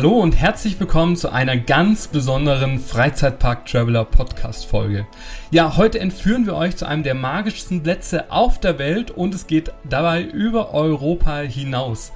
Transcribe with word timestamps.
Hallo 0.00 0.18
und 0.18 0.32
herzlich 0.32 0.80
willkommen 0.80 1.14
zu 1.14 1.28
einer 1.30 1.58
ganz 1.58 2.08
besonderen 2.08 2.80
Freizeitpark 2.80 3.66
Traveler 3.66 4.06
Podcast 4.06 4.64
Folge. 4.64 5.06
Ja, 5.50 5.76
heute 5.76 6.00
entführen 6.00 6.46
wir 6.46 6.54
euch 6.54 6.74
zu 6.74 6.86
einem 6.86 7.02
der 7.02 7.12
magischsten 7.12 7.82
Plätze 7.82 8.32
auf 8.32 8.58
der 8.58 8.78
Welt 8.78 9.10
und 9.10 9.34
es 9.34 9.46
geht 9.46 9.74
dabei 9.84 10.22
über 10.22 10.72
Europa 10.72 11.40
hinaus. 11.40 12.12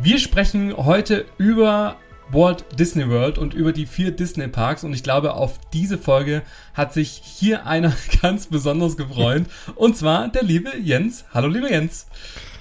Wir 0.00 0.20
sprechen 0.20 0.76
heute 0.76 1.24
über 1.36 1.96
Walt 2.30 2.66
Disney 2.78 3.08
World 3.08 3.36
und 3.36 3.52
über 3.52 3.72
die 3.72 3.86
vier 3.86 4.12
Disney 4.12 4.46
Parks 4.46 4.84
und 4.84 4.92
ich 4.92 5.02
glaube, 5.02 5.34
auf 5.34 5.58
diese 5.72 5.98
Folge 5.98 6.42
hat 6.72 6.92
sich 6.92 7.20
hier 7.24 7.66
einer 7.66 7.92
ganz 8.22 8.46
besonders 8.46 8.96
gefreut 8.96 9.46
und 9.74 9.96
zwar 9.96 10.28
der 10.28 10.44
liebe 10.44 10.70
Jens. 10.80 11.24
Hallo, 11.34 11.48
lieber 11.48 11.68
Jens. 11.68 12.06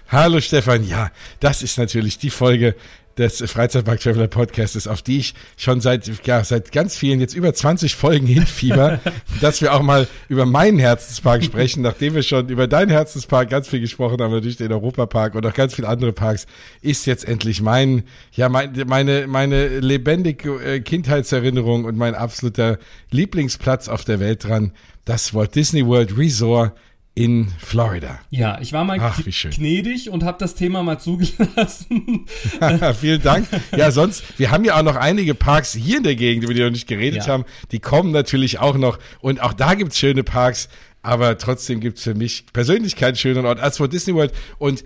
Hallo 0.08 0.42
Stefan, 0.42 0.84
ja, 0.88 1.12
das 1.40 1.62
ist 1.62 1.78
natürlich 1.78 2.18
die 2.18 2.30
Folge, 2.30 2.76
des 3.18 3.44
Freizeitpark 3.50 4.00
Traveler 4.00 4.28
Podcasts, 4.28 4.88
auf 4.88 5.02
die 5.02 5.20
ich 5.20 5.34
schon 5.58 5.82
seit, 5.82 6.10
ja, 6.26 6.44
seit 6.44 6.72
ganz 6.72 6.96
vielen, 6.96 7.20
jetzt 7.20 7.36
über 7.36 7.54
20 7.54 7.96
Folgen 7.96 8.26
hinfieber, 8.26 9.00
dass 9.42 9.62
wir 9.62 9.74
auch 9.74 9.82
mal 9.82 10.08
über 10.30 10.46
meinen 10.46 10.80
Herzenspark 10.80 11.44
sprechen, 11.44 11.82
nachdem 11.82 12.16
wir 12.16 12.24
schon 12.24 12.50
über 12.50 12.68
deinen 12.68 12.90
Herzenspark 12.90 13.50
ganz 13.50 13.68
viel 13.68 13.80
gesprochen 13.80 14.22
haben, 14.22 14.32
natürlich 14.32 14.58
den 14.58 14.72
Europapark 14.72 15.36
und 15.36 15.46
auch 15.46 15.54
ganz 15.54 15.76
viele 15.76 15.88
andere 15.88 16.14
Parks, 16.14 16.48
ist 16.82 17.06
jetzt 17.06 17.28
endlich 17.28 17.62
mein, 17.62 18.04
ja, 18.32 18.50
mein, 18.50 18.74
meine, 18.88 19.28
meine 19.28 19.80
lebendige 19.80 20.50
äh, 20.64 20.80
Kindheitserinnerung 20.80 21.86
und 21.86 21.98
mein 21.98 22.16
absoluter 22.16 22.80
Lieblingsplatz 23.12 23.88
auf 23.88 24.04
der 24.04 24.20
Welt 24.20 24.44
dran, 24.44 24.72
das 25.06 25.34
Walt 25.34 25.56
Disney 25.56 25.86
World 25.86 26.18
Resort 26.18 26.74
in 27.16 27.48
Florida. 27.60 28.20
Ja, 28.32 28.60
ich 28.60 28.74
war 28.74 28.84
mal 28.86 28.98
Ach, 29.00 29.22
gnädig 29.24 30.10
und 30.10 30.24
habe 30.24 30.38
das 30.40 30.56
Thema 30.56 30.82
mal 30.82 31.00
zugelassen. 31.00 32.26
Vielen 33.00 33.22
Dank. 33.22 33.48
Ja, 33.76 33.92
sonst, 33.92 34.24
wir 34.40 34.50
haben 34.50 34.66
ja 34.66 34.78
auch 34.78 34.84
noch 34.84 34.96
einige 34.96 35.36
Parks 35.36 35.74
hier 35.74 35.98
in 35.98 36.04
der 36.04 36.16
Gegend, 36.16 36.44
über 36.44 36.54
die 36.54 36.60
wir 36.60 36.66
noch 36.66 36.74
nicht 36.74 36.88
geredet 36.88 37.28
ja. 37.28 37.34
haben. 37.34 37.46
Die 37.72 37.80
kommen 37.80 38.12
natürlich 38.12 38.60
auch 38.60 38.78
noch. 38.78 38.98
Und 39.22 39.42
auch 39.42 39.54
da 39.54 39.76
gibt's 39.76 40.00
schöne 40.00 40.24
Parks. 40.24 40.70
Aber 41.06 41.38
trotzdem 41.38 41.82
gibt's 41.82 42.04
für 42.04 42.16
mich 42.16 42.46
persönlich 42.54 42.96
keinen 42.96 43.18
schöneren 43.18 43.46
Ort 43.46 43.60
als 43.60 43.78
vor 43.78 43.90
Disney 43.90 44.16
World. 44.16 44.32
Und 44.58 44.84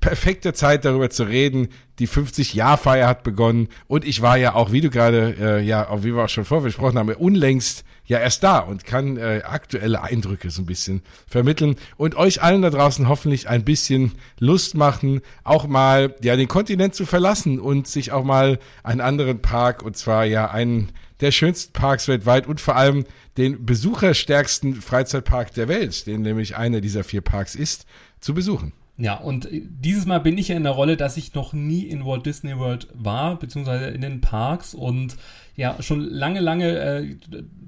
perfekte 0.00 0.52
Zeit 0.52 0.84
darüber 0.84 1.10
zu 1.10 1.24
reden. 1.24 1.68
Die 1.98 2.08
50-Jahr-Feier 2.08 3.08
hat 3.08 3.22
begonnen 3.22 3.68
und 3.86 4.04
ich 4.04 4.22
war 4.22 4.36
ja 4.36 4.54
auch, 4.54 4.72
wie 4.72 4.80
du 4.80 4.90
gerade, 4.90 5.34
äh, 5.40 5.62
ja, 5.62 5.88
auch 5.88 6.04
wie 6.04 6.14
wir 6.14 6.24
auch 6.24 6.28
schon 6.28 6.44
vorher 6.44 6.64
besprochen 6.64 6.98
haben, 6.98 7.10
unlängst 7.10 7.84
ja 8.08 8.18
erst 8.18 8.42
da 8.42 8.60
und 8.60 8.84
kann 8.84 9.16
äh, 9.16 9.42
aktuelle 9.44 10.02
Eindrücke 10.02 10.50
so 10.50 10.62
ein 10.62 10.66
bisschen 10.66 11.02
vermitteln 11.26 11.76
und 11.96 12.16
euch 12.16 12.42
allen 12.42 12.62
da 12.62 12.70
draußen 12.70 13.08
hoffentlich 13.08 13.48
ein 13.48 13.64
bisschen 13.64 14.12
Lust 14.38 14.74
machen, 14.74 15.20
auch 15.44 15.66
mal 15.66 16.14
ja 16.22 16.36
den 16.36 16.48
Kontinent 16.48 16.94
zu 16.94 17.04
verlassen 17.04 17.60
und 17.60 17.86
sich 17.86 18.12
auch 18.12 18.24
mal 18.24 18.58
einen 18.82 19.02
anderen 19.02 19.42
Park 19.42 19.82
und 19.82 19.96
zwar 19.96 20.24
ja 20.24 20.50
einen 20.50 20.90
der 21.20 21.32
schönsten 21.32 21.72
Parks 21.72 22.08
weltweit 22.08 22.46
und 22.46 22.60
vor 22.60 22.76
allem 22.76 23.04
den 23.36 23.66
besucherstärksten 23.66 24.80
Freizeitpark 24.80 25.52
der 25.52 25.68
Welt, 25.68 26.06
den 26.06 26.22
nämlich 26.22 26.56
einer 26.56 26.80
dieser 26.80 27.04
vier 27.04 27.20
Parks 27.20 27.54
ist, 27.54 27.86
zu 28.20 28.34
besuchen. 28.34 28.72
Ja, 29.00 29.14
und 29.14 29.48
dieses 29.52 30.06
Mal 30.06 30.18
bin 30.18 30.36
ich 30.38 30.48
ja 30.48 30.56
in 30.56 30.64
der 30.64 30.72
Rolle, 30.72 30.96
dass 30.96 31.16
ich 31.16 31.32
noch 31.32 31.52
nie 31.52 31.82
in 31.82 32.04
Walt 32.04 32.26
Disney 32.26 32.58
World 32.58 32.88
war, 32.94 33.38
beziehungsweise 33.38 33.86
in 33.86 34.00
den 34.00 34.20
Parks. 34.20 34.74
Und 34.74 35.16
ja, 35.54 35.80
schon 35.80 36.00
lange, 36.00 36.40
lange 36.40 36.78
äh, 36.78 37.16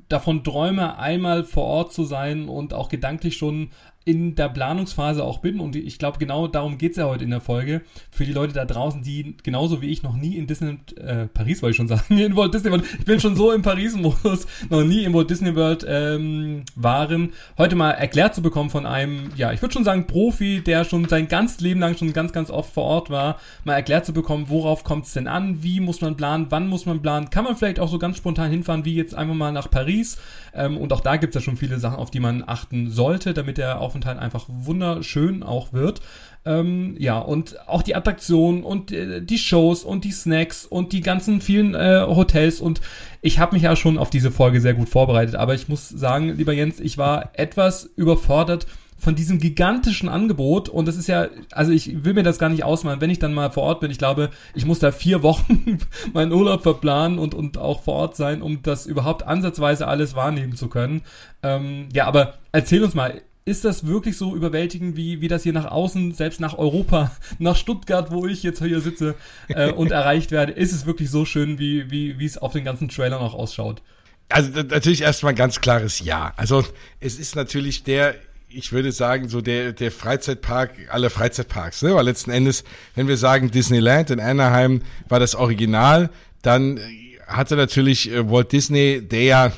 davon 0.08 0.42
träume, 0.42 0.98
einmal 0.98 1.44
vor 1.44 1.64
Ort 1.64 1.92
zu 1.92 2.04
sein 2.04 2.48
und 2.48 2.74
auch 2.74 2.88
gedanklich 2.88 3.36
schon 3.36 3.70
in 4.04 4.34
der 4.34 4.48
Planungsphase 4.48 5.22
auch 5.22 5.38
bin. 5.38 5.60
Und 5.60 5.76
ich 5.76 5.98
glaube 5.98 6.18
genau 6.18 6.46
darum 6.46 6.78
geht's 6.78 6.96
ja 6.96 7.06
heute 7.06 7.24
in 7.24 7.30
der 7.30 7.40
Folge. 7.40 7.82
Für 8.10 8.24
die 8.24 8.32
Leute 8.32 8.54
da 8.54 8.64
draußen, 8.64 9.02
die 9.02 9.36
genauso 9.42 9.82
wie 9.82 9.88
ich 9.88 10.02
noch 10.02 10.16
nie 10.16 10.36
in 10.36 10.46
Disney 10.46 10.78
äh, 10.96 11.26
Paris 11.26 11.62
wollte 11.62 11.72
ich 11.72 11.76
schon 11.76 11.88
sagen, 11.88 12.16
in 12.18 12.34
Walt 12.34 12.54
Disney 12.54 12.70
World, 12.70 12.84
ich 12.98 13.04
bin 13.04 13.20
schon 13.20 13.36
so 13.36 13.52
im 13.52 13.62
Paris-Modus, 13.62 14.46
noch 14.70 14.84
nie 14.84 15.04
in 15.04 15.12
Walt 15.12 15.28
Disney 15.28 15.54
World 15.54 15.84
ähm, 15.86 16.64
waren, 16.74 17.32
heute 17.58 17.76
mal 17.76 17.90
erklärt 17.90 18.34
zu 18.34 18.42
bekommen 18.42 18.70
von 18.70 18.86
einem, 18.86 19.30
ja, 19.36 19.52
ich 19.52 19.60
würde 19.60 19.74
schon 19.74 19.84
sagen 19.84 20.06
Profi, 20.06 20.62
der 20.62 20.84
schon 20.84 21.06
sein 21.06 21.28
ganzes 21.28 21.60
Leben 21.60 21.80
lang 21.80 21.96
schon 21.96 22.12
ganz, 22.12 22.32
ganz 22.32 22.50
oft 22.50 22.72
vor 22.72 22.84
Ort 22.84 23.10
war, 23.10 23.38
mal 23.64 23.74
erklärt 23.74 24.06
zu 24.06 24.14
bekommen, 24.14 24.46
worauf 24.48 24.82
kommt 24.82 25.06
es 25.06 25.12
denn 25.12 25.28
an, 25.28 25.62
wie 25.62 25.80
muss 25.80 26.00
man 26.00 26.16
planen, 26.16 26.46
wann 26.48 26.68
muss 26.68 26.86
man 26.86 27.02
planen, 27.02 27.28
kann 27.28 27.44
man 27.44 27.54
vielleicht 27.54 27.78
auch 27.78 27.88
so 27.88 27.98
ganz 27.98 28.16
spontan 28.16 28.50
hinfahren, 28.50 28.84
wie 28.84 28.94
jetzt 28.94 29.14
einfach 29.14 29.34
mal 29.34 29.52
nach 29.52 29.70
Paris. 29.70 30.18
Ähm, 30.54 30.76
und 30.78 30.92
auch 30.92 31.00
da 31.00 31.16
gibt's 31.16 31.34
ja 31.34 31.40
schon 31.40 31.56
viele 31.56 31.78
Sachen, 31.78 31.98
auf 31.98 32.10
die 32.10 32.20
man 32.20 32.42
achten 32.46 32.90
sollte, 32.90 33.34
damit 33.34 33.58
der 33.58 33.80
Aufenthalt 33.90 34.18
einfach 34.18 34.46
wunderschön 34.48 35.42
auch 35.42 35.72
wird. 35.72 36.00
Ähm, 36.46 36.94
ja, 36.98 37.18
und 37.18 37.68
auch 37.68 37.82
die 37.82 37.94
Attraktionen 37.94 38.62
und 38.62 38.92
äh, 38.92 39.20
die 39.20 39.36
Shows 39.36 39.84
und 39.84 40.04
die 40.04 40.12
Snacks 40.12 40.64
und 40.64 40.92
die 40.92 41.02
ganzen 41.02 41.42
vielen 41.42 41.74
äh, 41.74 42.02
Hotels 42.06 42.62
und 42.62 42.80
ich 43.20 43.38
habe 43.38 43.54
mich 43.54 43.64
ja 43.64 43.76
schon 43.76 43.98
auf 43.98 44.08
diese 44.08 44.30
Folge 44.30 44.62
sehr 44.62 44.72
gut 44.72 44.88
vorbereitet, 44.88 45.34
aber 45.34 45.54
ich 45.54 45.68
muss 45.68 45.90
sagen, 45.90 46.34
lieber 46.34 46.54
Jens, 46.54 46.80
ich 46.80 46.96
war 46.96 47.30
etwas 47.34 47.90
überfordert 47.96 48.66
von 48.96 49.14
diesem 49.14 49.38
gigantischen 49.38 50.08
Angebot 50.08 50.68
und 50.68 50.86
das 50.86 50.96
ist 50.96 51.08
ja, 51.08 51.28
also 51.52 51.72
ich 51.72 52.04
will 52.04 52.14
mir 52.14 52.22
das 52.22 52.38
gar 52.38 52.50
nicht 52.50 52.64
ausmalen, 52.64 53.00
wenn 53.00 53.10
ich 53.10 53.18
dann 53.18 53.34
mal 53.34 53.50
vor 53.50 53.64
Ort 53.64 53.80
bin, 53.80 53.90
ich 53.90 53.98
glaube, 53.98 54.30
ich 54.54 54.66
muss 54.66 54.78
da 54.78 54.92
vier 54.92 55.22
Wochen 55.22 55.78
meinen 56.12 56.32
Urlaub 56.32 56.62
verplanen 56.62 57.18
und, 57.18 57.34
und 57.34 57.58
auch 57.58 57.82
vor 57.82 57.94
Ort 57.94 58.16
sein, 58.16 58.42
um 58.42 58.62
das 58.62 58.86
überhaupt 58.86 59.26
ansatzweise 59.26 59.88
alles 59.88 60.14
wahrnehmen 60.14 60.54
zu 60.54 60.68
können. 60.68 61.02
Ähm, 61.42 61.88
ja, 61.92 62.06
aber 62.06 62.34
erzähl 62.52 62.84
uns 62.84 62.94
mal, 62.94 63.22
ist 63.44 63.64
das 63.64 63.86
wirklich 63.86 64.16
so 64.16 64.36
überwältigend, 64.36 64.96
wie, 64.96 65.20
wie 65.20 65.28
das 65.28 65.42
hier 65.42 65.52
nach 65.52 65.70
außen, 65.70 66.12
selbst 66.12 66.40
nach 66.40 66.58
Europa, 66.58 67.12
nach 67.38 67.56
Stuttgart, 67.56 68.10
wo 68.10 68.26
ich 68.26 68.42
jetzt 68.42 68.62
hier 68.62 68.80
sitze 68.80 69.14
äh, 69.48 69.72
und 69.72 69.90
erreicht 69.90 70.30
werde, 70.30 70.52
ist 70.52 70.72
es 70.72 70.86
wirklich 70.86 71.10
so 71.10 71.24
schön, 71.24 71.58
wie, 71.58 71.90
wie, 71.90 72.18
wie 72.18 72.26
es 72.26 72.38
auf 72.38 72.52
den 72.52 72.64
ganzen 72.64 72.88
Trailern 72.88 73.20
auch 73.20 73.34
ausschaut? 73.34 73.82
Also 74.28 74.50
natürlich 74.62 75.02
erstmal 75.02 75.34
ganz 75.34 75.60
klares 75.60 76.00
Ja. 76.00 76.32
Also 76.36 76.64
es 77.00 77.18
ist 77.18 77.34
natürlich 77.34 77.82
der 77.82 78.14
ich 78.52 78.72
würde 78.72 78.92
sagen, 78.92 79.28
so 79.28 79.40
der, 79.40 79.72
der 79.72 79.92
Freizeitpark 79.92 80.72
aller 80.90 81.10
Freizeitparks, 81.10 81.82
ne? 81.82 81.94
Weil 81.94 82.04
letzten 82.04 82.30
Endes, 82.30 82.64
wenn 82.94 83.08
wir 83.08 83.16
sagen 83.16 83.50
Disneyland 83.50 84.10
in 84.10 84.20
Anaheim 84.20 84.82
war 85.08 85.20
das 85.20 85.34
Original, 85.34 86.10
dann 86.42 86.80
hatte 87.26 87.56
natürlich 87.56 88.10
äh, 88.10 88.28
Walt 88.28 88.52
Disney, 88.52 89.02
der 89.02 89.22
ja, 89.22 89.52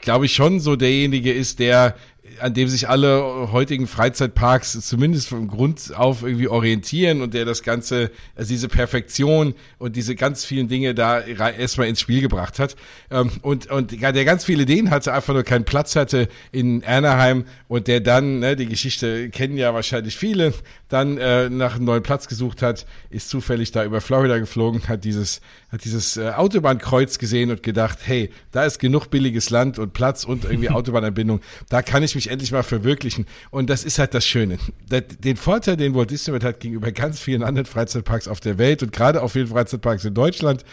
glaube 0.00 0.26
ich, 0.26 0.34
schon 0.34 0.60
so 0.60 0.76
derjenige 0.76 1.32
ist, 1.32 1.58
der 1.60 1.96
an 2.40 2.54
dem 2.54 2.68
sich 2.68 2.88
alle 2.88 3.50
heutigen 3.52 3.86
Freizeitparks 3.86 4.80
zumindest 4.86 5.28
vom 5.28 5.48
Grund 5.48 5.92
auf 5.94 6.22
irgendwie 6.22 6.48
orientieren 6.48 7.22
und 7.22 7.34
der 7.34 7.44
das 7.44 7.62
Ganze, 7.62 8.10
also 8.34 8.48
diese 8.48 8.68
Perfektion 8.68 9.54
und 9.78 9.96
diese 9.96 10.14
ganz 10.14 10.44
vielen 10.44 10.68
Dinge 10.68 10.94
da 10.94 11.20
erstmal 11.20 11.88
ins 11.88 12.00
Spiel 12.00 12.20
gebracht 12.20 12.58
hat. 12.58 12.76
Ähm, 13.10 13.30
und, 13.42 13.70
und 13.70 13.92
der 14.00 14.24
ganz 14.24 14.44
viele 14.44 14.62
Ideen 14.62 14.90
hatte, 14.90 15.12
einfach 15.12 15.34
nur 15.34 15.42
keinen 15.42 15.64
Platz 15.64 15.96
hatte 15.96 16.28
in 16.52 16.84
Anaheim 16.84 17.44
und 17.68 17.86
der 17.88 18.00
dann, 18.00 18.40
ne, 18.40 18.56
die 18.56 18.66
Geschichte 18.66 19.30
kennen 19.30 19.56
ja 19.56 19.74
wahrscheinlich 19.74 20.16
viele, 20.16 20.54
dann 20.88 21.18
äh, 21.18 21.50
nach 21.50 21.76
einem 21.76 21.84
neuen 21.84 22.02
Platz 22.02 22.28
gesucht 22.28 22.62
hat, 22.62 22.86
ist 23.10 23.28
zufällig 23.28 23.72
da 23.72 23.84
über 23.84 24.00
Florida 24.00 24.38
geflogen, 24.38 24.88
hat 24.88 25.04
dieses, 25.04 25.40
hat 25.70 25.84
dieses 25.84 26.16
äh, 26.16 26.30
Autobahnkreuz 26.30 27.18
gesehen 27.18 27.50
und 27.50 27.62
gedacht, 27.62 27.98
hey, 28.04 28.30
da 28.52 28.64
ist 28.64 28.78
genug 28.78 29.08
billiges 29.08 29.50
Land 29.50 29.78
und 29.78 29.92
Platz 29.92 30.24
und 30.24 30.44
irgendwie 30.44 30.70
Autobahnanbindung, 30.70 31.40
da 31.68 31.82
kann 31.82 32.02
ich 32.02 32.14
mich 32.14 32.30
endlich 32.30 32.52
mal 32.52 32.62
verwirklichen. 32.62 33.26
Und 33.50 33.68
das 33.68 33.84
ist 33.84 33.98
halt 33.98 34.14
das 34.14 34.26
Schöne. 34.26 34.58
Den 34.90 35.36
Vorteil, 35.36 35.76
den 35.76 35.94
Walt 35.94 36.10
Disney 36.10 36.32
World 36.32 36.44
hat 36.44 36.60
gegenüber 36.60 36.92
ganz 36.92 37.20
vielen 37.20 37.42
anderen 37.42 37.66
Freizeitparks 37.66 38.28
auf 38.28 38.40
der 38.40 38.58
Welt 38.58 38.82
und 38.82 38.92
gerade 38.92 39.22
auf 39.22 39.32
vielen 39.32 39.48
Freizeitparks 39.48 40.04
in 40.04 40.14
Deutschland, 40.14 40.64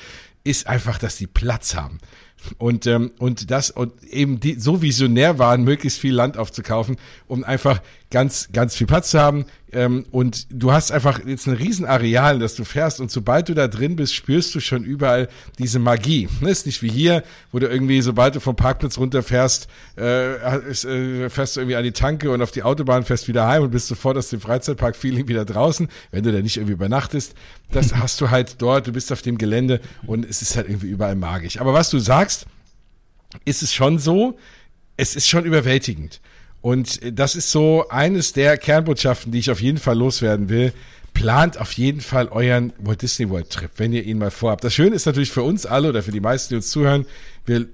ist 0.43 0.67
einfach, 0.67 0.99
dass 0.99 1.17
die 1.17 1.27
Platz 1.27 1.75
haben 1.75 1.99
und 2.57 2.85
ähm, 2.87 3.11
und 3.17 3.51
das 3.51 3.71
und 3.71 4.03
eben 4.03 4.39
die 4.39 4.53
so 4.59 4.81
visionär 4.81 5.39
waren, 5.39 5.63
möglichst 5.63 5.99
viel 5.99 6.13
Land 6.13 6.37
aufzukaufen, 6.37 6.97
um 7.27 7.43
einfach 7.43 7.81
ganz 8.11 8.49
ganz 8.51 8.75
viel 8.75 8.87
Platz 8.87 9.11
zu 9.11 9.19
haben. 9.19 9.45
Ähm, 9.71 10.05
und 10.11 10.47
du 10.49 10.71
hast 10.71 10.91
einfach 10.91 11.19
jetzt 11.25 11.47
ein 11.47 11.53
Riesenareal, 11.53 12.39
das 12.39 12.55
du 12.55 12.63
fährst 12.63 13.01
und 13.01 13.11
sobald 13.11 13.49
du 13.49 13.53
da 13.53 13.67
drin 13.67 13.95
bist, 13.95 14.13
spürst 14.15 14.55
du 14.55 14.59
schon 14.59 14.83
überall 14.83 15.27
diese 15.59 15.79
Magie. 15.79 16.29
Das 16.41 16.51
ist 16.51 16.65
nicht 16.65 16.81
wie 16.81 16.89
hier, 16.89 17.23
wo 17.51 17.59
du 17.59 17.67
irgendwie 17.67 18.01
sobald 18.01 18.35
du 18.35 18.39
vom 18.39 18.55
Parkplatz 18.55 18.97
runterfährst, 18.97 19.67
äh, 19.97 20.69
ist, 20.69 20.85
äh, 20.85 21.29
fährst 21.29 21.55
du 21.55 21.61
irgendwie 21.61 21.75
an 21.75 21.83
die 21.83 21.91
Tanke 21.91 22.31
und 22.31 22.41
auf 22.41 22.51
die 22.51 22.63
Autobahn 22.63 23.03
fährst 23.03 23.27
wieder 23.27 23.47
heim 23.47 23.63
und 23.63 23.71
bist 23.71 23.87
sofort 23.87 24.17
aus 24.17 24.29
dem 24.29 24.39
Freizeitpark-Feeling 24.39 25.27
wieder 25.27 25.45
draußen, 25.45 25.89
wenn 26.11 26.23
du 26.23 26.31
da 26.31 26.41
nicht 26.41 26.57
irgendwie 26.57 26.73
übernachtest. 26.73 27.33
Das 27.71 27.93
hast 27.95 28.21
du 28.21 28.29
halt 28.29 28.61
dort. 28.61 28.87
Du 28.87 28.93
bist 28.93 29.11
auf 29.11 29.21
dem 29.21 29.37
Gelände 29.37 29.81
und 30.05 30.25
es 30.25 30.41
ist 30.41 30.55
halt 30.55 30.69
irgendwie 30.69 30.87
überall 30.87 31.15
magisch. 31.15 31.59
Aber 31.59 31.73
was 31.73 31.89
du 31.89 31.99
sagst 31.99 32.45
ist 33.43 33.63
es 33.63 33.73
schon 33.73 33.99
so, 33.99 34.37
es 34.97 35.15
ist 35.15 35.27
schon 35.27 35.43
überwältigend. 35.43 36.21
Und 36.65 36.99
das 37.19 37.35
ist 37.35 37.51
so 37.51 37.89
eines 37.89 38.33
der 38.33 38.57
Kernbotschaften, 38.57 39.31
die 39.31 39.37
ich 39.37 39.51
auf 39.51 39.61
jeden 39.61 39.77
Fall 39.77 39.95
loswerden 39.95 40.49
will. 40.49 40.73
Plant 41.13 41.59
auf 41.59 41.73
jeden 41.73 42.01
Fall 42.01 42.27
euren 42.29 42.73
Walt 42.79 43.03
Disney 43.03 43.29
World 43.29 43.51
Trip, 43.51 43.69
wenn 43.77 43.93
ihr 43.93 44.03
ihn 44.03 44.17
mal 44.17 44.31
vorhabt. 44.31 44.63
Das 44.63 44.73
Schöne 44.73 44.95
ist 44.95 45.05
natürlich 45.05 45.29
für 45.29 45.43
uns 45.43 45.67
alle 45.67 45.89
oder 45.89 46.01
für 46.01 46.11
die 46.11 46.21
meisten, 46.21 46.49
die 46.49 46.55
uns 46.55 46.71
zuhören, 46.71 47.05
wir 47.45 47.67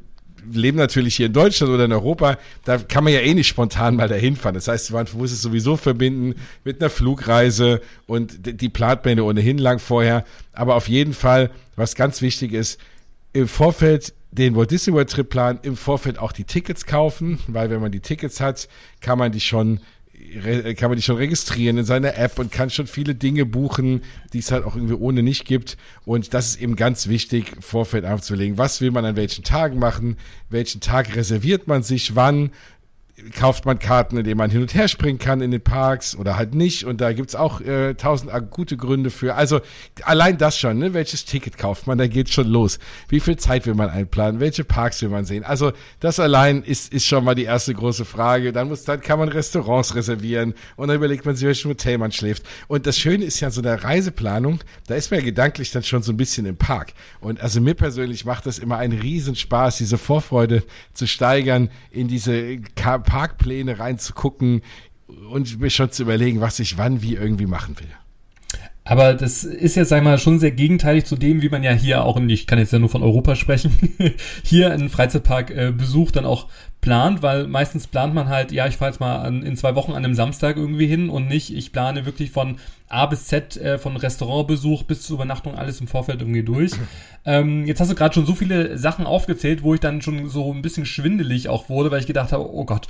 leben 0.45 0.77
natürlich 0.77 1.15
hier 1.15 1.27
in 1.27 1.31
Deutschland 1.31 1.71
oder 1.71 1.85
in 1.85 1.93
Europa, 1.93 2.37
da 2.65 2.79
kann 2.79 3.05
man 3.05 3.13
ja 3.13 3.21
eh 3.21 3.33
nicht 3.33 3.47
spontan 3.47 3.95
mal 3.95 4.09
dahin 4.09 4.35
fahren. 4.35 4.55
Das 4.55 4.67
heißt, 4.67 4.91
man 4.91 5.07
muss 5.13 5.31
es 5.31 5.41
sowieso 5.41 5.77
verbinden 5.77 6.35
mit 6.65 6.81
einer 6.81 6.89
Flugreise 6.89 7.79
und 8.07 8.39
die 8.45 8.67
plant 8.67 9.05
man 9.05 9.21
ohnehin 9.21 9.57
lang 9.57 9.79
vorher. 9.79 10.25
Aber 10.51 10.75
auf 10.75 10.89
jeden 10.89 11.13
Fall, 11.13 11.49
was 11.77 11.95
ganz 11.95 12.21
wichtig 12.21 12.51
ist, 12.51 12.77
im 13.33 13.47
Vorfeld 13.47 14.13
den 14.31 14.55
Walt 14.55 14.71
Disney 14.71 14.93
World 14.93 15.09
Trip 15.09 15.29
planen, 15.29 15.59
im 15.63 15.75
Vorfeld 15.75 16.17
auch 16.17 16.31
die 16.31 16.45
Tickets 16.45 16.85
kaufen, 16.85 17.39
weil 17.47 17.69
wenn 17.69 17.81
man 17.81 17.91
die 17.91 17.99
Tickets 17.99 18.39
hat, 18.39 18.67
kann 19.01 19.17
man 19.17 19.31
die 19.31 19.41
schon 19.41 19.81
kann 20.77 20.89
man 20.89 20.95
die 20.95 21.01
schon 21.01 21.17
registrieren 21.17 21.77
in 21.77 21.83
seiner 21.83 22.17
App 22.17 22.39
und 22.39 22.51
kann 22.51 22.69
schon 22.69 22.87
viele 22.87 23.15
Dinge 23.15 23.45
buchen, 23.45 24.03
die 24.33 24.39
es 24.39 24.51
halt 24.51 24.63
auch 24.63 24.75
irgendwie 24.75 24.93
ohne 24.93 25.23
nicht 25.23 25.45
gibt. 25.45 25.77
Und 26.05 26.33
das 26.33 26.49
ist 26.49 26.61
eben 26.61 26.75
ganz 26.75 27.07
wichtig, 27.07 27.51
Vorfeld 27.59 28.05
aufzulegen. 28.05 28.57
Was 28.57 28.81
will 28.81 28.91
man 28.91 29.03
an 29.03 29.15
welchen 29.15 29.43
Tagen 29.43 29.79
machen? 29.79 30.17
Welchen 30.49 30.79
Tag 30.79 31.15
reserviert 31.15 31.67
man 31.67 31.83
sich? 31.83 32.15
Wann? 32.15 32.51
Kauft 33.37 33.65
man 33.65 33.79
Karten, 33.79 34.17
indem 34.17 34.37
man 34.37 34.49
hin 34.49 34.61
und 34.61 34.73
her 34.73 34.87
springen 34.87 35.19
kann 35.19 35.41
in 35.41 35.51
den 35.51 35.61
Parks 35.61 36.15
oder 36.15 36.37
halt 36.37 36.55
nicht. 36.55 36.85
Und 36.85 37.01
da 37.01 37.13
gibt's 37.13 37.35
auch 37.35 37.61
äh, 37.61 37.93
tausend 37.95 38.31
gute 38.49 38.77
Gründe 38.77 39.09
für. 39.09 39.35
Also 39.35 39.61
allein 40.03 40.37
das 40.37 40.57
schon, 40.57 40.79
ne? 40.79 40.93
welches 40.93 41.25
Ticket 41.25 41.57
kauft 41.57 41.87
man, 41.87 41.97
da 41.97 42.07
geht's 42.07 42.31
schon 42.31 42.47
los. 42.47 42.79
Wie 43.09 43.19
viel 43.19 43.37
Zeit 43.37 43.65
will 43.65 43.75
man 43.75 43.89
einplanen? 43.89 44.39
Welche 44.39 44.63
Parks 44.63 45.01
will 45.01 45.09
man 45.09 45.25
sehen? 45.25 45.43
Also 45.43 45.71
das 45.99 46.19
allein 46.19 46.63
ist, 46.63 46.93
ist 46.93 47.05
schon 47.05 47.23
mal 47.23 47.35
die 47.35 47.43
erste 47.43 47.73
große 47.73 48.05
Frage. 48.05 48.51
Dann 48.51 48.67
muss, 48.67 48.83
dann 48.83 49.01
kann 49.01 49.19
man 49.19 49.29
Restaurants 49.29 49.95
reservieren 49.95 50.53
und 50.75 50.87
dann 50.87 50.97
überlegt 50.97 51.25
man 51.25 51.35
sich, 51.35 51.45
welchem 51.47 51.71
Hotel 51.71 51.97
man 51.97 52.11
schläft. 52.11 52.43
Und 52.67 52.87
das 52.87 52.97
Schöne 52.97 53.25
ist 53.25 53.39
ja 53.39 53.51
so 53.51 53.61
der 53.61 53.83
Reiseplanung, 53.83 54.59
da 54.87 54.95
ist 54.95 55.11
man 55.11 55.19
ja 55.19 55.25
gedanklich 55.25 55.71
dann 55.71 55.83
schon 55.83 56.03
so 56.03 56.11
ein 56.11 56.17
bisschen 56.17 56.45
im 56.45 56.57
Park. 56.57 56.93
Und 57.19 57.41
also 57.41 57.61
mir 57.61 57.75
persönlich 57.75 58.25
macht 58.25 58.45
das 58.45 58.59
immer 58.59 58.77
einen 58.77 58.99
Riesenspaß, 58.99 59.77
diese 59.77 59.97
Vorfreude 59.97 60.63
zu 60.93 61.07
steigern 61.07 61.69
in 61.91 62.07
diese 62.07 62.57
Parkpläne 63.11 63.77
reinzugucken 63.77 64.61
und 65.29 65.59
mir 65.59 65.69
schon 65.69 65.91
zu 65.91 66.03
überlegen, 66.03 66.39
was 66.39 66.59
ich 66.59 66.77
wann 66.77 67.01
wie 67.01 67.15
irgendwie 67.15 67.45
machen 67.45 67.77
will. 67.77 67.91
Aber 68.83 69.13
das 69.13 69.43
ist 69.43 69.75
ja, 69.75 69.85
sag 69.85 69.97
ich 69.97 70.03
mal, 70.03 70.17
schon 70.17 70.39
sehr 70.39 70.51
gegenteilig 70.51 71.05
zu 71.05 71.15
dem, 71.15 71.43
wie 71.43 71.49
man 71.49 71.61
ja 71.61 71.71
hier 71.71 72.03
auch, 72.03 72.15
und 72.15 72.29
ich 72.29 72.47
kann 72.47 72.57
jetzt 72.57 72.73
ja 72.73 72.79
nur 72.79 72.89
von 72.89 73.03
Europa 73.03 73.35
sprechen, 73.35 73.93
hier 74.43 74.71
einen 74.71 74.89
Freizeitpark-Besuch 74.89 76.09
äh, 76.09 76.11
dann 76.11 76.25
auch 76.25 76.47
plant, 76.81 77.21
weil 77.21 77.47
meistens 77.47 77.85
plant 77.85 78.15
man 78.15 78.27
halt, 78.27 78.51
ja, 78.51 78.65
ich 78.65 78.77
fahre 78.77 78.89
jetzt 78.89 78.99
mal 78.99 79.17
an, 79.17 79.43
in 79.43 79.55
zwei 79.55 79.75
Wochen 79.75 79.91
an 79.91 80.03
einem 80.03 80.15
Samstag 80.15 80.57
irgendwie 80.57 80.87
hin 80.87 81.09
und 81.09 81.27
nicht, 81.27 81.55
ich 81.55 81.71
plane 81.71 82.07
wirklich 82.07 82.31
von 82.31 82.57
A 82.89 83.05
bis 83.05 83.27
Z, 83.27 83.55
äh, 83.57 83.77
von 83.77 83.95
Restaurantbesuch 83.95 84.83
bis 84.83 85.03
zur 85.03 85.15
Übernachtung 85.17 85.55
alles 85.55 85.79
im 85.79 85.87
Vorfeld 85.87 86.21
irgendwie 86.21 86.43
durch. 86.43 86.71
Ähm, 87.23 87.67
jetzt 87.67 87.79
hast 87.79 87.91
du 87.91 87.95
gerade 87.95 88.15
schon 88.15 88.25
so 88.25 88.33
viele 88.33 88.79
Sachen 88.79 89.05
aufgezählt, 89.05 89.61
wo 89.61 89.75
ich 89.75 89.79
dann 89.79 90.01
schon 90.01 90.27
so 90.27 90.51
ein 90.51 90.63
bisschen 90.63 90.87
schwindelig 90.87 91.49
auch 91.49 91.69
wurde, 91.69 91.91
weil 91.91 91.99
ich 91.99 92.07
gedacht 92.07 92.31
habe, 92.31 92.51
oh 92.51 92.65
Gott, 92.65 92.87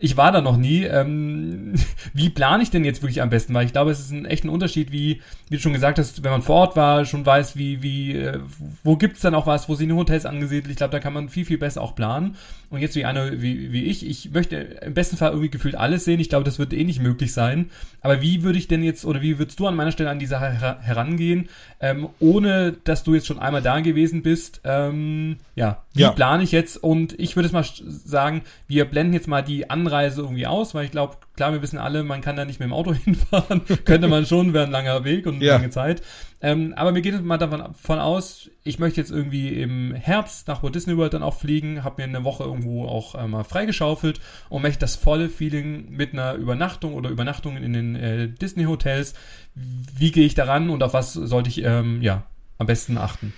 ich 0.00 0.16
war 0.16 0.32
da 0.32 0.40
noch 0.40 0.56
nie. 0.56 0.84
Ähm, 0.84 1.74
wie 2.14 2.30
plane 2.30 2.62
ich 2.62 2.70
denn 2.70 2.84
jetzt 2.84 3.02
wirklich 3.02 3.22
am 3.22 3.30
besten? 3.30 3.54
Weil 3.54 3.66
ich 3.66 3.72
glaube, 3.72 3.90
es 3.90 4.00
ist 4.00 4.10
ein 4.10 4.24
echter 4.24 4.50
Unterschied, 4.50 4.90
wie, 4.90 5.20
wie 5.48 5.56
du 5.56 5.62
schon 5.62 5.74
gesagt 5.74 5.98
hast, 5.98 6.24
wenn 6.24 6.30
man 6.30 6.42
vor 6.42 6.56
Ort 6.56 6.76
war, 6.76 7.04
schon 7.04 7.24
weiß, 7.24 7.56
wie, 7.56 7.82
wie, 7.82 8.16
äh, 8.16 8.40
wo 8.82 8.96
gibt's 8.96 9.20
dann 9.20 9.34
auch 9.34 9.46
was, 9.46 9.68
wo 9.68 9.74
sind 9.74 9.90
die 9.90 9.94
Hotels 9.94 10.26
angesiedelt. 10.26 10.70
Ich 10.70 10.76
glaube, 10.76 10.92
da 10.92 11.00
kann 11.00 11.12
man 11.12 11.28
viel, 11.28 11.44
viel 11.44 11.58
besser 11.58 11.82
auch 11.82 11.94
planen. 11.94 12.36
Und 12.70 12.80
jetzt 12.80 12.96
wie 12.96 13.04
einer 13.04 13.42
wie, 13.42 13.72
wie 13.72 13.84
ich, 13.84 14.06
ich 14.06 14.30
möchte 14.32 14.56
im 14.56 14.94
besten 14.94 15.16
Fall 15.16 15.30
irgendwie 15.30 15.50
gefühlt 15.50 15.74
alles 15.74 16.04
sehen. 16.04 16.20
Ich 16.20 16.28
glaube, 16.28 16.44
das 16.44 16.58
wird 16.58 16.72
eh 16.72 16.84
nicht 16.84 17.02
möglich 17.02 17.32
sein. 17.32 17.70
Aber 18.00 18.22
wie 18.22 18.42
würde 18.42 18.58
ich 18.58 18.68
denn 18.68 18.82
jetzt, 18.82 19.04
oder 19.04 19.20
wie 19.20 19.38
würdest 19.38 19.60
du 19.60 19.66
an 19.66 19.76
meiner 19.76 19.92
Stelle 19.92 20.10
an 20.10 20.18
die 20.18 20.26
Sache 20.26 20.50
her 20.50 20.78
herangehen, 20.80 21.48
ähm, 21.80 22.08
ohne 22.20 22.72
dass 22.84 23.04
du 23.04 23.14
jetzt 23.14 23.26
schon 23.26 23.38
einmal 23.38 23.60
da 23.62 23.80
gewesen 23.80 24.22
bist? 24.22 24.60
Ähm, 24.64 25.36
ja, 25.56 25.82
wie 25.92 26.02
ja. 26.02 26.12
plane 26.12 26.44
ich 26.44 26.52
jetzt? 26.52 26.76
Und 26.76 27.18
ich 27.18 27.34
würde 27.34 27.48
es 27.48 27.52
mal 27.52 27.64
sagen, 27.84 28.42
wir 28.68 28.84
blenden 28.84 29.12
jetzt 29.12 29.26
mal 29.26 29.42
die 29.42 29.70
Anreise 29.70 30.20
irgendwie 30.22 30.46
aus, 30.46 30.72
weil 30.72 30.84
ich 30.84 30.92
glaube, 30.92 31.16
klar, 31.34 31.52
wir 31.52 31.62
wissen 31.62 31.78
alle, 31.78 32.04
man 32.04 32.20
kann 32.20 32.36
da 32.36 32.44
nicht 32.44 32.60
mit 32.60 32.68
dem 32.68 32.72
Auto 32.72 32.94
hinfahren. 33.04 33.62
Könnte 33.84 34.06
man 34.06 34.24
schon, 34.24 34.52
wäre 34.52 34.66
ein 34.66 34.70
langer 34.70 35.04
Weg 35.04 35.26
und 35.26 35.36
eine 35.36 35.44
ja. 35.44 35.54
lange 35.54 35.70
Zeit. 35.70 36.02
Ähm, 36.40 36.74
aber 36.76 36.92
mir 36.92 37.02
geht 37.02 37.14
es 37.14 37.20
mal 37.22 37.38
davon 37.38 37.98
aus, 37.98 38.50
ich 38.62 38.78
möchte 38.78 39.00
jetzt 39.00 39.10
irgendwie 39.10 39.60
im 39.60 39.92
Herbst 39.92 40.46
nach 40.48 40.62
Walt 40.62 40.74
Disney 40.74 40.96
World 40.96 41.12
dann 41.12 41.24
auch 41.24 41.34
fliegen, 41.34 41.82
habe 41.82 42.00
mir 42.00 42.08
eine 42.08 42.24
Woche 42.24 42.44
irgendwo 42.44 42.86
auch 42.86 43.16
äh, 43.16 43.26
mal 43.26 43.44
freigeschaufelt 43.44 44.20
und 44.48 44.62
möchte 44.62 44.78
das 44.78 44.96
volle 44.96 45.28
Feeling 45.28 45.90
mit 45.90 46.12
einer 46.12 46.34
Übernachtung 46.34 46.94
oder 46.94 47.10
Übernachtungen 47.10 47.62
in 47.62 47.72
den 47.72 47.96
äh, 47.96 48.28
Disney 48.28 48.64
Hotels. 48.64 49.14
Wie 49.54 50.12
gehe 50.12 50.24
ich 50.24 50.34
daran 50.34 50.70
und 50.70 50.82
auf 50.82 50.94
was 50.94 51.12
sollte 51.14 51.50
ich 51.50 51.62
ähm, 51.64 52.00
ja 52.00 52.22
am 52.58 52.66
besten 52.66 52.96
achten? 52.96 53.34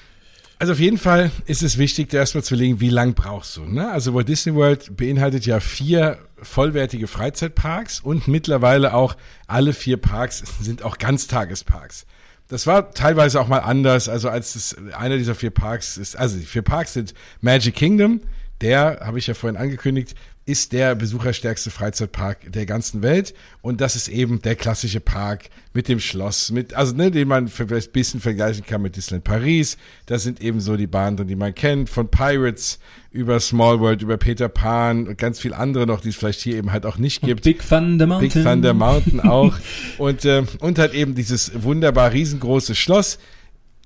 Also 0.62 0.74
auf 0.74 0.78
jeden 0.78 0.98
Fall 0.98 1.32
ist 1.46 1.64
es 1.64 1.76
wichtig, 1.76 2.10
da 2.10 2.18
erstmal 2.18 2.44
zu 2.44 2.54
legen, 2.54 2.78
wie 2.78 2.88
lang 2.88 3.14
brauchst 3.14 3.56
du. 3.56 3.64
Ne? 3.64 3.90
Also 3.90 4.14
Walt 4.14 4.28
Disney 4.28 4.54
World 4.54 4.96
beinhaltet 4.96 5.44
ja 5.44 5.58
vier 5.58 6.18
vollwertige 6.40 7.08
Freizeitparks 7.08 7.98
und 7.98 8.28
mittlerweile 8.28 8.94
auch 8.94 9.16
alle 9.48 9.72
vier 9.72 9.96
Parks 9.96 10.44
sind 10.60 10.84
auch 10.84 10.98
Ganztagesparks. 10.98 12.06
Das 12.46 12.68
war 12.68 12.92
teilweise 12.92 13.40
auch 13.40 13.48
mal 13.48 13.58
anders. 13.58 14.08
Also 14.08 14.28
als 14.28 14.54
es 14.54 14.76
einer 14.96 15.18
dieser 15.18 15.34
vier 15.34 15.50
Parks 15.50 15.96
ist, 15.96 16.16
also 16.16 16.38
die 16.38 16.46
vier 16.46 16.62
Parks 16.62 16.92
sind 16.92 17.12
Magic 17.40 17.74
Kingdom, 17.74 18.20
der, 18.60 19.00
habe 19.02 19.18
ich 19.18 19.26
ja 19.26 19.34
vorhin 19.34 19.56
angekündigt, 19.56 20.14
ist 20.44 20.72
der 20.72 20.96
besucherstärkste 20.96 21.70
Freizeitpark 21.70 22.52
der 22.52 22.66
ganzen 22.66 23.02
Welt. 23.02 23.32
Und 23.60 23.80
das 23.80 23.94
ist 23.94 24.08
eben 24.08 24.42
der 24.42 24.56
klassische 24.56 24.98
Park 24.98 25.50
mit 25.72 25.86
dem 25.86 26.00
Schloss, 26.00 26.50
mit, 26.50 26.74
also, 26.74 26.94
ne, 26.94 27.12
den 27.12 27.28
man 27.28 27.46
für 27.46 27.62
ein 27.62 27.82
bisschen 27.92 28.20
vergleichen 28.20 28.66
kann 28.66 28.82
mit 28.82 28.96
Disneyland 28.96 29.24
Paris. 29.24 29.76
Das 30.06 30.24
sind 30.24 30.40
eben 30.40 30.60
so 30.60 30.76
die 30.76 30.88
Bahnen 30.88 31.16
drin, 31.16 31.28
die 31.28 31.36
man 31.36 31.54
kennt, 31.54 31.88
von 31.88 32.08
Pirates 32.08 32.80
über 33.12 33.38
Small 33.38 33.78
World, 33.78 34.02
über 34.02 34.16
Peter 34.16 34.48
Pan 34.48 35.06
und 35.06 35.16
ganz 35.16 35.38
viel 35.38 35.54
andere 35.54 35.86
noch, 35.86 36.00
die 36.00 36.08
es 36.08 36.16
vielleicht 36.16 36.40
hier 36.40 36.56
eben 36.56 36.72
halt 36.72 36.86
auch 36.86 36.98
nicht 36.98 37.20
gibt. 37.20 37.40
Und 37.40 37.44
Big 37.44 37.68
Thunder 37.68 38.06
Mountain. 38.08 38.32
Big 38.32 38.44
Thunder 38.44 38.74
Mountain 38.74 39.20
auch. 39.20 39.54
und, 39.98 40.24
äh, 40.24 40.42
und 40.58 40.78
halt 40.78 40.94
eben 40.94 41.14
dieses 41.14 41.62
wunderbar 41.62 42.12
riesengroße 42.12 42.74
Schloss 42.74 43.18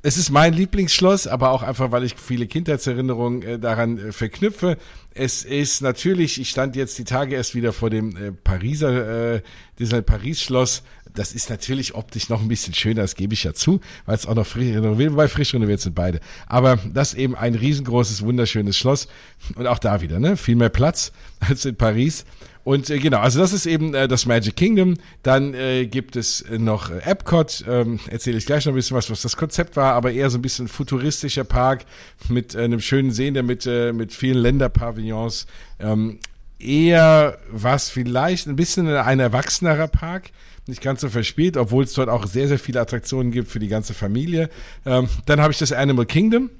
es 0.06 0.16
ist 0.16 0.30
mein 0.30 0.52
Lieblingsschloss, 0.52 1.26
aber 1.26 1.50
auch 1.50 1.64
einfach, 1.64 1.90
weil 1.90 2.04
ich 2.04 2.14
viele 2.14 2.46
Kindheitserinnerungen 2.46 3.42
äh, 3.42 3.58
daran 3.58 3.98
äh, 3.98 4.12
verknüpfe. 4.12 4.78
Es 5.14 5.42
ist 5.42 5.80
natürlich, 5.80 6.40
ich 6.40 6.48
stand 6.48 6.76
jetzt 6.76 6.96
die 6.98 7.02
Tage 7.02 7.34
erst 7.34 7.56
wieder 7.56 7.72
vor 7.72 7.90
dem 7.90 8.16
äh, 8.16 8.30
Pariser, 8.30 9.34
äh, 9.34 9.42
Disneyland 9.80 10.06
Paris 10.06 10.40
Schloss. 10.40 10.84
Das 11.12 11.32
ist 11.32 11.50
natürlich 11.50 11.96
optisch 11.96 12.28
noch 12.28 12.40
ein 12.40 12.46
bisschen 12.46 12.72
schöner, 12.72 13.02
das 13.02 13.16
gebe 13.16 13.34
ich 13.34 13.42
ja 13.42 13.52
zu, 13.52 13.80
weil 14.04 14.14
es 14.14 14.26
auch 14.26 14.36
noch 14.36 14.46
frisch 14.46 14.72
renoviert, 14.76 15.10
wobei 15.10 15.26
frisch 15.26 15.52
renoviert 15.54 15.80
sind 15.80 15.96
beide. 15.96 16.20
Aber 16.46 16.78
das 16.94 17.14
eben 17.14 17.34
ein 17.34 17.56
riesengroßes, 17.56 18.22
wunderschönes 18.22 18.76
Schloss. 18.76 19.08
Und 19.56 19.66
auch 19.66 19.80
da 19.80 20.02
wieder, 20.02 20.20
ne? 20.20 20.36
Viel 20.36 20.54
mehr 20.54 20.68
Platz 20.68 21.10
als 21.40 21.64
in 21.64 21.74
Paris. 21.74 22.24
Und 22.66 22.90
äh, 22.90 22.98
genau, 22.98 23.18
also 23.18 23.38
das 23.38 23.52
ist 23.52 23.64
eben 23.66 23.94
äh, 23.94 24.08
das 24.08 24.26
Magic 24.26 24.56
Kingdom. 24.56 24.96
Dann 25.22 25.54
äh, 25.54 25.86
gibt 25.86 26.16
es 26.16 26.44
noch 26.50 26.90
äh, 26.90 26.98
Epcot. 26.98 27.64
Ähm, 27.68 28.00
Erzähle 28.10 28.38
ich 28.38 28.46
gleich 28.46 28.66
noch 28.66 28.72
ein 28.72 28.74
bisschen 28.74 28.96
was, 28.96 29.08
was 29.08 29.22
das 29.22 29.36
Konzept 29.36 29.76
war, 29.76 29.94
aber 29.94 30.10
eher 30.10 30.30
so 30.30 30.38
ein 30.38 30.42
bisschen 30.42 30.66
futuristischer 30.66 31.44
Park 31.44 31.84
mit 32.28 32.56
äh, 32.56 32.62
einem 32.62 32.80
schönen 32.80 33.12
See, 33.12 33.30
der 33.30 33.44
mit, 33.44 33.66
äh, 33.66 33.92
mit 33.92 34.12
vielen 34.12 34.38
Länderpavillons. 34.38 35.46
Ähm, 35.78 36.18
eher 36.58 37.38
was 37.52 37.88
vielleicht 37.88 38.48
ein 38.48 38.56
bisschen 38.56 38.88
ein 38.88 39.20
erwachsenerer 39.20 39.86
Park 39.86 40.32
nicht 40.66 40.82
ganz 40.82 41.02
so 41.02 41.08
verspielt, 41.08 41.56
obwohl 41.56 41.84
es 41.84 41.92
dort 41.92 42.08
auch 42.08 42.26
sehr, 42.26 42.48
sehr 42.48 42.58
viele 42.58 42.80
Attraktionen 42.80 43.30
gibt 43.30 43.48
für 43.48 43.60
die 43.60 43.68
ganze 43.68 43.94
Familie. 43.94 44.50
Ähm, 44.84 45.08
dann 45.26 45.40
habe 45.40 45.52
ich 45.52 45.58
das 45.60 45.70
Animal 45.70 46.06
Kingdom. 46.06 46.50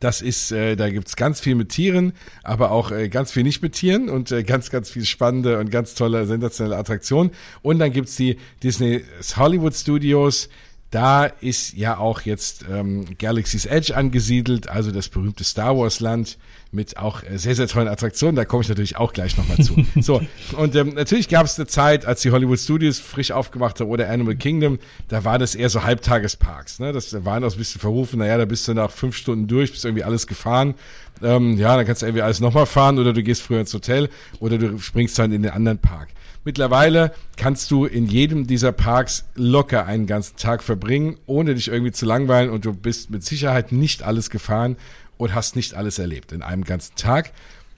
Das 0.00 0.20
ist, 0.20 0.50
äh, 0.50 0.74
da 0.74 0.90
gibt's 0.90 1.14
ganz 1.14 1.38
viel 1.40 1.54
mit 1.54 1.68
Tieren, 1.68 2.12
aber 2.42 2.72
auch 2.72 2.90
äh, 2.90 3.08
ganz 3.08 3.30
viel 3.30 3.44
nicht 3.44 3.62
mit 3.62 3.74
Tieren 3.74 4.08
und 4.08 4.32
äh, 4.32 4.42
ganz, 4.42 4.70
ganz 4.70 4.90
viel 4.90 5.04
spannende 5.04 5.58
und 5.58 5.70
ganz 5.70 5.94
tolle, 5.94 6.26
sensationelle 6.26 6.76
Attraktionen. 6.76 7.30
Und 7.62 7.78
dann 7.78 7.92
gibt's 7.92 8.16
die 8.16 8.36
Disney 8.62 9.04
Hollywood 9.36 9.74
Studios. 9.74 10.48
Da 10.90 11.26
ist 11.26 11.74
ja 11.74 11.98
auch 11.98 12.22
jetzt 12.22 12.64
ähm, 12.70 13.04
Galaxy's 13.18 13.66
Edge 13.66 13.96
angesiedelt, 13.96 14.68
also 14.68 14.90
das 14.90 15.08
berühmte 15.08 15.44
Star 15.44 15.76
Wars 15.76 16.00
Land 16.00 16.36
mit 16.76 16.96
auch 16.96 17.24
äh, 17.24 17.38
sehr, 17.38 17.56
sehr 17.56 17.66
tollen 17.66 17.88
Attraktionen. 17.88 18.36
Da 18.36 18.44
komme 18.44 18.62
ich 18.62 18.68
natürlich 18.68 18.96
auch 18.96 19.12
gleich 19.12 19.36
nochmal 19.36 19.58
zu. 19.58 19.84
so, 20.00 20.22
und 20.56 20.76
ähm, 20.76 20.94
natürlich 20.94 21.28
gab 21.28 21.46
es 21.46 21.58
eine 21.58 21.66
Zeit, 21.66 22.06
als 22.06 22.22
die 22.22 22.30
Hollywood 22.30 22.60
Studios 22.60 23.00
frisch 23.00 23.32
aufgemacht 23.32 23.80
haben 23.80 23.88
oder 23.88 24.08
Animal 24.08 24.36
Kingdom, 24.36 24.78
da 25.08 25.24
war 25.24 25.40
das 25.40 25.56
eher 25.56 25.70
so 25.70 25.82
Halbtagesparks. 25.82 26.78
Ne? 26.78 26.92
Das 26.92 27.24
waren 27.24 27.42
auch 27.42 27.50
ein 27.50 27.58
bisschen 27.58 27.80
verrufen. 27.80 28.20
Naja, 28.20 28.38
da 28.38 28.44
bist 28.44 28.68
du 28.68 28.74
nach 28.74 28.92
fünf 28.92 29.16
Stunden 29.16 29.48
durch, 29.48 29.72
bist 29.72 29.84
irgendwie 29.84 30.04
alles 30.04 30.28
gefahren. 30.28 30.74
Ähm, 31.22 31.56
ja, 31.56 31.76
dann 31.76 31.86
kannst 31.86 32.02
du 32.02 32.06
irgendwie 32.06 32.22
alles 32.22 32.40
nochmal 32.40 32.66
fahren 32.66 32.98
oder 32.98 33.12
du 33.12 33.22
gehst 33.22 33.42
früher 33.42 33.60
ins 33.60 33.74
Hotel 33.74 34.08
oder 34.38 34.58
du 34.58 34.78
springst 34.78 35.18
dann 35.18 35.32
in 35.32 35.42
den 35.42 35.52
anderen 35.52 35.78
Park. 35.78 36.10
Mittlerweile 36.46 37.12
kannst 37.36 37.72
du 37.72 37.86
in 37.86 38.06
jedem 38.06 38.46
dieser 38.46 38.70
Parks 38.70 39.24
locker 39.34 39.84
einen 39.86 40.06
ganzen 40.06 40.36
Tag 40.36 40.62
verbringen, 40.62 41.16
ohne 41.26 41.56
dich 41.56 41.66
irgendwie 41.66 41.90
zu 41.90 42.06
langweilen 42.06 42.50
und 42.50 42.64
du 42.64 42.72
bist 42.72 43.10
mit 43.10 43.24
Sicherheit 43.24 43.72
nicht 43.72 44.04
alles 44.04 44.30
gefahren 44.30 44.76
und 45.18 45.34
hast 45.34 45.56
nicht 45.56 45.74
alles 45.74 45.98
erlebt 45.98 46.32
in 46.32 46.42
einem 46.42 46.64
ganzen 46.64 46.94
Tag. 46.96 47.32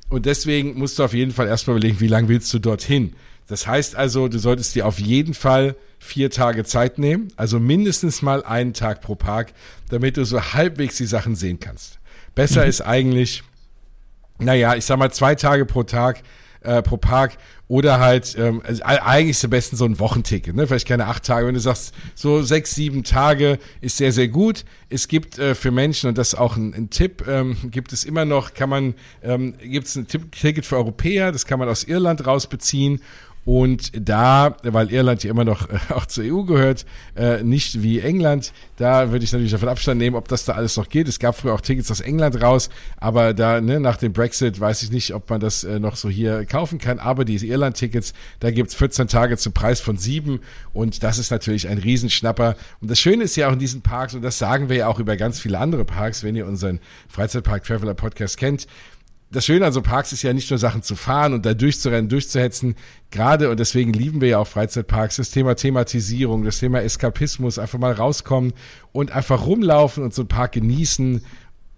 Und 0.08 0.26
deswegen 0.26 0.78
musst 0.78 0.98
du 0.98 1.04
auf 1.04 1.12
jeden 1.12 1.32
Fall 1.32 1.46
erstmal 1.46 1.76
überlegen, 1.76 2.00
wie 2.00 2.08
lange 2.08 2.28
willst 2.28 2.52
du 2.52 2.58
dorthin? 2.58 3.14
Das 3.46 3.66
heißt 3.66 3.96
also, 3.96 4.28
du 4.28 4.38
solltest 4.38 4.74
dir 4.74 4.86
auf 4.86 4.98
jeden 4.98 5.34
Fall 5.34 5.76
vier 5.98 6.30
Tage 6.30 6.64
Zeit 6.64 6.98
nehmen, 6.98 7.28
also 7.36 7.58
mindestens 7.58 8.22
mal 8.22 8.44
einen 8.44 8.72
Tag 8.72 9.00
pro 9.00 9.14
Park, 9.14 9.52
damit 9.88 10.16
du 10.16 10.24
so 10.24 10.40
halbwegs 10.52 10.96
die 10.96 11.06
Sachen 11.06 11.34
sehen 11.34 11.58
kannst. 11.58 11.98
Besser 12.34 12.62
mhm. 12.62 12.68
ist 12.68 12.80
eigentlich, 12.82 13.42
naja, 14.38 14.74
ich 14.76 14.84
sag 14.84 14.98
mal 14.98 15.10
zwei 15.10 15.34
Tage 15.34 15.66
pro 15.66 15.82
Tag 15.82 16.22
äh, 16.62 16.82
pro 16.82 16.96
Park 16.96 17.38
oder 17.68 18.00
halt, 18.00 18.34
ähm, 18.38 18.62
also 18.64 18.82
eigentlich 18.82 19.44
am 19.44 19.50
besten 19.50 19.76
so 19.76 19.84
ein 19.84 19.98
Wochenticket, 19.98 20.56
ne? 20.56 20.66
Vielleicht 20.66 20.88
keine 20.88 21.06
acht 21.06 21.22
Tage. 21.24 21.46
Wenn 21.46 21.54
du 21.54 21.60
sagst, 21.60 21.94
so 22.14 22.42
sechs, 22.42 22.74
sieben 22.74 23.04
Tage 23.04 23.58
ist 23.80 23.98
sehr, 23.98 24.12
sehr 24.12 24.28
gut. 24.28 24.64
Es 24.88 25.06
gibt 25.06 25.38
äh, 25.38 25.54
für 25.54 25.70
Menschen, 25.70 26.08
und 26.08 26.18
das 26.18 26.28
ist 26.28 26.38
auch 26.38 26.56
ein, 26.56 26.72
ein 26.74 26.90
Tipp, 26.90 27.26
ähm, 27.28 27.56
gibt 27.70 27.92
es 27.92 28.04
immer 28.04 28.24
noch, 28.24 28.54
kann 28.54 28.70
man, 28.70 28.94
ähm, 29.22 29.54
gibt 29.62 29.86
es 29.86 29.96
ein 29.96 30.06
Ticket 30.06 30.64
für 30.64 30.76
Europäer, 30.76 31.30
das 31.30 31.44
kann 31.44 31.58
man 31.58 31.68
aus 31.68 31.84
Irland 31.84 32.26
rausbeziehen 32.26 33.02
und 33.48 33.92
da, 33.94 34.58
weil 34.62 34.92
Irland 34.92 35.24
ja 35.24 35.30
immer 35.30 35.46
noch 35.46 35.70
äh, 35.70 35.78
auch 35.94 36.04
zur 36.04 36.22
EU 36.24 36.42
gehört, 36.42 36.84
äh, 37.16 37.42
nicht 37.42 37.82
wie 37.82 37.98
England, 37.98 38.52
da 38.76 39.10
würde 39.10 39.24
ich 39.24 39.32
natürlich 39.32 39.52
davon 39.52 39.70
Abstand 39.70 39.98
nehmen, 39.98 40.16
ob 40.16 40.28
das 40.28 40.44
da 40.44 40.52
alles 40.52 40.76
noch 40.76 40.90
geht. 40.90 41.08
Es 41.08 41.18
gab 41.18 41.34
früher 41.34 41.54
auch 41.54 41.62
Tickets 41.62 41.90
aus 41.90 42.00
England 42.00 42.42
raus, 42.42 42.68
aber 42.98 43.32
da 43.32 43.62
ne, 43.62 43.80
nach 43.80 43.96
dem 43.96 44.12
Brexit 44.12 44.60
weiß 44.60 44.82
ich 44.82 44.90
nicht, 44.90 45.14
ob 45.14 45.30
man 45.30 45.40
das 45.40 45.64
äh, 45.64 45.80
noch 45.80 45.96
so 45.96 46.10
hier 46.10 46.44
kaufen 46.44 46.78
kann. 46.78 46.98
Aber 46.98 47.24
diese 47.24 47.46
Irland-Tickets, 47.46 48.12
da 48.40 48.50
gibt's 48.50 48.74
14 48.74 49.08
Tage 49.08 49.38
zum 49.38 49.54
Preis 49.54 49.80
von 49.80 49.96
sieben 49.96 50.40
und 50.74 51.02
das 51.02 51.16
ist 51.16 51.30
natürlich 51.30 51.68
ein 51.68 51.78
Riesenschnapper. 51.78 52.54
Und 52.82 52.90
das 52.90 53.00
Schöne 53.00 53.24
ist 53.24 53.34
ja 53.36 53.48
auch 53.48 53.54
in 53.54 53.58
diesen 53.58 53.80
Parks, 53.80 54.12
und 54.12 54.20
das 54.20 54.36
sagen 54.36 54.68
wir 54.68 54.76
ja 54.76 54.88
auch 54.88 54.98
über 54.98 55.16
ganz 55.16 55.40
viele 55.40 55.58
andere 55.58 55.86
Parks, 55.86 56.22
wenn 56.22 56.36
ihr 56.36 56.46
unseren 56.46 56.80
Freizeitpark 57.08 57.64
Traveler 57.64 57.94
Podcast 57.94 58.36
kennt, 58.36 58.66
das 59.30 59.44
Schöne 59.44 59.66
an 59.66 59.72
so 59.72 59.82
Parks 59.82 60.12
ist 60.12 60.22
ja 60.22 60.32
nicht 60.32 60.48
nur 60.50 60.58
Sachen 60.58 60.82
zu 60.82 60.96
fahren 60.96 61.34
und 61.34 61.44
da 61.44 61.52
durchzurennen, 61.52 62.08
durchzuhetzen. 62.08 62.76
Gerade, 63.10 63.50
und 63.50 63.60
deswegen 63.60 63.92
lieben 63.92 64.20
wir 64.20 64.28
ja 64.28 64.38
auch 64.38 64.46
Freizeitparks, 64.46 65.16
das 65.16 65.30
Thema 65.30 65.54
Thematisierung, 65.54 66.44
das 66.44 66.58
Thema 66.58 66.80
Eskapismus, 66.82 67.58
einfach 67.58 67.78
mal 67.78 67.92
rauskommen 67.92 68.54
und 68.92 69.12
einfach 69.12 69.44
rumlaufen 69.44 70.02
und 70.02 70.14
so 70.14 70.22
einen 70.22 70.28
Park 70.28 70.52
genießen, 70.52 71.22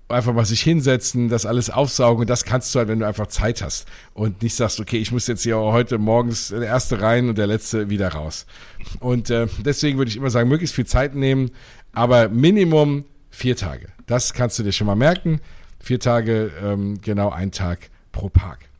einfach 0.09 0.33
mal 0.33 0.45
sich 0.45 0.61
hinsetzen, 0.61 1.29
das 1.29 1.47
alles 1.47 1.71
aufsaugen 1.71 2.21
und 2.23 2.31
das 2.31 2.45
kannst 2.45 2.75
du 2.75 2.81
halt, 2.81 2.89
wenn 2.89 3.01
du 3.01 3.07
einfach 3.07 3.29
Zeit 3.29 3.63
hast 3.63 3.87
und 4.15 4.43
nicht 4.43 4.55
sagst, 4.55 4.81
okay, 4.81 4.99
ich 4.99 5.13
muss 5.13 5.27
jetzt 5.27 5.43
hier 5.43 5.57
heute 5.57 5.99
morgens 5.99 6.49
der 6.49 6.63
erste 6.63 7.01
rein 7.01 7.29
und 7.29 7.39
der 7.39 7.47
letzte 7.47 7.91
wieder 7.91 8.09
raus. 8.09 8.47
Und 9.01 9.31
äh, 9.31 9.47
deswegen 9.65 9.99
würde 9.99 10.11
ich 10.11 10.17
immer 10.17 10.31
sagen, 10.31 10.49
möglichst 10.49 10.75
viel 10.75 10.87
Zeit 10.87 11.15
nehmen, 11.15 11.51
aber 11.93 12.29
Minimum 12.29 13.05
vier 13.31 13.57
Tage. 13.57 13.89
Das 14.07 14.35
kannst 14.35 14.59
du 14.59 14.63
dir 14.63 14.73
schon 14.73 14.87
mal 14.87 14.97
merken 14.97 15.41
vier 15.81 15.99
Tage, 15.99 16.51
ähm, 16.63 17.01
genau 17.01 17.31
ein 17.31 17.51
Tag 17.51 17.91
pro 18.13 18.29
Park. 18.29 18.71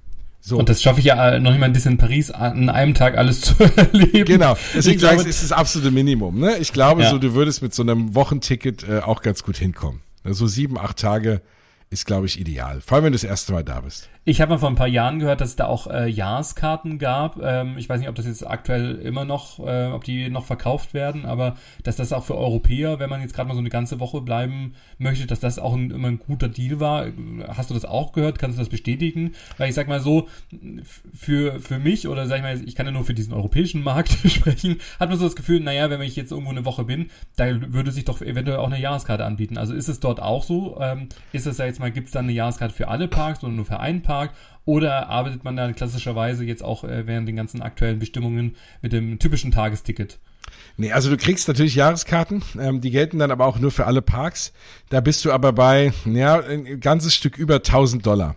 So. 0.43 0.59
Und 0.59 0.69
das 0.69 0.83
schaffe 0.83 1.01
ich 1.01 1.07
ja 1.07 1.39
noch 1.39 1.51
nicht 1.51 1.61
mal 1.61 1.67
ein 1.67 1.73
bisschen 1.73 1.93
in 1.93 1.99
Paris 1.99 2.31
an 2.31 2.71
einem 2.71 2.95
Tag 2.95 3.17
alles 3.17 3.41
zu 3.43 3.55
erleben. 3.63 4.25
Genau, 4.25 4.57
deswegen 4.75 4.99
sage 4.99 5.21
ich, 5.21 5.27
ist 5.27 5.43
das 5.43 5.53
absolute 5.53 5.91
Minimum. 5.91 6.39
Ne? 6.39 6.57
Ich 6.59 6.73
glaube, 6.73 7.03
ja. 7.03 7.11
so 7.11 7.19
du 7.19 7.35
würdest 7.35 7.63
mit 7.63 7.75
so 7.75 7.83
einem 7.83 8.15
Wochenticket 8.15 8.89
äh, 8.89 9.01
auch 9.01 9.23
ganz 9.23 9.43
gut 9.43 9.57
hinkommen. 9.57 10.01
So 10.25 10.29
also 10.31 10.47
sieben, 10.47 10.79
acht 10.79 10.99
Tage 10.99 11.43
ist, 11.91 12.07
glaube 12.07 12.27
ich, 12.27 12.41
ideal. 12.41 12.81
Vor 12.81 12.97
allem, 12.97 13.07
wenn 13.07 13.13
du 13.13 13.17
das 13.17 13.25
erste 13.25 13.53
Mal 13.53 13.65
da 13.65 13.81
bist. 13.81 14.09
Ich 14.27 14.43
habe 14.43 14.51
mal 14.51 14.59
vor 14.59 14.69
ein 14.69 14.75
paar 14.75 14.87
Jahren 14.87 15.19
gehört, 15.19 15.41
dass 15.41 15.49
es 15.49 15.57
da 15.57 15.65
auch 15.65 15.87
äh, 15.87 16.07
Jahreskarten 16.07 16.99
gab. 16.99 17.41
Ähm, 17.43 17.79
ich 17.79 17.89
weiß 17.89 17.99
nicht, 18.01 18.09
ob 18.11 18.15
das 18.15 18.27
jetzt 18.27 18.47
aktuell 18.47 18.97
immer 18.97 19.25
noch, 19.25 19.59
äh, 19.61 19.87
ob 19.87 20.05
die 20.05 20.29
noch 20.29 20.45
verkauft 20.45 20.93
werden, 20.93 21.25
aber 21.25 21.57
dass 21.85 21.97
das 21.97 22.13
auch 22.13 22.25
für 22.25 22.37
Europäer, 22.37 22.99
wenn 22.99 23.09
man 23.09 23.23
jetzt 23.23 23.35
gerade 23.35 23.49
mal 23.49 23.55
so 23.55 23.61
eine 23.61 23.71
ganze 23.71 23.99
Woche 23.99 24.21
bleiben 24.21 24.75
möchte, 24.99 25.27
dass 25.27 25.41
das 25.41 25.59
auch 25.59 25.73
ein, 25.73 25.91
immer 25.91 26.09
ein 26.09 26.19
guter 26.19 26.49
Deal 26.49 26.81
war. 26.81 27.07
Hast 27.49 27.71
du 27.71 27.75
das 27.75 27.87
auch 27.87 28.13
gehört? 28.13 28.39
Kannst 28.39 28.59
du 28.59 28.61
das 28.61 28.69
bestätigen? 28.69 29.33
Weil 29.57 29.71
ich 29.71 29.75
sag 29.75 29.89
mal 29.89 30.01
so, 30.01 30.29
für, 31.15 31.59
für 31.59 31.79
mich 31.79 32.07
oder 32.07 32.27
sag 32.27 32.37
ich 32.37 32.43
mal, 32.43 32.61
ich 32.63 32.75
kann 32.77 32.85
ja 32.85 32.93
nur 32.93 33.05
für 33.05 33.15
diesen 33.15 33.33
europäischen 33.33 33.83
Markt 33.83 34.11
sprechen, 34.27 34.81
hat 35.01 35.09
man 35.09 35.19
so 35.19 35.25
das 35.25 35.35
Gefühl, 35.35 35.61
naja, 35.61 35.89
wenn 35.89 36.03
ich 36.03 36.15
jetzt 36.15 36.31
irgendwo 36.31 36.51
eine 36.51 36.67
Woche 36.67 36.85
bin, 36.85 37.11
da 37.37 37.73
würde 37.73 37.91
sich 37.91 38.05
doch 38.05 38.21
eventuell 38.21 38.59
auch 38.59 38.67
eine 38.67 38.81
Jahreskarte 38.81 39.25
anbieten. 39.25 39.57
Also 39.57 39.73
ist 39.73 39.89
es 39.89 39.99
dort 39.99 40.21
auch 40.21 40.43
so? 40.43 40.79
Ähm, 40.79 41.09
ist 41.33 41.47
es 41.47 41.57
ja 41.57 41.65
jetzt 41.65 41.81
mal, 41.81 41.91
gibt 41.91 42.09
es 42.09 42.13
dann 42.13 42.27
eine 42.27 42.33
Jahreskarte 42.33 42.75
für 42.75 42.89
alle 42.89 43.09
Parks 43.09 43.43
oder 43.43 43.53
nur 43.55 43.65
für 43.65 43.81
einen 43.81 44.03
Park? 44.03 44.10
Oder 44.65 45.09
arbeitet 45.09 45.43
man 45.43 45.57
dann 45.57 45.75
klassischerweise 45.75 46.45
jetzt 46.45 46.63
auch 46.63 46.85
äh, 46.85 47.07
während 47.07 47.27
den 47.27 47.37
ganzen 47.37 47.63
aktuellen 47.63 47.99
Bestimmungen 47.99 48.57
mit 48.83 48.93
dem 48.93 49.19
typischen 49.19 49.51
Tagesticket? 49.51 50.19
Nee, 50.77 50.93
also 50.93 51.11
du 51.11 51.17
kriegst 51.17 51.49
natürlich 51.49 51.75
Jahreskarten, 51.75 52.43
ähm, 52.59 52.81
die 52.81 52.91
gelten 52.91 53.19
dann 53.19 53.31
aber 53.31 53.47
auch 53.47 53.59
nur 53.59 53.71
für 53.71 53.87
alle 53.87 54.03
Parks. 54.03 54.53
Da 54.89 55.01
bist 55.01 55.25
du 55.25 55.33
aber 55.33 55.53
bei, 55.53 55.93
ja, 56.05 56.41
ein 56.41 56.81
ganzes 56.81 57.15
Stück 57.15 57.39
über 57.39 57.57
1000 57.57 58.07
Dollar. 58.07 58.37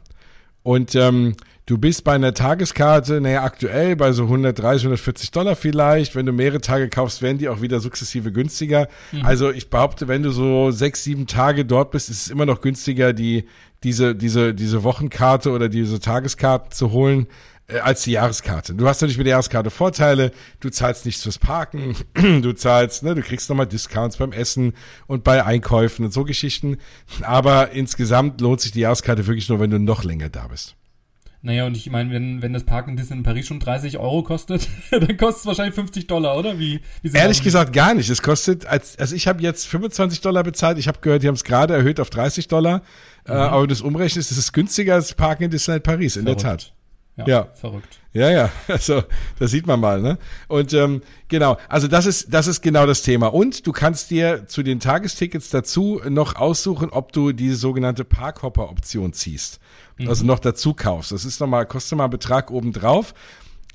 Und 0.63 0.95
ähm, 0.95 1.35
du 1.65 1.77
bist 1.77 2.03
bei 2.03 2.13
einer 2.13 2.33
Tageskarte, 2.33 3.19
naja, 3.21 3.43
aktuell 3.43 3.95
bei 3.95 4.13
so 4.13 4.23
130, 4.23 4.85
140 4.85 5.31
Dollar 5.31 5.55
vielleicht. 5.55 6.15
Wenn 6.15 6.25
du 6.25 6.31
mehrere 6.31 6.61
Tage 6.61 6.89
kaufst, 6.89 7.21
werden 7.21 7.37
die 7.37 7.49
auch 7.49 7.61
wieder 7.61 7.79
sukzessive 7.79 8.31
günstiger. 8.31 8.87
Mhm. 9.11 9.25
Also 9.25 9.51
ich 9.51 9.69
behaupte, 9.69 10.07
wenn 10.07 10.23
du 10.23 10.31
so 10.31 10.71
sechs, 10.71 11.03
sieben 11.03 11.27
Tage 11.27 11.65
dort 11.65 11.91
bist, 11.91 12.09
ist 12.09 12.23
es 12.23 12.29
immer 12.29 12.45
noch 12.45 12.61
günstiger, 12.61 13.13
die, 13.13 13.45
diese, 13.83 14.15
diese, 14.15 14.53
diese 14.53 14.83
Wochenkarte 14.83 15.51
oder 15.51 15.69
diese 15.69 15.99
Tageskarte 15.99 16.69
zu 16.69 16.91
holen, 16.91 17.27
äh, 17.67 17.79
als 17.79 18.03
die 18.03 18.11
Jahreskarte. 18.11 18.73
Du 18.73 18.87
hast 18.87 19.01
natürlich 19.01 19.17
mit 19.17 19.25
der 19.25 19.31
Jahreskarte 19.31 19.69
Vorteile, 19.69 20.31
du 20.59 20.69
zahlst 20.69 21.05
nichts 21.05 21.23
fürs 21.23 21.39
Parken, 21.39 21.95
du 22.13 22.53
zahlst, 22.53 23.03
ne, 23.03 23.15
du 23.15 23.21
kriegst 23.21 23.49
nochmal 23.49 23.67
Discounts 23.67 24.17
beim 24.17 24.31
Essen 24.31 24.73
und 25.07 25.23
bei 25.23 25.45
Einkäufen 25.45 26.05
und 26.05 26.11
so 26.13 26.23
Geschichten. 26.23 26.77
Aber 27.21 27.71
insgesamt 27.71 28.41
lohnt 28.41 28.61
sich 28.61 28.71
die 28.71 28.81
Jahreskarte 28.81 29.27
wirklich 29.27 29.47
nur, 29.49 29.59
wenn 29.59 29.69
du 29.69 29.79
noch 29.79 30.03
länger 30.03 30.29
da 30.29 30.47
bist. 30.47 30.75
Naja, 31.45 31.65
und 31.65 31.75
ich 31.75 31.89
meine, 31.89 32.09
wenn, 32.11 32.41
wenn 32.41 32.53
das 32.53 32.63
Parken 32.63 32.95
Disney 32.95 33.17
in 33.17 33.23
Paris 33.23 33.47
schon 33.47 33.59
30 33.59 33.97
Euro 33.97 34.23
kostet, 34.23 34.69
dann 34.91 35.17
kostet 35.17 35.41
es 35.41 35.45
wahrscheinlich 35.45 35.75
50 35.75 36.07
Dollar, 36.07 36.37
oder? 36.37 36.57
Wie, 36.57 36.79
wie 37.01 37.11
Ehrlich 37.11 37.43
gesagt 37.43 37.73
gar 37.73 37.93
nicht. 37.93 38.09
Es 38.09 38.21
kostet, 38.21 38.65
als, 38.65 38.97
also 38.97 39.13
ich 39.13 39.27
habe 39.27 39.41
jetzt 39.41 39.67
25 39.67 40.21
Dollar 40.21 40.43
bezahlt. 40.43 40.77
Ich 40.77 40.87
habe 40.87 40.99
gehört, 41.01 41.21
die 41.21 41.27
haben 41.27 41.35
es 41.35 41.43
gerade 41.43 41.73
erhöht 41.73 41.99
auf 41.99 42.09
30 42.09 42.47
Dollar. 42.47 42.81
Äh, 43.25 43.31
mhm. 43.31 43.37
Äh, 43.37 43.41
aber 43.41 43.61
wenn 43.61 43.67
du 43.67 43.73
es 43.73 43.81
umrechnest, 43.81 44.31
ist 44.31 44.53
günstiger 44.53 44.95
als 44.95 45.13
Parken 45.13 45.43
in 45.43 45.51
Disneyland 45.51 45.83
Paris, 45.83 46.15
in 46.15 46.23
Verrückt. 46.23 46.43
der 46.43 46.49
Tat. 46.49 46.73
Ja, 47.15 47.27
ja, 47.27 47.47
verrückt. 47.53 47.99
Ja, 48.13 48.29
ja, 48.31 48.51
also 48.67 49.03
das 49.37 49.51
sieht 49.51 49.67
man 49.67 49.79
mal, 49.79 50.01
ne? 50.01 50.17
Und 50.47 50.73
ähm, 50.73 51.01
genau, 51.27 51.57
also 51.69 51.87
das 51.87 52.07
ist 52.07 52.33
das 52.33 52.47
ist 52.47 52.61
genau 52.61 52.87
das 52.87 53.03
Thema. 53.03 53.27
Und 53.27 53.67
du 53.67 53.71
kannst 53.71 54.09
dir 54.09 54.47
zu 54.47 54.63
den 54.63 54.79
Tagestickets 54.79 55.49
dazu 55.49 56.01
noch 56.09 56.35
aussuchen, 56.35 56.89
ob 56.89 57.11
du 57.11 57.31
diese 57.31 57.55
sogenannte 57.55 58.03
Parkhopper-Option 58.03 59.13
ziehst, 59.13 59.59
mhm. 59.97 60.09
also 60.09 60.25
noch 60.25 60.39
dazu 60.39 60.73
kaufst. 60.73 61.11
Das 61.11 61.23
ist 61.23 61.39
nochmal 61.39 61.67
kostet 61.67 61.97
mal 61.97 62.05
einen 62.05 62.11
Betrag 62.11 62.49
obendrauf. 62.49 63.13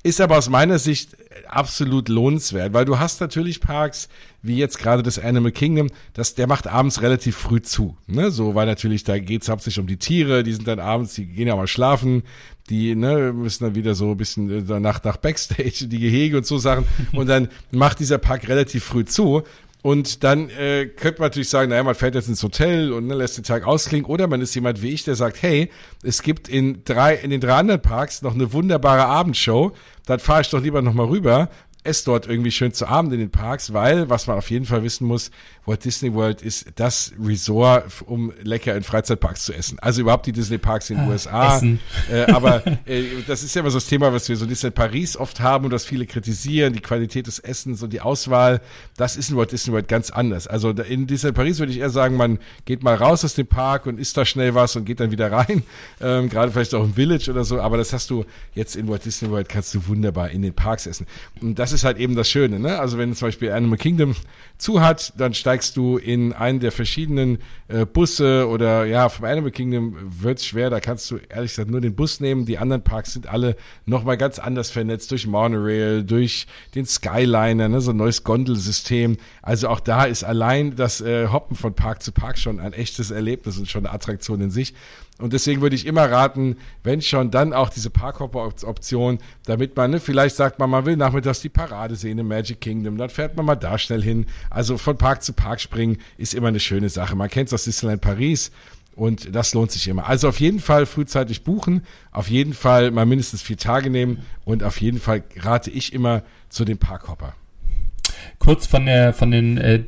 Ist 0.01 0.21
aber 0.21 0.37
aus 0.37 0.47
meiner 0.47 0.79
Sicht 0.79 1.17
absolut 1.47 2.07
lohnenswert, 2.07 2.73
weil 2.73 2.85
du 2.85 2.99
hast 2.99 3.19
natürlich 3.19 3.59
Parks, 3.59 4.07
wie 4.41 4.57
jetzt 4.57 4.79
gerade 4.79 5.03
das 5.03 5.19
Animal 5.19 5.51
Kingdom, 5.51 5.89
das, 6.13 6.35
der 6.35 6.47
macht 6.47 6.67
abends 6.67 7.01
relativ 7.01 7.35
früh 7.35 7.61
zu. 7.61 7.97
Ne? 8.07 8.31
So, 8.31 8.55
weil 8.55 8.65
natürlich, 8.65 9.03
da 9.03 9.19
geht's 9.19 9.49
hauptsächlich 9.49 9.79
um 9.79 9.87
die 9.87 9.97
Tiere, 9.97 10.43
die 10.43 10.53
sind 10.53 10.67
dann 10.67 10.79
abends, 10.79 11.15
die 11.15 11.25
gehen 11.25 11.47
ja 11.47 11.55
mal 11.55 11.67
schlafen, 11.67 12.23
die 12.69 12.95
ne, 12.95 13.33
müssen 13.33 13.65
dann 13.65 13.75
wieder 13.75 13.93
so 13.93 14.11
ein 14.11 14.17
bisschen 14.17 14.69
äh, 14.69 14.79
nach, 14.79 15.03
nach 15.03 15.17
Backstage, 15.17 15.87
die 15.87 15.99
Gehege 15.99 16.37
und 16.37 16.45
so 16.45 16.57
Sachen. 16.57 16.85
Und 17.11 17.27
dann 17.27 17.49
macht 17.71 17.99
dieser 17.99 18.19
Park 18.19 18.47
relativ 18.47 18.85
früh 18.85 19.03
zu. 19.03 19.43
Und 19.81 20.25
dann 20.25 20.49
äh, 20.49 20.87
könnte 20.87 21.21
man 21.21 21.27
natürlich 21.27 21.49
sagen, 21.49 21.69
naja, 21.69 21.83
man 21.83 21.95
fährt 21.95 22.13
jetzt 22.13 22.27
ins 22.27 22.43
Hotel 22.43 22.91
und 22.91 23.07
ne, 23.07 23.15
lässt 23.15 23.37
den 23.37 23.45
Tag 23.45 23.65
ausklingen. 23.65 24.05
Oder 24.05 24.27
man 24.27 24.41
ist 24.41 24.53
jemand 24.53 24.81
wie 24.81 24.89
ich, 24.89 25.05
der 25.05 25.15
sagt, 25.15 25.41
hey, 25.41 25.71
es 26.03 26.21
gibt 26.21 26.49
in 26.49 26.83
drei, 26.83 27.15
in 27.15 27.29
den 27.29 27.39
drei 27.39 27.53
anderen 27.53 27.81
Parks 27.81 28.21
noch 28.21 28.33
eine 28.33 28.51
wunderbare 28.51 29.05
Abendshow. 29.05 29.71
Dann 30.05 30.19
fahre 30.19 30.41
ich 30.41 30.49
doch 30.49 30.61
lieber 30.61 30.81
nochmal 30.81 31.07
rüber 31.07 31.49
es 31.83 32.03
dort 32.03 32.27
irgendwie 32.27 32.51
schön 32.51 32.73
zu 32.73 32.87
Abend 32.87 33.13
in 33.13 33.19
den 33.19 33.31
Parks, 33.31 33.71
weil, 33.71 34.09
was 34.09 34.27
man 34.27 34.37
auf 34.37 34.49
jeden 34.49 34.65
Fall 34.65 34.83
wissen 34.83 35.07
muss, 35.07 35.31
Walt 35.65 35.85
Disney 35.85 36.13
World 36.13 36.41
ist 36.41 36.65
das 36.75 37.13
Resort, 37.23 37.85
um 38.05 38.33
lecker 38.41 38.75
in 38.75 38.83
Freizeitparks 38.83 39.45
zu 39.45 39.53
essen. 39.53 39.77
Also 39.79 40.01
überhaupt 40.01 40.25
die 40.25 40.31
Disney 40.31 40.57
Parks 40.57 40.89
in 40.89 40.97
den 40.97 41.05
ah, 41.05 41.11
USA. 41.11 41.61
Äh, 42.11 42.31
aber 42.31 42.65
äh, 42.87 43.03
das 43.27 43.43
ist 43.43 43.55
ja 43.55 43.61
immer 43.61 43.69
so 43.69 43.77
das 43.77 43.85
Thema, 43.85 44.11
was 44.11 44.27
wir 44.27 44.35
so 44.35 44.45
Disney 44.45 44.71
Paris 44.71 45.15
oft 45.15 45.39
haben 45.39 45.65
und 45.65 45.71
was 45.71 45.85
viele 45.85 46.05
kritisieren, 46.05 46.73
die 46.73 46.81
Qualität 46.81 47.27
des 47.27 47.39
Essens 47.39 47.83
und 47.83 47.93
die 47.93 48.01
Auswahl. 48.01 48.61
Das 48.97 49.15
ist 49.15 49.29
in 49.29 49.37
Walt 49.37 49.51
Disney 49.51 49.73
World 49.73 49.87
ganz 49.87 50.09
anders. 50.09 50.47
Also 50.47 50.71
in 50.71 51.05
Disney 51.05 51.31
Paris 51.31 51.59
würde 51.59 51.71
ich 51.71 51.79
eher 51.79 51.91
sagen, 51.91 52.17
man 52.17 52.39
geht 52.65 52.83
mal 52.83 52.95
raus 52.95 53.23
aus 53.23 53.35
dem 53.35 53.47
Park 53.47 53.85
und 53.85 53.99
isst 53.99 54.17
da 54.17 54.25
schnell 54.25 54.55
was 54.55 54.75
und 54.75 54.85
geht 54.85 54.99
dann 54.99 55.11
wieder 55.11 55.31
rein. 55.31 55.63
Ähm, 56.01 56.29
Gerade 56.29 56.51
vielleicht 56.51 56.73
auch 56.75 56.83
im 56.83 56.93
Village 56.93 57.29
oder 57.29 57.43
so. 57.43 57.59
Aber 57.59 57.75
das 57.75 57.91
hast 57.91 58.09
du 58.09 58.23
jetzt 58.53 58.75
in 58.75 58.87
Walt 58.87 59.03
Disney 59.03 59.29
World 59.29 59.49
kannst 59.49 59.73
du 59.73 59.87
wunderbar 59.87 60.29
in 60.29 60.41
den 60.41 60.53
Parks 60.53 60.87
essen. 60.87 61.07
Und 61.41 61.59
das 61.59 61.68
ist 61.71 61.83
halt 61.83 61.97
eben 61.97 62.15
das 62.15 62.29
Schöne. 62.29 62.59
Ne? 62.59 62.79
Also 62.79 62.97
wenn 62.97 63.13
zum 63.15 63.27
Beispiel 63.27 63.51
Animal 63.51 63.77
Kingdom 63.77 64.15
zu 64.57 64.81
hat, 64.81 65.13
dann 65.17 65.33
steigst 65.33 65.77
du 65.77 65.97
in 65.97 66.33
einen 66.33 66.59
der 66.59 66.71
verschiedenen 66.71 67.39
äh, 67.67 67.85
Busse 67.85 68.47
oder 68.47 68.85
ja, 68.85 69.09
vom 69.09 69.25
Animal 69.25 69.51
Kingdom 69.51 69.95
wird's 70.21 70.45
schwer, 70.45 70.69
da 70.69 70.79
kannst 70.79 71.09
du 71.11 71.17
ehrlich 71.29 71.51
gesagt 71.51 71.69
nur 71.69 71.81
den 71.81 71.95
Bus 71.95 72.19
nehmen. 72.19 72.45
Die 72.45 72.57
anderen 72.57 72.83
Parks 72.83 73.13
sind 73.13 73.27
alle 73.27 73.55
nochmal 73.85 74.17
ganz 74.17 74.39
anders 74.39 74.71
vernetzt 74.71 75.11
durch 75.11 75.27
Monorail, 75.27 76.03
durch 76.03 76.47
den 76.75 76.85
Skyliner, 76.85 77.69
ne, 77.69 77.81
so 77.81 77.91
ein 77.91 77.97
neues 77.97 78.23
Gondelsystem. 78.23 79.17
Also 79.41 79.69
auch 79.69 79.79
da 79.79 80.03
ist 80.03 80.23
allein 80.23 80.75
das 80.75 81.01
äh, 81.01 81.27
Hoppen 81.27 81.55
von 81.55 81.73
Park 81.73 82.03
zu 82.03 82.11
Park 82.11 82.37
schon 82.37 82.59
ein 82.59 82.73
echtes 82.73 83.11
Erlebnis 83.11 83.57
und 83.57 83.69
schon 83.69 83.85
eine 83.85 83.93
Attraktion 83.93 84.41
in 84.41 84.51
sich. 84.51 84.73
Und 85.19 85.33
deswegen 85.33 85.61
würde 85.61 85.75
ich 85.75 85.85
immer 85.85 86.09
raten, 86.09 86.55
wenn 86.83 87.01
schon, 87.01 87.29
dann 87.29 87.53
auch 87.53 87.69
diese 87.69 87.89
Parkhopper-Option, 87.89 89.19
damit 89.45 89.75
man, 89.75 89.91
ne, 89.91 89.99
vielleicht 89.99 90.37
sagt 90.37 90.59
man, 90.59 90.69
man 90.69 90.85
will 90.85 90.95
nachmittags 90.95 91.41
die 91.41 91.49
Parade 91.49 91.95
sehen 91.95 92.17
im 92.17 92.27
Magic 92.27 92.61
Kingdom, 92.61 92.97
dann 92.97 93.09
fährt 93.09 93.35
man 93.35 93.45
mal 93.45 93.55
da 93.55 93.77
schnell 93.77 94.01
hin. 94.01 94.25
Also 94.49 94.77
von 94.77 94.97
Park 94.97 95.21
zu 95.21 95.33
Park 95.33 95.59
springen 95.59 95.97
ist 96.17 96.33
immer 96.33 96.47
eine 96.47 96.61
schöne 96.61 96.89
Sache. 96.89 97.15
Man 97.15 97.29
kennt 97.29 97.47
es 97.47 97.53
aus 97.53 97.65
Disneyland 97.65 98.01
Paris. 98.01 98.51
Und 98.95 99.33
das 99.33 99.53
lohnt 99.53 99.71
sich 99.71 99.87
immer. 99.87 100.07
Also 100.07 100.27
auf 100.27 100.41
jeden 100.41 100.59
Fall 100.59 100.85
frühzeitig 100.85 101.45
buchen, 101.45 101.85
auf 102.11 102.29
jeden 102.29 102.53
Fall 102.53 102.91
mal 102.91 103.05
mindestens 103.05 103.41
vier 103.41 103.55
Tage 103.55 103.89
nehmen 103.89 104.25
und 104.43 104.61
auf 104.61 104.81
jeden 104.81 104.99
Fall 104.99 105.23
rate 105.37 105.69
ich 105.69 105.93
immer 105.93 106.23
zu 106.49 106.65
dem 106.65 106.79
Parkhopper 106.79 107.33
kurz 108.39 108.67
von 108.67 108.85
der 108.85 109.13
von 109.13 109.31
den 109.31 109.57
äh, 109.57 109.83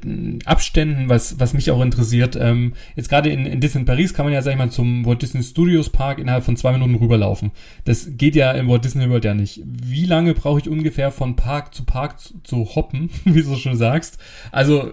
Abständen, 0.46 1.10
was 1.10 1.40
was 1.40 1.54
mich 1.54 1.72
auch 1.72 1.82
interessiert. 1.82 2.36
Ähm, 2.36 2.74
jetzt 2.96 3.10
gerade 3.10 3.30
in, 3.30 3.46
in 3.46 3.60
Disney 3.60 3.84
Paris 3.84 4.14
kann 4.14 4.26
man 4.26 4.34
ja 4.34 4.42
sag 4.42 4.52
ich 4.52 4.58
mal 4.58 4.70
zum 4.70 5.06
Walt 5.06 5.22
Disney 5.22 5.44
Studios 5.44 5.90
Park 5.90 6.20
innerhalb 6.20 6.44
von 6.44 6.58
zwei 6.58 6.72
Minuten 6.72 6.96
rüberlaufen. 6.96 7.52
Das 7.86 8.10
geht 8.18 8.36
ja 8.36 8.52
im 8.52 8.68
Walt 8.68 8.86
Disney 8.86 9.10
World 9.10 9.26
ja 9.26 9.34
nicht. 9.34 9.62
Wie 9.66 10.06
lange 10.06 10.34
brauche 10.34 10.60
ich 10.60 10.70
ungefähr 10.70 11.12
von 11.12 11.36
Park 11.36 11.74
zu 11.74 11.84
Park 11.84 12.20
zu, 12.20 12.34
zu 12.44 12.76
hoppen, 12.76 13.10
wie 13.26 13.44
du 13.44 13.56
schon 13.56 13.78
sagst? 13.78 14.18
Also 14.52 14.92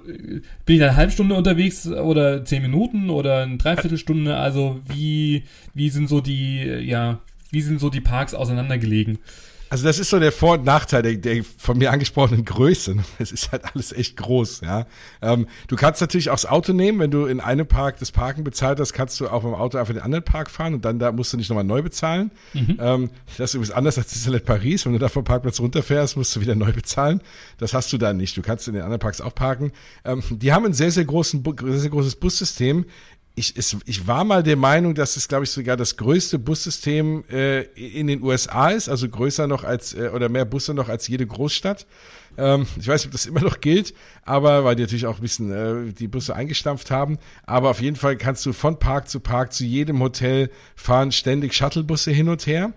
bin 0.66 0.76
ich 0.76 0.83
eine 0.83 0.97
halbe 0.97 1.12
Stunde 1.12 1.35
unterwegs 1.35 1.87
oder 1.87 2.45
zehn 2.45 2.62
Minuten 2.62 3.11
oder 3.11 3.42
eine 3.42 3.57
Dreiviertelstunde? 3.57 4.37
Also 4.37 4.80
wie 4.88 5.45
wie 5.75 5.90
sind 5.90 6.09
so 6.09 6.21
die 6.21 6.64
ja 6.64 7.21
wie 7.50 7.61
sind 7.62 7.80
so 7.80 7.90
die 7.90 8.00
Parks 8.00 8.35
auseinandergelegen? 8.35 9.18
Also 9.71 9.85
das 9.85 9.99
ist 9.99 10.11
so 10.11 10.19
der 10.19 10.33
Vor- 10.33 10.55
und 10.55 10.65
Nachteil 10.65 11.03
der, 11.03 11.15
der 11.15 11.45
von 11.45 11.79
mir 11.79 11.91
angesprochenen 11.93 12.45
Größe. 12.45 12.97
Es 13.19 13.33
ist 13.33 13.53
halt 13.53 13.65
alles 13.75 13.93
echt 13.93 14.17
groß, 14.17 14.61
ja. 14.61 14.87
Ähm, 15.21 15.47
du 15.67 15.77
kannst 15.77 16.01
natürlich 16.01 16.31
auch 16.31 16.35
das 16.35 16.47
Auto 16.47 16.73
nehmen, 16.73 16.99
wenn 17.01 17.11
du 17.11 17.27
in 17.27 17.41
einem 17.41 17.67
Park 17.67 17.99
das 17.99 18.13
Parken 18.13 18.45
bezahlt 18.45 18.79
hast, 18.81 18.93
kannst 18.93 19.19
du 19.21 19.29
auch 19.29 19.43
mit 19.43 19.53
dem 19.53 19.59
Auto 19.59 19.77
einfach 19.77 19.91
in 19.91 19.97
den 19.97 20.05
anderen 20.05 20.25
Park 20.25 20.51
fahren 20.51 20.75
und 20.75 20.85
dann 20.85 20.99
da 20.99 21.11
musst 21.13 21.33
du 21.33 21.37
nicht 21.37 21.49
nochmal 21.49 21.65
neu 21.65 21.83
bezahlen. 21.83 22.31
Mhm. 22.55 22.79
Ähm, 22.81 23.11
das 23.37 23.51
ist 23.51 23.55
übrigens 23.55 23.75
anders 23.75 23.99
als 23.99 24.09
Disneyland 24.09 24.45
Paris. 24.45 24.87
Wenn 24.87 24.93
du 24.93 24.99
da 24.99 25.09
vom 25.09 25.25
Parkplatz 25.25 25.61
runterfährst, 25.61 26.17
musst 26.17 26.35
du 26.37 26.41
wieder 26.41 26.55
neu 26.57 26.73
bezahlen. 26.73 27.21
Das 27.59 27.75
hast 27.75 27.93
du 27.93 27.99
da 27.99 28.13
nicht. 28.13 28.37
Du 28.37 28.43
kannst 28.43 28.69
in 28.69 28.75
den 28.75 28.83
anderen 28.83 29.01
Parks 29.01 29.21
auch 29.21 29.35
parken. 29.35 29.73
Ähm, 30.05 30.23
die 30.31 30.53
haben 30.53 30.65
ein 30.65 30.75
sehr, 30.75 30.91
sehr, 30.91 31.05
großen, 31.05 31.43
sehr, 31.45 31.79
sehr 31.79 31.91
großes 31.91 32.17
Bussystem 32.17 32.85
ich, 33.38 33.54
es, 33.57 33.76
ich 33.87 34.07
war 34.07 34.25
mal 34.25 34.42
der 34.42 34.57
Meinung, 34.57 34.95
dass 34.95 35.16
es, 35.16 35.28
glaube 35.28 35.45
ich, 35.45 35.50
sogar 35.50 35.76
das 35.76 35.97
größte 35.97 36.38
Bussystem 36.38 37.25
äh, 37.30 37.62
in 37.75 38.09
den 38.09 38.23
USA 38.23 38.71
ist, 38.71 38.88
also 38.88 39.09
größer 39.09 39.47
noch 39.47 39.64
als 39.64 39.95
äh, 39.95 40.11
oder 40.12 40.28
mehr 40.28 40.45
Busse 40.45 40.75
noch 40.75 40.88
als 40.88 41.07
jede 41.07 41.26
Großstadt. 41.26 41.87
Ähm, 42.37 42.66
ich 42.78 42.88
weiß 42.88 43.00
nicht, 43.00 43.07
ob 43.07 43.12
das 43.12 43.26
immer 43.26 43.40
noch 43.40 43.61
gilt, 43.61 43.95
aber 44.25 44.64
weil 44.64 44.76
die 44.76 44.83
natürlich 44.83 45.07
auch 45.07 45.16
ein 45.16 45.23
bisschen 45.23 45.50
äh, 45.52 45.92
die 45.92 46.09
Busse 46.09 46.35
eingestampft 46.35 46.90
haben. 46.90 47.18
Aber 47.47 47.71
auf 47.71 47.80
jeden 47.80 47.97
Fall 47.97 48.16
kannst 48.16 48.45
du 48.45 48.52
von 48.52 48.78
Park 48.78 49.09
zu 49.09 49.21
Park 49.21 49.52
zu 49.52 49.64
jedem 49.64 50.00
Hotel 50.00 50.50
fahren 50.75 51.12
ständig 51.12 51.54
Shuttlebusse 51.54 52.11
hin 52.11 52.28
und 52.28 52.47
her. 52.47 52.73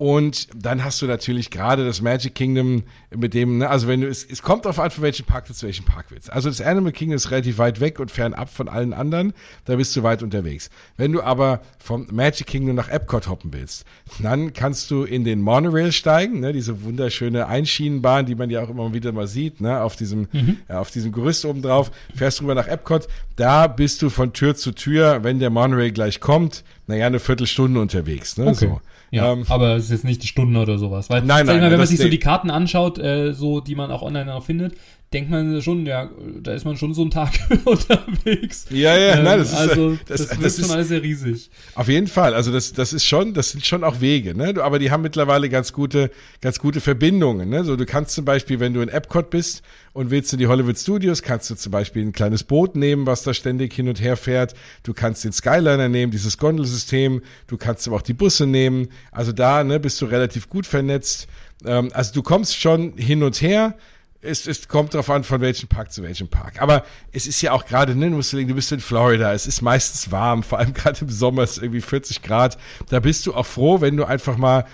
Und 0.00 0.48
dann 0.54 0.82
hast 0.82 1.02
du 1.02 1.06
natürlich 1.06 1.50
gerade 1.50 1.84
das 1.84 2.00
Magic 2.00 2.34
Kingdom 2.34 2.84
mit 3.14 3.34
dem, 3.34 3.58
ne, 3.58 3.68
also 3.68 3.86
wenn 3.86 4.00
du, 4.00 4.08
es, 4.08 4.24
es 4.24 4.40
kommt 4.40 4.66
auf 4.66 4.78
an, 4.78 4.90
von 4.90 5.02
welchem 5.02 5.26
Park 5.26 5.46
du 5.46 5.52
zu 5.52 5.66
welchem 5.66 5.84
Park 5.84 6.06
willst. 6.08 6.32
Also 6.32 6.48
das 6.48 6.62
Animal 6.62 6.92
Kingdom 6.92 7.16
ist 7.16 7.30
relativ 7.30 7.58
weit 7.58 7.80
weg 7.80 8.00
und 8.00 8.10
fernab 8.10 8.48
von 8.48 8.70
allen 8.70 8.94
anderen, 8.94 9.34
da 9.66 9.76
bist 9.76 9.94
du 9.94 10.02
weit 10.02 10.22
unterwegs. 10.22 10.70
Wenn 10.96 11.12
du 11.12 11.20
aber 11.20 11.60
vom 11.78 12.06
Magic 12.10 12.46
Kingdom 12.46 12.76
nach 12.76 12.88
Epcot 12.88 13.28
hoppen 13.28 13.52
willst, 13.52 13.84
dann 14.22 14.54
kannst 14.54 14.90
du 14.90 15.04
in 15.04 15.24
den 15.24 15.42
Monorail 15.42 15.92
steigen, 15.92 16.40
ne, 16.40 16.54
diese 16.54 16.82
wunderschöne 16.82 17.46
Einschienenbahn, 17.46 18.24
die 18.24 18.36
man 18.36 18.48
ja 18.48 18.62
auch 18.62 18.70
immer 18.70 18.94
wieder 18.94 19.12
mal 19.12 19.26
sieht, 19.26 19.60
ne, 19.60 19.82
auf 19.82 19.96
diesem, 19.96 20.28
mhm. 20.32 20.56
ja, 20.66 20.80
auf 20.80 20.90
diesem 20.90 21.12
Gerüst 21.12 21.44
oben 21.44 21.60
drauf, 21.60 21.90
fährst 22.14 22.40
rüber 22.40 22.54
nach 22.54 22.68
Epcot, 22.68 23.06
da 23.36 23.66
bist 23.66 24.00
du 24.00 24.08
von 24.08 24.32
Tür 24.32 24.56
zu 24.56 24.72
Tür, 24.72 25.24
wenn 25.24 25.40
der 25.40 25.50
Monorail 25.50 25.92
gleich 25.92 26.20
kommt, 26.20 26.64
naja, 26.86 27.06
eine 27.06 27.20
Viertelstunde 27.20 27.78
unterwegs, 27.78 28.38
ne, 28.38 28.46
okay. 28.46 28.54
so. 28.54 28.80
Ja, 29.10 29.32
ähm, 29.32 29.44
aber 29.48 29.76
es 29.76 29.84
ist 29.84 29.90
jetzt 29.90 30.04
nicht 30.04 30.22
die 30.22 30.28
Stunde 30.28 30.60
oder 30.60 30.78
sowas. 30.78 31.10
Weil, 31.10 31.22
nein, 31.22 31.46
nein, 31.46 31.60
mal, 31.60 31.70
wenn 31.70 31.78
man 31.78 31.86
sich 31.86 31.98
so 31.98 32.08
die 32.08 32.18
Karten 32.18 32.50
anschaut, 32.50 32.98
äh, 32.98 33.32
so 33.32 33.60
die 33.60 33.74
man 33.74 33.90
auch 33.90 34.02
online 34.02 34.26
noch 34.26 34.44
findet, 34.44 34.74
denkt 35.12 35.28
man 35.28 35.60
schon, 35.60 35.86
ja, 35.86 36.08
da 36.40 36.54
ist 36.54 36.64
man 36.64 36.76
schon 36.76 36.94
so 36.94 37.02
einen 37.02 37.10
Tag 37.10 37.32
unterwegs. 37.64 38.66
Ja, 38.70 38.96
ja, 38.96 39.16
ähm, 39.16 39.24
nein, 39.24 39.38
das 39.40 39.50
ist 39.50 39.58
also 39.58 39.98
das, 40.06 40.28
das, 40.28 40.38
das 40.38 40.58
ist 40.58 40.66
schon 40.66 40.76
alles 40.76 40.88
sehr 40.88 41.02
riesig. 41.02 41.50
Auf 41.74 41.88
jeden 41.88 42.06
Fall, 42.06 42.32
also 42.32 42.52
das 42.52 42.72
das 42.72 42.92
ist 42.92 43.04
schon, 43.04 43.34
das 43.34 43.50
sind 43.50 43.66
schon 43.66 43.82
auch 43.82 44.00
Wege, 44.00 44.36
ne? 44.36 44.54
Aber 44.62 44.78
die 44.78 44.92
haben 44.92 45.02
mittlerweile 45.02 45.48
ganz 45.48 45.72
gute 45.72 46.12
ganz 46.40 46.60
gute 46.60 46.80
Verbindungen, 46.80 47.48
ne? 47.48 47.64
So 47.64 47.74
du 47.74 47.86
kannst 47.86 48.14
zum 48.14 48.24
Beispiel, 48.24 48.60
wenn 48.60 48.72
du 48.72 48.82
in 48.82 48.88
Epcot 48.88 49.30
bist 49.30 49.62
und 49.92 50.12
willst 50.12 50.32
du 50.32 50.36
die 50.36 50.46
Hollywood 50.46 50.78
Studios, 50.78 51.22
kannst 51.22 51.50
du 51.50 51.56
zum 51.56 51.72
Beispiel 51.72 52.06
ein 52.06 52.12
kleines 52.12 52.44
Boot 52.44 52.76
nehmen, 52.76 53.06
was 53.06 53.24
da 53.24 53.34
ständig 53.34 53.74
hin 53.74 53.88
und 53.88 54.00
her 54.00 54.16
fährt. 54.16 54.54
Du 54.84 54.94
kannst 54.94 55.24
den 55.24 55.32
Skyliner 55.32 55.88
nehmen, 55.88 56.12
dieses 56.12 56.38
Gondelsystem. 56.38 57.22
Du 57.48 57.56
kannst 57.56 57.88
aber 57.88 57.96
auch 57.96 58.02
die 58.02 58.14
Busse 58.14 58.46
nehmen. 58.46 58.88
Also 59.10 59.32
da 59.32 59.64
ne, 59.64 59.80
bist 59.80 60.00
du 60.00 60.06
relativ 60.06 60.48
gut 60.48 60.66
vernetzt. 60.66 61.26
Ähm, 61.64 61.90
also 61.94 62.12
du 62.14 62.22
kommst 62.22 62.56
schon 62.56 62.96
hin 62.96 63.24
und 63.24 63.42
her 63.42 63.74
es, 64.22 64.46
es 64.46 64.68
kommt 64.68 64.92
darauf 64.94 65.08
an, 65.10 65.24
von 65.24 65.40
welchem 65.40 65.68
Park 65.68 65.92
zu 65.92 66.02
welchem 66.02 66.28
Park. 66.28 66.60
Aber 66.60 66.84
es 67.10 67.26
ist 67.26 67.40
ja 67.40 67.52
auch 67.52 67.64
gerade, 67.64 67.94
ne, 67.94 68.10
du 68.10 68.16
musst 68.16 68.32
denken, 68.32 68.48
du 68.48 68.54
bist 68.54 68.70
in 68.70 68.80
Florida, 68.80 69.32
es 69.32 69.46
ist 69.46 69.62
meistens 69.62 70.10
warm, 70.10 70.42
vor 70.42 70.58
allem 70.58 70.74
gerade 70.74 71.00
im 71.00 71.08
Sommer 71.08 71.42
ist 71.42 71.52
es 71.52 71.62
irgendwie 71.62 71.80
40 71.80 72.22
Grad. 72.22 72.58
Da 72.90 73.00
bist 73.00 73.26
du 73.26 73.34
auch 73.34 73.46
froh, 73.46 73.80
wenn 73.80 73.96
du 73.96 74.04
einfach 74.04 74.36
mal 74.36 74.66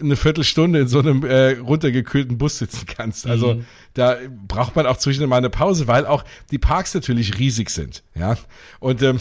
eine 0.00 0.16
Viertelstunde 0.16 0.80
in 0.80 0.88
so 0.88 1.00
einem 1.00 1.24
äh, 1.24 1.58
runtergekühlten 1.58 2.38
Bus 2.38 2.58
sitzen 2.58 2.86
kannst. 2.86 3.26
Also 3.26 3.54
mhm. 3.54 3.66
da 3.94 4.16
braucht 4.46 4.76
man 4.76 4.86
auch 4.86 4.96
zwischendurch 4.96 5.28
mal 5.28 5.36
eine 5.36 5.50
Pause, 5.50 5.86
weil 5.86 6.06
auch 6.06 6.24
die 6.50 6.58
Parks 6.58 6.94
natürlich 6.94 7.38
riesig 7.38 7.70
sind. 7.70 8.02
Ja. 8.14 8.36
Und 8.80 9.02
ähm, 9.02 9.20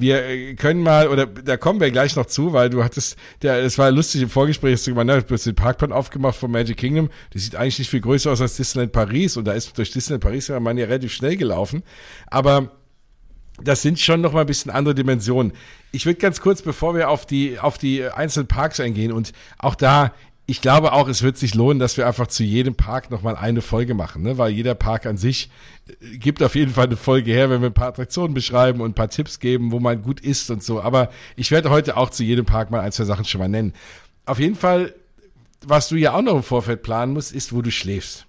wir 0.00 0.24
äh, 0.24 0.54
können 0.54 0.82
mal, 0.82 1.08
oder 1.08 1.26
da 1.26 1.56
kommen 1.56 1.80
wir 1.80 1.90
gleich 1.90 2.16
noch 2.16 2.26
zu, 2.26 2.52
weil 2.52 2.70
du 2.70 2.82
hattest, 2.82 3.16
der, 3.42 3.62
es 3.62 3.78
war 3.78 3.90
lustig 3.90 4.22
im 4.22 4.30
Vorgespräch, 4.30 4.74
hast 4.74 4.86
du 4.86 4.94
gemeint, 4.94 5.30
du 5.30 5.34
hast 5.34 5.46
den 5.46 5.54
Parkplan 5.54 5.92
aufgemacht 5.92 6.36
von 6.36 6.50
Magic 6.50 6.76
Kingdom. 6.76 7.10
Das 7.32 7.42
sieht 7.42 7.56
eigentlich 7.56 7.78
nicht 7.78 7.90
viel 7.90 8.00
größer 8.00 8.32
aus 8.32 8.40
als 8.40 8.56
Disneyland 8.56 8.92
Paris 8.92 9.36
und 9.36 9.44
da 9.44 9.52
ist 9.52 9.76
durch 9.76 9.90
Disneyland 9.90 10.22
Paris 10.22 10.48
ja 10.48 10.58
man 10.60 10.78
ja 10.78 10.86
relativ 10.86 11.12
schnell 11.12 11.36
gelaufen. 11.36 11.82
Aber 12.26 12.72
das 13.62 13.82
sind 13.82 14.00
schon 14.00 14.20
noch 14.20 14.32
mal 14.32 14.42
ein 14.42 14.46
bisschen 14.46 14.70
andere 14.70 14.94
Dimensionen. 14.94 15.52
Ich 15.92 16.06
würde 16.06 16.18
ganz 16.18 16.40
kurz, 16.40 16.62
bevor 16.62 16.94
wir 16.94 17.10
auf 17.10 17.26
die, 17.26 17.58
auf 17.58 17.78
die 17.78 18.04
einzelnen 18.04 18.46
Parks 18.46 18.80
eingehen 18.80 19.12
und 19.12 19.32
auch 19.58 19.74
da, 19.74 20.12
ich 20.50 20.60
glaube 20.60 20.92
auch, 20.92 21.06
es 21.06 21.22
wird 21.22 21.38
sich 21.38 21.54
lohnen, 21.54 21.78
dass 21.78 21.96
wir 21.96 22.08
einfach 22.08 22.26
zu 22.26 22.42
jedem 22.42 22.74
Park 22.74 23.12
nochmal 23.12 23.36
eine 23.36 23.62
Folge 23.62 23.94
machen, 23.94 24.22
ne? 24.22 24.36
weil 24.36 24.50
jeder 24.50 24.74
Park 24.74 25.06
an 25.06 25.16
sich 25.16 25.48
äh, 25.86 26.16
gibt 26.18 26.42
auf 26.42 26.56
jeden 26.56 26.72
Fall 26.72 26.86
eine 26.86 26.96
Folge 26.96 27.30
her, 27.30 27.50
wenn 27.50 27.60
wir 27.62 27.70
ein 27.70 27.74
paar 27.74 27.88
Attraktionen 27.88 28.34
beschreiben 28.34 28.80
und 28.80 28.90
ein 28.90 28.94
paar 28.94 29.10
Tipps 29.10 29.38
geben, 29.38 29.70
wo 29.70 29.78
man 29.78 30.02
gut 30.02 30.18
isst 30.18 30.50
und 30.50 30.64
so. 30.64 30.82
Aber 30.82 31.10
ich 31.36 31.52
werde 31.52 31.70
heute 31.70 31.96
auch 31.96 32.10
zu 32.10 32.24
jedem 32.24 32.46
Park 32.46 32.72
mal 32.72 32.80
ein, 32.80 32.90
zwei 32.90 33.04
Sachen 33.04 33.24
schon 33.24 33.38
mal 33.38 33.48
nennen. 33.48 33.74
Auf 34.26 34.40
jeden 34.40 34.56
Fall, 34.56 34.92
was 35.64 35.88
du 35.88 35.94
ja 35.94 36.14
auch 36.14 36.22
noch 36.22 36.34
im 36.34 36.42
Vorfeld 36.42 36.82
planen 36.82 37.12
musst, 37.12 37.30
ist, 37.30 37.54
wo 37.54 37.62
du 37.62 37.70
schläfst. 37.70 38.26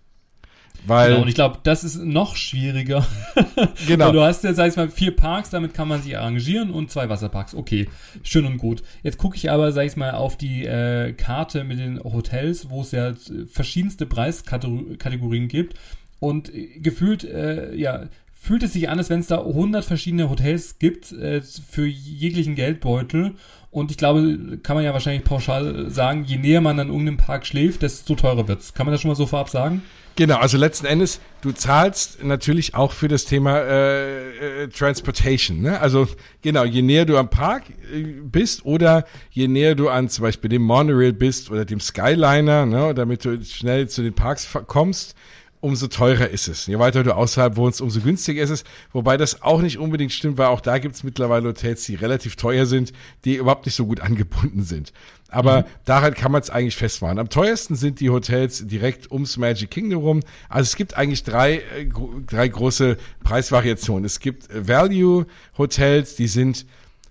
Weil 0.85 1.09
genau, 1.09 1.21
und 1.21 1.27
ich 1.27 1.35
glaube, 1.35 1.59
das 1.63 1.83
ist 1.83 2.03
noch 2.03 2.35
schwieriger. 2.35 3.05
genau. 3.87 4.07
Weil 4.07 4.13
du 4.13 4.21
hast 4.21 4.43
ja, 4.43 4.53
sag 4.53 4.69
ich 4.69 4.75
mal, 4.75 4.89
vier 4.89 5.15
Parks, 5.15 5.51
damit 5.51 5.73
kann 5.73 5.87
man 5.87 6.01
sich 6.01 6.17
arrangieren 6.17 6.71
und 6.71 6.89
zwei 6.89 7.07
Wasserparks. 7.07 7.53
Okay, 7.53 7.87
schön 8.23 8.45
und 8.45 8.57
gut. 8.57 8.81
Jetzt 9.03 9.17
gucke 9.17 9.35
ich 9.35 9.51
aber, 9.51 9.71
sag 9.71 9.85
ich 9.85 9.95
mal, 9.95 10.11
auf 10.11 10.37
die 10.37 10.65
äh, 10.65 11.13
Karte 11.13 11.63
mit 11.63 11.79
den 11.79 12.03
Hotels, 12.03 12.69
wo 12.69 12.81
es 12.81 12.91
ja 12.91 13.13
verschiedenste 13.51 14.05
Preiskategorien 14.05 15.47
gibt. 15.47 15.77
Und 16.19 16.51
gefühlt, 16.77 17.23
äh, 17.23 17.75
ja, 17.75 18.05
fühlt 18.33 18.63
es 18.63 18.73
sich 18.73 18.89
an, 18.89 18.97
als 18.97 19.11
wenn 19.11 19.19
es 19.19 19.27
da 19.27 19.39
100 19.39 19.85
verschiedene 19.85 20.29
Hotels 20.29 20.79
gibt 20.79 21.11
äh, 21.11 21.41
für 21.41 21.85
jeglichen 21.85 22.55
Geldbeutel. 22.55 23.35
Und 23.69 23.91
ich 23.91 23.97
glaube, 23.97 24.59
kann 24.63 24.75
man 24.75 24.83
ja 24.83 24.93
wahrscheinlich 24.93 25.23
pauschal 25.23 25.91
sagen, 25.91 26.23
je 26.25 26.37
näher 26.37 26.59
man 26.59 26.79
an 26.79 26.87
irgendeinem 26.87 27.17
Park 27.17 27.45
schläft, 27.45 27.83
desto 27.83 28.15
teurer 28.15 28.47
wird's. 28.47 28.73
Kann 28.73 28.87
man 28.87 28.93
das 28.93 29.01
schon 29.01 29.09
mal 29.09 29.15
so 29.15 29.27
vorab 29.27 29.49
sagen? 29.49 29.83
Genau, 30.17 30.37
also 30.37 30.57
letzten 30.57 30.85
Endes, 30.87 31.21
du 31.41 31.51
zahlst 31.51 32.23
natürlich 32.23 32.75
auch 32.75 32.91
für 32.91 33.07
das 33.07 33.25
Thema 33.25 33.59
äh, 33.59 34.63
äh, 34.63 34.67
Transportation. 34.67 35.61
Ne? 35.61 35.79
Also 35.79 36.07
genau, 36.41 36.65
je 36.65 36.81
näher 36.81 37.05
du 37.05 37.17
am 37.17 37.29
Park 37.29 37.63
äh, 37.93 38.03
bist 38.03 38.65
oder 38.65 39.05
je 39.31 39.47
näher 39.47 39.75
du 39.75 39.89
an 39.89 40.09
zum 40.09 40.23
Beispiel 40.23 40.49
dem 40.49 40.63
Monorail 40.63 41.13
bist 41.13 41.49
oder 41.49 41.63
dem 41.63 41.79
Skyliner, 41.79 42.65
ne, 42.65 42.93
damit 42.93 43.23
du 43.23 43.41
schnell 43.43 43.87
zu 43.87 44.03
den 44.03 44.13
Parks 44.13 44.49
kommst, 44.67 45.15
umso 45.61 45.87
teurer 45.87 46.29
ist 46.29 46.47
es. 46.47 46.65
Je 46.65 46.77
weiter 46.79 47.03
du 47.03 47.15
außerhalb 47.15 47.55
wohnst, 47.55 47.81
umso 47.81 48.01
günstiger 48.01 48.41
ist 48.41 48.49
es. 48.49 48.63
Wobei 48.91 49.15
das 49.15 49.43
auch 49.43 49.61
nicht 49.61 49.77
unbedingt 49.77 50.11
stimmt, 50.11 50.37
weil 50.37 50.47
auch 50.47 50.59
da 50.59 50.79
gibt 50.79 50.95
es 50.95 51.03
mittlerweile 51.03 51.49
Hotels, 51.49 51.85
die 51.85 51.95
relativ 51.95 52.35
teuer 52.35 52.65
sind, 52.65 52.91
die 53.23 53.35
überhaupt 53.35 53.65
nicht 53.65 53.75
so 53.75 53.85
gut 53.85 53.99
angebunden 54.01 54.63
sind. 54.63 54.91
Aber 55.29 55.61
mhm. 55.61 55.65
daran 55.85 56.13
kann 56.13 56.31
man 56.31 56.41
es 56.41 56.49
eigentlich 56.49 56.75
festmachen. 56.75 57.19
Am 57.19 57.29
teuersten 57.29 57.75
sind 57.75 57.99
die 58.01 58.09
Hotels 58.09 58.67
direkt 58.67 59.11
ums 59.11 59.37
Magic 59.37 59.71
Kingdom 59.71 60.01
rum. 60.01 60.19
Also 60.49 60.63
es 60.67 60.75
gibt 60.75 60.97
eigentlich 60.97 61.23
drei, 61.23 61.57
äh, 61.57 61.87
drei 62.27 62.47
große 62.47 62.97
Preisvariationen. 63.23 64.03
Es 64.03 64.19
gibt 64.19 64.49
Value 64.51 65.25
Hotels, 65.57 66.15
die 66.15 66.27
sind 66.27 66.65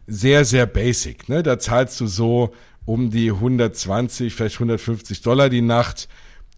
sehr, 0.06 0.44
sehr 0.44 0.66
basic. 0.66 1.28
Ne? 1.28 1.42
Da 1.42 1.58
zahlst 1.58 2.00
du 2.00 2.06
so 2.06 2.52
um 2.84 3.10
die 3.10 3.30
120, 3.30 4.34
vielleicht 4.34 4.56
150 4.56 5.22
Dollar 5.22 5.48
die 5.48 5.62
Nacht. 5.62 6.08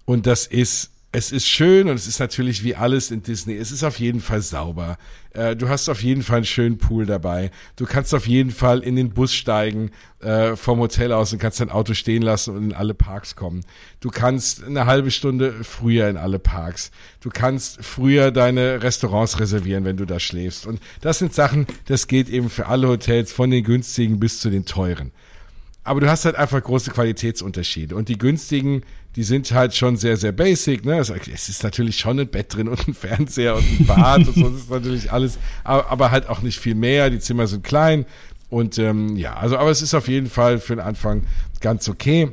Und 0.04 0.26
das 0.26 0.46
ist 0.46 0.90
es 1.14 1.30
ist 1.30 1.46
schön 1.46 1.90
und 1.90 1.94
es 1.94 2.06
ist 2.06 2.20
natürlich 2.20 2.64
wie 2.64 2.74
alles 2.74 3.10
in 3.10 3.22
Disney. 3.22 3.54
Es 3.54 3.70
ist 3.70 3.84
auf 3.84 3.98
jeden 3.98 4.22
Fall 4.22 4.40
sauber. 4.40 4.96
Äh, 5.34 5.54
du 5.54 5.68
hast 5.68 5.90
auf 5.90 6.02
jeden 6.02 6.22
Fall 6.22 6.36
einen 6.36 6.46
schönen 6.46 6.78
Pool 6.78 7.04
dabei. 7.04 7.50
Du 7.76 7.84
kannst 7.84 8.14
auf 8.14 8.26
jeden 8.26 8.50
Fall 8.50 8.80
in 8.80 8.96
den 8.96 9.10
Bus 9.10 9.34
steigen 9.34 9.90
äh, 10.20 10.56
vom 10.56 10.78
Hotel 10.78 11.12
aus 11.12 11.30
und 11.34 11.38
kannst 11.38 11.60
dein 11.60 11.68
Auto 11.68 11.92
stehen 11.92 12.22
lassen 12.22 12.56
und 12.56 12.64
in 12.64 12.72
alle 12.72 12.94
Parks 12.94 13.36
kommen. 13.36 13.60
Du 14.00 14.08
kannst 14.08 14.64
eine 14.64 14.86
halbe 14.86 15.10
Stunde 15.10 15.52
früher 15.64 16.08
in 16.08 16.16
alle 16.16 16.38
Parks. 16.38 16.90
Du 17.20 17.28
kannst 17.28 17.84
früher 17.84 18.30
deine 18.30 18.82
Restaurants 18.82 19.38
reservieren, 19.38 19.84
wenn 19.84 19.98
du 19.98 20.06
da 20.06 20.18
schläfst. 20.18 20.66
Und 20.66 20.80
das 21.02 21.18
sind 21.18 21.34
Sachen, 21.34 21.66
das 21.88 22.06
geht 22.06 22.30
eben 22.30 22.48
für 22.48 22.68
alle 22.68 22.88
Hotels, 22.88 23.32
von 23.32 23.50
den 23.50 23.64
günstigen 23.64 24.18
bis 24.18 24.40
zu 24.40 24.48
den 24.48 24.64
teuren 24.64 25.12
aber 25.84 26.00
du 26.00 26.08
hast 26.08 26.24
halt 26.24 26.36
einfach 26.36 26.62
große 26.62 26.90
Qualitätsunterschiede. 26.92 27.96
Und 27.96 28.08
die 28.08 28.18
günstigen, 28.18 28.82
die 29.16 29.24
sind 29.24 29.50
halt 29.52 29.74
schon 29.74 29.96
sehr, 29.96 30.16
sehr 30.16 30.32
basic. 30.32 30.84
Ne? 30.84 30.98
Es 30.98 31.10
ist 31.48 31.64
natürlich 31.64 31.98
schon 31.98 32.20
ein 32.20 32.28
Bett 32.28 32.54
drin 32.54 32.68
und 32.68 32.86
ein 32.86 32.94
Fernseher 32.94 33.56
und 33.56 33.64
ein 33.64 33.86
Bad 33.86 34.28
und 34.28 34.34
so. 34.34 34.48
Das 34.48 34.60
ist 34.60 34.70
natürlich 34.70 35.12
alles, 35.12 35.38
aber, 35.64 36.10
halt 36.10 36.28
auch 36.28 36.42
nicht 36.42 36.60
viel 36.60 36.74
mehr. 36.74 37.10
Die 37.10 37.18
Zimmer 37.18 37.46
sind 37.46 37.64
klein. 37.64 38.06
Und 38.48 38.78
ähm, 38.78 39.16
ja, 39.16 39.34
also, 39.34 39.56
aber 39.56 39.70
es 39.70 39.82
ist 39.82 39.94
auf 39.94 40.08
jeden 40.08 40.28
Fall 40.28 40.58
für 40.58 40.76
den 40.76 40.84
Anfang 40.84 41.22
ganz 41.60 41.88
okay. 41.88 42.30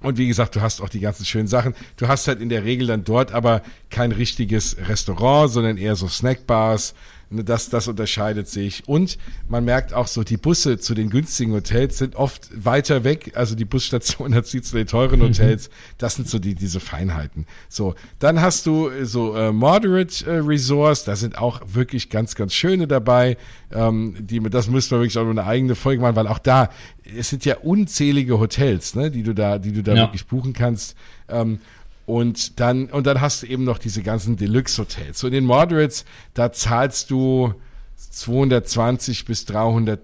Und 0.00 0.18
wie 0.18 0.28
gesagt, 0.28 0.54
du 0.54 0.60
hast 0.60 0.80
auch 0.80 0.88
die 0.88 1.00
ganzen 1.00 1.24
schönen 1.24 1.48
Sachen. 1.48 1.74
Du 1.96 2.06
hast 2.06 2.28
halt 2.28 2.40
in 2.40 2.48
der 2.48 2.64
Regel 2.64 2.86
dann 2.86 3.02
dort 3.02 3.32
aber 3.32 3.62
kein 3.90 4.12
richtiges 4.12 4.76
Restaurant, 4.88 5.50
sondern 5.50 5.78
eher 5.78 5.96
so 5.96 6.06
Snackbars 6.06 6.94
das, 7.30 7.68
das 7.68 7.88
unterscheidet 7.88 8.48
sich. 8.48 8.88
Und 8.88 9.18
man 9.48 9.64
merkt 9.64 9.92
auch 9.92 10.06
so, 10.06 10.22
die 10.22 10.36
Busse 10.36 10.78
zu 10.78 10.94
den 10.94 11.10
günstigen 11.10 11.52
Hotels 11.52 11.98
sind 11.98 12.14
oft 12.14 12.48
weiter 12.52 13.04
weg. 13.04 13.32
Also 13.34 13.54
die 13.54 13.64
Busstation 13.64 14.34
hat 14.34 14.46
sie 14.46 14.62
zu 14.62 14.76
den 14.76 14.86
teuren 14.86 15.20
mhm. 15.20 15.24
Hotels. 15.24 15.70
Das 15.98 16.14
sind 16.14 16.28
so 16.28 16.38
die, 16.38 16.54
diese 16.54 16.80
Feinheiten. 16.80 17.46
So. 17.68 17.94
Dann 18.18 18.40
hast 18.40 18.66
du 18.66 18.88
äh, 18.88 19.04
so 19.04 19.34
äh, 19.34 19.52
Moderate 19.52 20.24
äh, 20.26 20.38
Resorts. 20.38 21.04
Da 21.04 21.16
sind 21.16 21.38
auch 21.38 21.60
wirklich 21.66 22.10
ganz, 22.10 22.34
ganz 22.34 22.54
schöne 22.54 22.86
dabei. 22.86 23.36
Ähm, 23.72 24.16
die, 24.20 24.40
das 24.40 24.68
müsste 24.68 24.94
man 24.94 25.02
wirklich 25.02 25.18
auch 25.18 25.28
eine 25.28 25.44
eigene 25.44 25.74
Folge 25.74 26.02
machen, 26.02 26.16
weil 26.16 26.28
auch 26.28 26.38
da, 26.38 26.70
es 27.16 27.30
sind 27.30 27.44
ja 27.44 27.56
unzählige 27.58 28.38
Hotels, 28.38 28.94
ne, 28.94 29.10
die 29.10 29.22
du 29.22 29.34
da, 29.34 29.58
die 29.58 29.72
du 29.72 29.82
da 29.82 29.94
ja. 29.94 30.02
wirklich 30.02 30.26
buchen 30.26 30.52
kannst. 30.52 30.96
Ähm, 31.28 31.58
und 32.06 32.60
dann, 32.60 32.86
und 32.86 33.06
dann 33.06 33.20
hast 33.20 33.42
du 33.42 33.46
eben 33.46 33.64
noch 33.64 33.78
diese 33.78 34.02
ganzen 34.02 34.36
Deluxe-Hotels. 34.36 35.18
So 35.18 35.26
in 35.26 35.32
den 35.32 35.44
Moderates, 35.44 36.04
da 36.34 36.52
zahlst 36.52 37.10
du 37.10 37.54
220 37.96 39.24
bis 39.24 39.44
300 39.44 40.00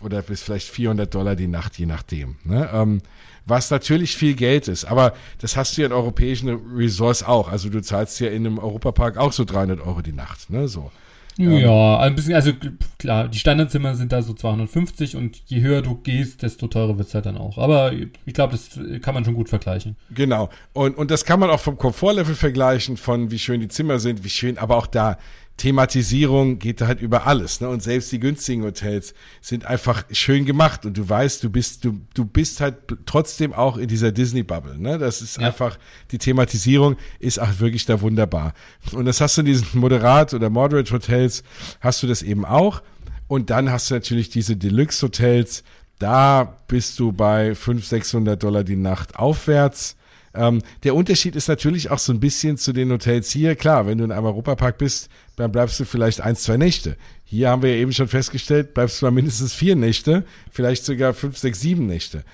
oder 0.00 0.22
bis 0.22 0.42
vielleicht 0.42 0.68
400 0.68 1.14
Dollar 1.14 1.36
die 1.36 1.46
Nacht, 1.46 1.78
je 1.78 1.86
nachdem. 1.86 2.36
Ne? 2.44 2.68
Ähm, 2.72 3.02
was 3.46 3.70
natürlich 3.70 4.16
viel 4.16 4.34
Geld 4.34 4.68
ist. 4.68 4.84
Aber 4.84 5.14
das 5.38 5.56
hast 5.56 5.76
du 5.76 5.82
ja 5.82 5.86
in 5.86 5.92
europäischen 5.92 6.48
Resorts 6.74 7.22
auch. 7.22 7.48
Also 7.48 7.68
du 7.68 7.82
zahlst 7.82 8.18
ja 8.20 8.28
in 8.28 8.46
einem 8.46 8.58
Europapark 8.58 9.16
auch 9.16 9.32
so 9.32 9.44
300 9.44 9.80
Euro 9.80 10.00
die 10.00 10.12
Nacht. 10.12 10.50
Ne? 10.50 10.68
So. 10.68 10.90
Ja, 11.38 11.98
ein 11.98 12.14
bisschen, 12.14 12.34
also 12.34 12.52
klar, 12.98 13.28
die 13.28 13.38
Standardzimmer 13.38 13.94
sind 13.94 14.12
da 14.12 14.22
so 14.22 14.34
250 14.34 15.16
und 15.16 15.42
je 15.46 15.60
höher 15.60 15.82
du 15.82 15.96
gehst, 15.96 16.42
desto 16.42 16.66
teurer 16.66 16.98
wird's 16.98 17.14
halt 17.14 17.26
dann 17.26 17.38
auch. 17.38 17.58
Aber 17.58 17.92
ich 17.92 18.34
glaube, 18.34 18.52
das 18.52 18.78
kann 19.00 19.14
man 19.14 19.24
schon 19.24 19.34
gut 19.34 19.48
vergleichen. 19.48 19.96
Genau. 20.10 20.50
Und, 20.72 20.96
und 20.96 21.10
das 21.10 21.24
kann 21.24 21.40
man 21.40 21.50
auch 21.50 21.60
vom 21.60 21.78
Komfortlevel 21.78 22.34
vergleichen, 22.34 22.96
von 22.96 23.30
wie 23.30 23.38
schön 23.38 23.60
die 23.60 23.68
Zimmer 23.68 23.98
sind, 23.98 24.24
wie 24.24 24.30
schön, 24.30 24.58
aber 24.58 24.76
auch 24.76 24.86
da, 24.86 25.18
Thematisierung 25.56 26.58
geht 26.58 26.80
halt 26.80 27.00
über 27.00 27.26
alles, 27.26 27.60
ne? 27.60 27.68
Und 27.68 27.82
selbst 27.82 28.10
die 28.10 28.18
günstigen 28.18 28.64
Hotels 28.64 29.14
sind 29.40 29.64
einfach 29.64 30.04
schön 30.10 30.44
gemacht 30.44 30.84
und 30.86 30.96
du 30.96 31.08
weißt, 31.08 31.44
du 31.44 31.50
bist, 31.50 31.84
du, 31.84 32.00
du 32.14 32.24
bist 32.24 32.60
halt 32.60 32.76
trotzdem 33.06 33.52
auch 33.52 33.76
in 33.76 33.86
dieser 33.86 34.12
Disney-Bubble, 34.12 34.78
ne? 34.78 34.98
Das 34.98 35.22
ist 35.22 35.38
ja. 35.38 35.46
einfach, 35.46 35.78
die 36.10 36.18
Thematisierung 36.18 36.96
ist 37.20 37.38
auch 37.38 37.60
wirklich 37.60 37.84
da 37.84 38.00
wunderbar. 38.00 38.54
Und 38.92 39.04
das 39.04 39.20
hast 39.20 39.36
du 39.36 39.42
in 39.42 39.46
diesen 39.46 39.78
Moderat- 39.78 40.34
oder 40.34 40.50
Moderate-Hotels, 40.50 41.42
hast 41.80 42.02
du 42.02 42.06
das 42.06 42.22
eben 42.22 42.44
auch. 42.44 42.82
Und 43.28 43.50
dann 43.50 43.70
hast 43.70 43.90
du 43.90 43.94
natürlich 43.94 44.30
diese 44.30 44.56
Deluxe-Hotels, 44.56 45.64
da 45.98 46.58
bist 46.66 46.98
du 46.98 47.12
bei 47.12 47.54
500, 47.54 47.84
600 47.84 48.42
Dollar 48.42 48.64
die 48.64 48.76
Nacht 48.76 49.16
aufwärts. 49.16 49.96
Ähm, 50.34 50.62
der 50.82 50.94
Unterschied 50.94 51.36
ist 51.36 51.48
natürlich 51.48 51.90
auch 51.90 51.98
so 51.98 52.12
ein 52.12 52.20
bisschen 52.20 52.56
zu 52.56 52.72
den 52.72 52.90
Hotels 52.90 53.30
hier. 53.30 53.54
Klar, 53.54 53.86
wenn 53.86 53.98
du 53.98 54.04
in 54.04 54.12
einem 54.12 54.26
Europapark 54.26 54.78
bist, 54.78 55.08
dann 55.36 55.52
bleibst 55.52 55.80
du 55.80 55.84
vielleicht 55.84 56.20
ein, 56.20 56.36
zwei 56.36 56.56
Nächte. 56.56 56.96
Hier 57.24 57.48
haben 57.48 57.62
wir 57.62 57.74
ja 57.74 57.80
eben 57.80 57.92
schon 57.92 58.08
festgestellt, 58.08 58.74
bleibst 58.74 59.00
du 59.00 59.06
mal 59.06 59.10
mindestens 59.10 59.54
vier 59.54 59.76
Nächte, 59.76 60.24
vielleicht 60.50 60.84
sogar 60.84 61.14
fünf, 61.14 61.38
sechs, 61.38 61.60
sieben 61.60 61.86
Nächte. 61.86 62.24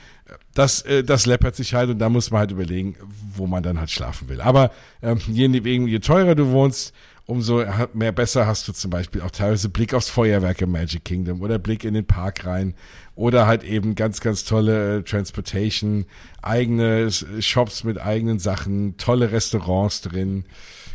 Das, 0.54 0.82
äh, 0.82 1.04
das 1.04 1.26
läppert 1.26 1.56
sich 1.56 1.74
halt 1.74 1.90
und 1.90 1.98
da 1.98 2.08
muss 2.08 2.30
man 2.30 2.40
halt 2.40 2.50
überlegen, 2.50 2.96
wo 3.34 3.46
man 3.46 3.62
dann 3.62 3.78
halt 3.78 3.90
schlafen 3.90 4.28
will. 4.28 4.40
Aber 4.40 4.72
ähm, 5.02 5.18
je, 5.28 5.46
je 5.46 5.98
teurer 6.00 6.34
du 6.34 6.50
wohnst, 6.50 6.92
umso 7.28 7.62
mehr 7.92 8.12
besser 8.12 8.46
hast 8.46 8.66
du 8.68 8.72
zum 8.72 8.90
Beispiel 8.90 9.20
auch 9.20 9.30
teilweise 9.30 9.68
Blick 9.68 9.92
aufs 9.92 10.08
Feuerwerk 10.08 10.62
im 10.62 10.72
Magic 10.72 11.04
Kingdom 11.04 11.42
oder 11.42 11.58
Blick 11.58 11.84
in 11.84 11.92
den 11.92 12.06
Park 12.06 12.46
rein 12.46 12.74
oder 13.14 13.46
halt 13.46 13.64
eben 13.64 13.94
ganz, 13.94 14.20
ganz 14.20 14.44
tolle 14.44 14.98
äh, 14.98 15.02
Transportation, 15.02 16.06
eigene 16.40 17.10
Shops 17.10 17.84
mit 17.84 18.00
eigenen 18.00 18.38
Sachen, 18.38 18.96
tolle 18.96 19.30
Restaurants 19.30 20.00
drin. 20.00 20.46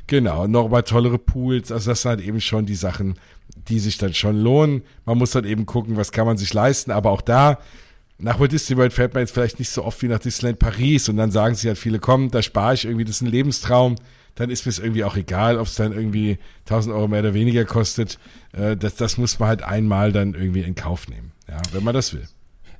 Genau, 0.07 0.47
nochmal 0.47 0.83
tollere 0.83 1.17
Pools. 1.17 1.71
Also 1.71 1.91
das 1.91 2.01
sind 2.01 2.09
halt 2.09 2.21
eben 2.21 2.41
schon 2.41 2.65
die 2.65 2.75
Sachen, 2.75 3.15
die 3.67 3.79
sich 3.79 3.97
dann 3.97 4.13
schon 4.13 4.37
lohnen. 4.37 4.83
Man 5.05 5.17
muss 5.17 5.35
halt 5.35 5.45
eben 5.45 5.65
gucken, 5.65 5.95
was 5.95 6.11
kann 6.11 6.25
man 6.25 6.37
sich 6.37 6.53
leisten. 6.53 6.91
Aber 6.91 7.11
auch 7.11 7.21
da, 7.21 7.59
nach 8.17 8.39
Walt 8.39 8.51
Disney 8.51 8.77
World 8.77 8.93
fährt 8.93 9.13
man 9.13 9.21
jetzt 9.21 9.33
vielleicht 9.33 9.59
nicht 9.59 9.69
so 9.69 9.83
oft 9.83 10.01
wie 10.01 10.07
nach 10.07 10.19
Disneyland 10.19 10.59
Paris 10.59 11.09
und 11.09 11.17
dann 11.17 11.31
sagen 11.31 11.55
sich 11.55 11.67
halt 11.67 11.77
viele, 11.77 11.99
komm, 11.99 12.31
da 12.31 12.41
spare 12.41 12.73
ich 12.73 12.85
irgendwie, 12.85 13.05
das 13.05 13.15
ist 13.15 13.21
ein 13.21 13.27
Lebenstraum 13.27 13.95
dann 14.35 14.49
ist 14.49 14.65
mir 14.65 14.71
es 14.71 14.79
irgendwie 14.79 15.03
auch 15.03 15.15
egal, 15.15 15.57
ob 15.57 15.67
es 15.67 15.75
dann 15.75 15.93
irgendwie 15.93 16.39
1000 16.65 16.95
Euro 16.95 17.07
mehr 17.07 17.19
oder 17.19 17.33
weniger 17.33 17.65
kostet. 17.65 18.17
Äh, 18.51 18.75
das, 18.75 18.95
das 18.95 19.17
muss 19.17 19.39
man 19.39 19.49
halt 19.49 19.63
einmal 19.63 20.11
dann 20.11 20.33
irgendwie 20.33 20.61
in 20.61 20.75
Kauf 20.75 21.07
nehmen, 21.07 21.31
ja, 21.47 21.61
wenn 21.71 21.83
man 21.83 21.93
das 21.93 22.13
will 22.13 22.27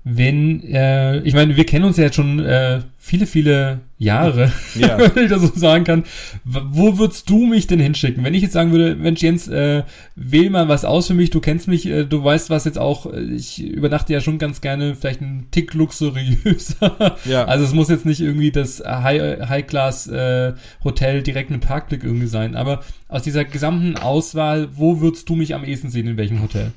wenn, 0.06 0.64
äh, 0.64 1.20
ich 1.20 1.34
meine, 1.34 1.56
wir 1.56 1.66
kennen 1.66 1.86
uns 1.86 1.96
ja 1.96 2.06
jetzt 2.06 2.16
schon 2.16 2.40
äh, 2.40 2.82
viele, 2.98 3.26
viele 3.26 3.80
Jahre, 3.98 4.52
ja. 4.76 4.98
wenn 5.16 5.26
ich 5.26 5.30
das 5.30 5.42
so 5.42 5.52
sagen 5.56 5.86
kann. 5.86 6.04
Wo 6.44 6.98
würdest 6.98 7.30
du 7.30 7.46
mich 7.46 7.68
denn 7.68 7.80
hinschicken? 7.80 8.24
Wenn 8.24 8.34
ich 8.34 8.42
jetzt 8.42 8.52
sagen 8.52 8.74
würde, 8.74 8.96
Mensch 8.96 9.22
Jens, 9.22 9.48
äh, 9.48 9.84
wähl 10.16 10.50
mal 10.50 10.68
was 10.68 10.84
aus 10.84 11.08
für 11.08 11.14
mich, 11.14 11.30
du 11.30 11.40
kennst 11.40 11.70
mich, 11.70 11.86
äh, 11.86 12.04
du 12.04 12.22
weißt 12.22 12.50
was 12.50 12.66
jetzt 12.66 12.80
auch, 12.80 13.14
äh, 13.14 13.22
ich 13.22 13.64
übernachte 13.64 14.12
ja 14.12 14.20
schon 14.20 14.40
ganz 14.40 14.60
gerne 14.60 14.96
vielleicht 14.96 15.22
ein 15.22 15.48
Tick 15.52 15.74
luxuriöser. 15.74 17.18
Ja. 17.24 17.46
Also 17.46 17.64
es 17.64 17.74
muss 17.74 17.88
jetzt 17.88 18.06
nicht 18.06 18.20
irgendwie 18.20 18.52
das 18.52 18.84
High-Class 18.86 20.08
äh, 20.08 20.54
Hotel 20.84 21.24
direkt 21.24 21.50
mit 21.50 21.62
Parkblick 21.62 22.04
irgendwie 22.04 22.28
sein, 22.28 22.56
aber 22.56 22.82
aus 23.08 23.24
dieser 23.24 23.46
gesamten 23.46 23.98
Auswahl, 23.98 24.70
wo 24.76 25.00
würdest 25.00 25.30
du 25.30 25.36
mich 25.36 25.56
am 25.56 25.64
ehesten 25.64 25.90
sehen, 25.90 26.08
in 26.08 26.18
welchem 26.18 26.42
Hotel? 26.42 26.72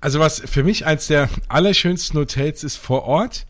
Also 0.00 0.20
was 0.20 0.40
für 0.40 0.62
mich 0.62 0.86
eins 0.86 1.08
der 1.08 1.28
allerschönsten 1.48 2.18
Hotels 2.18 2.62
ist 2.62 2.76
vor 2.76 3.04
Ort, 3.04 3.46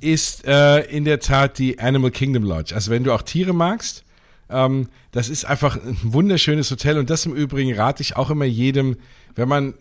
ist 0.00 0.44
äh, 0.44 0.80
in 0.80 1.04
der 1.04 1.20
Tat 1.20 1.58
die 1.58 1.78
Animal 1.78 2.10
Kingdom 2.10 2.42
Lodge. 2.42 2.74
Also 2.74 2.90
wenn 2.90 3.04
du 3.04 3.12
auch 3.12 3.22
Tiere 3.22 3.54
magst, 3.54 4.04
ähm, 4.50 4.88
das 5.12 5.28
ist 5.28 5.44
einfach 5.44 5.76
ein 5.76 5.98
wunderschönes 6.02 6.70
Hotel 6.70 6.98
und 6.98 7.08
das 7.10 7.26
im 7.26 7.34
Übrigen 7.34 7.74
rate 7.74 8.02
ich 8.02 8.16
auch 8.16 8.30
immer 8.30 8.44
jedem, 8.44 8.96
wenn 9.34 9.48
man 9.48 9.74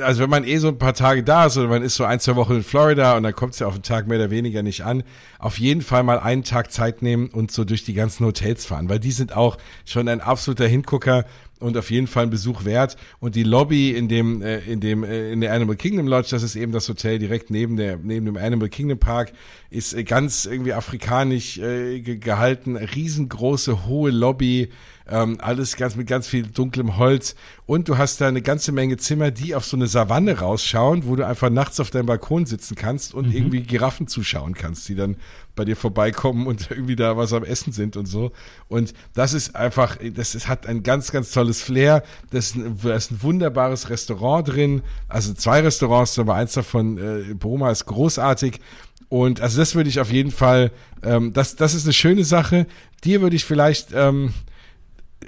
also 0.00 0.22
wenn 0.22 0.30
man 0.30 0.44
eh 0.44 0.58
so 0.58 0.68
ein 0.68 0.78
paar 0.78 0.94
Tage 0.94 1.22
da 1.22 1.46
ist 1.46 1.56
oder 1.56 1.68
man 1.68 1.82
ist 1.82 1.96
so 1.96 2.04
ein, 2.04 2.20
zwei 2.20 2.36
Wochen 2.36 2.54
in 2.54 2.62
Florida 2.62 3.16
und 3.16 3.24
dann 3.24 3.34
kommt 3.34 3.54
es 3.54 3.58
ja 3.58 3.66
auf 3.66 3.74
den 3.74 3.82
Tag 3.82 4.06
mehr 4.06 4.18
oder 4.18 4.30
weniger 4.30 4.62
nicht 4.62 4.84
an, 4.84 5.02
auf 5.38 5.58
jeden 5.58 5.82
Fall 5.82 6.02
mal 6.02 6.18
einen 6.18 6.44
Tag 6.44 6.72
Zeit 6.72 7.02
nehmen 7.02 7.28
und 7.28 7.50
so 7.50 7.64
durch 7.64 7.84
die 7.84 7.94
ganzen 7.94 8.24
Hotels 8.24 8.64
fahren, 8.64 8.88
weil 8.88 9.00
die 9.00 9.10
sind 9.10 9.36
auch 9.36 9.58
schon 9.84 10.08
ein 10.08 10.20
absoluter 10.20 10.66
Hingucker 10.66 11.24
und 11.62 11.76
auf 11.76 11.90
jeden 11.90 12.06
Fall 12.06 12.24
ein 12.24 12.30
Besuch 12.30 12.64
wert. 12.64 12.96
Und 13.20 13.34
die 13.34 13.44
Lobby 13.44 13.90
in 13.90 14.08
dem, 14.08 14.42
äh, 14.42 14.58
in 14.58 14.80
dem, 14.80 15.04
äh, 15.04 15.32
in 15.32 15.40
der 15.40 15.52
Animal 15.52 15.76
Kingdom 15.76 16.06
Lodge, 16.06 16.28
das 16.30 16.42
ist 16.42 16.56
eben 16.56 16.72
das 16.72 16.88
Hotel 16.88 17.18
direkt 17.18 17.50
neben 17.50 17.76
der, 17.76 17.96
neben 17.96 18.26
dem 18.26 18.36
Animal 18.36 18.68
Kingdom 18.68 18.98
Park, 18.98 19.32
ist 19.70 19.94
äh, 19.94 20.04
ganz 20.04 20.44
irgendwie 20.44 20.72
afrikanisch 20.72 21.58
äh, 21.58 22.00
gehalten, 22.00 22.76
riesengroße, 22.76 23.86
hohe 23.86 24.10
Lobby, 24.10 24.68
ähm, 25.08 25.38
alles 25.40 25.76
ganz 25.76 25.96
mit 25.96 26.06
ganz 26.06 26.26
viel 26.26 26.46
dunklem 26.46 26.96
Holz. 26.96 27.34
Und 27.66 27.88
du 27.88 27.98
hast 27.98 28.20
da 28.20 28.28
eine 28.28 28.42
ganze 28.42 28.72
Menge 28.72 28.96
Zimmer, 28.96 29.30
die 29.30 29.54
auf 29.54 29.64
so 29.64 29.76
eine 29.76 29.86
Savanne 29.86 30.38
rausschauen, 30.38 31.06
wo 31.06 31.16
du 31.16 31.26
einfach 31.26 31.50
nachts 31.50 31.80
auf 31.80 31.90
deinem 31.90 32.06
Balkon 32.06 32.46
sitzen 32.46 32.74
kannst 32.74 33.14
und 33.14 33.28
mhm. 33.28 33.32
irgendwie 33.32 33.62
Giraffen 33.62 34.06
zuschauen 34.06 34.54
kannst, 34.54 34.88
die 34.88 34.94
dann 34.94 35.16
bei 35.54 35.64
dir 35.64 35.76
vorbeikommen 35.76 36.46
und 36.46 36.70
irgendwie 36.70 36.96
da 36.96 37.16
was 37.16 37.32
am 37.32 37.44
Essen 37.44 37.72
sind 37.72 37.96
und 37.96 38.06
so. 38.06 38.32
Und 38.68 38.94
das 39.14 39.34
ist 39.34 39.54
einfach, 39.54 39.98
das 40.14 40.34
ist, 40.34 40.48
hat 40.48 40.66
ein 40.66 40.82
ganz, 40.82 41.12
ganz 41.12 41.30
tolles 41.32 41.60
Flair. 41.60 42.02
Das 42.30 42.46
ist, 42.46 42.56
ein, 42.56 42.78
ist 42.82 43.10
ein 43.10 43.22
wunderbares 43.22 43.90
Restaurant 43.90 44.48
drin. 44.48 44.82
Also 45.08 45.34
zwei 45.34 45.60
Restaurants, 45.60 46.18
aber 46.18 46.34
eins 46.34 46.54
davon, 46.54 46.98
äh, 46.98 47.34
Broma 47.34 47.70
ist 47.70 47.86
großartig. 47.86 48.60
Und 49.08 49.42
also 49.42 49.58
das 49.58 49.74
würde 49.74 49.90
ich 49.90 50.00
auf 50.00 50.10
jeden 50.10 50.30
Fall, 50.30 50.70
ähm, 51.02 51.34
das, 51.34 51.56
das 51.56 51.74
ist 51.74 51.84
eine 51.84 51.92
schöne 51.92 52.24
Sache. 52.24 52.66
Dir 53.04 53.20
würde 53.20 53.36
ich 53.36 53.44
vielleicht, 53.44 53.88
ähm, 53.92 54.32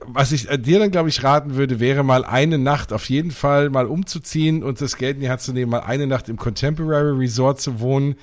was 0.07 0.33
ich 0.33 0.49
äh, 0.49 0.59
dir 0.59 0.79
dann, 0.79 0.91
glaube 0.91 1.11
ich, 1.11 1.23
raten 1.23 1.55
würde, 1.55 1.81
wäre 1.81 2.03
mal 2.03 2.25
eine 2.25 2.57
Nacht 2.57 2.95
auf 2.95 3.11
jeden 3.11 3.31
Fall 3.31 3.69
mal 3.69 3.87
umzuziehen 3.87 4.63
und 4.63 4.81
das 4.81 4.97
Geld 4.97 5.17
in 5.17 5.21
die 5.21 5.29
Hand 5.29 5.43
zu 5.43 5.53
nehmen, 5.53 5.71
mal 5.71 5.81
eine 5.81 6.07
Nacht 6.07 6.31
im 6.31 6.39
Contemporary 6.39 7.19
Resort 7.19 7.61
zu 7.61 7.79
wohnen 7.81 8.17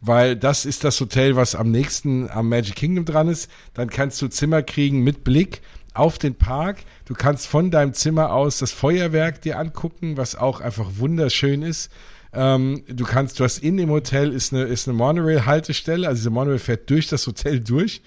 weil 0.00 0.36
das 0.36 0.64
ist 0.64 0.84
das 0.84 1.00
Hotel, 1.00 1.36
was 1.36 1.54
am 1.54 1.70
nächsten 1.70 2.30
am 2.30 2.48
Magic 2.48 2.76
Kingdom 2.76 3.04
dran 3.04 3.28
ist. 3.28 3.50
Dann 3.74 3.90
kannst 3.90 4.20
du 4.22 4.28
Zimmer 4.28 4.62
kriegen 4.62 5.02
mit 5.02 5.24
Blick 5.24 5.60
auf 5.94 6.18
den 6.18 6.34
Park. 6.34 6.78
Du 7.04 7.14
kannst 7.14 7.46
von 7.46 7.70
deinem 7.70 7.92
Zimmer 7.92 8.32
aus 8.32 8.58
das 8.58 8.72
Feuerwerk 8.72 9.42
dir 9.42 9.58
angucken, 9.58 10.16
was 10.16 10.36
auch 10.36 10.60
einfach 10.60 10.86
wunderschön 10.96 11.62
ist. 11.62 11.90
Ähm, 12.32 12.84
du 12.86 13.04
kannst, 13.04 13.40
du 13.40 13.44
hast 13.44 13.58
in 13.58 13.76
dem 13.76 13.90
Hotel 13.90 14.32
ist 14.32 14.52
eine, 14.52 14.62
ist 14.64 14.88
eine 14.88 14.96
Monorail-Haltestelle, 14.96 16.06
also 16.06 16.18
diese 16.18 16.30
Monorail 16.30 16.60
fährt 16.60 16.88
durch 16.88 17.08
das 17.08 17.26
Hotel 17.26 17.60
durch. 17.60 18.02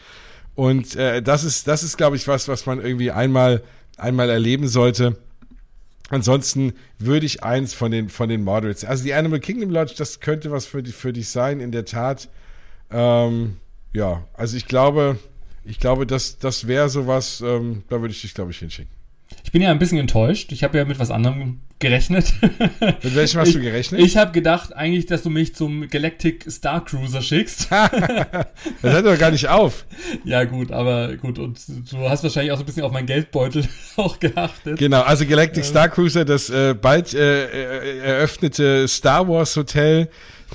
Und 0.56 0.95
äh, 0.95 1.21
das 1.21 1.43
ist, 1.43 1.67
das 1.67 1.84
ist, 1.84 1.97
glaube 1.97 2.15
ich, 2.15 2.27
was, 2.27 2.47
was 2.47 2.65
man 2.65 2.79
irgendwie 2.79 3.12
einmal, 3.12 3.63
einmal 3.97 4.29
erleben 4.29 4.67
sollte. 4.67 5.17
Ansonsten 6.10 6.74
würde 7.00 7.26
ich 7.26 7.44
eins 7.44 7.74
von 7.74 7.92
den, 7.92 8.10
von 8.10 8.30
den 8.30 8.44
Moderates, 8.44 8.86
also 8.86 9.04
die 9.04 9.13
Animal 9.13 9.39
Kingdom 9.39 9.70
Lodge, 9.70 9.94
das 9.98 10.20
könnte 10.20 10.52
was 10.52 10.66
für, 10.66 10.84
die, 10.84 10.92
für 10.92 11.13
dich 11.13 11.30
sein, 11.30 11.60
in 11.60 11.72
der 11.72 11.86
Tat. 11.86 12.30
Ähm, 12.92 13.58
ja, 13.94 14.28
also 14.34 14.58
ich 14.58 14.68
glaube, 14.68 15.18
ich 15.63 15.80
glaube, 15.80 16.06
das, 16.06 16.38
das 16.38 16.68
wäre 16.68 16.89
sowas, 16.89 17.42
ähm, 17.42 17.84
da 17.89 18.02
würde 18.02 18.13
ich 18.13 18.22
dich, 18.22 18.34
glaube 18.34 18.52
ich, 18.52 18.60
hinschicken. 18.60 19.03
Ich 19.54 19.60
bin 19.60 19.62
ja 19.62 19.70
ein 19.70 19.78
bisschen 19.78 20.00
enttäuscht. 20.00 20.52
Ich 20.52 20.63
habe 20.63 20.80
ja 20.80 20.84
mit 20.84 20.98
was 20.98 21.12
anderem 21.12 21.60
gerechnet. 21.78 22.34
Mit 23.04 23.16
welchem 23.16 23.39
hast 23.39 23.50
ich, 23.50 23.54
du 23.54 23.62
gerechnet? 23.62 24.02
Ich 24.02 24.18
habe 24.18 24.32
gedacht 24.32 24.76
eigentlich, 24.76 25.06
dass 25.06 25.22
du 25.22 25.30
mich 25.30 25.54
zum 25.54 25.88
Galactic 25.89 26.52
Star 26.52 26.84
Cruiser 26.84 27.22
schickst. 27.22 27.68
das 27.72 27.92
hört 28.82 29.06
doch 29.06 29.20
gar 29.20 29.30
nicht 29.30 29.50
auf. 29.50 29.86
Ja 30.24 30.46
gut, 30.46 30.72
aber 30.72 31.16
gut. 31.18 31.38
Und 31.38 31.60
du 31.68 32.10
hast 32.10 32.24
wahrscheinlich 32.24 32.52
auch 32.52 32.58
so 32.58 32.63
ein 32.63 32.66
bisschen 32.66 32.82
auf 32.82 32.92
meinen 32.92 33.06
Geldbeutel 33.06 33.68
auch 33.96 34.20
geachtet. 34.20 34.80
Genau, 34.80 35.02
also 35.02 35.24
Galactic 35.24 35.63
ähm. 35.63 35.70
Star 35.70 35.88
Cruiser, 35.88 36.26
das 36.26 36.50
äh, 36.50 36.74
bald 36.74 37.13
äh, 37.13 37.44
äh, 37.46 37.98
eröffnete 38.00 38.88
Star 38.88 39.28
Wars 39.28 39.56
Hotel. 39.56 40.10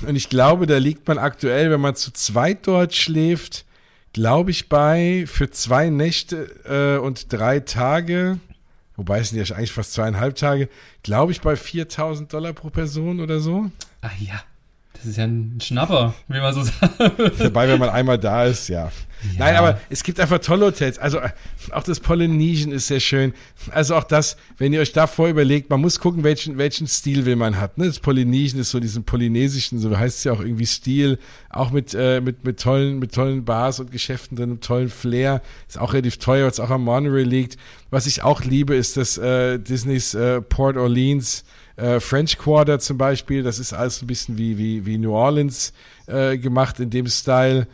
Und 0.05 0.17
ich 0.17 0.27
glaube, 0.27 0.67
da 0.67 0.77
liegt 0.77 1.07
man 1.07 1.19
aktuell, 1.19 1.71
wenn 1.71 1.79
man 1.79 1.95
zu 1.95 2.11
zweit 2.11 2.67
dort 2.67 2.93
schläft, 2.93 3.63
glaube 4.11 4.51
ich, 4.51 4.67
bei 4.67 5.23
für 5.25 5.49
zwei 5.49 5.89
Nächte 5.89 6.97
äh, 6.97 6.99
und 6.99 7.31
drei 7.31 7.61
Tage 7.61 8.39
wobei 8.99 9.19
es 9.19 9.29
sind 9.29 9.43
ja 9.43 9.55
eigentlich 9.55 9.71
fast 9.71 9.93
zweieinhalb 9.93 10.35
Tage, 10.35 10.69
glaube 11.01 11.31
ich, 11.31 11.41
bei 11.41 11.55
4000 11.55 12.31
Dollar 12.31 12.53
pro 12.53 12.69
Person 12.69 13.19
oder 13.19 13.39
so. 13.39 13.71
Ah 14.01 14.11
ja, 14.19 14.43
das 14.93 15.05
ist 15.05 15.17
ja 15.17 15.25
ein 15.25 15.59
Schnapper, 15.61 16.13
wie 16.27 16.39
man 16.39 16.53
so 16.53 16.63
sagt. 16.63 16.99
Dabei, 17.39 17.69
wenn 17.69 17.79
man 17.79 17.89
einmal 17.89 18.17
da 18.17 18.45
ist, 18.45 18.67
ja. 18.67 18.91
Ja. 19.21 19.29
Nein, 19.37 19.55
aber 19.55 19.81
es 19.89 20.03
gibt 20.03 20.19
einfach 20.19 20.39
tolle 20.39 20.67
Hotels. 20.67 20.97
Also 20.97 21.19
auch 21.71 21.83
das 21.83 21.99
Polynesian 21.99 22.71
ist 22.71 22.87
sehr 22.87 23.01
schön. 23.01 23.33
Also 23.71 23.95
auch 23.95 24.05
das, 24.05 24.37
wenn 24.57 24.71
ihr 24.71 24.79
euch 24.79 24.93
davor 24.93 25.27
überlegt, 25.27 25.69
man 25.69 25.81
muss 25.81 25.99
gucken, 25.99 26.23
welchen, 26.23 26.57
welchen 26.57 26.87
Stil 26.87 27.25
will 27.25 27.35
man 27.35 27.57
hat. 27.59 27.77
Ne? 27.77 27.87
Das 27.87 27.99
Polynesian 27.99 28.61
ist 28.61 28.71
so 28.71 28.79
diesen 28.79 29.03
polynesischen, 29.03 29.79
so 29.79 29.97
heißt 29.97 30.19
es 30.19 30.23
ja 30.23 30.31
auch 30.31 30.39
irgendwie 30.39 30.65
Stil, 30.65 31.19
auch 31.49 31.71
mit, 31.71 31.93
äh, 31.93 32.21
mit, 32.21 32.45
mit 32.45 32.61
tollen, 32.61 32.99
mit 32.99 33.13
tollen 33.13 33.43
Bars 33.43 33.81
und 33.81 33.91
Geschäften 33.91 34.37
drin, 34.37 34.51
mit 34.51 34.63
tollen 34.63 34.89
Flair. 34.89 35.41
Ist 35.67 35.79
auch 35.79 35.93
relativ 35.93 36.17
teuer, 36.17 36.47
was 36.47 36.61
auch 36.61 36.69
am 36.69 36.85
Monorail 36.85 37.27
liegt. 37.27 37.57
Was 37.89 38.05
ich 38.05 38.23
auch 38.23 38.43
liebe, 38.43 38.75
ist 38.75 38.95
das 38.95 39.17
äh, 39.17 39.59
Disneys 39.59 40.13
äh, 40.13 40.41
Port 40.41 40.77
Orleans 40.77 41.43
äh, 41.79 41.99
French 41.99 42.37
Quarter 42.37 42.79
zum 42.79 42.97
Beispiel. 42.97 43.43
Das 43.43 43.59
ist 43.59 43.73
alles 43.73 44.01
ein 44.01 44.07
bisschen 44.07 44.37
wie, 44.37 44.57
wie, 44.57 44.85
wie 44.85 44.97
New 44.97 45.13
Orleans 45.13 45.73
äh, 46.07 46.37
gemacht 46.37 46.79
in 46.79 46.89
dem 46.89 47.07
Style 47.07 47.67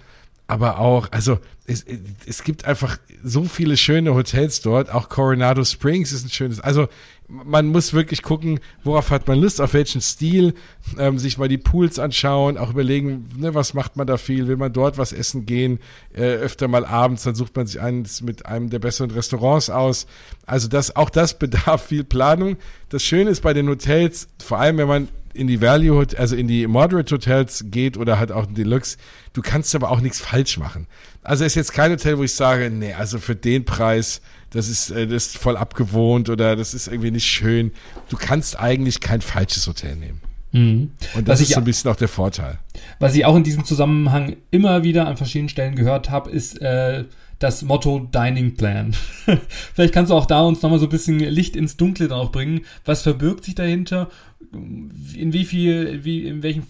aber 0.48 0.80
auch, 0.80 1.12
also 1.12 1.40
es, 1.66 1.84
es 2.28 2.44
gibt 2.44 2.66
einfach 2.66 2.98
so 3.24 3.46
viele 3.46 3.78
schöne 3.78 4.14
Hotels 4.14 4.62
dort. 4.62 4.92
Auch 4.92 5.10
Coronado 5.10 5.64
Springs 5.64 6.12
ist 6.12 6.26
ein 6.26 6.30
schönes. 6.30 6.60
Also 6.60 6.88
man 7.28 7.68
muss 7.68 7.94
wirklich 7.94 8.22
gucken, 8.22 8.60
worauf 8.84 9.10
hat 9.10 9.28
man 9.28 9.40
Lust, 9.40 9.60
auf 9.60 9.74
welchen 9.74 10.02
Stil, 10.02 10.54
ähm, 10.98 11.18
sich 11.18 11.38
mal 11.38 11.48
die 11.48 11.58
Pools 11.58 11.98
anschauen, 11.98 12.58
auch 12.58 12.70
überlegen, 12.70 13.30
ne, 13.38 13.56
was 13.56 13.74
macht 13.74 13.98
man 13.98 14.06
da 14.06 14.18
viel, 14.18 14.48
will 14.48 14.58
man 14.58 14.74
dort 14.74 14.98
was 14.98 15.12
essen 15.12 15.46
gehen, 15.46 15.80
äh, 16.14 16.22
öfter 16.22 16.68
mal 16.68 16.86
abends, 16.86 17.24
dann 17.24 17.36
sucht 17.36 17.56
man 17.56 17.68
sich 17.68 17.82
eins 17.82 18.22
mit 18.22 18.46
einem 18.46 18.70
der 18.70 18.80
besseren 18.80 19.12
Restaurants 19.12 19.70
aus. 19.70 20.06
Also 20.46 20.68
das, 20.68 20.96
auch 20.96 21.10
das 21.10 21.40
bedarf 21.40 21.86
viel 21.86 22.04
Planung. 22.04 22.58
Das 22.90 23.04
Schöne 23.04 23.32
ist 23.32 23.42
bei 23.42 23.54
den 23.54 23.68
Hotels, 23.68 24.28
vor 24.40 24.60
allem 24.60 24.78
wenn 24.78 24.88
man 24.88 25.08
in 25.34 25.48
die 25.48 25.62
Value, 25.62 26.06
also 26.18 26.36
in 26.36 26.48
die 26.48 26.66
Moderate 26.66 27.14
Hotels 27.14 27.66
geht 27.68 27.98
oder 27.98 28.18
halt 28.18 28.32
auch 28.32 28.48
in 28.48 28.56
Deluxe, 28.56 28.98
du 29.34 29.42
kannst 29.42 29.76
aber 29.76 29.92
auch 29.92 30.00
nichts 30.00 30.22
falsch 30.22 30.58
machen. 30.58 30.88
Also 31.24 31.44
ist 31.44 31.56
jetzt 31.56 31.74
kein 31.74 31.92
Hotel, 31.92 32.18
wo 32.18 32.24
ich 32.24 32.34
sage, 32.34 32.70
nee, 32.70 32.94
also 32.94 33.20
für 33.20 33.36
den 33.36 33.66
Preis, 33.66 34.22
das 34.56 34.70
ist, 34.70 34.90
äh, 34.90 35.06
das 35.06 35.28
ist 35.28 35.38
voll 35.38 35.58
abgewohnt 35.58 36.30
oder 36.30 36.56
das 36.56 36.74
ist 36.74 36.88
irgendwie 36.88 37.12
nicht 37.12 37.26
schön. 37.26 37.72
Du 38.10 38.16
kannst 38.16 38.58
eigentlich 38.60 39.02
kein 39.02 39.22
falsches 39.22 39.68
Hotel 39.68 39.96
nehmen. 39.98 40.22
Mhm. 40.54 40.92
Und 41.14 41.28
das 41.28 41.42
was 41.42 41.42
ist 41.42 41.54
so 41.54 41.60
ein 41.60 41.66
bisschen 41.66 41.92
auch 41.92 41.98
der 41.98 42.08
Vorteil. 42.08 42.60
Was 43.00 43.16
ich 43.16 43.26
auch 43.26 43.36
in 43.36 43.44
diesem 43.44 43.66
Zusammenhang 43.66 44.38
immer 44.52 44.84
wieder 44.84 45.08
an 45.08 45.18
verschiedenen 45.18 45.50
Stellen 45.50 45.76
gehört 45.76 46.10
habe, 46.10 46.32
ist 46.32 46.62
äh, 46.62 47.04
das 47.40 47.64
Motto 47.64 48.00
Dining 48.00 48.56
Plan. 48.56 48.96
Vielleicht 49.74 49.94
kannst 49.94 50.12
du 50.12 50.16
auch 50.16 50.26
da 50.26 50.42
uns 50.44 50.62
nochmal 50.62 50.80
so 50.80 50.86
ein 50.86 50.90
bisschen 50.90 51.20
Licht 51.20 51.58
ins 51.58 51.76
Dunkle 51.76 52.08
drauf 52.08 52.32
bringen. 52.32 52.62
Was 52.86 53.02
verbirgt 53.02 53.44
sich 53.44 53.56
dahinter? 53.56 54.10
In 54.54 55.34
wie 55.34 55.44
viel, 55.44 56.06
wie, 56.06 56.26
in 56.26 56.44
welchem 56.44 56.64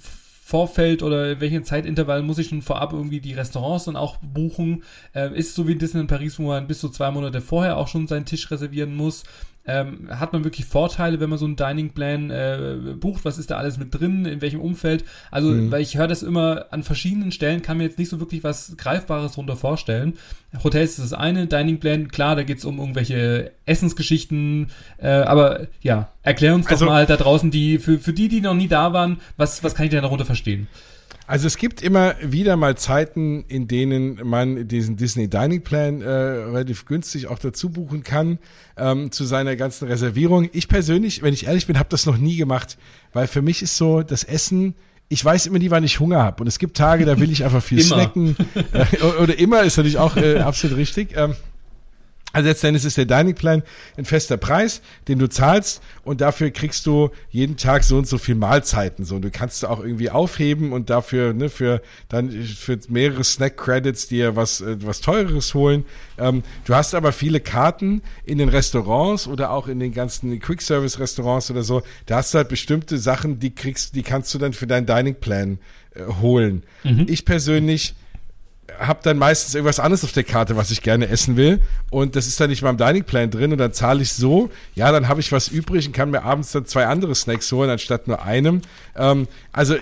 Vorfeld 0.48 1.02
oder 1.02 1.32
in 1.32 1.42
welchem 1.42 1.64
Zeitintervall 1.64 2.22
muss 2.22 2.38
ich 2.38 2.50
schon 2.50 2.62
vorab 2.62 2.94
irgendwie 2.94 3.20
die 3.20 3.34
Restaurants 3.34 3.86
dann 3.86 3.96
auch 3.96 4.18
buchen? 4.18 4.84
Äh, 5.16 5.36
ist 5.36 5.56
so 5.56 5.68
wie 5.68 5.74
Disney 5.74 6.02
in 6.02 6.08
Paris, 6.08 6.38
wo 6.38 6.44
man 6.44 6.68
bis 6.68 6.82
zu 6.82 6.90
zwei 6.90 7.10
Monate 7.10 7.42
vorher 7.42 7.78
auch 7.78 7.88
schon 7.88 8.06
seinen 8.06 8.28
Tisch 8.28 8.52
reservieren 8.52 8.96
muss? 8.96 9.24
Ähm, 9.68 10.10
hat 10.10 10.34
man 10.34 10.44
wirklich 10.44 10.66
Vorteile, 10.66 11.20
wenn 11.20 11.30
man 11.30 11.40
so 11.40 11.46
einen 11.46 11.56
Dining 11.56 11.92
Plan 11.92 12.30
äh, 12.30 12.78
bucht? 13.00 13.26
Was 13.26 13.38
ist 13.38 13.50
da 13.52 13.58
alles 13.58 13.78
mit 13.78 14.00
drin? 14.00 14.26
In 14.26 14.42
welchem 14.42 14.62
Umfeld? 14.62 15.04
Also, 15.32 15.50
mhm. 15.50 15.72
weil 15.72 15.82
ich 15.82 15.98
höre 15.98 16.08
das 16.08 16.24
immer 16.24 16.68
an 16.72 16.84
verschiedenen 16.84 17.32
Stellen, 17.32 17.62
kann 17.62 17.78
mir 17.78 17.84
jetzt 17.84 17.98
nicht 17.98 18.10
so 18.10 18.20
wirklich 18.20 18.44
was 18.44 18.76
Greifbares 18.78 19.32
darunter 19.32 19.56
vorstellen. 19.56 20.14
Hotels 20.64 21.00
ist 21.00 21.12
das 21.12 21.14
eine, 21.14 21.48
Dining 21.48 21.80
Plan, 21.80 22.08
klar, 22.10 22.36
da 22.36 22.44
geht's 22.44 22.66
um 22.66 22.80
irgendwelche 22.80 23.52
Essensgeschichten, 23.66 24.68
äh, 24.98 25.08
aber 25.08 25.68
ja, 25.82 26.10
erklär 26.22 26.56
uns 26.56 26.68
also, 26.68 26.86
doch 26.86 26.92
mal 26.92 27.06
da 27.06 27.18
draußen, 27.18 27.52
die, 27.52 27.80
für, 27.80 28.00
für 28.00 28.14
die, 28.14 28.28
die 28.28 28.42
noch 28.42 28.54
nie 28.54 28.68
da 28.68 28.94
waren, 28.94 29.18
was, 29.38 29.64
was 29.64 29.76
kann 29.76 29.86
ich 29.86 29.92
denn 29.92 30.02
darunter 30.02 30.26
verstehen? 30.26 30.68
Also 31.28 31.48
es 31.48 31.58
gibt 31.58 31.82
immer 31.82 32.16
wieder 32.22 32.56
mal 32.56 32.78
Zeiten, 32.78 33.46
in 33.48 33.68
denen 33.68 34.20
man 34.24 34.68
diesen 34.68 34.96
Disney 34.96 35.28
Dining 35.28 35.64
Plan 35.64 36.02
äh, 36.02 36.08
relativ 36.08 36.86
günstig 36.86 37.28
auch 37.28 37.40
dazu 37.40 37.70
buchen 37.70 38.04
kann 38.04 38.38
ähm, 38.78 39.12
zu 39.12 39.26
seiner 39.26 39.56
ganzen 39.56 39.88
Reservierung. 39.88 40.50
Ich 40.54 40.68
persönlich, 40.68 41.24
wenn 41.24 41.34
ich 41.34 41.48
ehrlich 41.48 41.66
bin, 41.66 41.80
habe 41.80 41.90
das 41.90 42.06
noch 42.06 42.18
nie 42.18 42.36
gemacht, 42.36 42.78
weil 43.12 43.28
für 43.28 43.42
mich 43.42 43.64
ist 43.64 43.76
so 43.78 44.04
das 44.04 44.24
Essen 44.24 44.76
ich 45.08 45.24
weiß 45.24 45.46
immer 45.46 45.60
nie, 45.60 45.70
wann 45.70 45.84
ich 45.84 46.00
Hunger 46.00 46.24
habe. 46.24 46.42
Und 46.42 46.48
es 46.48 46.58
gibt 46.58 46.78
Tage, 46.78 47.06
da 47.06 47.20
will 47.20 47.32
ich 47.32 47.44
einfach 47.44 47.62
viel 47.62 47.82
snacken. 47.84 48.36
Äh, 48.74 49.04
oder 49.22 49.38
immer 49.38 49.62
ist 49.64 49.78
natürlich 49.78 49.98
auch 49.98 50.18
äh, 50.18 50.40
absolut 50.40 50.78
richtig. 50.78 51.16
Ähm, 51.16 51.36
also 52.36 52.50
letztendlich 52.50 52.84
ist 52.84 52.98
der 52.98 53.06
Dining 53.06 53.34
Plan 53.34 53.64
ein 53.96 54.04
fester 54.04 54.36
Preis, 54.36 54.82
den 55.08 55.20
du 55.20 55.30
zahlst 55.30 55.82
und 56.04 56.20
dafür 56.20 56.52
kriegst 56.52 56.86
du 56.86 57.12
jeden 57.30 57.56
Tag 57.56 57.86
so 57.86 57.98
und 57.98 58.10
so 58.10 58.18
viel 58.18 58.36
Mahlzeiten. 58.36 59.06
So, 59.06 59.16
und 59.16 59.22
du 59.22 59.32
kannst 59.32 59.64
du 59.64 59.68
auch 59.68 59.80
irgendwie 59.80 60.10
aufheben 60.10 60.74
und 60.74 60.90
dafür 60.90 61.32
ne, 61.32 61.48
für 61.48 61.82
dann 62.10 62.30
für 62.32 62.78
mehrere 62.90 63.24
Snack 63.24 63.56
Credits 63.56 64.10
dir 64.10 64.36
was 64.36 64.60
äh, 64.60 64.76
was 64.82 65.00
teureres 65.00 65.54
holen. 65.54 65.86
Ähm, 66.18 66.44
du 66.66 66.76
hast 66.76 66.94
aber 66.94 67.14
viele 67.14 67.40
Karten 67.40 68.02
in 68.26 68.38
den 68.38 68.50
Restaurants 68.50 69.30
oder 69.30 69.52
auch 69.52 69.70
in 69.70 69.80
den 69.80 69.94
ganzen 69.94 70.38
Quick 70.42 70.62
Service 70.62 71.00
Restaurants 71.00 71.50
oder 71.50 71.64
so. 71.64 71.84
Da 72.06 72.18
hast 72.18 72.34
du 72.34 72.40
halt 72.40 72.50
bestimmte 72.50 72.98
Sachen, 72.98 73.40
die 73.40 73.56
kriegst, 73.56 73.96
die 73.96 74.04
kannst 74.04 74.34
du 74.34 74.40
dann 74.40 74.52
für 74.52 74.68
deinen 74.68 74.86
Dining 74.86 75.16
Plan 75.16 75.58
äh, 75.94 76.02
holen. 76.20 76.64
Mhm. 76.84 77.06
Ich 77.08 77.24
persönlich 77.24 77.96
habe 78.80 79.00
dann 79.04 79.18
meistens 79.18 79.56
irgendwas 79.56 79.80
anderes 79.80 80.04
auf 80.04 80.12
der 80.12 80.24
Karte, 80.24 80.56
was 80.56 80.72
ich 80.72 80.82
gerne 80.82 81.08
essen 81.08 81.38
will. 81.38 81.62
Und 81.92 82.16
das 82.16 82.28
ist 82.28 82.40
dann 82.40 82.50
nicht 82.50 82.62
mal 82.62 82.72
im 82.72 82.78
Dining 82.78 83.04
Plan 83.04 83.30
drin. 83.30 83.52
Und 83.52 83.58
dann 83.58 83.74
zahle 83.74 84.02
ich 84.02 84.12
so, 84.12 84.50
ja, 84.74 84.92
dann 84.92 85.08
habe 85.08 85.22
ich 85.22 85.32
was 85.32 85.48
übrig 85.48 85.88
und 85.88 85.94
kann 85.94 86.12
mir 86.12 86.24
abends 86.24 86.52
dann 86.52 86.66
zwei 86.66 86.86
andere 86.88 87.16
Snacks 87.16 87.52
holen, 87.52 87.70
anstatt 87.70 88.08
nur 88.08 88.24
einem. 88.24 88.62
Ähm, 88.96 89.28
also, 89.52 89.76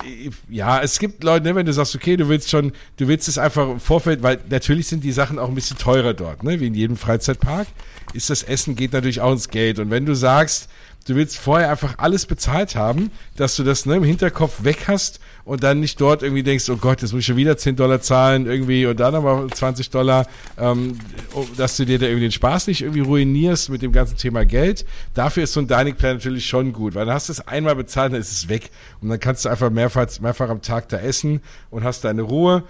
ja, 0.50 0.82
es 0.82 1.00
gibt 1.00 1.24
Leute, 1.24 1.46
ne, 1.46 1.56
wenn 1.56 1.66
du 1.66 1.74
sagst, 1.74 1.96
okay, 1.96 2.18
du 2.18 2.30
willst 2.30 2.50
schon, 2.50 2.74
du 2.98 3.08
willst 3.08 3.28
es 3.28 3.38
einfach 3.38 3.70
im 3.70 3.80
Vorfeld, 3.80 4.22
weil 4.22 4.40
natürlich 4.50 4.88
sind 4.88 5.04
die 5.04 5.12
Sachen 5.12 5.40
auch 5.40 5.48
ein 5.48 5.56
bisschen 5.56 5.78
teurer 5.78 6.14
dort, 6.14 6.44
ne, 6.44 6.60
wie 6.60 6.68
in 6.68 6.76
jedem 6.76 6.98
Freizeitpark. 6.98 7.68
Ist 8.14 8.30
das 8.30 8.44
Essen 8.44 8.76
geht 8.76 8.94
natürlich 8.94 9.22
auch 9.22 9.32
ins 9.32 9.50
Geld. 9.50 9.80
Und 9.80 9.90
wenn 9.90 10.06
du 10.06 10.14
sagst, 10.14 10.70
du 11.06 11.16
willst 11.16 11.38
vorher 11.38 11.70
einfach 11.70 11.96
alles 11.98 12.26
bezahlt 12.26 12.76
haben, 12.76 13.12
dass 13.36 13.56
du 13.56 13.64
das 13.64 13.86
ne, 13.86 13.96
im 13.98 14.04
Hinterkopf 14.04 14.64
weg 14.64 14.86
hast 14.88 15.20
und 15.46 15.64
dann 15.64 15.80
nicht 15.80 16.00
dort 16.00 16.24
irgendwie 16.24 16.44
denkst, 16.44 16.70
oh 16.70 16.78
Gott, 16.78 17.02
jetzt 17.02 17.12
muss 17.12 17.22
ich 17.22 17.26
schon 17.26 17.36
wieder 17.36 17.58
10 17.58 17.76
Dollar 17.76 18.02
zahlen 18.02 18.46
irgendwie 18.46 18.86
und 18.86 19.00
dann 19.00 19.16
aber 19.16 19.48
20 19.50 19.90
Dollar, 19.90 20.28
ähm, 20.58 20.98
oh, 21.34 21.46
dass 21.58 21.78
du 21.78 21.86
dir 21.86 22.00
da 22.00 22.06
irgendwie 22.06 22.26
den 22.26 22.32
Spaß 22.32 22.68
nicht 22.68 22.82
irgendwie 22.82 23.02
ruinierst 23.02 23.70
mit 23.70 23.82
dem 23.82 23.92
ganzen 23.92 24.18
Thema 24.18 24.46
Geld. 24.46 24.86
Dafür 25.14 25.44
ist 25.44 25.54
so 25.54 25.60
ein 25.60 25.68
Dining 25.68 25.96
Plan 25.96 26.16
natürlich 26.16 26.46
schon 26.46 26.72
gut, 26.74 26.96
weil 26.96 27.06
dann 27.06 27.16
hast 27.16 27.30
du 27.30 27.34
es 27.34 27.46
einmal 27.48 27.76
bezahlt, 27.76 28.14
dann 28.14 28.22
ist 28.22 28.32
es 28.32 28.50
weg 28.50 28.70
und 29.02 29.10
dann 29.10 29.20
kannst 29.20 29.46
du 29.46 29.50
einfach 29.50 29.70
mehrfach, 29.70 30.08
mehrfach 30.22 30.50
am 30.50 30.62
Tag 30.62 30.90
da 30.90 30.98
essen 30.98 31.42
und 31.70 31.84
hast 31.84 32.04
deine 32.06 32.22
Ruhe 32.22 32.64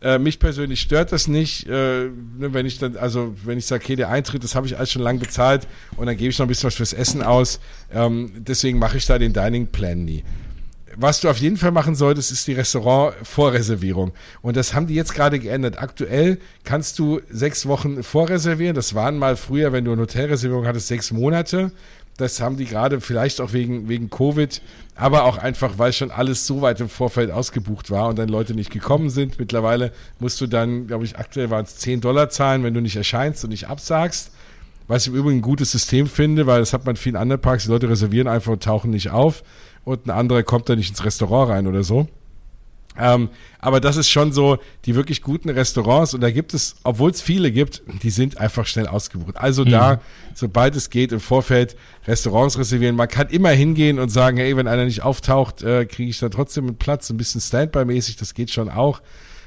äh, 0.00 0.18
mich 0.18 0.38
persönlich 0.38 0.80
stört 0.80 1.10
das 1.12 1.26
nicht, 1.26 1.66
äh, 1.66 1.70
ne, 1.70 2.52
wenn 2.54 2.66
ich 2.66 2.78
dann, 2.78 2.96
also 2.96 3.34
wenn 3.44 3.58
ich 3.58 3.66
sage, 3.66 3.82
okay, 3.82 3.96
der 3.96 4.10
Eintritt, 4.10 4.44
das 4.44 4.54
habe 4.54 4.66
ich 4.66 4.76
alles 4.76 4.92
schon 4.92 5.02
lang 5.02 5.18
bezahlt 5.18 5.66
und 5.96 6.06
dann 6.06 6.16
gebe 6.16 6.30
ich 6.30 6.38
noch 6.38 6.46
ein 6.46 6.48
bisschen 6.48 6.68
was 6.68 6.76
fürs 6.76 6.92
Essen 6.92 7.22
aus. 7.22 7.58
Ähm, 7.92 8.30
deswegen 8.36 8.78
mache 8.78 8.96
ich 8.96 9.06
da 9.06 9.18
den 9.18 9.32
Dining 9.32 9.66
Plan 9.66 10.04
nie. 10.04 10.22
was 11.00 11.20
du 11.20 11.28
auf 11.28 11.38
jeden 11.38 11.56
Fall 11.56 11.70
machen 11.70 11.94
solltest, 11.94 12.32
ist 12.32 12.46
die 12.48 12.54
Restaurant-Vorreservierung. 12.54 14.12
Und 14.42 14.56
das 14.56 14.74
haben 14.74 14.88
die 14.88 14.94
jetzt 14.94 15.14
gerade 15.14 15.38
geändert. 15.38 15.78
Aktuell 15.80 16.38
kannst 16.64 16.98
du 16.98 17.20
sechs 17.30 17.66
Wochen 17.66 18.02
vorreservieren. 18.02 18.74
Das 18.74 18.94
waren 18.94 19.16
mal 19.16 19.36
früher, 19.36 19.72
wenn 19.72 19.84
du 19.84 19.92
eine 19.92 20.02
Hotelreservierung 20.02 20.66
hattest, 20.66 20.88
sechs 20.88 21.12
Monate. 21.12 21.70
Das 22.18 22.40
haben 22.40 22.56
die 22.56 22.64
gerade 22.64 23.00
vielleicht 23.00 23.40
auch 23.40 23.52
wegen, 23.52 23.88
wegen 23.88 24.10
Covid, 24.10 24.60
aber 24.96 25.24
auch 25.24 25.38
einfach, 25.38 25.78
weil 25.78 25.92
schon 25.92 26.10
alles 26.10 26.48
so 26.48 26.60
weit 26.60 26.80
im 26.80 26.88
Vorfeld 26.88 27.30
ausgebucht 27.30 27.92
war 27.92 28.08
und 28.08 28.18
dann 28.18 28.28
Leute 28.28 28.54
nicht 28.54 28.70
gekommen 28.70 29.08
sind. 29.08 29.38
Mittlerweile 29.38 29.92
musst 30.18 30.40
du 30.40 30.48
dann, 30.48 30.88
glaube 30.88 31.04
ich, 31.04 31.16
aktuell 31.16 31.48
waren 31.50 31.64
es 31.64 31.76
10 31.76 32.00
Dollar 32.00 32.28
zahlen, 32.28 32.64
wenn 32.64 32.74
du 32.74 32.80
nicht 32.80 32.96
erscheinst 32.96 33.44
und 33.44 33.50
nicht 33.50 33.68
absagst. 33.68 34.32
Was 34.88 35.02
ich 35.06 35.12
im 35.12 35.18
Übrigen 35.18 35.38
ein 35.38 35.42
gutes 35.42 35.70
System 35.70 36.08
finde, 36.08 36.48
weil 36.48 36.58
das 36.58 36.72
hat 36.72 36.86
man 36.86 36.96
in 36.96 37.00
vielen 37.00 37.14
anderen 37.14 37.40
Parks. 37.40 37.64
Die 37.64 37.70
Leute 37.70 37.88
reservieren 37.88 38.26
einfach 38.26 38.52
und 38.52 38.64
tauchen 38.64 38.90
nicht 38.90 39.10
auf 39.10 39.44
und 39.84 40.06
ein 40.06 40.10
anderer 40.10 40.42
kommt 40.42 40.68
da 40.68 40.74
nicht 40.74 40.90
ins 40.90 41.04
Restaurant 41.04 41.50
rein 41.50 41.66
oder 41.68 41.84
so. 41.84 42.08
Ähm, 42.98 43.28
aber 43.60 43.80
das 43.80 43.96
ist 43.96 44.10
schon 44.10 44.32
so, 44.32 44.58
die 44.84 44.94
wirklich 44.94 45.22
guten 45.22 45.48
Restaurants, 45.48 46.14
und 46.14 46.20
da 46.20 46.30
gibt 46.30 46.54
es, 46.54 46.76
obwohl 46.84 47.10
es 47.10 47.22
viele 47.22 47.52
gibt, 47.52 47.82
die 48.02 48.10
sind 48.10 48.38
einfach 48.38 48.66
schnell 48.66 48.86
ausgebucht. 48.86 49.36
Also 49.36 49.64
mhm. 49.64 49.70
da, 49.70 50.00
sobald 50.34 50.76
es 50.76 50.90
geht, 50.90 51.12
im 51.12 51.20
Vorfeld 51.20 51.76
Restaurants 52.06 52.58
reservieren. 52.58 52.96
Man 52.96 53.08
kann 53.08 53.28
immer 53.28 53.50
hingehen 53.50 53.98
und 53.98 54.08
sagen, 54.08 54.36
hey, 54.36 54.56
wenn 54.56 54.66
einer 54.66 54.84
nicht 54.84 55.02
auftaucht, 55.02 55.62
äh, 55.62 55.86
kriege 55.86 56.10
ich 56.10 56.18
da 56.18 56.28
trotzdem 56.28 56.66
einen 56.66 56.76
Platz, 56.76 57.10
ein 57.10 57.16
bisschen 57.16 57.40
Standby-mäßig, 57.40 58.16
das 58.16 58.34
geht 58.34 58.50
schon 58.50 58.68
auch. 58.68 59.00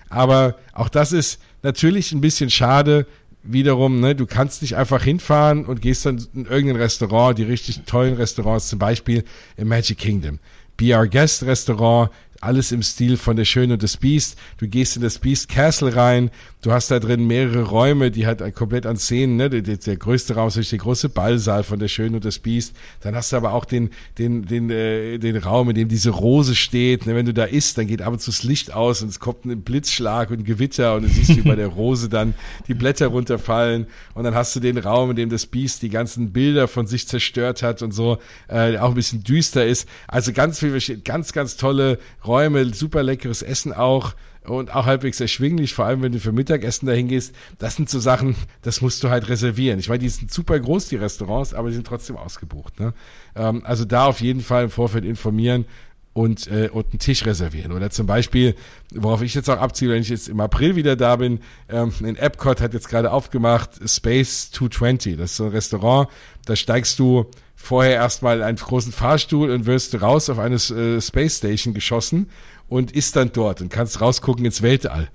Aber 0.10 0.56
auch 0.74 0.90
das 0.90 1.14
ist 1.14 1.40
natürlich 1.64 2.12
ein 2.12 2.22
bisschen 2.22 2.50
schade, 2.50 3.06
wiederum, 3.44 4.00
ne, 4.00 4.16
du 4.16 4.26
kannst 4.26 4.62
nicht 4.62 4.76
einfach 4.76 5.04
hinfahren 5.04 5.66
und 5.66 5.82
gehst 5.82 6.06
dann 6.06 6.24
in 6.34 6.46
irgendein 6.46 6.82
Restaurant, 6.82 7.38
die 7.38 7.44
richtig 7.44 7.82
tollen 7.86 8.16
Restaurants, 8.16 8.68
zum 8.68 8.80
Beispiel 8.80 9.24
im 9.58 9.68
Magic 9.68 9.98
Kingdom. 9.98 10.40
Be 10.78 10.96
Our 10.96 11.08
Guest 11.08 11.44
Restaurant, 11.44 12.12
alles 12.42 12.72
im 12.72 12.84
Stil 12.84 13.18
von 13.18 13.36
Der 13.36 13.46
Schöne 13.46 13.74
und 13.74 13.84
das 13.84 13.98
Biest. 13.98 14.38
Du 14.58 14.68
gehst 14.68 14.96
in 14.96 15.02
das 15.02 15.20
Beast 15.20 15.50
Castle 15.50 15.96
rein, 15.96 16.32
du 16.62 16.72
hast 16.72 16.92
da 16.92 17.00
drin 17.00 17.26
mehrere 17.26 17.64
Räume, 17.64 18.12
die 18.12 18.28
halt 18.28 18.56
komplett 18.56 18.86
an 18.86 18.98
Szenen, 18.98 19.36
ne? 19.36 19.50
Der, 19.50 19.62
der 19.62 19.96
größte 19.98 20.36
Raum 20.36 20.48
ist 20.48 20.72
der 20.72 20.80
große 20.80 21.10
Ballsaal 21.10 21.64
von 21.64 21.80
Der 21.80 21.88
Schöne 21.88 22.18
und 22.18 22.26
das 22.26 22.40
Biest. 22.40 22.76
Dann 23.02 23.16
hast 23.16 23.32
du 23.32 23.38
aber 23.38 23.54
auch 23.54 23.66
den, 23.66 23.90
den, 24.18 24.46
den, 24.46 24.70
äh, 24.70 25.18
den 25.18 25.38
Raum, 25.38 25.70
in 25.70 25.76
dem 25.76 25.88
diese 25.88 26.12
Rose 26.12 26.56
steht. 26.56 27.06
Ne? 27.06 27.16
Wenn 27.16 27.26
du 27.26 27.34
da 27.34 27.46
isst, 27.46 27.78
dann 27.78 27.88
geht 27.88 28.02
ab 28.02 28.14
und 28.14 28.22
zu 28.22 28.32
das 28.32 28.44
Licht 28.44 28.74
aus 28.74 29.02
und 29.02 29.10
es 29.10 29.20
kommt 29.20 29.46
ein 29.46 29.62
Blitzschlag 29.62 30.30
und 30.30 30.40
ein 30.40 30.44
Gewitter 30.44 30.96
und 30.96 31.04
du 31.04 31.10
siehst, 31.10 31.36
wie 31.36 31.42
bei 31.42 31.56
der 31.56 31.68
Rose 31.68 32.10
dann 32.10 32.36
die 32.68 32.76
Blätter 32.76 33.08
runterfallen. 33.08 33.88
Und 34.14 34.24
dann 34.24 34.36
hast 34.36 34.56
du 34.56 34.60
den 34.60 34.78
Raum, 34.78 35.10
in 35.10 35.16
dem 35.16 35.30
das 35.30 35.48
Biest 35.48 35.82
die 35.82 35.90
ganzen 35.90 36.32
Bilder 36.32 36.68
von 36.68 36.86
sich 36.88 37.08
zerstört 37.08 37.64
hat 37.64 37.82
und 37.82 37.92
so, 37.92 38.20
äh, 38.48 38.78
auch 38.78 38.90
ein 38.90 38.96
bisschen 38.96 39.24
düster 39.24 39.66
ist. 39.66 39.88
Also 40.08 40.32
ganz 40.32 40.60
viel, 40.60 40.80
ganz, 41.04 41.34
ganz 41.34 41.58
tolle 41.58 41.98
Räume, 42.26 42.74
super 42.74 43.04
leckeres 43.04 43.42
Essen 43.42 43.74
auch 43.74 44.14
und 44.44 44.74
auch 44.76 44.86
halbwegs 44.86 45.20
erschwinglich, 45.20 45.74
vor 45.74 45.86
allem 45.86 46.02
wenn 46.02 46.12
du 46.12 46.20
für 46.20 46.32
Mittagessen 46.32 46.88
dahin 46.88 47.08
gehst. 47.08 47.36
Das 47.60 47.76
sind 47.76 47.90
so 47.90 48.00
Sachen, 48.00 48.36
das 48.64 48.82
musst 48.82 49.04
du 49.04 49.10
halt 49.10 49.30
reservieren. 49.30 49.80
Ich 49.80 49.90
meine, 49.90 50.00
die 50.00 50.10
sind 50.10 50.32
super 50.32 50.60
groß, 50.60 50.88
die 50.88 50.96
Restaurants, 50.96 51.54
aber 51.54 51.70
die 51.70 51.76
sind 51.76 51.86
trotzdem 51.86 52.18
ausgebucht. 52.18 52.80
Ne? 52.80 52.94
Ähm, 53.36 53.62
also 53.66 53.86
da 53.86 54.06
auf 54.06 54.22
jeden 54.22 54.42
Fall 54.42 54.66
im 54.66 54.70
Vorfeld 54.72 55.06
informieren 55.06 55.66
und, 56.14 56.48
äh, 56.48 56.70
und 56.72 56.88
einen 56.88 57.00
Tisch 57.00 57.26
reservieren. 57.26 57.72
Oder 57.72 57.90
zum 57.90 58.06
Beispiel, 58.06 58.56
worauf 58.94 59.22
ich 59.22 59.34
jetzt 59.34 59.50
auch 59.50 59.60
abziehe, 59.60 59.90
wenn 59.90 60.02
ich 60.02 60.10
jetzt 60.10 60.28
im 60.28 60.40
April 60.40 60.76
wieder 60.76 60.96
da 60.96 61.16
bin, 61.16 61.40
ähm, 61.70 61.94
in 62.02 62.16
Epcot 62.16 62.62
hat 62.62 62.74
jetzt 62.74 62.90
gerade 62.90 63.12
aufgemacht 63.12 63.80
Space 63.88 64.52
220. 64.52 65.18
Das 65.18 65.32
ist 65.32 65.38
so 65.38 65.46
ein 65.46 65.52
Restaurant, 65.52 66.10
da 66.46 66.56
steigst 66.56 67.00
du 67.00 67.28
vorher 67.56 67.94
erstmal 67.94 68.38
in 68.38 68.44
einen 68.44 68.58
großen 68.58 68.92
Fahrstuhl 68.92 69.52
und 69.52 69.68
wirst 69.68 70.02
raus 70.02 70.30
auf 70.30 70.40
eine 70.40 70.56
äh, 70.56 71.00
Space 71.00 71.38
Station 71.38 71.74
geschossen 71.74 72.28
und 72.72 72.94
ist 72.94 73.18
dann 73.18 73.34
dort 73.34 73.60
und 73.60 73.68
kannst 73.70 74.00
rausgucken 74.00 74.46
ins 74.46 74.62
Weltall. 74.62 75.10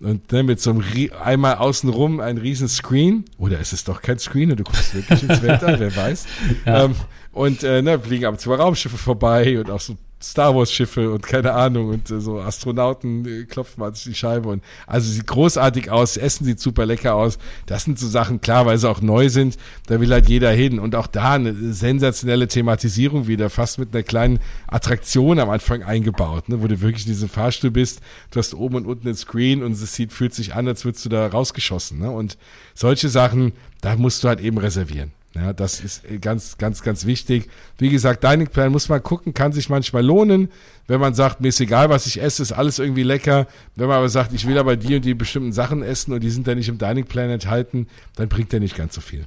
Und 0.00 0.30
ne, 0.30 0.42
mit 0.42 0.60
so 0.60 0.70
einem 0.70 0.84
einmal 1.24 1.56
außenrum 1.56 2.20
ein 2.20 2.36
riesen 2.36 2.68
Screen, 2.68 3.24
oder 3.38 3.58
ist 3.58 3.72
es 3.72 3.82
doch 3.82 4.02
kein 4.02 4.18
Screen 4.18 4.50
und 4.50 4.60
du 4.60 4.64
guckst 4.64 4.94
wirklich 4.94 5.22
ins 5.22 5.42
Weltall, 5.42 5.80
wer 5.80 5.96
weiß. 5.96 6.26
Ja. 6.66 6.84
Ähm, 6.84 6.94
und 7.32 7.62
äh, 7.62 7.80
ne, 7.80 7.98
fliegen 7.98 8.26
ab 8.26 8.34
und 8.34 8.40
zu 8.40 8.52
Raumschiffe 8.52 8.98
vorbei 8.98 9.58
und 9.58 9.70
auch 9.70 9.80
so 9.80 9.96
Star 10.20 10.54
Wars 10.54 10.72
Schiffe 10.72 11.12
und 11.12 11.22
keine 11.22 11.52
Ahnung 11.52 11.90
und 11.90 12.10
äh, 12.10 12.20
so 12.20 12.40
Astronauten 12.40 13.24
äh, 13.24 13.44
klopfen 13.44 13.80
mal 13.80 13.92
die 13.92 14.14
Scheibe 14.14 14.48
und 14.48 14.64
also 14.86 15.10
sieht 15.10 15.26
großartig 15.26 15.90
aus, 15.90 16.16
Essen 16.16 16.44
sieht 16.44 16.60
super 16.60 16.86
lecker 16.86 17.14
aus. 17.14 17.38
Das 17.66 17.84
sind 17.84 17.98
so 17.98 18.08
Sachen, 18.08 18.40
klar, 18.40 18.66
weil 18.66 18.78
sie 18.78 18.88
auch 18.88 19.00
neu 19.00 19.28
sind, 19.28 19.56
da 19.86 20.00
will 20.00 20.10
halt 20.10 20.28
jeder 20.28 20.50
hin 20.50 20.78
und 20.78 20.94
auch 20.94 21.06
da 21.06 21.32
eine 21.32 21.54
sensationelle 21.72 22.48
Thematisierung 22.48 23.28
wieder, 23.28 23.48
fast 23.50 23.78
mit 23.78 23.94
einer 23.94 24.02
kleinen 24.02 24.40
Attraktion 24.66 25.38
am 25.38 25.50
Anfang 25.50 25.82
eingebaut, 25.82 26.48
ne, 26.48 26.62
wo 26.62 26.66
du 26.66 26.80
wirklich 26.80 27.06
in 27.06 27.12
diesem 27.12 27.28
Fahrstuhl 27.28 27.70
bist, 27.70 28.00
du 28.30 28.38
hast 28.38 28.54
oben 28.54 28.76
und 28.76 28.86
unten 28.86 29.06
den 29.06 29.16
Screen 29.16 29.62
und 29.62 29.72
es 29.72 29.94
sieht, 29.94 30.12
fühlt 30.12 30.34
sich 30.34 30.54
an, 30.54 30.66
als 30.66 30.84
würdest 30.84 31.04
du 31.04 31.08
da 31.08 31.26
rausgeschossen, 31.26 31.98
ne? 32.00 32.10
Und 32.10 32.36
solche 32.74 33.08
Sachen, 33.08 33.52
da 33.80 33.96
musst 33.96 34.24
du 34.24 34.28
halt 34.28 34.40
eben 34.40 34.58
reservieren. 34.58 35.12
Ja, 35.38 35.52
das 35.52 35.80
ist 35.80 36.02
ganz, 36.20 36.58
ganz, 36.58 36.82
ganz 36.82 37.06
wichtig. 37.06 37.48
Wie 37.78 37.90
gesagt, 37.90 38.24
Dining 38.24 38.48
Plan 38.48 38.72
muss 38.72 38.88
man 38.88 39.02
gucken, 39.02 39.34
kann 39.34 39.52
sich 39.52 39.68
manchmal 39.68 40.04
lohnen. 40.04 40.48
Wenn 40.88 41.00
man 41.00 41.14
sagt, 41.14 41.40
mir 41.40 41.48
ist 41.48 41.60
egal, 41.60 41.90
was 41.90 42.06
ich 42.06 42.20
esse, 42.20 42.42
ist 42.42 42.52
alles 42.52 42.78
irgendwie 42.78 43.04
lecker. 43.04 43.46
Wenn 43.76 43.86
man 43.88 43.98
aber 43.98 44.08
sagt, 44.08 44.32
ich 44.32 44.46
will 44.48 44.58
aber 44.58 44.76
die 44.76 44.96
und 44.96 45.04
die 45.04 45.14
bestimmten 45.14 45.52
Sachen 45.52 45.82
essen 45.82 46.12
und 46.12 46.20
die 46.20 46.30
sind 46.30 46.48
da 46.48 46.54
nicht 46.54 46.68
im 46.68 46.78
Dining 46.78 47.04
Plan 47.04 47.30
enthalten, 47.30 47.86
dann 48.16 48.28
bringt 48.28 48.52
der 48.52 48.60
nicht 48.60 48.76
ganz 48.76 48.94
so 48.94 49.00
viel. 49.00 49.26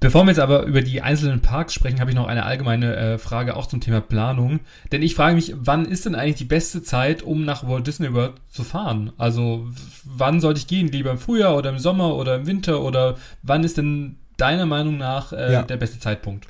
Bevor 0.00 0.24
wir 0.24 0.32
jetzt 0.32 0.38
aber 0.38 0.64
über 0.64 0.82
die 0.82 1.00
einzelnen 1.00 1.40
Parks 1.40 1.72
sprechen, 1.72 1.98
habe 1.98 2.10
ich 2.10 2.16
noch 2.16 2.26
eine 2.26 2.44
allgemeine 2.44 2.94
äh, 2.94 3.18
Frage 3.18 3.56
auch 3.56 3.66
zum 3.66 3.80
Thema 3.80 4.02
Planung. 4.02 4.60
Denn 4.92 5.02
ich 5.02 5.14
frage 5.14 5.34
mich, 5.34 5.54
wann 5.56 5.86
ist 5.86 6.04
denn 6.04 6.14
eigentlich 6.14 6.36
die 6.36 6.44
beste 6.44 6.82
Zeit, 6.82 7.22
um 7.22 7.46
nach 7.46 7.66
Walt 7.66 7.86
Disney 7.86 8.12
World 8.12 8.34
zu 8.50 8.64
fahren? 8.64 9.12
Also 9.16 9.66
wann 10.04 10.40
sollte 10.40 10.58
ich 10.58 10.66
gehen? 10.66 10.88
Lieber 10.88 11.10
im 11.10 11.18
Frühjahr 11.18 11.56
oder 11.56 11.70
im 11.70 11.78
Sommer 11.78 12.16
oder 12.16 12.36
im 12.36 12.46
Winter? 12.46 12.82
Oder 12.82 13.16
wann 13.42 13.64
ist 13.64 13.78
denn 13.78 14.16
deiner 14.36 14.66
Meinung 14.66 14.96
nach 14.96 15.32
äh, 15.32 15.52
ja. 15.52 15.62
der 15.62 15.76
beste 15.76 15.98
Zeitpunkt? 15.98 16.46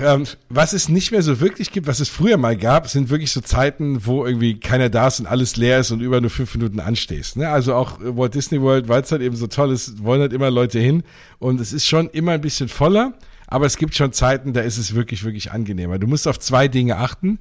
Ähm, 0.00 0.24
was 0.48 0.72
es 0.74 0.88
nicht 0.88 1.10
mehr 1.10 1.22
so 1.22 1.40
wirklich 1.40 1.72
gibt, 1.72 1.86
was 1.88 1.98
es 1.98 2.08
früher 2.08 2.36
mal 2.36 2.56
gab, 2.56 2.88
sind 2.88 3.10
wirklich 3.10 3.32
so 3.32 3.40
Zeiten, 3.40 4.06
wo 4.06 4.24
irgendwie 4.24 4.60
keiner 4.60 4.90
da 4.90 5.08
ist 5.08 5.18
und 5.18 5.26
alles 5.26 5.56
leer 5.56 5.80
ist 5.80 5.90
und 5.90 6.00
über 6.00 6.20
nur 6.20 6.30
fünf 6.30 6.54
Minuten 6.54 6.78
anstehst. 6.78 7.36
Ne? 7.36 7.48
Also 7.48 7.74
auch 7.74 7.98
Walt 8.00 8.34
Disney 8.34 8.60
World, 8.60 8.88
weil 8.88 9.02
es 9.02 9.10
halt 9.10 9.22
eben 9.22 9.34
so 9.34 9.48
toll 9.48 9.72
ist, 9.72 10.02
wollen 10.02 10.20
halt 10.20 10.32
immer 10.32 10.50
Leute 10.50 10.78
hin 10.78 11.02
und 11.38 11.60
es 11.60 11.72
ist 11.72 11.86
schon 11.86 12.08
immer 12.10 12.32
ein 12.32 12.40
bisschen 12.40 12.68
voller, 12.68 13.14
aber 13.48 13.66
es 13.66 13.76
gibt 13.76 13.96
schon 13.96 14.12
Zeiten, 14.12 14.52
da 14.52 14.60
ist 14.60 14.78
es 14.78 14.94
wirklich, 14.94 15.24
wirklich 15.24 15.50
angenehmer. 15.50 15.98
Du 15.98 16.06
musst 16.06 16.28
auf 16.28 16.38
zwei 16.38 16.68
Dinge 16.68 16.96
achten. 16.96 17.40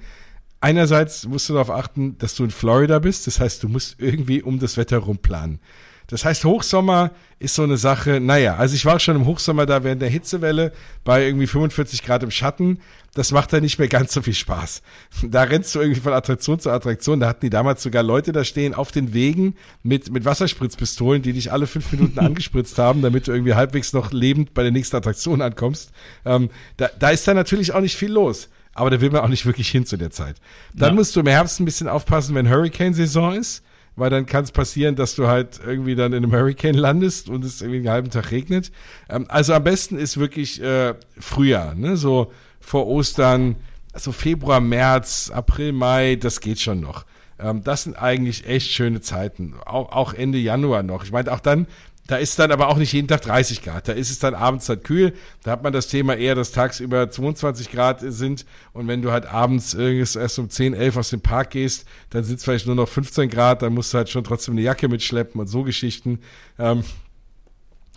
Einerseits 0.59 1.27
musst 1.27 1.49
du 1.49 1.53
darauf 1.53 1.69
achten, 1.69 2.17
dass 2.17 2.33
du 2.33 2.43
in 2.43 2.49
Florida 2.49 2.97
bist, 2.97 3.27
das 3.27 3.39
heißt, 3.39 3.61
du 3.61 3.69
musst 3.69 3.97
irgendwie 3.99 4.41
um 4.41 4.57
das 4.57 4.77
Wetter 4.77 4.97
rum 4.97 5.19
planen. 5.19 5.59
Das 6.07 6.23
heißt, 6.23 6.45
Hochsommer 6.45 7.11
ist 7.37 7.55
so 7.55 7.63
eine 7.63 7.77
Sache, 7.77 8.19
naja, 8.21 8.55
also 8.55 8.75
ich 8.75 8.85
war 8.85 8.99
schon 8.99 9.17
im 9.17 9.25
Hochsommer 9.25 9.65
da 9.65 9.83
während 9.83 10.01
der 10.01 10.09
Hitzewelle 10.09 10.71
bei 11.03 11.25
irgendwie 11.25 11.47
45 11.47 12.03
Grad 12.03 12.23
im 12.23 12.31
Schatten. 12.31 12.79
Das 13.13 13.31
macht 13.31 13.51
dann 13.51 13.61
nicht 13.61 13.77
mehr 13.77 13.89
ganz 13.89 14.13
so 14.13 14.21
viel 14.21 14.33
Spaß. 14.33 14.81
Da 15.23 15.43
rennst 15.43 15.75
du 15.75 15.81
irgendwie 15.81 15.99
von 15.99 16.13
Attraktion 16.13 16.59
zu 16.59 16.69
Attraktion. 16.69 17.19
Da 17.19 17.27
hatten 17.27 17.41
die 17.41 17.49
damals 17.49 17.83
sogar 17.83 18.03
Leute 18.03 18.31
da 18.31 18.43
stehen 18.43 18.73
auf 18.73 18.91
den 18.91 19.13
Wegen 19.13 19.55
mit, 19.83 20.09
mit 20.09 20.23
Wasserspritzpistolen, 20.23 21.21
die 21.21 21.33
dich 21.33 21.51
alle 21.51 21.67
fünf 21.67 21.91
Minuten 21.91 22.19
angespritzt 22.25 22.77
haben, 22.77 23.01
damit 23.01 23.27
du 23.27 23.33
irgendwie 23.33 23.55
halbwegs 23.55 23.91
noch 23.91 24.11
lebend 24.11 24.53
bei 24.53 24.63
der 24.63 24.71
nächsten 24.71 24.95
Attraktion 24.95 25.41
ankommst. 25.41 25.91
Ähm, 26.25 26.49
da, 26.77 26.89
da 26.99 27.09
ist 27.09 27.27
dann 27.27 27.35
natürlich 27.35 27.73
auch 27.73 27.81
nicht 27.81 27.97
viel 27.97 28.11
los 28.11 28.49
aber 28.73 28.91
da 28.91 29.01
will 29.01 29.09
man 29.09 29.21
auch 29.21 29.27
nicht 29.27 29.47
wirklich 29.47 29.69
hin 29.69 29.87
zu 29.87 29.97
der 29.97 30.11
Zeit. 30.11 30.35
Dann 30.75 30.89
ja. 30.89 30.93
musst 30.93 31.15
du 31.15 31.21
im 31.21 31.25
Herbst 31.25 31.59
ein 31.59 31.65
bisschen 31.65 31.87
aufpassen, 31.87 32.35
wenn 32.35 32.47
Hurricane-Saison 32.47 33.33
ist 33.33 33.63
weil 33.97 34.09
dann 34.09 34.25
kann 34.25 34.45
es 34.45 34.51
passieren, 34.51 34.95
dass 34.95 35.15
du 35.15 35.27
halt 35.27 35.59
irgendwie 35.65 35.95
dann 35.95 36.13
in 36.13 36.23
einem 36.23 36.31
Hurricane 36.31 36.75
landest 36.75 37.29
und 37.29 37.43
es 37.43 37.61
irgendwie 37.61 37.79
einen 37.79 37.89
halben 37.89 38.09
Tag 38.09 38.31
regnet. 38.31 38.71
Ähm, 39.09 39.25
also 39.27 39.53
am 39.53 39.63
besten 39.63 39.97
ist 39.97 40.17
wirklich 40.17 40.61
äh, 40.61 40.93
Frühjahr, 41.19 41.75
ne? 41.75 41.97
so 41.97 42.31
vor 42.61 42.87
Ostern, 42.87 43.57
also 43.91 44.11
Februar, 44.11 44.61
März, 44.61 45.31
April, 45.33 45.73
Mai, 45.73 46.15
das 46.15 46.39
geht 46.39 46.59
schon 46.59 46.79
noch. 46.79 47.05
Ähm, 47.39 47.63
das 47.63 47.83
sind 47.83 47.95
eigentlich 47.95 48.47
echt 48.47 48.71
schöne 48.71 49.01
Zeiten. 49.01 49.55
Auch, 49.65 49.91
auch 49.91 50.13
Ende 50.13 50.37
Januar 50.37 50.83
noch. 50.83 51.03
Ich 51.03 51.11
meine, 51.11 51.31
auch 51.33 51.39
dann 51.39 51.65
da 52.07 52.15
ist 52.15 52.39
dann 52.39 52.51
aber 52.51 52.69
auch 52.69 52.77
nicht 52.77 52.93
jeden 52.93 53.09
Tag 53.09 53.21
30 53.21 53.61
Grad. 53.61 53.89
Da 53.89 53.91
ist 53.91 54.09
es 54.09 54.19
dann 54.19 54.33
abends 54.33 54.69
halt 54.69 54.85
kühl. 54.85 55.13
Da 55.43 55.51
hat 55.51 55.63
man 55.63 55.73
das 55.73 55.87
Thema 55.87 56.15
eher, 56.15 56.35
dass 56.35 56.53
tagsüber 56.53 57.09
22 57.09 57.69
Grad 57.69 57.99
sind. 58.01 58.45
Und 58.71 58.87
wenn 58.87 59.01
du 59.01 59.11
halt 59.11 59.25
abends 59.25 59.73
erst 59.73 60.39
um 60.39 60.49
10, 60.49 60.73
11 60.73 60.97
aus 60.97 61.09
dem 61.09 61.21
Park 61.21 61.51
gehst, 61.51 61.85
dann 62.09 62.23
sind 62.23 62.37
es 62.37 62.45
vielleicht 62.45 62.65
nur 62.65 62.75
noch 62.75 62.87
15 62.87 63.29
Grad. 63.29 63.61
Dann 63.61 63.73
musst 63.73 63.93
du 63.93 63.97
halt 63.97 64.09
schon 64.09 64.23
trotzdem 64.23 64.53
eine 64.53 64.61
Jacke 64.61 64.87
mitschleppen 64.87 65.39
und 65.39 65.47
so 65.47 65.63
Geschichten. 65.63 66.19
Ähm, 66.57 66.83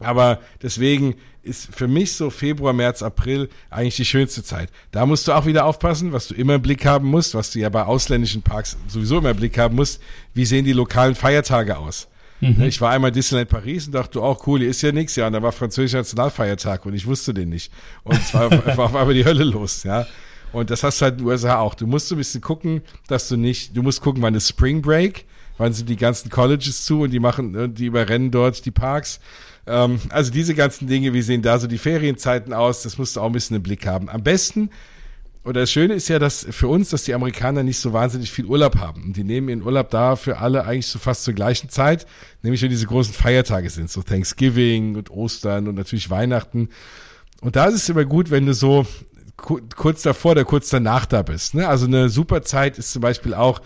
aber 0.01 0.41
deswegen 0.63 1.15
ist 1.43 1.75
für 1.75 1.87
mich 1.87 2.15
so 2.15 2.31
Februar, 2.31 2.73
März, 2.73 3.03
April 3.03 3.49
eigentlich 3.71 3.97
die 3.97 4.05
schönste 4.05 4.43
Zeit. 4.43 4.71
Da 4.91 5.07
musst 5.07 5.29
du 5.29 5.33
auch 5.33 5.47
wieder 5.47 5.65
aufpassen, 5.67 6.13
was 6.13 6.27
du 6.27 6.35
immer 6.35 6.57
im 6.57 6.63
Blick 6.63 6.85
haben 6.85 7.07
musst, 7.07 7.35
was 7.35 7.51
du 7.51 7.61
ja 7.61 7.69
bei 7.69 7.85
ausländischen 7.85 8.43
Parks 8.43 8.77
sowieso 8.89 9.19
immer 9.19 9.31
im 9.31 9.37
Blick 9.37 9.57
haben 9.57 9.77
musst. 9.77 10.01
Wie 10.35 10.45
sehen 10.45 10.65
die 10.65 10.73
lokalen 10.73 11.15
Feiertage 11.15 11.79
aus? 11.79 12.09
Mhm. 12.41 12.63
Ich 12.63 12.81
war 12.81 12.91
einmal 12.91 13.09
in 13.11 13.15
Disneyland 13.15 13.51
Paris 13.51 13.87
und 13.87 13.95
dachte, 13.95 14.23
oh 14.23 14.37
cool, 14.47 14.61
hier 14.61 14.71
ist 14.71 14.83
ja 14.83 14.93
nichts. 14.93 15.17
Ja, 15.17 15.27
und 15.27 15.35
da 15.35 15.43
war 15.43 15.53
französischer 15.53 15.99
Nationalfeiertag 15.99 16.87
und 16.87 16.95
ich 16.95 17.07
wusste 17.07 17.35
den 17.35 17.51
nicht. 17.51 17.73
Und 18.03 18.17
es 18.17 18.33
war, 18.35 18.51
war 18.51 18.87
auf 18.87 18.95
einmal 18.95 19.15
die 19.15 19.25
Hölle 19.25 19.45
los, 19.45 19.83
ja. 19.85 20.07
Und 20.53 20.71
das 20.71 20.83
hast 20.83 21.01
du 21.01 21.05
halt 21.05 21.15
in 21.15 21.19
den 21.19 21.27
USA 21.29 21.59
auch. 21.59 21.75
Du 21.75 21.87
musst 21.87 22.09
so 22.09 22.15
ein 22.15 22.19
bisschen 22.19 22.41
gucken, 22.41 22.83
dass 23.07 23.29
du 23.29 23.37
nicht, 23.37 23.77
du 23.77 23.83
musst 23.83 24.01
gucken, 24.01 24.23
wann 24.23 24.35
ist 24.35 24.49
Spring 24.49 24.83
Break, 24.83 25.27
wann 25.59 25.73
sind 25.73 25.89
die 25.89 25.97
ganzen 25.97 26.31
Colleges 26.31 26.85
zu 26.85 27.03
und 27.03 27.11
die 27.11 27.21
machen, 27.21 27.75
die 27.75 27.87
überrennen 27.87 28.31
dort 28.31 28.65
die 28.65 28.71
Parks. 28.71 29.21
Ähm, 29.67 30.01
also 30.09 30.33
diese 30.33 30.55
ganzen 30.55 30.89
Dinge, 30.89 31.13
wie 31.13 31.23
sehen 31.23 31.43
da 31.43 31.59
so 31.59 31.67
die 31.67 31.79
Ferienzeiten 31.79 32.53
aus, 32.53 32.83
das 32.83 32.99
musst 32.99 33.17
du 33.17 33.21
auch 33.21 33.27
ein 33.27 33.33
bisschen 33.33 33.57
im 33.57 33.63
Blick 33.63 33.87
haben. 33.87 34.09
Am 34.09 34.23
besten, 34.23 34.71
oder 35.43 35.63
das 35.63 35.73
Schöne 35.73 35.95
ist 35.95 36.09
ja, 36.09 36.19
dass 36.19 36.47
für 36.51 36.69
uns, 36.69 36.91
dass 36.91 37.05
die 37.05 37.15
Amerikaner 37.15 37.63
nicht 37.63 37.79
so 37.79 37.95
wahnsinnig 37.95 38.31
viel 38.31 38.45
Urlaub 38.45 38.77
haben. 38.77 39.05
Und 39.05 39.17
die 39.17 39.25
nehmen 39.25 39.49
ihren 39.49 39.63
Urlaub 39.63 39.89
da 39.91 40.17
für 40.17 40.39
alle 40.39 40.67
eigentlich 40.67 40.89
so 40.89 40.99
fast 40.99 41.25
zur 41.25 41.33
gleichen 41.33 41.71
Zeit, 41.71 42.07
nämlich 42.43 42.61
wenn 42.61 42.69
diese 42.69 42.87
großen 42.87 43.15
Feiertage 43.15 43.71
sind, 43.71 43.91
so 43.91 44.03
Thanksgiving 44.03 44.97
und 44.97 45.11
Ostern 45.11 45.67
und 45.67 45.77
natürlich 45.77 46.11
Weihnachten. 46.11 46.69
Und 47.41 47.57
da 47.57 47.67
ist 47.67 47.75
es 47.75 47.89
immer 47.89 48.05
gut, 48.05 48.31
wenn 48.31 48.45
du 48.45 48.53
so 48.53 48.87
kurz 49.37 50.03
davor 50.03 50.33
oder 50.33 50.45
kurz 50.45 50.69
danach 50.69 51.07
da 51.07 51.23
bist. 51.23 51.55
Ne? 51.55 51.67
Also 51.67 51.87
eine 51.87 52.11
super 52.11 52.43
Zeit 52.43 52.77
ist 52.77 52.93
zum 52.93 53.01
Beispiel 53.01 53.33
auch 53.33 53.63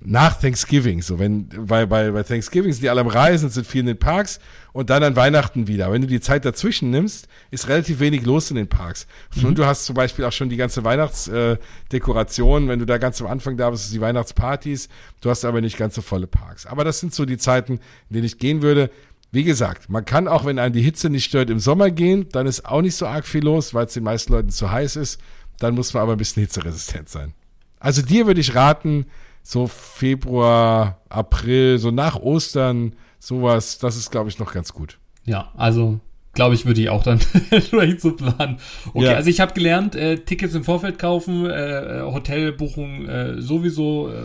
nach 0.00 0.38
Thanksgiving, 0.38 1.00
so 1.00 1.18
wenn, 1.18 1.48
weil 1.54 1.86
bei, 1.86 2.10
bei 2.10 2.22
Thanksgiving 2.22 2.72
sind 2.72 2.82
die 2.82 2.90
alle 2.90 3.00
am 3.00 3.06
Reisen, 3.06 3.48
sind 3.48 3.66
viel 3.66 3.80
in 3.80 3.86
den 3.86 3.98
Parks 3.98 4.40
und 4.76 4.90
dann 4.90 5.02
an 5.02 5.16
Weihnachten 5.16 5.68
wieder. 5.68 5.90
Wenn 5.90 6.02
du 6.02 6.06
die 6.06 6.20
Zeit 6.20 6.44
dazwischen 6.44 6.90
nimmst, 6.90 7.28
ist 7.50 7.66
relativ 7.68 7.98
wenig 7.98 8.26
los 8.26 8.50
in 8.50 8.56
den 8.56 8.68
Parks. 8.68 9.06
Mhm. 9.34 9.46
Und 9.46 9.58
du 9.58 9.64
hast 9.64 9.86
zum 9.86 9.94
Beispiel 9.94 10.22
auch 10.26 10.32
schon 10.32 10.50
die 10.50 10.58
ganze 10.58 10.84
Weihnachtsdekoration, 10.84 12.66
äh, 12.66 12.68
wenn 12.68 12.78
du 12.78 12.84
da 12.84 12.98
ganz 12.98 13.22
am 13.22 13.26
Anfang 13.26 13.56
da 13.56 13.70
bist, 13.70 13.90
die 13.94 14.02
Weihnachtspartys, 14.02 14.90
du 15.22 15.30
hast 15.30 15.46
aber 15.46 15.62
nicht 15.62 15.78
ganz 15.78 15.94
so 15.94 16.02
volle 16.02 16.26
Parks. 16.26 16.66
Aber 16.66 16.84
das 16.84 17.00
sind 17.00 17.14
so 17.14 17.24
die 17.24 17.38
Zeiten, 17.38 17.80
in 18.10 18.14
denen 18.16 18.26
ich 18.26 18.38
gehen 18.38 18.60
würde. 18.60 18.90
Wie 19.32 19.44
gesagt, 19.44 19.88
man 19.88 20.04
kann 20.04 20.28
auch, 20.28 20.44
wenn 20.44 20.58
einen 20.58 20.74
die 20.74 20.82
Hitze 20.82 21.08
nicht 21.08 21.24
stört, 21.24 21.48
im 21.48 21.58
Sommer 21.58 21.90
gehen, 21.90 22.28
dann 22.32 22.46
ist 22.46 22.66
auch 22.66 22.82
nicht 22.82 22.96
so 22.96 23.06
arg 23.06 23.26
viel 23.26 23.44
los, 23.44 23.72
weil 23.72 23.86
es 23.86 23.94
den 23.94 24.04
meisten 24.04 24.30
Leuten 24.30 24.50
zu 24.50 24.70
heiß 24.70 24.96
ist. 24.96 25.18
Dann 25.58 25.74
muss 25.74 25.94
man 25.94 26.02
aber 26.02 26.12
ein 26.12 26.18
bisschen 26.18 26.42
hitzeresistent 26.42 27.08
sein. 27.08 27.32
Also 27.80 28.02
dir 28.02 28.26
würde 28.26 28.42
ich 28.42 28.54
raten, 28.54 29.06
so 29.42 29.68
Februar, 29.68 31.00
April, 31.08 31.78
so 31.78 31.90
nach 31.90 32.16
Ostern, 32.16 32.94
sowas, 33.18 33.78
das 33.78 33.96
ist, 33.96 34.10
glaube 34.10 34.28
ich, 34.28 34.38
noch 34.38 34.52
ganz 34.52 34.72
gut. 34.72 34.98
Ja, 35.24 35.52
also 35.56 36.00
glaube 36.36 36.54
ich, 36.54 36.66
würde 36.66 36.80
ich 36.80 36.90
auch 36.90 37.02
dann 37.02 37.18
vielleicht 37.68 38.00
so 38.00 38.12
planen. 38.12 38.58
Okay, 38.94 39.06
ja. 39.06 39.14
also 39.14 39.28
ich 39.28 39.40
habe 39.40 39.54
gelernt, 39.54 39.96
äh, 39.96 40.18
Tickets 40.18 40.54
im 40.54 40.62
Vorfeld 40.62 41.00
kaufen, 41.00 41.46
äh, 41.46 42.02
Hotelbuchung 42.02 43.08
äh, 43.08 43.40
sowieso 43.42 44.10
äh, 44.10 44.22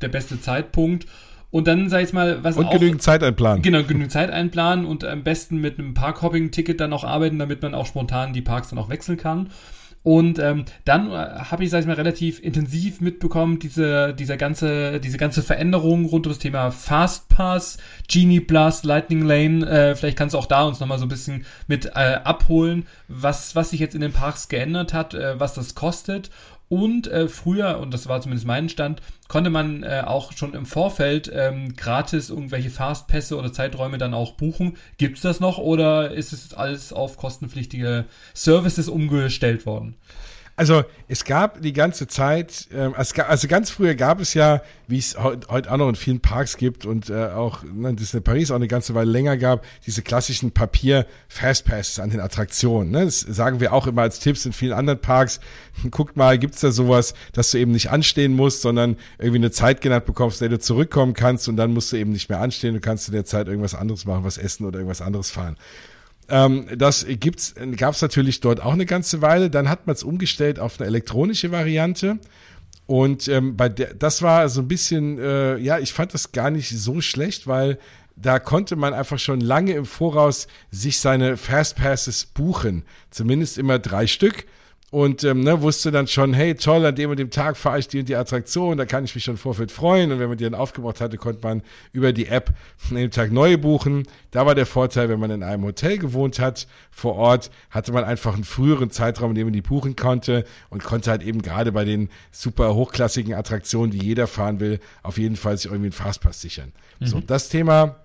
der 0.00 0.08
beste 0.08 0.40
Zeitpunkt. 0.40 1.06
Und 1.50 1.68
dann 1.68 1.88
sag 1.88 2.02
ich 2.02 2.12
mal, 2.12 2.42
was 2.42 2.56
Und 2.56 2.66
auch, 2.66 2.72
genügend 2.72 3.00
Zeit 3.00 3.22
einplanen. 3.22 3.62
Genau, 3.62 3.82
genügend 3.84 4.10
Zeit 4.10 4.30
einplanen 4.30 4.84
und 4.84 5.04
am 5.04 5.22
besten 5.22 5.60
mit 5.60 5.78
einem 5.78 5.94
Parkhopping-Ticket 5.94 6.80
dann 6.80 6.92
auch 6.92 7.04
arbeiten, 7.04 7.38
damit 7.38 7.62
man 7.62 7.74
auch 7.74 7.86
spontan 7.86 8.32
die 8.32 8.42
Parks 8.42 8.70
dann 8.70 8.78
auch 8.78 8.88
wechseln 8.88 9.16
kann. 9.18 9.50
Und 10.04 10.38
ähm, 10.38 10.66
dann 10.84 11.10
äh, 11.10 11.14
habe 11.14 11.64
ich, 11.64 11.70
sag 11.70 11.80
ich 11.80 11.86
mal, 11.86 11.94
relativ 11.94 12.38
intensiv 12.38 13.00
mitbekommen, 13.00 13.58
diese, 13.58 14.12
diese, 14.12 14.36
ganze, 14.36 15.00
diese 15.00 15.16
ganze 15.16 15.42
Veränderung 15.42 16.04
rund 16.04 16.26
um 16.26 16.32
das 16.32 16.38
Thema 16.38 16.70
Fastpass, 16.70 17.78
Genie 18.06 18.40
Plus, 18.40 18.84
Lightning 18.84 19.22
Lane. 19.22 19.66
Äh, 19.66 19.96
vielleicht 19.96 20.18
kannst 20.18 20.34
du 20.34 20.38
auch 20.38 20.44
da 20.44 20.64
uns 20.64 20.78
nochmal 20.78 20.98
so 20.98 21.06
ein 21.06 21.08
bisschen 21.08 21.46
mit 21.68 21.86
äh, 21.86 22.20
abholen, 22.22 22.86
was, 23.08 23.56
was 23.56 23.70
sich 23.70 23.80
jetzt 23.80 23.94
in 23.94 24.02
den 24.02 24.12
Parks 24.12 24.48
geändert 24.48 24.92
hat, 24.92 25.14
äh, 25.14 25.40
was 25.40 25.54
das 25.54 25.74
kostet 25.74 26.30
und 26.68 27.06
äh, 27.06 27.28
früher, 27.28 27.78
und 27.78 27.92
das 27.92 28.08
war 28.08 28.20
zumindest 28.20 28.46
mein 28.46 28.68
Stand, 28.68 29.02
konnte 29.28 29.50
man 29.50 29.82
äh, 29.82 30.02
auch 30.06 30.32
schon 30.32 30.54
im 30.54 30.66
Vorfeld 30.66 31.30
ähm, 31.32 31.76
gratis 31.76 32.30
irgendwelche 32.30 32.70
Fastpässe 32.70 33.36
oder 33.36 33.52
Zeiträume 33.52 33.98
dann 33.98 34.14
auch 34.14 34.32
buchen. 34.32 34.76
Gibt 34.96 35.16
es 35.16 35.22
das 35.22 35.40
noch 35.40 35.58
oder 35.58 36.12
ist 36.12 36.32
es 36.32 36.54
alles 36.54 36.92
auf 36.92 37.16
kostenpflichtige 37.16 38.06
Services 38.32 38.88
umgestellt 38.88 39.66
worden? 39.66 39.96
Also 40.56 40.84
es 41.08 41.24
gab 41.24 41.62
die 41.62 41.72
ganze 41.72 42.06
Zeit, 42.06 42.68
äh, 42.72 42.90
also 42.94 43.48
ganz 43.48 43.70
früher 43.70 43.96
gab 43.96 44.20
es 44.20 44.34
ja, 44.34 44.62
wie 44.86 44.98
es 44.98 45.18
heute 45.18 45.48
heut 45.48 45.66
auch 45.66 45.76
noch 45.78 45.88
in 45.88 45.96
vielen 45.96 46.20
Parks 46.20 46.56
gibt 46.56 46.86
und 46.86 47.10
äh, 47.10 47.26
auch 47.26 47.64
ne, 47.64 47.88
in 47.88 48.22
Paris 48.22 48.52
auch 48.52 48.56
eine 48.56 48.68
ganze 48.68 48.94
Weile 48.94 49.10
länger 49.10 49.36
gab, 49.36 49.64
diese 49.84 50.02
klassischen 50.02 50.52
Papier-Fastpasses 50.52 51.98
an 51.98 52.10
den 52.10 52.20
Attraktionen. 52.20 52.92
Ne? 52.92 53.04
Das 53.04 53.20
sagen 53.20 53.58
wir 53.58 53.72
auch 53.72 53.88
immer 53.88 54.02
als 54.02 54.20
Tipps 54.20 54.46
in 54.46 54.52
vielen 54.52 54.74
anderen 54.74 55.00
Parks. 55.00 55.40
Guckt 55.90 56.16
mal, 56.16 56.38
gibt's 56.38 56.60
da 56.60 56.70
sowas, 56.70 57.14
dass 57.32 57.50
du 57.50 57.58
eben 57.58 57.72
nicht 57.72 57.90
anstehen 57.90 58.36
musst, 58.36 58.62
sondern 58.62 58.96
irgendwie 59.18 59.38
eine 59.38 59.50
Zeit 59.50 59.80
genannt 59.80 60.06
bekommst, 60.06 60.40
in 60.40 60.50
der 60.50 60.58
du 60.58 60.62
zurückkommen 60.62 61.14
kannst 61.14 61.48
und 61.48 61.56
dann 61.56 61.72
musst 61.72 61.92
du 61.92 61.96
eben 61.96 62.12
nicht 62.12 62.28
mehr 62.28 62.40
anstehen. 62.40 62.74
Du 62.74 62.80
kannst 62.80 63.08
in 63.08 63.14
der 63.14 63.24
Zeit 63.24 63.48
irgendwas 63.48 63.74
anderes 63.74 64.04
machen, 64.04 64.22
was 64.22 64.38
essen 64.38 64.66
oder 64.66 64.78
irgendwas 64.78 65.02
anderes 65.02 65.32
fahren. 65.32 65.56
Ähm, 66.28 66.66
das 66.76 67.06
gibt's, 67.08 67.54
gab's 67.76 68.02
natürlich 68.02 68.40
dort 68.40 68.60
auch 68.60 68.72
eine 68.72 68.86
ganze 68.86 69.22
Weile. 69.22 69.50
Dann 69.50 69.68
hat 69.68 69.86
man 69.86 69.94
es 69.94 70.02
umgestellt 70.02 70.58
auf 70.58 70.80
eine 70.80 70.86
elektronische 70.86 71.50
Variante. 71.50 72.18
Und 72.86 73.28
ähm, 73.28 73.56
bei 73.56 73.68
der, 73.68 73.94
das 73.94 74.22
war 74.22 74.48
so 74.48 74.60
ein 74.60 74.68
bisschen, 74.68 75.18
äh, 75.18 75.56
ja, 75.56 75.78
ich 75.78 75.92
fand 75.92 76.12
das 76.12 76.32
gar 76.32 76.50
nicht 76.50 76.68
so 76.68 77.00
schlecht, 77.00 77.46
weil 77.46 77.78
da 78.16 78.38
konnte 78.38 78.76
man 78.76 78.94
einfach 78.94 79.18
schon 79.18 79.40
lange 79.40 79.72
im 79.72 79.86
Voraus 79.86 80.46
sich 80.70 80.98
seine 80.98 81.36
Fastpasses 81.36 82.26
buchen. 82.26 82.84
Zumindest 83.10 83.58
immer 83.58 83.78
drei 83.78 84.06
Stück 84.06 84.46
und 84.94 85.24
ähm, 85.24 85.40
ne, 85.40 85.60
wusste 85.60 85.90
dann 85.90 86.06
schon, 86.06 86.34
hey, 86.34 86.54
toll, 86.54 86.86
an 86.86 86.94
dem 86.94 87.10
und 87.10 87.18
dem 87.18 87.30
Tag 87.30 87.56
fahre 87.56 87.80
ich 87.80 87.88
die 87.88 87.98
und 87.98 88.08
die 88.08 88.14
Attraktion, 88.14 88.78
da 88.78 88.86
kann 88.86 89.04
ich 89.04 89.12
mich 89.16 89.24
schon 89.24 89.36
Vorfeld 89.36 89.72
freuen. 89.72 90.12
Und 90.12 90.20
wenn 90.20 90.28
man 90.28 90.38
die 90.38 90.44
dann 90.44 90.54
aufgebraucht 90.54 91.00
hatte, 91.00 91.16
konnte 91.16 91.44
man 91.44 91.62
über 91.90 92.12
die 92.12 92.28
App 92.28 92.52
an 92.90 92.94
dem 92.94 93.10
Tag 93.10 93.32
neue 93.32 93.58
buchen. 93.58 94.06
Da 94.30 94.46
war 94.46 94.54
der 94.54 94.66
Vorteil, 94.66 95.08
wenn 95.08 95.18
man 95.18 95.32
in 95.32 95.42
einem 95.42 95.64
Hotel 95.64 95.98
gewohnt 95.98 96.38
hat, 96.38 96.68
vor 96.92 97.16
Ort, 97.16 97.50
hatte 97.70 97.90
man 97.90 98.04
einfach 98.04 98.34
einen 98.34 98.44
früheren 98.44 98.92
Zeitraum, 98.92 99.30
in 99.30 99.34
dem 99.34 99.46
man 99.48 99.52
die 99.52 99.62
buchen 99.62 99.96
konnte 99.96 100.44
und 100.70 100.84
konnte 100.84 101.10
halt 101.10 101.24
eben 101.24 101.42
gerade 101.42 101.72
bei 101.72 101.84
den 101.84 102.08
super 102.30 102.76
hochklassigen 102.76 103.34
Attraktionen, 103.34 103.90
die 103.90 103.98
jeder 103.98 104.28
fahren 104.28 104.60
will, 104.60 104.78
auf 105.02 105.18
jeden 105.18 105.34
Fall 105.34 105.56
sich 105.56 105.66
irgendwie 105.66 105.86
einen 105.86 105.92
Fastpass 105.92 106.40
sichern. 106.40 106.70
Mhm. 107.00 107.06
So, 107.06 107.18
das 107.18 107.48
Thema 107.48 107.96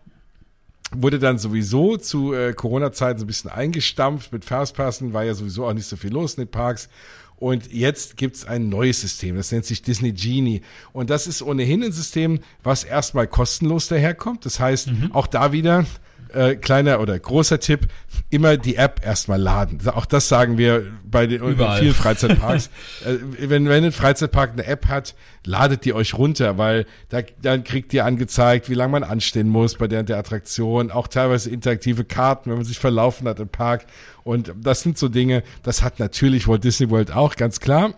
wurde 0.91 1.19
dann 1.19 1.37
sowieso 1.37 1.97
zu 1.97 2.33
äh, 2.33 2.53
Corona-Zeiten 2.53 3.19
so 3.19 3.25
ein 3.25 3.27
bisschen 3.27 3.49
eingestampft 3.49 4.31
mit 4.31 4.45
Fastpassen, 4.45 5.13
war 5.13 5.23
ja 5.23 5.33
sowieso 5.33 5.65
auch 5.65 5.73
nicht 5.73 5.87
so 5.87 5.95
viel 5.95 6.11
los 6.11 6.35
in 6.35 6.45
den 6.45 6.51
Parks. 6.51 6.89
Und 7.37 7.71
jetzt 7.71 8.17
gibt's 8.17 8.45
ein 8.45 8.67
neues 8.67 8.99
System, 8.99 9.37
das 9.37 9.51
nennt 9.51 9.65
sich 9.65 9.81
Disney 9.81 10.11
Genie. 10.11 10.61
Und 10.91 11.09
das 11.09 11.25
ist 11.25 11.41
ohnehin 11.41 11.83
ein 11.83 11.93
System, 11.93 12.39
was 12.63 12.83
erstmal 12.83 13.27
kostenlos 13.27 13.87
daherkommt. 13.87 14.45
Das 14.45 14.59
heißt, 14.59 14.91
mhm. 14.91 15.11
auch 15.13 15.25
da 15.25 15.53
wieder 15.53 15.85
äh, 16.34 16.55
kleiner 16.55 16.99
oder 16.99 17.17
großer 17.17 17.59
Tipp, 17.59 17.88
immer 18.30 18.57
die 18.57 18.75
App 18.75 19.01
erstmal 19.05 19.41
laden. 19.41 19.80
Auch 19.88 20.05
das 20.05 20.27
sagen 20.27 20.57
wir 20.57 20.86
bei 21.03 21.27
den 21.27 21.41
Überall. 21.41 21.80
vielen 21.80 21.93
Freizeitparks. 21.93 22.69
äh, 23.05 23.49
wenn, 23.49 23.67
wenn 23.67 23.84
ein 23.84 23.91
Freizeitpark 23.91 24.51
eine 24.51 24.65
App 24.65 24.88
hat, 24.88 25.15
ladet 25.45 25.86
die 25.86 25.93
euch 25.93 26.13
runter, 26.13 26.57
weil 26.57 26.86
da, 27.09 27.21
dann 27.41 27.63
kriegt 27.63 27.93
ihr 27.93 28.05
angezeigt, 28.05 28.69
wie 28.69 28.73
lange 28.73 28.91
man 28.91 29.03
anstehen 29.03 29.49
muss 29.49 29.75
bei 29.75 29.88
der, 29.88 30.03
der 30.03 30.17
Attraktion, 30.17 30.91
auch 30.91 31.07
teilweise 31.07 31.49
interaktive 31.49 32.03
Karten, 32.03 32.49
wenn 32.49 32.57
man 32.57 32.65
sich 32.65 32.80
verlaufen 32.80 33.27
hat 33.27 33.39
im 33.39 33.49
Park. 33.49 33.86
Und 34.23 34.53
das 34.61 34.82
sind 34.82 34.97
so 34.97 35.09
Dinge, 35.09 35.43
das 35.63 35.82
hat 35.82 35.99
natürlich 35.99 36.47
Walt 36.47 36.63
Disney 36.63 36.89
World 36.89 37.11
auch, 37.11 37.36
ganz 37.36 37.59
klar. 37.59 37.93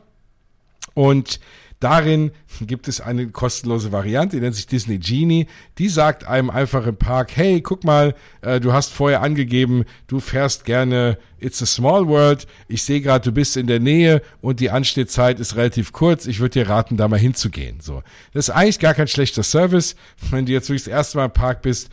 Und 0.93 1.39
Darin 1.81 2.29
gibt 2.61 2.87
es 2.87 3.01
eine 3.01 3.29
kostenlose 3.29 3.91
Variante, 3.91 4.37
die 4.37 4.41
nennt 4.41 4.55
sich 4.55 4.67
Disney 4.67 4.99
Genie. 4.99 5.47
Die 5.79 5.89
sagt 5.89 6.25
einem 6.25 6.51
einfach 6.51 6.85
im 6.85 6.95
Park, 6.95 7.31
hey, 7.35 7.59
guck 7.59 7.83
mal, 7.83 8.13
äh, 8.41 8.59
du 8.59 8.71
hast 8.71 8.93
vorher 8.93 9.23
angegeben, 9.23 9.85
du 10.05 10.19
fährst 10.19 10.63
gerne 10.63 11.17
It's 11.39 11.59
a 11.63 11.65
Small 11.65 12.07
World. 12.07 12.45
Ich 12.67 12.83
sehe 12.83 13.01
gerade, 13.01 13.25
du 13.25 13.31
bist 13.31 13.57
in 13.57 13.65
der 13.65 13.79
Nähe 13.79 14.21
und 14.41 14.59
die 14.59 14.69
Anstehzeit 14.69 15.39
ist 15.39 15.55
relativ 15.55 15.91
kurz. 15.91 16.27
Ich 16.27 16.39
würde 16.39 16.59
dir 16.59 16.69
raten, 16.69 16.97
da 16.97 17.07
mal 17.07 17.17
hinzugehen. 17.17 17.79
So, 17.81 18.03
das 18.31 18.49
ist 18.49 18.55
eigentlich 18.55 18.77
gar 18.77 18.93
kein 18.93 19.07
schlechter 19.07 19.41
Service. 19.41 19.95
Wenn 20.29 20.45
du 20.45 20.51
jetzt 20.51 20.69
wirklich 20.69 20.83
das 20.83 20.93
erste 20.93 21.17
Mal 21.17 21.25
im 21.25 21.33
Park 21.33 21.63
bist, 21.63 21.89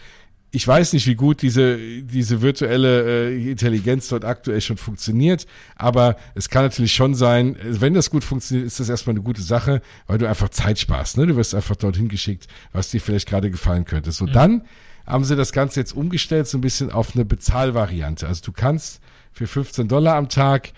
ich 0.51 0.67
weiß 0.67 0.95
nicht, 0.95 1.07
wie 1.07 1.15
gut 1.15 1.43
diese, 1.43 1.77
diese 1.77 2.41
virtuelle 2.41 3.31
äh, 3.31 3.51
Intelligenz 3.51 4.09
dort 4.09 4.25
aktuell 4.25 4.61
schon 4.61 4.79
funktioniert, 4.79 5.47
aber 5.77 6.17
es 6.35 6.49
kann 6.49 6.63
natürlich 6.63 6.95
schon 6.95 7.15
sein, 7.15 7.57
wenn 7.63 7.93
das 7.93 8.09
gut 8.09 8.25
funktioniert, 8.25 8.67
ist 8.67 8.81
das 8.81 8.89
erstmal 8.89 9.15
eine 9.15 9.23
gute 9.23 9.43
Sache, 9.43 9.83
weil 10.07 10.17
du 10.17 10.27
einfach 10.27 10.49
Zeit 10.49 10.79
sparst. 10.79 11.19
Ne? 11.19 11.27
Du 11.27 11.37
wirst 11.37 11.55
einfach 11.55 11.77
dorthin 11.77 12.09
geschickt, 12.09 12.49
was 12.73 12.91
dir 12.91 13.01
vielleicht 13.01 13.29
gerade 13.29 13.51
gefallen 13.51 13.85
könnte. 13.85 14.11
So, 14.11 14.25
mhm. 14.25 14.33
dann 14.33 14.63
haben 15.07 15.25
sie 15.25 15.37
das 15.37 15.53
Ganze 15.53 15.81
jetzt 15.81 15.93
umgestellt, 15.93 16.49
so 16.49 16.57
ein 16.57 16.63
bisschen 16.63 16.93
auf 16.93 17.15
eine 17.15 17.27
Bezahlvariante. 17.27 18.27
Also 18.27 18.43
du 18.45 18.53
kannst 18.53 19.01
für 19.33 19.47
15 19.47 19.87
Dollar 19.87 20.17
am 20.17 20.31
Tag 20.31 20.73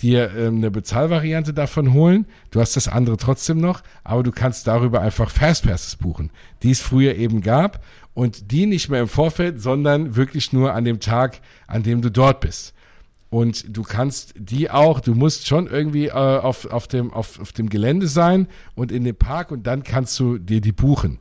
dir 0.00 0.30
ähm, 0.36 0.56
eine 0.56 0.70
Bezahlvariante 0.70 1.52
davon 1.52 1.92
holen. 1.92 2.26
Du 2.50 2.60
hast 2.60 2.76
das 2.76 2.86
andere 2.86 3.16
trotzdem 3.16 3.58
noch, 3.58 3.82
aber 4.04 4.22
du 4.22 4.30
kannst 4.30 4.66
darüber 4.66 5.00
einfach 5.00 5.30
Fastpasses 5.30 5.96
buchen, 5.96 6.30
die 6.62 6.70
es 6.70 6.80
früher 6.80 7.16
eben 7.16 7.40
gab 7.40 7.82
und 8.16 8.50
die 8.50 8.64
nicht 8.64 8.88
mehr 8.88 9.02
im 9.02 9.08
Vorfeld, 9.08 9.60
sondern 9.60 10.16
wirklich 10.16 10.50
nur 10.50 10.72
an 10.72 10.86
dem 10.86 11.00
Tag, 11.00 11.42
an 11.66 11.82
dem 11.82 12.00
du 12.00 12.10
dort 12.10 12.40
bist. 12.40 12.72
Und 13.28 13.76
du 13.76 13.82
kannst 13.82 14.32
die 14.38 14.70
auch, 14.70 15.00
du 15.00 15.14
musst 15.14 15.46
schon 15.46 15.66
irgendwie 15.66 16.06
äh, 16.06 16.12
auf, 16.12 16.64
auf, 16.64 16.88
dem, 16.88 17.12
auf, 17.12 17.38
auf 17.38 17.52
dem 17.52 17.68
Gelände 17.68 18.08
sein 18.08 18.48
und 18.74 18.90
in 18.90 19.04
dem 19.04 19.16
Park 19.16 19.50
und 19.50 19.66
dann 19.66 19.82
kannst 19.82 20.18
du 20.18 20.38
dir 20.38 20.62
die 20.62 20.72
buchen. 20.72 21.18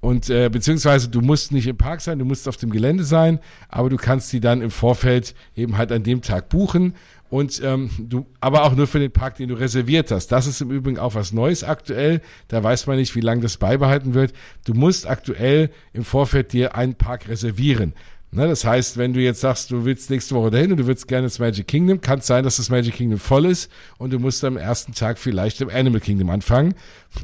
Und 0.00 0.28
äh, 0.28 0.48
beziehungsweise 0.48 1.08
du 1.08 1.20
musst 1.20 1.52
nicht 1.52 1.68
im 1.68 1.76
Park 1.76 2.00
sein, 2.00 2.18
du 2.18 2.24
musst 2.24 2.48
auf 2.48 2.56
dem 2.56 2.70
Gelände 2.70 3.04
sein, 3.04 3.38
aber 3.68 3.88
du 3.88 3.96
kannst 3.96 4.32
die 4.32 4.40
dann 4.40 4.60
im 4.60 4.72
Vorfeld 4.72 5.36
eben 5.54 5.78
halt 5.78 5.92
an 5.92 6.02
dem 6.02 6.20
Tag 6.20 6.48
buchen 6.48 6.94
und 7.34 7.60
ähm, 7.64 7.90
du, 7.98 8.26
aber 8.40 8.62
auch 8.62 8.76
nur 8.76 8.86
für 8.86 9.00
den 9.00 9.10
Park, 9.10 9.38
den 9.38 9.48
du 9.48 9.56
reserviert 9.56 10.12
hast. 10.12 10.28
Das 10.28 10.46
ist 10.46 10.60
im 10.60 10.70
Übrigen 10.70 11.00
auch 11.00 11.16
was 11.16 11.32
Neues 11.32 11.64
aktuell. 11.64 12.20
Da 12.46 12.62
weiß 12.62 12.86
man 12.86 12.96
nicht, 12.96 13.16
wie 13.16 13.20
lange 13.20 13.40
das 13.40 13.56
beibehalten 13.56 14.14
wird. 14.14 14.32
Du 14.64 14.72
musst 14.72 15.04
aktuell 15.08 15.70
im 15.92 16.04
Vorfeld 16.04 16.52
dir 16.52 16.76
einen 16.76 16.94
Park 16.94 17.26
reservieren. 17.26 17.92
Ne, 18.30 18.46
das 18.46 18.64
heißt, 18.64 18.98
wenn 18.98 19.14
du 19.14 19.20
jetzt 19.20 19.40
sagst, 19.40 19.72
du 19.72 19.84
willst 19.84 20.10
nächste 20.10 20.36
Woche 20.36 20.52
dahin 20.52 20.70
und 20.70 20.76
du 20.76 20.86
willst 20.86 21.08
gerne 21.08 21.24
ins 21.24 21.40
Magic 21.40 21.66
Kingdom, 21.66 22.00
kann 22.00 22.20
es 22.20 22.28
sein, 22.28 22.44
dass 22.44 22.58
das 22.58 22.70
Magic 22.70 22.94
Kingdom 22.94 23.18
voll 23.18 23.46
ist 23.46 23.68
und 23.98 24.12
du 24.12 24.20
musst 24.20 24.44
am 24.44 24.56
ersten 24.56 24.92
Tag 24.92 25.18
vielleicht 25.18 25.60
im 25.60 25.70
Animal 25.70 26.00
Kingdom 26.00 26.30
anfangen. 26.30 26.74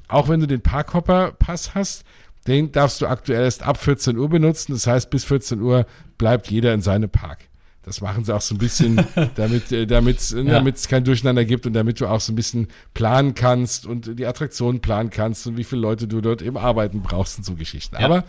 Auch 0.08 0.28
wenn 0.28 0.40
du 0.40 0.48
den 0.48 0.61
Parkhopper-Pass 0.61 1.76
hast, 1.76 2.02
den 2.48 2.72
darfst 2.72 3.00
du 3.00 3.06
aktuell 3.06 3.44
erst 3.44 3.62
ab 3.62 3.76
14 3.76 4.16
Uhr 4.16 4.28
benutzen. 4.28 4.72
Das 4.72 4.88
heißt, 4.88 5.08
bis 5.08 5.22
14 5.22 5.61
Uhr 5.61 5.86
bleibt 6.18 6.50
jeder 6.50 6.74
in 6.74 6.82
seinem 6.82 7.11
Park. 7.11 7.49
Das 7.82 8.02
machen 8.02 8.24
sie 8.24 8.34
auch 8.34 8.40
so 8.40 8.54
ein 8.54 8.58
bisschen, 8.58 9.02
damit 9.36 9.72
äh, 9.72 9.86
damit 9.86 10.30
ja. 10.30 10.42
damit 10.44 10.76
es 10.76 10.88
kein 10.88 11.04
Durcheinander 11.04 11.44
gibt 11.44 11.66
und 11.66 11.72
damit 11.72 12.00
du 12.00 12.06
auch 12.06 12.20
so 12.20 12.32
ein 12.32 12.36
bisschen 12.36 12.68
planen 12.92 13.34
kannst 13.34 13.86
und 13.86 14.18
die 14.18 14.26
Attraktionen 14.26 14.80
planen 14.80 15.10
kannst 15.10 15.46
und 15.46 15.56
wie 15.56 15.64
viele 15.64 15.80
Leute 15.80 16.06
du 16.06 16.20
dort 16.20 16.42
eben 16.42 16.58
arbeiten 16.58 17.02
brauchst 17.02 17.38
und 17.38 17.44
so 17.44 17.54
Geschichten. 17.54 17.96
Ja. 17.96 18.04
Aber 18.04 18.24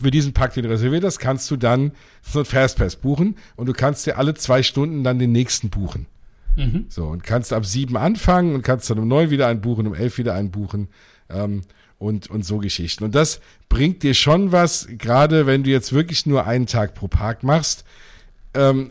für 0.00 0.10
diesen 0.10 0.32
Park, 0.32 0.54
den 0.54 0.64
du 0.64 0.70
reserviert 0.70 1.04
hast, 1.04 1.18
kannst 1.18 1.50
du 1.50 1.56
dann 1.56 1.92
so 2.22 2.40
ein 2.40 2.44
Fastpass 2.44 2.96
buchen 2.96 3.36
und 3.56 3.66
du 3.66 3.72
kannst 3.72 4.06
dir 4.06 4.18
alle 4.18 4.34
zwei 4.34 4.62
Stunden 4.62 5.04
dann 5.04 5.18
den 5.18 5.32
nächsten 5.32 5.68
buchen. 5.68 6.06
Mhm. 6.56 6.86
So, 6.88 7.06
und 7.06 7.24
kannst 7.24 7.52
ab 7.52 7.66
sieben 7.66 7.96
anfangen 7.96 8.54
und 8.54 8.62
kannst 8.62 8.88
dann 8.88 8.98
um 8.98 9.08
neun 9.08 9.30
wieder 9.30 9.48
einbuchen, 9.48 9.86
um 9.86 9.94
elf 9.94 10.18
wieder 10.18 10.34
einbuchen. 10.34 10.88
Ähm, 11.28 11.62
und, 12.02 12.28
und 12.30 12.44
so 12.44 12.58
Geschichten. 12.58 13.04
Und 13.04 13.14
das 13.14 13.40
bringt 13.68 14.02
dir 14.02 14.14
schon 14.14 14.50
was, 14.50 14.88
gerade 14.98 15.46
wenn 15.46 15.62
du 15.62 15.70
jetzt 15.70 15.92
wirklich 15.92 16.26
nur 16.26 16.46
einen 16.46 16.66
Tag 16.66 16.94
pro 16.94 17.06
Park 17.06 17.44
machst, 17.44 17.84
ähm, 18.54 18.90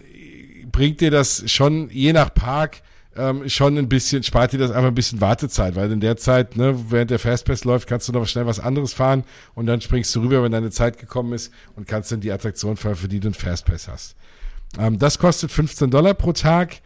bringt 0.72 1.02
dir 1.02 1.12
das 1.12 1.50
schon 1.52 1.90
je 1.90 2.14
nach 2.14 2.34
Park 2.34 2.82
ähm, 3.16 3.50
schon 3.50 3.78
ein 3.78 3.90
bisschen, 3.90 4.24
spart 4.24 4.54
dir 4.54 4.58
das 4.58 4.72
einfach 4.72 4.88
ein 4.88 4.96
bisschen 4.96 5.22
Wartezeit, 5.22 5.76
weil 5.76 5.92
in 5.92 6.00
der 6.00 6.18
Zeit, 6.18 6.56
ne, 6.56 6.76
während 6.90 7.12
der 7.12 7.20
Fastpass 7.20 7.66
läuft, 7.66 7.88
kannst 7.88 8.08
du 8.08 8.14
noch 8.14 8.26
schnell 8.28 8.46
was 8.46 8.60
anderes 8.60 8.94
fahren 8.94 9.26
und 9.54 9.66
dann 9.66 9.82
springst 9.82 10.16
du 10.16 10.22
rüber, 10.22 10.44
wenn 10.44 10.52
deine 10.52 10.72
Zeit 10.72 10.98
gekommen 10.98 11.34
ist 11.34 11.52
und 11.76 11.88
kannst 11.88 12.12
dann 12.12 12.22
die 12.22 12.32
Attraktion 12.32 12.78
fahren, 12.78 12.96
für 12.96 13.10
die 13.10 13.20
du 13.20 13.28
einen 13.28 13.34
Fastpass 13.34 13.88
hast. 13.88 14.16
Ähm, 14.80 14.98
das 14.98 15.20
kostet 15.20 15.52
15 15.52 15.92
Dollar 15.92 16.14
pro 16.14 16.32
Tag, 16.32 16.78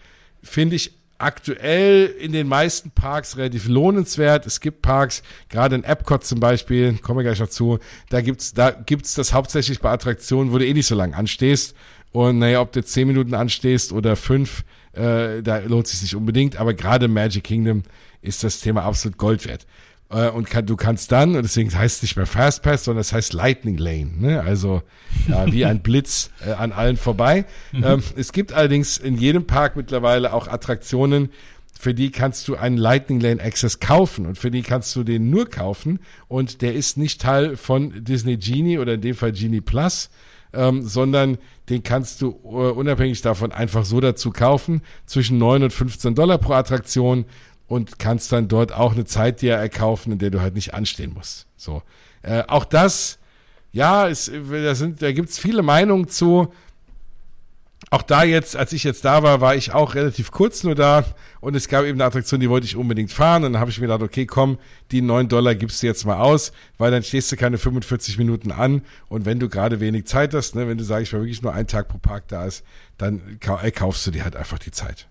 finde 0.42 0.78
ich 0.78 0.94
aktuell 1.18 2.08
in 2.08 2.34
den 2.34 2.48
meisten 2.48 2.92
Parks 2.92 3.38
relativ 3.38 3.68
lohnenswert. 3.68 4.46
Es 4.46 4.60
gibt 4.60 4.82
Parks, 4.82 5.24
gerade 5.48 5.76
in 5.76 5.84
Epcot 5.84 6.26
zum 6.26 6.40
Beispiel, 6.40 6.98
kommen 6.98 7.20
wir 7.20 7.24
gleich 7.24 7.40
noch 7.40 7.50
zu, 7.50 7.80
da 8.10 8.22
gibt's, 8.22 8.54
da 8.54 8.72
gibt's 8.72 9.14
das 9.14 9.32
hauptsächlich 9.32 9.80
bei 9.80 9.92
Attraktionen, 9.92 10.52
wo 10.52 10.58
du 10.58 10.66
eh 10.66 10.74
nicht 10.74 10.88
so 10.88 10.96
lange 10.96 11.16
anstehst. 11.16 11.76
Und 12.16 12.40
naja, 12.40 12.62
ob 12.62 12.72
du 12.72 12.80
jetzt 12.80 12.94
zehn 12.94 13.10
Minuten 13.10 13.34
anstehst 13.34 13.92
oder 13.92 14.16
fünf, 14.16 14.64
äh, 14.94 15.44
da 15.44 15.58
lohnt 15.58 15.88
es 15.88 15.92
sich 15.92 16.04
nicht 16.04 16.16
unbedingt. 16.16 16.56
Aber 16.56 16.74
gerade 16.74 17.10
Magic 17.10 17.44
Kingdom 17.44 17.84
ist 18.22 18.46
das 18.46 18.62
Thema 18.62 18.84
absolut 18.84 19.18
Gold 19.18 19.46
wert. 19.46 19.68
Äh, 20.10 20.30
und 20.30 20.50
kann, 20.50 20.66
du 20.66 20.78
kannst 20.78 21.12
dann, 21.12 21.36
und 21.36 21.44
deswegen 21.44 21.78
heißt 21.78 21.98
es 21.98 22.02
nicht 22.04 22.16
mehr 22.16 22.26
Fastpass, 22.26 22.86
sondern 22.86 23.02
es 23.02 23.12
heißt 23.12 23.34
Lightning 23.34 23.78
Lane. 23.78 24.12
Ne? 24.18 24.42
Also 24.42 24.82
ja, 25.28 25.52
wie 25.52 25.66
ein 25.66 25.82
Blitz 25.82 26.30
äh, 26.48 26.52
an 26.52 26.72
allen 26.72 26.96
vorbei. 26.96 27.44
Mhm. 27.74 27.84
Ähm, 27.84 28.04
es 28.16 28.32
gibt 28.32 28.54
allerdings 28.54 28.98
in 28.98 29.18
jedem 29.18 29.46
Park 29.46 29.76
mittlerweile 29.76 30.32
auch 30.32 30.48
Attraktionen, 30.48 31.32
für 31.78 31.94
die 31.94 32.12
kannst 32.12 32.48
du 32.48 32.56
einen 32.56 32.78
Lightning 32.78 33.20
Lane 33.20 33.44
Access 33.44 33.82
kaufen 33.82 34.26
und 34.26 34.38
für 34.38 34.52
die 34.52 34.62
kannst 34.62 34.96
du 34.96 35.04
den 35.04 35.30
nur 35.30 35.50
kaufen 35.50 36.00
und 36.30 36.62
der 36.62 36.76
ist 36.76 36.96
nicht 36.96 37.20
Teil 37.20 37.58
von 37.58 38.06
Disney 38.06 38.38
Genie 38.38 38.80
oder 38.80 38.94
in 38.94 39.02
dem 39.02 39.16
Fall 39.16 39.34
Genie 39.34 39.60
Plus, 39.60 40.10
ähm, 40.54 40.84
sondern 40.84 41.38
den 41.70 41.84
kannst 41.84 42.22
du 42.22 42.40
uh, 42.44 42.72
unabhängig 42.72 43.22
davon 43.22 43.52
einfach 43.52 43.86
so 43.86 44.00
dazu 44.00 44.32
kaufen, 44.32 44.82
zwischen 45.06 45.38
9 45.38 45.64
und 45.64 45.74
15 45.74 46.16
Dollar 46.16 46.38
pro 46.38 46.54
Attraktion 46.54 47.26
und 47.68 47.98
kannst 48.00 48.32
dann 48.32 48.48
dort 48.48 48.74
auch 48.74 48.94
eine 48.94 49.06
Zeit 49.06 49.42
dir 49.42 49.56
erkaufen, 49.56 50.14
in 50.14 50.20
der 50.20 50.30
du 50.30 50.42
halt 50.42 50.56
nicht 50.56 50.74
anstehen 50.74 51.14
musst. 51.14 51.48
So, 51.58 51.82
äh, 52.22 52.44
auch 52.48 52.66
das, 52.66 53.18
ja, 53.72 54.06
ist, 54.06 54.32
da 54.52 54.76
sind, 54.76 55.02
da 55.02 55.12
gibt's 55.12 55.40
viele 55.40 55.64
Meinungen 55.64 56.08
zu. 56.08 56.54
Auch 57.90 58.02
da 58.02 58.24
jetzt, 58.24 58.56
als 58.56 58.74
ich 58.74 58.84
jetzt 58.84 59.06
da 59.06 59.24
war, 59.24 59.42
war 59.42 59.56
ich 59.56 59.74
auch 59.74 59.96
relativ 59.96 60.32
kurz 60.32 60.64
nur 60.64 60.76
da 60.76 61.04
und 61.46 61.56
es 61.56 61.68
gab 61.68 61.86
eben 61.86 61.98
eine 61.98 62.06
Attraktion, 62.06 62.40
die 62.40 62.50
wollte 62.50 62.66
ich 62.66 62.76
unbedingt 62.76 63.12
fahren 63.12 63.44
und 63.44 63.54
dann 63.54 63.62
habe 63.62 63.70
ich 63.70 63.78
mir 63.80 63.86
gedacht, 63.86 64.02
okay, 64.02 64.26
komm, 64.26 64.58
die 64.90 65.04
9 65.04 65.28
Dollar 65.28 65.54
gibst 65.54 65.84
du 65.84 65.86
jetzt 65.86 66.04
mal 66.04 66.18
aus, 66.18 66.52
weil 66.80 66.90
dann 66.90 67.04
stehst 67.04 67.32
du 67.32 67.36
keine 67.36 67.60
45 67.60 68.18
Minuten 68.18 68.52
an 68.52 68.82
und 69.10 69.26
wenn 69.26 69.40
du 69.40 69.48
gerade 69.48 69.80
wenig 69.80 70.08
Zeit 70.08 70.34
hast, 70.34 70.56
ne, 70.56 70.68
wenn 70.68 70.80
du 70.80 70.84
sag 70.84 71.04
ich 71.04 71.14
mal 71.14 71.20
wirklich 71.20 71.44
nur 71.44 71.54
einen 71.54 71.68
Tag 71.68 71.88
pro 71.88 72.00
Park 72.00 72.28
da 72.30 72.48
ist, 72.48 72.64
dann 72.98 73.22
kaufst 73.40 74.08
du 74.08 74.12
dir 74.12 74.24
halt 74.24 74.36
einfach 74.36 74.58
die 74.58 74.72
Zeit. 74.72 75.08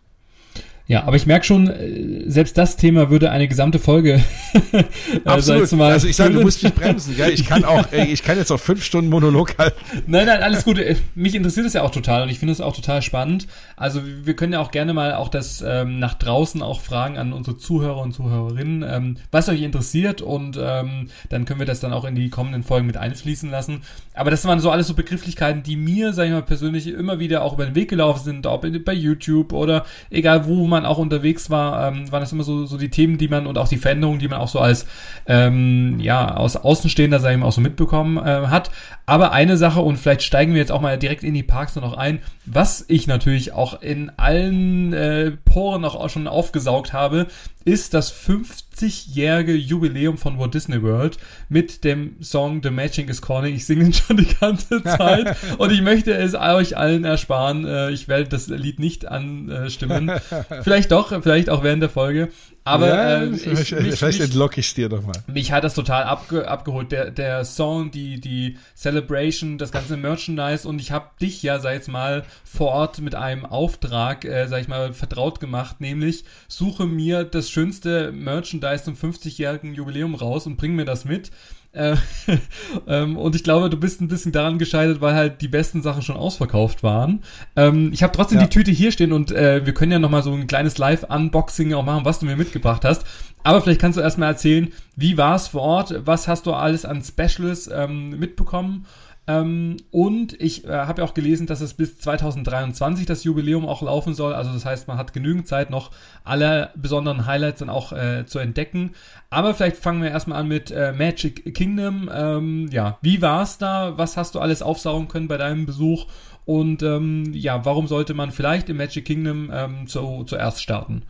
Ja, 0.87 1.05
aber 1.05 1.16
ich 1.16 1.24
merke 1.24 1.47
schon, 1.47 1.68
äh, 1.68 2.28
selbst 2.28 2.59
das 2.59 2.76
Thema 2.76 3.09
würde 3.09 3.30
eine 3.30 3.49
gesamte 3.49 3.78
Folge. 3.78 4.22
äh, 4.72 4.85
Absolut. 5.24 5.72
Mal 5.72 5.93
also 5.93 6.07
ich 6.07 6.14
sage, 6.14 6.35
du 6.35 6.43
musst 6.43 6.62
mich 6.62 6.74
bremsen. 6.74 7.16
Gell? 7.16 7.30
Ich 7.30 7.47
kann 7.47 7.64
auch, 7.64 7.91
ich 7.91 8.22
kann 8.22 8.37
jetzt 8.37 8.53
auch 8.53 8.61
fünf 8.61 8.85
Stunden 8.85 9.09
Monolog 9.09 9.57
halten. 9.57 9.78
Nein, 10.07 10.26
nein, 10.26 10.43
alles 10.43 10.64
gut. 10.64 10.78
Äh, 10.78 10.97
mich 11.14 11.35
interessiert 11.35 11.64
es 11.64 11.72
ja 11.72 11.82
auch 11.82 11.91
total 11.91 12.24
und 12.24 12.28
ich 12.28 12.39
finde 12.39 12.53
es 12.53 12.61
auch 12.61 12.76
total 12.76 13.01
spannend. 13.01 13.47
Also 13.76 14.03
wir 14.05 14.37
können 14.37 14.53
ja 14.53 14.61
auch 14.61 14.70
gerne 14.70 14.93
mal 14.93 15.14
auch 15.14 15.28
das 15.28 15.64
ähm, 15.66 15.99
nach 15.99 16.14
draußen 16.14 16.61
auch 16.61 16.82
fragen 16.82 17.16
an 17.16 17.32
unsere 17.32 17.57
Zuhörer 17.57 18.03
und 18.03 18.12
Zuhörerinnen, 18.12 18.85
ähm, 18.87 19.16
was 19.30 19.49
euch 19.49 19.62
interessiert 19.62 20.20
und 20.20 20.59
ähm, 20.61 21.09
dann 21.30 21.47
können 21.47 21.61
wir 21.61 21.66
das 21.66 21.80
dann 21.80 21.95
auch 21.95 22.05
in 22.05 22.14
die 22.14 22.28
kommenden 22.28 22.62
Folgen 22.62 22.87
mit 22.87 22.99
einfließen 22.99 23.51
lassen. 23.51 23.80
Aber 24.12 24.30
das 24.30 24.45
waren 24.45 24.61
so 24.61 24.70
alles 24.70 24.89
so 24.89 24.95
Begrifflichkeiten, 24.95 25.62
die 25.62 25.76
mir, 25.76 26.12
sag 26.12 26.26
ich 26.26 26.32
mal, 26.32 26.43
persönlich 26.43 26.89
immer 26.89 27.18
wieder 27.20 27.43
auch 27.43 27.55
über 27.55 27.64
den 27.64 27.74
Weg 27.74 27.89
gelaufen 27.89 28.22
sind, 28.22 28.47
ob 28.47 28.64
bei 28.85 28.93
YouTube 28.93 29.53
oder 29.53 29.87
egal 30.11 30.47
wo 30.47 30.66
man 30.66 30.74
auch 30.85 30.99
unterwegs 30.99 31.51
war, 31.51 31.89
ähm, 31.89 32.11
waren 32.12 32.20
das 32.20 32.33
immer 32.33 32.45
so, 32.45 32.66
so 32.66 32.77
die 32.77 32.91
Themen, 32.91 33.18
die 33.18 33.29
man 33.29 33.47
und 33.47 33.57
auch 33.59 33.68
die 33.68 33.77
Veränderungen, 33.77 34.18
die 34.18 34.29
man 34.29 34.41
auch 34.41 34.49
so 34.49 34.59
als 34.59 34.87
ähm, 35.27 36.01
ja 36.01 36.37
aus 36.37 36.57
Außenstehender, 36.57 37.20
sag 37.20 37.33
ich 37.33 37.39
mal, 37.39 37.47
auch 37.47 37.53
so 37.53 37.61
mitbekommen 37.61 38.18
äh, 38.18 38.49
hat. 38.49 38.70
Aber 39.07 39.33
eine 39.33 39.57
Sache, 39.57 39.81
und 39.81 39.97
vielleicht 39.99 40.22
steigen 40.22 40.55
wir 40.55 40.61
jetzt 40.61 40.72
auch 40.72 40.81
mal 40.81 40.99
direkt 40.99 41.25
in 41.25 41.35
die 41.35 41.43
Parks 41.43 41.77
noch 41.77 41.97
ein, 41.97 42.20
was 42.47 42.85
ich 42.89 43.07
natürlich 43.07 43.53
auch 43.53 43.81
in 43.83 44.11
allen 44.16 44.93
äh, 44.93 45.33
Poren 45.45 45.85
auch 45.85 46.09
schon 46.11 46.27
aufgesaugt 46.27 46.93
habe, 46.93 47.27
ist 47.64 47.95
das 47.95 48.12
50-jährige 48.12 49.55
Jubiläum 49.55 50.18
von 50.18 50.39
Walt 50.39 50.55
Disney 50.55 50.83
World 50.83 51.16
mit 51.49 51.85
dem 51.85 52.16
Song 52.22 52.62
The 52.62 52.70
Magic 52.70 53.09
is 53.09 53.22
Calling. 53.22 53.55
Ich 53.55 53.64
singe 53.64 53.87
ihn 53.87 53.93
schon 53.93 54.18
die 54.18 54.29
ganze 54.39 54.83
Zeit 54.85 55.37
und 55.59 55.72
ich 55.72 55.81
möchte 55.81 56.14
es 56.14 56.35
euch 56.35 56.77
allen 56.77 57.05
ersparen. 57.05 57.64
Äh, 57.66 57.91
ich 57.91 58.09
werde 58.09 58.29
das 58.29 58.49
Lied 58.49 58.79
nicht 58.79 59.07
anstimmen. 59.07 60.11
Vielleicht 60.65 60.93
doch, 60.93 61.09
vielleicht 61.23 61.51
auch 61.51 61.62
während 61.62 61.83
der 61.83 61.91
Folge. 61.91 62.31
Aber 62.67 62.89
ja, 62.89 63.23
äh, 63.23 63.29
ich, 63.29 63.47
mich, 63.47 63.99
vielleicht 63.99 64.21
entlocke 64.21 64.61
ich 64.61 64.69
es 64.69 64.75
dir 64.75 64.89
nochmal. 64.89 65.23
Mich 65.27 65.53
hat 65.53 65.62
das 65.62 65.75
total 65.75 66.05
abge 66.05 66.49
abgeholt. 66.49 66.91
Der, 66.91 67.11
der 67.11 67.45
Song, 67.45 67.91
die, 67.91 68.19
die 68.19 68.57
Celebration, 68.75 69.59
das 69.59 69.71
ganze 69.71 69.99
Merchandise 69.99 70.67
und 70.67 70.81
ich 70.81 70.91
habe 70.91 71.11
dich 71.21 71.43
ja, 71.43 71.59
sag 71.59 71.83
ich 71.83 71.89
mal, 71.89 72.25
vor 72.43 72.69
Ort 72.69 73.01
mit 73.03 73.15
einem 73.15 73.45
Auftrag, 73.45 74.25
äh, 74.25 74.47
sag 74.49 74.62
ich 74.62 74.69
mal, 74.69 74.95
vertraut 74.95 75.39
gemacht, 75.39 75.83
nämlich 75.83 76.25
suche 76.49 76.87
mir 76.87 77.25
das 77.25 77.51
schönste 77.51 78.11
Merchandise 78.12 78.85
zum 78.85 78.95
50-jährigen 78.95 79.75
Jubiläum 79.75 80.15
raus 80.15 80.47
und 80.47 80.57
bring 80.57 80.75
mir 80.75 80.87
das 80.87 81.05
mit. 81.05 81.31
Äh, 81.75 81.97
ähm, 82.87 83.16
und 83.16 83.37
ich 83.37 83.45
glaube, 83.45 83.68
du 83.68 83.77
bist 83.77 84.01
ein 84.01 84.09
bisschen 84.09 84.33
daran 84.33 84.59
gescheitert, 84.59 85.01
weil 85.01 85.14
halt 85.14 85.41
die 85.41 85.49
besten 85.49 85.83
Sachen 85.83 86.03
schon 86.03 86.16
ausverkauft 86.16 86.83
waren. 86.83 87.22
Ähm, 87.57 87.91
ich 87.93 88.03
habe 88.03 88.12
trotzdem 88.12 88.39
ja. 88.39 88.47
die 88.47 88.51
Tüte 88.51 88.70
hier 88.70 88.93
stehen 88.93 89.12
und 89.12 89.33
äh, 89.33 89.66
wir 89.66 89.75
können 89.75 89.93
ja 89.93 89.99
nochmal 89.99 90.22
so 90.22 90.33
ein 90.33 90.47
kleines 90.47 90.79
Live-Unboxing 90.79 91.75
auch 91.75 91.85
machen, 91.85 92.05
was 92.05 92.20
du 92.20 92.27
mir 92.27 92.37
mitgebracht 92.37 92.85
hast. 92.85 93.05
Aber 93.43 93.61
vielleicht 93.61 93.81
kannst 93.81 93.99
du 93.99 94.03
erstmal 94.03 94.31
erzählen, 94.31 94.72
wie 94.97 95.18
war 95.18 95.37
es 95.37 95.49
vor 95.49 95.61
Ort? 95.61 95.95
Was 96.07 96.29
hast 96.29 96.47
du 96.47 96.55
alles 96.55 96.85
an 96.85 97.03
Specials 97.03 97.68
ähm, 97.72 98.18
mitbekommen? 98.18 98.87
Ähm, 99.27 99.79
und 99.91 100.39
ich 100.41 100.66
äh, 100.66 100.70
habe 100.70 101.01
ja 101.01 101.09
auch 101.09 101.14
gelesen, 101.14 101.47
dass 101.47 101.62
es 101.62 101.75
bis 101.75 101.99
2023 101.99 103.07
das 103.07 103.25
Jubiläum 103.25 103.66
auch 103.66 103.81
laufen 103.81 104.12
soll. 104.14 104.35
Also 104.35 104.53
das 104.53 104.66
heißt, 104.66 104.87
man 104.87 104.99
hat 104.99 105.14
genügend 105.14 105.49
Zeit, 105.49 105.70
noch 105.70 105.91
alle 106.25 106.70
besonderen 106.77 107.27
Highlights 107.27 107.61
dann 107.61 107.70
auch 107.70 107.93
äh, 107.93 108.27
zu 108.27 108.39
entdecken. 108.39 108.93
Aber 109.31 109.55
vielleicht 109.55 109.77
fangen 109.77 110.03
wir 110.03 110.11
erstmal 110.11 110.41
an 110.41 110.49
mit 110.49 110.70
äh, 110.70 110.93
Magic 110.93 111.55
Kingdom. 111.55 112.11
Ähm, 112.12 112.68
ja, 112.70 112.99
wie 113.01 113.22
war 113.22 113.43
es 113.43 113.57
da? 113.57 113.97
Was 113.97 114.16
hast 114.16 114.35
du 114.35 114.41
alles 114.41 114.61
aufsaugen 114.61 115.09
können 115.09 115.29
bei 115.29 115.39
deinem 115.39 115.64
Besuch? 115.64 116.07
Und 116.45 116.83
ähm, 116.83 117.33
ja, 117.33 117.64
warum 117.64 117.87
sollte 117.87 118.12
man 118.12 118.31
vielleicht 118.31 118.68
im 118.68 118.77
Magic 118.77 119.07
Kingdom 119.07 119.51
ähm, 119.53 119.87
zu, 119.87 120.25
zuerst 120.25 120.62
starten? 120.62 121.05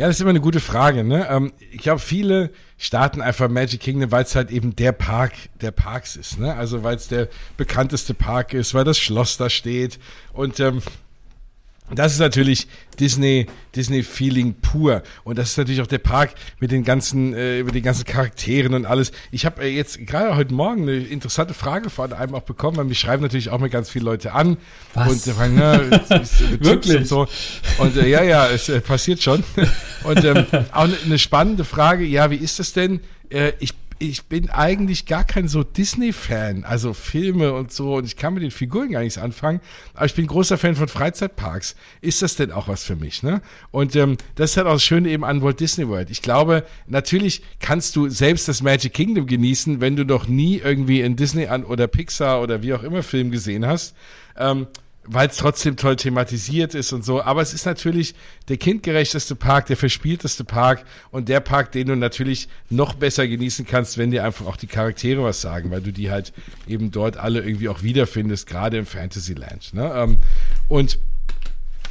Ja, 0.00 0.06
das 0.06 0.16
ist 0.16 0.22
immer 0.22 0.30
eine 0.30 0.40
gute 0.40 0.60
Frage. 0.60 1.04
Ne? 1.04 1.28
Ähm, 1.28 1.52
ich 1.70 1.82
glaube, 1.82 1.98
viele 1.98 2.52
starten 2.78 3.20
einfach 3.20 3.50
Magic 3.50 3.80
Kingdom, 3.80 4.10
weil 4.10 4.22
es 4.22 4.34
halt 4.34 4.50
eben 4.50 4.74
der 4.74 4.92
Park 4.92 5.32
der 5.60 5.72
Parks 5.72 6.16
ist. 6.16 6.38
Ne? 6.38 6.54
Also 6.54 6.82
weil 6.82 6.96
es 6.96 7.08
der 7.08 7.28
bekannteste 7.58 8.14
Park 8.14 8.54
ist, 8.54 8.72
weil 8.72 8.84
das 8.84 8.98
Schloss 8.98 9.36
da 9.36 9.50
steht. 9.50 9.98
Und 10.32 10.58
ähm, 10.58 10.80
das 11.98 12.12
ist 12.12 12.18
natürlich 12.18 12.68
Disney, 12.98 13.46
Disney 13.74 14.02
Feeling 14.02 14.54
pur. 14.54 15.02
Und 15.24 15.38
das 15.38 15.50
ist 15.50 15.58
natürlich 15.58 15.80
auch 15.80 15.86
der 15.86 15.98
Park 15.98 16.34
mit 16.60 16.70
den 16.70 16.84
ganzen, 16.84 17.34
äh, 17.34 17.62
mit 17.62 17.74
den 17.74 17.82
ganzen 17.82 18.04
Charakteren 18.04 18.74
und 18.74 18.86
alles. 18.86 19.12
Ich 19.30 19.46
habe 19.46 19.62
äh, 19.62 19.68
jetzt 19.68 20.06
gerade 20.06 20.36
heute 20.36 20.54
Morgen 20.54 20.82
eine 20.82 20.98
interessante 20.98 21.54
Frage 21.54 21.90
von 21.90 22.12
einem 22.12 22.34
auch 22.34 22.42
bekommen, 22.42 22.76
weil 22.76 22.84
mich 22.84 23.00
schreiben 23.00 23.22
natürlich 23.22 23.50
auch 23.50 23.58
mal 23.58 23.70
ganz 23.70 23.90
viele 23.90 24.04
Leute 24.04 24.32
an. 24.32 24.56
Was? 24.94 25.26
Und 25.26 25.34
fragen, 25.34 25.54
ne, 25.54 26.00
ist, 26.10 26.40
ist, 26.40 26.64
Wirklich? 26.64 26.96
und 26.98 27.08
so. 27.08 27.26
Und 27.78 27.96
äh, 27.96 28.08
ja, 28.08 28.22
ja, 28.22 28.48
es 28.48 28.68
äh, 28.68 28.80
passiert 28.80 29.22
schon. 29.22 29.42
Und 30.04 30.24
ähm, 30.24 30.46
auch 30.72 30.84
eine 30.84 30.96
ne 31.04 31.18
spannende 31.18 31.64
Frage, 31.64 32.04
ja, 32.04 32.30
wie 32.30 32.36
ist 32.36 32.58
das 32.58 32.72
denn? 32.72 33.00
Äh, 33.28 33.52
ich 33.60 33.74
ich 34.00 34.24
bin 34.24 34.48
eigentlich 34.48 35.04
gar 35.04 35.24
kein 35.24 35.46
so 35.46 35.62
Disney-Fan, 35.62 36.64
also 36.64 36.94
Filme 36.94 37.52
und 37.52 37.70
so, 37.70 37.96
und 37.96 38.06
ich 38.06 38.16
kann 38.16 38.32
mit 38.32 38.42
den 38.42 38.50
Figuren 38.50 38.90
gar 38.90 39.02
nichts 39.02 39.18
anfangen, 39.18 39.60
aber 39.92 40.06
ich 40.06 40.14
bin 40.14 40.26
großer 40.26 40.56
Fan 40.56 40.74
von 40.74 40.88
Freizeitparks. 40.88 41.76
Ist 42.00 42.22
das 42.22 42.34
denn 42.34 42.50
auch 42.50 42.66
was 42.66 42.82
für 42.82 42.96
mich, 42.96 43.22
ne? 43.22 43.42
Und 43.70 43.94
ähm, 43.96 44.16
das 44.36 44.52
ist 44.52 44.56
halt 44.56 44.66
auch 44.66 44.72
das 44.72 44.84
Schöne 44.84 45.10
eben 45.10 45.22
an 45.22 45.42
Walt 45.42 45.60
Disney 45.60 45.86
World. 45.86 46.08
Ich 46.10 46.22
glaube, 46.22 46.64
natürlich 46.86 47.42
kannst 47.60 47.94
du 47.94 48.08
selbst 48.08 48.48
das 48.48 48.62
Magic 48.62 48.94
Kingdom 48.94 49.26
genießen, 49.26 49.82
wenn 49.82 49.96
du 49.96 50.04
noch 50.04 50.26
nie 50.26 50.56
irgendwie 50.56 51.02
in 51.02 51.16
Disney 51.16 51.46
an 51.46 51.62
oder 51.62 51.86
Pixar 51.86 52.40
oder 52.40 52.62
wie 52.62 52.72
auch 52.72 52.82
immer 52.82 53.02
Film 53.02 53.30
gesehen 53.30 53.66
hast. 53.66 53.94
Ähm, 54.38 54.66
weil 55.04 55.28
es 55.28 55.36
trotzdem 55.36 55.76
toll 55.76 55.96
thematisiert 55.96 56.74
ist 56.74 56.92
und 56.92 57.04
so. 57.04 57.22
Aber 57.22 57.40
es 57.40 57.54
ist 57.54 57.64
natürlich 57.66 58.14
der 58.48 58.58
kindgerechteste 58.58 59.34
Park, 59.34 59.66
der 59.66 59.76
verspielteste 59.76 60.44
Park 60.44 60.84
und 61.10 61.28
der 61.28 61.40
Park, 61.40 61.72
den 61.72 61.88
du 61.88 61.96
natürlich 61.96 62.48
noch 62.68 62.94
besser 62.94 63.26
genießen 63.26 63.66
kannst, 63.66 63.98
wenn 63.98 64.10
dir 64.10 64.24
einfach 64.24 64.46
auch 64.46 64.56
die 64.56 64.66
Charaktere 64.66 65.22
was 65.24 65.40
sagen, 65.40 65.70
weil 65.70 65.80
du 65.80 65.92
die 65.92 66.10
halt 66.10 66.32
eben 66.66 66.90
dort 66.90 67.16
alle 67.16 67.40
irgendwie 67.40 67.68
auch 67.68 67.82
wiederfindest, 67.82 68.46
gerade 68.46 68.76
im 68.76 68.86
Fantasyland. 68.86 69.72
Ne? 69.74 69.90
Ähm, 69.94 70.18
und 70.68 70.98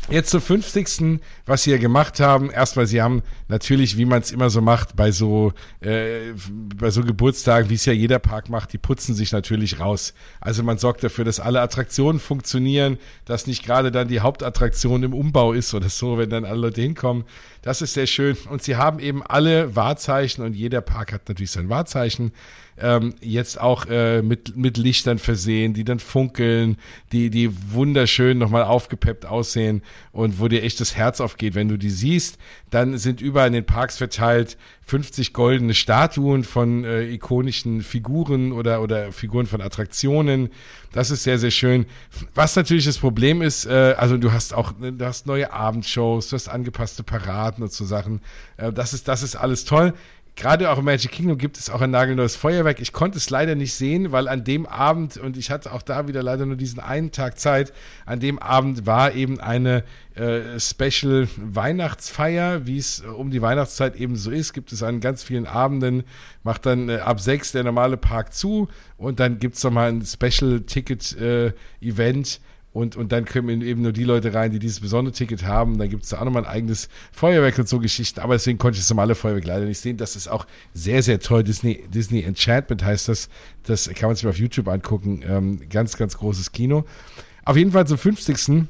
Jetzt 0.10 0.32
zum 0.32 0.42
50. 0.42 1.20
was 1.50 1.64
sie 1.64 1.72
ja 1.72 1.78
gemacht 1.78 2.20
haben. 2.20 2.52
Erstmal, 2.52 2.86
sie 2.86 3.02
haben 3.02 3.24
natürlich, 3.48 3.98
wie 3.98 4.06
man 4.06 4.22
es 4.22 4.32
immer 4.32 4.50
so 4.50 4.62
macht, 4.62 4.96
bei 4.96 5.12
so, 5.12 5.52
äh, 5.82 6.34
bei 6.76 6.92
so 6.92 7.04
Geburtstagen, 7.04 7.70
wie 7.70 7.74
es 7.74 7.86
ja 7.86 7.94
jeder 7.94 8.20
Park 8.20 8.50
macht, 8.50 8.72
die 8.72 8.78
putzen 8.78 9.16
sich 9.16 9.32
natürlich 9.32 9.80
raus. 9.80 10.14
Also 10.40 10.62
man 10.64 10.78
sorgt 10.78 11.04
dafür, 11.04 11.26
dass 11.26 11.40
alle 11.40 11.62
Attraktionen 11.62 12.20
funktionieren, 12.20 13.00
dass 13.26 13.48
nicht 13.48 13.66
gerade 13.66 13.92
dann 13.92 14.08
die 14.08 14.20
Hauptattraktion 14.20 15.02
im 15.02 15.14
Umbau 15.14 15.54
ist 15.54 15.74
oder 15.74 15.90
so, 15.90 16.20
wenn 16.20 16.30
dann 16.30 16.46
alle 16.46 16.60
Leute 16.60 16.82
hinkommen. 16.82 17.24
Das 17.64 17.82
ist 17.82 17.96
sehr 17.96 18.08
schön. 18.08 18.38
Und 18.50 18.62
sie 18.62 18.76
haben 18.76 19.00
eben 19.00 19.24
alle 19.24 19.76
Wahrzeichen 19.76 20.44
und 20.44 20.54
jeder 20.54 20.82
Park 20.82 21.12
hat 21.12 21.28
natürlich 21.28 21.52
sein 21.52 21.68
Wahrzeichen 21.68 22.32
ähm, 22.82 23.16
jetzt 23.22 23.60
auch 23.60 23.86
äh, 23.88 24.22
mit, 24.22 24.56
mit 24.56 24.78
Lichtern 24.78 25.20
versehen, 25.20 25.74
die 25.74 25.84
dann 25.84 26.00
funkeln, 26.00 26.78
die, 27.12 27.30
die 27.30 27.50
wunderschön 27.74 28.38
nochmal 28.38 28.64
aufgepeppt 28.64 29.26
aussehen 29.26 29.82
und 30.12 30.40
wo 30.40 30.48
dir 30.48 30.64
echt 30.64 30.80
das 30.80 30.96
Herz 30.96 31.22
aufgeht, 31.40 31.56
wenn 31.56 31.70
du 31.70 31.78
die 31.78 31.90
siehst. 31.90 32.38
Dann 32.70 32.98
sind 32.98 33.22
überall 33.22 33.48
in 33.48 33.54
den 33.54 33.66
Parks 33.66 33.98
verteilt 33.98 34.58
50 34.86 35.34
goldene 35.34 35.74
Statuen 35.74 36.44
von 36.44 36.84
äh, 36.84 37.06
ikonischen 37.06 37.82
Figuren 37.82 38.52
oder, 38.52 38.82
oder 38.82 39.12
Figuren 39.12 39.46
von 39.46 39.62
Attraktionen. 39.62 40.50
Das 40.92 41.12
ist 41.12 41.24
sehr, 41.24 41.40
sehr 41.40 41.52
schön. 41.52 41.86
Was 42.36 42.56
natürlich 42.56 42.86
das 42.86 42.98
Problem 42.98 43.42
ist, 43.42 43.66
äh, 43.66 43.96
also 43.98 44.18
du 44.18 44.32
hast 44.32 44.54
auch, 44.54 44.74
du 44.74 45.06
hast 45.06 45.28
neue 45.28 45.54
Abendshows, 45.54 46.30
du 46.30 46.36
hast 46.36 46.50
angepasste 46.50 47.04
Paraden 47.04 47.64
und 47.64 47.72
so 47.72 47.86
Sachen. 47.86 48.22
Äh, 48.58 48.74
das 48.74 48.94
ist, 48.94 49.08
das 49.08 49.24
ist 49.24 49.36
alles 49.36 49.64
toll 49.64 49.94
gerade 50.40 50.72
auch 50.72 50.80
im 50.80 50.86
Magic 50.86 51.12
Kingdom 51.12 51.38
gibt 51.38 51.58
es 51.58 51.70
auch 51.70 51.82
ein 51.82 51.92
nagelneues 51.92 52.36
Feuerwerk. 52.36 52.80
Ich 52.80 52.94
konnte 52.94 53.18
es 53.18 53.30
leider 53.30 53.56
nicht 53.56 53.74
sehen, 53.74 54.12
weil 54.12 54.28
an 54.28 54.44
dem 54.44 54.66
Abend, 54.66 55.18
und 55.18 55.38
ich 55.38 55.52
hatte 55.52 55.74
auch 55.74 55.82
da 55.82 56.08
wieder 56.08 56.24
leider 56.24 56.46
nur 56.46 56.56
diesen 56.56 56.80
einen 56.80 57.12
Tag 57.12 57.38
Zeit, 57.38 57.74
an 58.06 58.20
dem 58.20 58.40
Abend 58.40 58.86
war 58.86 59.14
eben 59.14 59.40
eine 59.40 59.84
äh, 60.16 60.60
Special 60.60 61.28
Weihnachtsfeier, 61.36 62.66
wie 62.66 62.78
es 62.78 63.02
um 63.02 63.32
die 63.32 63.42
Weihnachtszeit 63.42 63.98
eben 63.98 64.16
so 64.16 64.32
ist, 64.32 64.54
gibt 64.54 64.72
es 64.72 64.82
an 64.82 65.02
ganz 65.02 65.24
vielen 65.24 65.46
Abenden, 65.46 66.04
macht 66.44 66.66
dann 66.66 66.90
äh, 66.90 66.98
ab 66.98 67.20
sechs 67.20 67.52
der 67.52 67.64
normale 67.64 67.98
Park 67.98 68.34
zu 68.34 68.70
und 68.98 69.20
dann 69.20 69.40
gibt 69.40 69.58
es 69.58 69.64
nochmal 69.64 69.92
ein 69.92 70.06
Special 70.06 70.62
Ticket 70.62 71.18
äh, 71.18 71.52
Event 71.82 72.40
und, 72.72 72.96
und 72.96 73.12
dann 73.12 73.26
kommen 73.26 73.62
eben 73.62 73.82
nur 73.82 73.92
die 73.92 74.04
Leute 74.04 74.34
rein, 74.34 74.52
die 74.52 74.60
dieses 74.60 74.80
besondere 74.80 75.14
Ticket 75.14 75.44
haben. 75.44 75.80
Dann 75.80 75.90
gibt 75.90 76.04
es 76.04 76.10
da 76.10 76.20
auch 76.20 76.26
nochmal 76.26 76.46
ein 76.46 76.52
eigenes 76.52 76.88
Feuerwerk 77.12 77.58
und 77.58 77.68
so 77.68 77.80
Geschichten. 77.80 78.20
Aber 78.20 78.36
deswegen 78.36 78.60
konnte 78.60 78.76
ich 78.76 78.84
das 78.84 78.90
normale 78.92 79.16
Feuerwerk 79.16 79.46
leider 79.46 79.66
nicht 79.66 79.80
sehen. 79.80 79.98
Das 79.98 80.16
ist 80.16 80.28
auch 80.28 80.46
sehr, 80.74 81.02
sehr 81.02 81.20
toll. 81.20 81.44
Disney, 81.44 81.84
Disney 81.92 82.22
Enchantment 82.22 82.84
heißt 82.84 83.08
das. 83.08 83.30
Das 83.64 83.90
kann 83.96 84.10
man 84.10 84.16
sich 84.16 84.28
auf 84.28 84.38
YouTube 84.38 84.68
angucken. 84.68 85.24
Ähm, 85.28 85.62
ganz, 85.70 85.98
ganz 85.98 86.16
großes 86.18 86.52
Kino. 86.52 86.86
Auf 87.44 87.58
jeden 87.58 87.72
Fall 87.72 87.88
zum 87.88 87.98
50. 87.98 88.68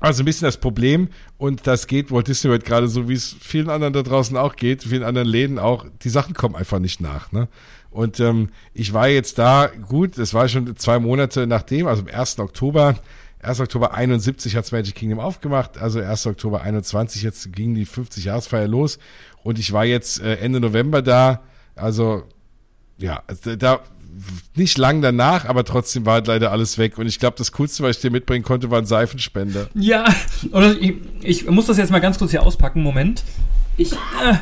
Also 0.00 0.22
ein 0.22 0.26
bisschen 0.26 0.46
das 0.46 0.58
Problem, 0.58 1.08
und 1.38 1.66
das 1.66 1.88
geht 1.88 2.12
Walt 2.12 2.28
Disney 2.28 2.50
World 2.50 2.64
gerade 2.64 2.86
so, 2.86 3.08
wie 3.08 3.14
es 3.14 3.34
vielen 3.40 3.68
anderen 3.68 3.92
da 3.92 4.02
draußen 4.02 4.36
auch 4.36 4.54
geht, 4.54 4.84
vielen 4.84 5.02
anderen 5.02 5.26
Läden 5.26 5.58
auch, 5.58 5.86
die 6.02 6.08
Sachen 6.08 6.34
kommen 6.34 6.54
einfach 6.54 6.78
nicht 6.78 7.00
nach. 7.00 7.32
Ne? 7.32 7.48
Und 7.90 8.20
ähm, 8.20 8.50
ich 8.74 8.92
war 8.92 9.08
jetzt 9.08 9.38
da, 9.38 9.70
gut, 9.88 10.18
es 10.18 10.34
war 10.34 10.48
schon 10.48 10.76
zwei 10.76 10.98
Monate 10.98 11.46
nachdem, 11.46 11.86
also 11.86 12.02
am 12.02 12.08
1. 12.08 12.38
Oktober, 12.38 12.96
1. 13.40 13.60
Oktober 13.60 13.94
71 13.94 14.56
hat's 14.56 14.72
Magic 14.72 14.94
Kingdom 14.94 15.20
aufgemacht, 15.20 15.78
also 15.78 16.00
1. 16.00 16.26
Oktober 16.26 16.62
21, 16.62 17.22
jetzt 17.22 17.52
ging 17.52 17.74
die 17.74 17.86
50-Jahresfeier 17.86 18.68
los 18.68 18.98
und 19.42 19.58
ich 19.58 19.72
war 19.72 19.84
jetzt 19.84 20.20
äh, 20.20 20.36
Ende 20.36 20.60
November 20.60 21.02
da, 21.02 21.42
also 21.74 22.24
ja, 22.98 23.22
da 23.58 23.80
nicht 24.56 24.78
lang 24.78 25.02
danach, 25.02 25.44
aber 25.44 25.64
trotzdem 25.64 26.06
war 26.06 26.14
halt 26.14 26.26
leider 26.26 26.50
alles 26.50 26.78
weg. 26.78 26.98
Und 26.98 27.06
ich 27.06 27.18
glaube, 27.18 27.36
das 27.38 27.52
Coolste, 27.52 27.82
was 27.82 27.96
ich 27.96 28.02
dir 28.02 28.10
mitbringen 28.10 28.44
konnte, 28.44 28.70
war 28.70 28.78
ein 28.78 28.86
Seifenspender. 28.86 29.68
Ja, 29.74 30.12
oder 30.52 30.76
ich, 30.80 30.94
ich 31.22 31.48
muss 31.48 31.66
das 31.66 31.76
jetzt 31.76 31.90
mal 31.90 32.00
ganz 32.00 32.18
kurz 32.18 32.30
hier 32.32 32.42
auspacken. 32.42 32.82
Moment. 32.82 33.22
Ich, 33.76 33.92
äh, 33.92 34.34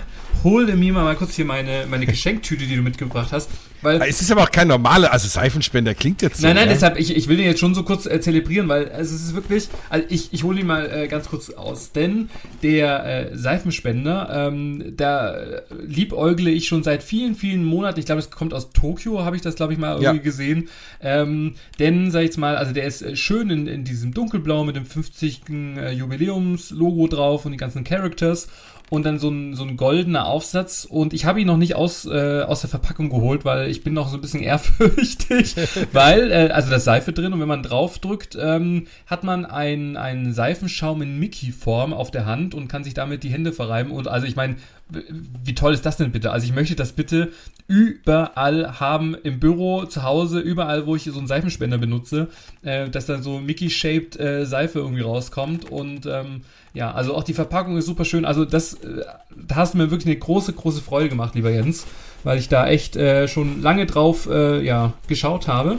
hole 0.47 0.76
mir 0.76 0.92
mal 0.92 1.16
kurz 1.16 1.34
hier 1.34 1.44
meine, 1.44 1.86
meine 1.90 2.07
Geschenktüte, 2.07 2.66
die 2.66 2.76
du 2.76 2.82
mitgebracht 2.82 3.32
hast. 3.32 3.51
Weil 3.82 4.01
es 4.03 4.20
ist 4.20 4.30
aber 4.32 4.44
auch 4.44 4.51
kein 4.51 4.68
normaler, 4.68 5.12
also 5.12 5.28
Seifenspender 5.28 5.94
klingt 5.94 6.22
jetzt 6.22 6.38
so. 6.38 6.47
Nein, 6.47 6.57
nein, 6.57 6.68
ja? 6.68 6.72
deshalb, 6.72 6.99
ich, 6.99 7.14
ich 7.14 7.28
will 7.28 7.36
den 7.36 7.47
jetzt 7.47 7.61
schon 7.61 7.74
so 7.74 7.82
kurz 7.82 8.07
äh, 8.07 8.20
zelebrieren, 8.20 8.68
weil 8.68 8.90
also 8.90 9.14
es 9.14 9.22
ist 9.22 9.34
wirklich, 9.34 9.68
also 9.90 10.07
ich, 10.09 10.32
ich 10.32 10.44
hole 10.44 10.61
ihn 10.61 10.66
mal 10.66 10.90
äh, 10.90 11.09
ganz 11.09 11.28
kurz 11.28 11.51
aus, 11.51 11.92
denn 11.92 12.30
der 12.62 13.32
äh, 13.32 13.36
Seifenspender, 13.36 14.49
ähm, 14.49 14.94
da 14.97 15.36
liebäugle 15.84 16.51
ich 16.51 16.68
schon 16.68 16.82
seit 16.82 17.03
vielen, 17.03 17.34
vielen 17.34 17.64
Monaten, 17.64 18.01
ich 18.01 18.07
glaube, 18.07 18.20
es 18.20 18.30
kommt 18.30 18.55
aus 18.55 18.70
Tokio, 18.70 19.24
habe 19.24 19.36
ich 19.36 19.42
das, 19.42 19.57
glaube 19.57 19.72
ich, 19.72 19.78
mal 19.78 19.92
irgendwie 19.92 20.16
ja. 20.16 20.22
gesehen, 20.22 20.68
ähm, 21.03 21.55
denn, 21.78 22.11
sag 22.11 22.20
ich 22.20 22.26
jetzt 22.26 22.38
mal, 22.38 22.57
also 22.57 22.72
der 22.72 22.86
ist 22.86 23.03
äh, 23.03 23.14
schön 23.14 23.51
in, 23.51 23.66
in 23.66 23.84
diesem 23.84 24.14
dunkelblau 24.14 24.64
mit 24.64 24.76
dem 24.76 24.86
50. 24.86 25.42
Äh, 25.51 25.92
Jubiläumslogo 25.92 27.09
drauf 27.09 27.44
und 27.44 27.53
die 27.53 27.59
ganzen 27.59 27.84
Characters 27.84 28.49
und 28.91 29.05
dann 29.05 29.18
so 29.18 29.28
ein, 29.28 29.55
so 29.55 29.64
ein 29.64 29.76
goldener 29.76 30.26
Aufsatz. 30.26 30.87
Und 30.89 31.12
ich 31.12 31.24
habe 31.24 31.41
ihn 31.41 31.47
noch 31.47 31.57
nicht 31.57 31.74
aus, 31.74 32.07
äh, 32.07 32.43
aus 32.43 32.61
der 32.61 32.70
Verpackung 32.70 33.11
geholt, 33.11 33.45
weil 33.45 33.68
ich 33.68 33.82
bin 33.82 33.95
noch 33.95 34.09
so 34.09 34.16
ein 34.16 34.20
bisschen 34.20 34.43
ehrfürchtig, 34.43 35.57
weil, 35.93 36.30
äh, 36.30 36.51
also 36.53 36.70
da 36.70 36.76
ist 36.76 36.84
Seife 36.84 37.12
drin 37.12 37.32
und 37.32 37.41
wenn 37.41 37.49
man 37.49 37.62
drauf 37.62 37.99
drückt, 37.99 38.37
ähm, 38.41 38.87
hat 39.07 39.24
man 39.24 39.45
einen, 39.45 39.97
einen 39.97 40.32
Seifenschaum 40.32 41.03
in 41.03 41.18
Mickey-Form 41.18 41.93
auf 41.93 42.11
der 42.11 42.26
Hand 42.26 42.55
und 42.55 42.68
kann 42.68 42.84
sich 42.84 42.95
damit 42.95 43.22
die 43.22 43.30
Hände 43.30 43.53
verreiben. 43.53 43.91
Und 43.91 44.09
also 44.09 44.26
ich 44.26 44.37
meine, 44.37 44.57
wie 44.89 45.55
toll 45.55 45.74
ist 45.74 45.84
das 45.84 45.97
denn 45.97 46.12
bitte? 46.12 46.30
Also 46.30 46.47
ich 46.47 46.55
möchte 46.55 46.76
das 46.76 46.93
bitte 46.93 47.32
überall 47.66 48.78
haben, 48.78 49.16
im 49.16 49.41
Büro, 49.41 49.84
zu 49.84 50.05
Hause, 50.05 50.39
überall, 50.39 50.87
wo 50.87 50.95
ich 50.95 51.05
so 51.05 51.18
einen 51.18 51.26
Seifenspender 51.26 51.78
benutze, 51.78 52.28
äh, 52.62 52.89
dass 52.89 53.07
dann 53.07 53.22
so 53.22 53.41
Mickey-shaped 53.41 54.18
äh, 54.20 54.47
Seife 54.47 54.78
irgendwie 54.78 55.03
rauskommt 55.03 55.70
und 55.70 56.07
ähm, 56.07 56.43
ja, 56.77 56.91
also 56.93 57.14
auch 57.14 57.24
die 57.24 57.33
Verpackung 57.33 57.79
ist 57.79 57.87
super 57.87 58.05
schön. 58.05 58.27
Also 58.27 58.45
das, 58.45 58.74
äh, 58.74 59.03
da 59.35 59.57
hast 59.57 59.72
du 59.72 59.79
mir 59.79 59.91
wirklich 59.91 60.07
eine 60.07 60.16
große, 60.16 60.53
große 60.53 60.83
Freude 60.83 61.09
gemacht, 61.09 61.35
lieber 61.35 61.51
Jens, 61.51 61.87
weil 62.22 62.39
ich 62.39 62.51
da 62.51 62.68
echt 62.68 62.97
äh, 62.97 63.29
schon 63.29 63.62
lange 63.62 63.87
drauf 63.87 64.29
äh, 64.31 64.62
ja, 64.62 64.93
geschaut 65.09 65.49
habe. 65.49 65.79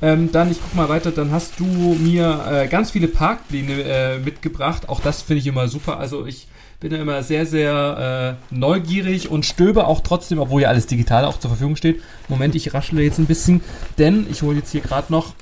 Ähm, 0.00 0.32
dann, 0.32 0.50
ich 0.50 0.58
guck 0.62 0.74
mal 0.74 0.88
weiter, 0.88 1.10
dann 1.10 1.32
hast 1.32 1.60
du 1.60 1.66
mir 1.66 2.40
äh, 2.50 2.66
ganz 2.66 2.92
viele 2.92 3.08
Parkpläne 3.08 3.82
äh, 3.82 4.18
mitgebracht. 4.20 4.88
Auch 4.88 5.00
das 5.00 5.20
finde 5.20 5.40
ich 5.40 5.46
immer 5.46 5.68
super. 5.68 5.98
Also 5.98 6.24
ich 6.24 6.48
bin 6.80 6.92
ja 6.92 6.98
immer 6.98 7.22
sehr, 7.22 7.44
sehr 7.44 8.38
äh, 8.50 8.54
neugierig 8.54 9.28
und 9.28 9.44
stöbe 9.44 9.86
auch 9.86 10.00
trotzdem, 10.00 10.38
obwohl 10.38 10.62
ja 10.62 10.68
alles 10.68 10.86
digital 10.86 11.26
auch 11.26 11.38
zur 11.38 11.50
Verfügung 11.50 11.76
steht. 11.76 12.00
Moment, 12.28 12.54
ich 12.54 12.72
raschle 12.72 13.02
jetzt 13.02 13.18
ein 13.18 13.26
bisschen, 13.26 13.60
denn 13.98 14.26
ich 14.30 14.40
hole 14.40 14.56
jetzt 14.56 14.72
hier 14.72 14.80
gerade 14.80 15.12
noch 15.12 15.34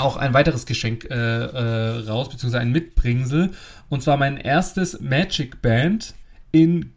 auch 0.00 0.16
ein 0.16 0.34
weiteres 0.34 0.66
Geschenk 0.66 1.06
äh, 1.10 1.14
äh, 1.14 2.08
raus, 2.08 2.28
beziehungsweise 2.28 2.60
ein 2.60 2.72
Mitbringsel. 2.72 3.50
Und 3.90 4.02
zwar 4.02 4.16
mein 4.16 4.38
erstes 4.38 5.00
Magic 5.00 5.60
Band 5.60 6.14
in 6.52 6.92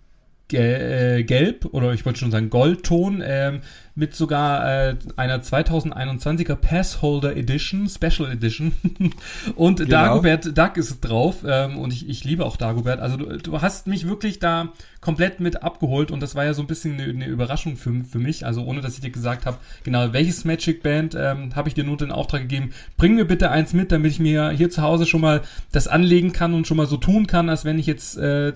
äh, 0.54 1.24
Gelb 1.24 1.66
oder 1.74 1.92
ich 1.94 2.06
wollte 2.06 2.20
schon 2.20 2.32
sagen 2.32 2.50
Goldton. 2.50 3.22
Ähm, 3.26 3.62
mit 3.96 4.16
sogar 4.16 4.90
äh, 4.90 4.96
einer 5.18 5.40
2021er 5.40 6.56
Passholder 6.56 7.36
Edition, 7.36 7.88
Special 7.88 8.32
Edition. 8.32 8.74
und 9.56 9.78
genau. 9.78 9.90
Dagobert 9.90 10.58
Duck 10.58 10.78
ist 10.78 11.00
drauf 11.02 11.38
ähm, 11.46 11.78
und 11.78 11.94
ich, 11.94 12.10
ich 12.10 12.24
liebe 12.24 12.44
auch 12.44 12.58
Dagobert. 12.58 13.00
Also 13.00 13.18
du, 13.18 13.38
du 13.38 13.62
hast 13.62 13.86
mich 13.86 14.08
wirklich 14.08 14.40
da 14.40 14.70
komplett 15.00 15.40
mit 15.40 15.62
abgeholt 15.62 16.10
und 16.10 16.22
das 16.22 16.34
war 16.34 16.44
ja 16.44 16.54
so 16.56 16.64
ein 16.64 16.68
bisschen 16.68 16.94
eine, 16.94 17.04
eine 17.04 17.26
Überraschung 17.26 17.76
für, 17.76 17.94
für 18.04 18.18
mich. 18.18 18.46
Also 18.48 18.64
ohne, 18.64 18.82
dass 18.82 18.96
ich 18.96 19.02
dir 19.02 19.12
gesagt 19.12 19.46
habe, 19.46 19.58
genau 19.84 20.12
welches 20.12 20.44
Magic 20.44 20.82
Band 20.82 21.16
ähm, 21.16 21.56
habe 21.56 21.68
ich 21.70 21.76
dir 21.76 21.84
nur 21.84 21.98
den 21.98 22.12
Auftrag 22.12 22.42
gegeben, 22.42 22.72
bring 22.98 23.14
mir 23.14 23.26
bitte 23.26 23.52
eins 23.52 23.74
mit, 23.74 23.92
damit 23.92 24.12
ich 24.12 24.20
mir 24.20 24.50
hier 24.52 24.72
zu 24.72 24.82
Hause 24.82 25.06
schon 25.06 25.22
mal 25.22 25.42
das 25.72 25.88
anlegen 25.88 26.34
kann 26.34 26.56
und 26.56 26.66
schon 26.66 26.78
mal 26.78 26.88
so 26.88 26.98
tun 26.98 27.28
kann, 27.28 27.50
als 27.50 27.64
wenn 27.64 27.78
ich 27.78 27.86
jetzt 27.86 28.18
äh, 28.18 28.54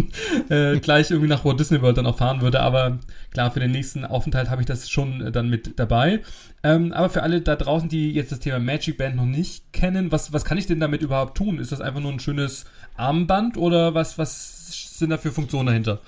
äh, 0.50 0.78
gleich 0.80 1.10
irgendwie 1.10 1.28
nach 1.28 1.44
Walt 1.44 1.58
Disney 1.58 1.80
World 1.80 1.96
dann 1.96 2.06
auch 2.06 2.18
fahren 2.18 2.42
würde. 2.42 2.60
Aber 2.60 2.98
klar, 3.34 3.50
für 3.50 3.60
den 3.60 3.72
nächsten 3.72 4.06
Aufenthalt 4.06 4.48
habe 4.48 4.62
ich 4.62 4.66
das 4.66 4.88
schon 4.88 5.20
äh, 5.20 5.32
dann 5.32 5.50
mit 5.50 5.78
dabei. 5.78 6.20
Ähm, 6.62 6.92
aber 6.92 7.10
für 7.10 7.22
alle 7.22 7.42
da 7.42 7.56
draußen, 7.56 7.88
die 7.90 8.12
jetzt 8.12 8.32
das 8.32 8.38
Thema 8.38 8.58
Magic 8.58 8.96
Band 8.96 9.16
noch 9.16 9.26
nicht 9.26 9.72
kennen, 9.72 10.10
was, 10.10 10.32
was 10.32 10.44
kann 10.46 10.56
ich 10.56 10.66
denn 10.66 10.80
damit 10.80 11.02
überhaupt 11.02 11.36
tun? 11.36 11.58
Ist 11.58 11.72
das 11.72 11.82
einfach 11.82 12.00
nur 12.00 12.12
ein 12.12 12.20
schönes 12.20 12.64
Armband 12.96 13.58
oder 13.58 13.94
was, 13.94 14.16
was 14.16 14.98
sind 14.98 15.10
da 15.10 15.18
für 15.18 15.32
Funktionen 15.32 15.66
dahinter? 15.66 16.00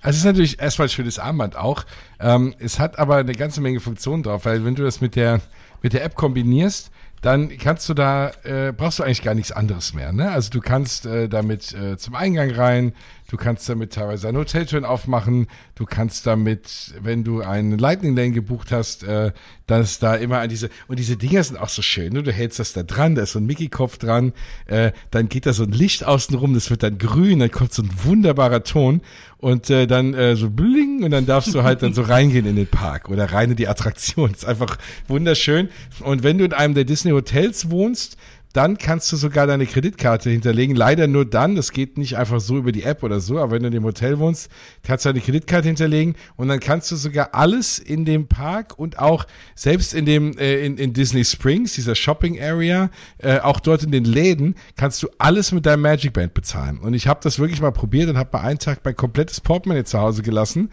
Also 0.00 0.16
es 0.16 0.18
ist 0.18 0.24
natürlich 0.24 0.60
erstmal 0.60 0.86
ein 0.86 0.90
schönes 0.90 1.18
Armband 1.18 1.56
auch. 1.56 1.84
Ähm, 2.18 2.54
es 2.58 2.78
hat 2.78 2.98
aber 2.98 3.16
eine 3.16 3.34
ganze 3.34 3.60
Menge 3.60 3.80
Funktionen 3.80 4.22
drauf, 4.22 4.44
weil 4.44 4.64
wenn 4.64 4.74
du 4.74 4.82
das 4.82 5.00
mit 5.00 5.14
der, 5.14 5.40
mit 5.82 5.92
der 5.92 6.04
App 6.04 6.14
kombinierst, 6.14 6.90
dann 7.22 7.56
kannst 7.58 7.88
du 7.88 7.94
da, 7.94 8.30
äh, 8.44 8.72
brauchst 8.72 8.98
du 8.98 9.02
eigentlich 9.02 9.22
gar 9.22 9.34
nichts 9.34 9.52
anderes 9.52 9.94
mehr. 9.94 10.12
Ne? 10.12 10.30
Also 10.30 10.50
du 10.50 10.60
kannst 10.60 11.06
äh, 11.06 11.28
damit 11.28 11.72
äh, 11.74 11.96
zum 11.96 12.14
Eingang 12.14 12.50
rein, 12.52 12.92
du 13.28 13.36
kannst 13.36 13.68
damit 13.68 13.92
teilweise 13.92 14.28
ein 14.28 14.36
Hoteltüren 14.36 14.84
aufmachen, 14.84 15.46
du 15.74 15.84
kannst 15.84 16.26
damit, 16.26 16.94
wenn 17.00 17.24
du 17.24 17.40
einen 17.40 17.78
Lightning 17.78 18.16
Lane 18.16 18.32
gebucht 18.32 18.72
hast, 18.72 19.02
äh, 19.02 19.32
dass 19.66 19.98
da 19.98 20.14
immer 20.14 20.38
an 20.38 20.48
diese, 20.48 20.70
und 20.88 20.98
diese 20.98 21.16
Dinger 21.16 21.42
sind 21.42 21.58
auch 21.58 21.68
so 21.68 21.82
schön, 21.82 22.12
ne? 22.12 22.22
du 22.22 22.32
hältst 22.32 22.58
das 22.58 22.72
da 22.72 22.82
dran, 22.82 23.14
da 23.14 23.22
ist 23.22 23.32
so 23.32 23.38
ein 23.38 23.46
Mickey-Kopf 23.46 23.98
dran, 23.98 24.32
äh, 24.66 24.92
dann 25.10 25.28
geht 25.28 25.46
da 25.46 25.52
so 25.52 25.64
ein 25.64 25.72
Licht 25.72 26.04
außen 26.04 26.36
rum, 26.36 26.54
das 26.54 26.70
wird 26.70 26.82
dann 26.82 26.98
grün, 26.98 27.40
dann 27.40 27.50
kommt 27.50 27.72
so 27.72 27.82
ein 27.82 27.90
wunderbarer 28.04 28.62
Ton 28.62 29.00
und 29.38 29.70
äh, 29.70 29.86
dann 29.86 30.14
äh, 30.14 30.36
so 30.36 30.50
bling 30.50 31.02
und 31.04 31.10
dann 31.10 31.26
darfst 31.26 31.54
du 31.54 31.62
halt 31.62 31.82
dann 31.82 31.94
so 31.94 32.02
reingehen 32.02 32.46
in 32.46 32.56
den 32.56 32.66
Park 32.66 33.08
oder 33.08 33.32
rein 33.32 33.50
in 33.50 33.56
die 33.56 33.68
Attraktion. 33.68 34.30
Das 34.32 34.42
ist 34.42 34.48
einfach 34.48 34.78
wunderschön. 35.08 35.68
Und 36.00 36.22
wenn 36.22 36.38
du 36.38 36.44
in 36.44 36.52
einem 36.52 36.74
der 36.74 36.84
Disney 36.84 37.10
Hotels 37.12 37.70
wohnst, 37.70 38.16
dann 38.52 38.78
kannst 38.78 39.10
du 39.12 39.16
sogar 39.16 39.46
deine 39.46 39.66
Kreditkarte 39.66 40.30
hinterlegen. 40.30 40.76
Leider 40.76 41.06
nur 41.06 41.24
dann, 41.24 41.56
das 41.56 41.72
geht 41.72 41.98
nicht 41.98 42.16
einfach 42.16 42.40
so 42.40 42.56
über 42.56 42.72
die 42.72 42.84
App 42.84 43.02
oder 43.02 43.20
so, 43.20 43.38
aber 43.38 43.52
wenn 43.52 43.62
du 43.62 43.68
in 43.68 43.74
dem 43.74 43.84
Hotel 43.84 44.18
wohnst, 44.18 44.50
kannst 44.82 45.04
du 45.04 45.10
deine 45.10 45.20
Kreditkarte 45.20 45.68
hinterlegen 45.68 46.14
und 46.36 46.48
dann 46.48 46.60
kannst 46.60 46.90
du 46.90 46.96
sogar 46.96 47.34
alles 47.34 47.78
in 47.78 48.04
dem 48.04 48.28
Park 48.28 48.78
und 48.78 48.98
auch 48.98 49.26
selbst 49.54 49.94
in 49.94 50.06
dem 50.06 50.36
äh, 50.38 50.64
in, 50.64 50.78
in 50.78 50.92
Disney 50.92 51.24
Springs, 51.24 51.74
dieser 51.74 51.94
Shopping 51.94 52.40
Area, 52.40 52.90
äh, 53.18 53.40
auch 53.40 53.60
dort 53.60 53.82
in 53.82 53.92
den 53.92 54.04
Läden, 54.04 54.54
kannst 54.76 55.02
du 55.02 55.08
alles 55.18 55.52
mit 55.52 55.66
deinem 55.66 55.82
Magic 55.82 56.12
Band 56.12 56.34
bezahlen. 56.34 56.78
Und 56.78 56.94
ich 56.94 57.08
habe 57.08 57.20
das 57.22 57.38
wirklich 57.38 57.60
mal 57.60 57.72
probiert 57.72 58.08
und 58.08 58.16
habe 58.16 58.30
mal 58.32 58.42
einen 58.42 58.58
Tag 58.58 58.80
mein 58.84 58.96
komplettes 58.96 59.40
Portemonnaie 59.40 59.84
zu 59.84 59.98
Hause 59.98 60.22
gelassen 60.22 60.70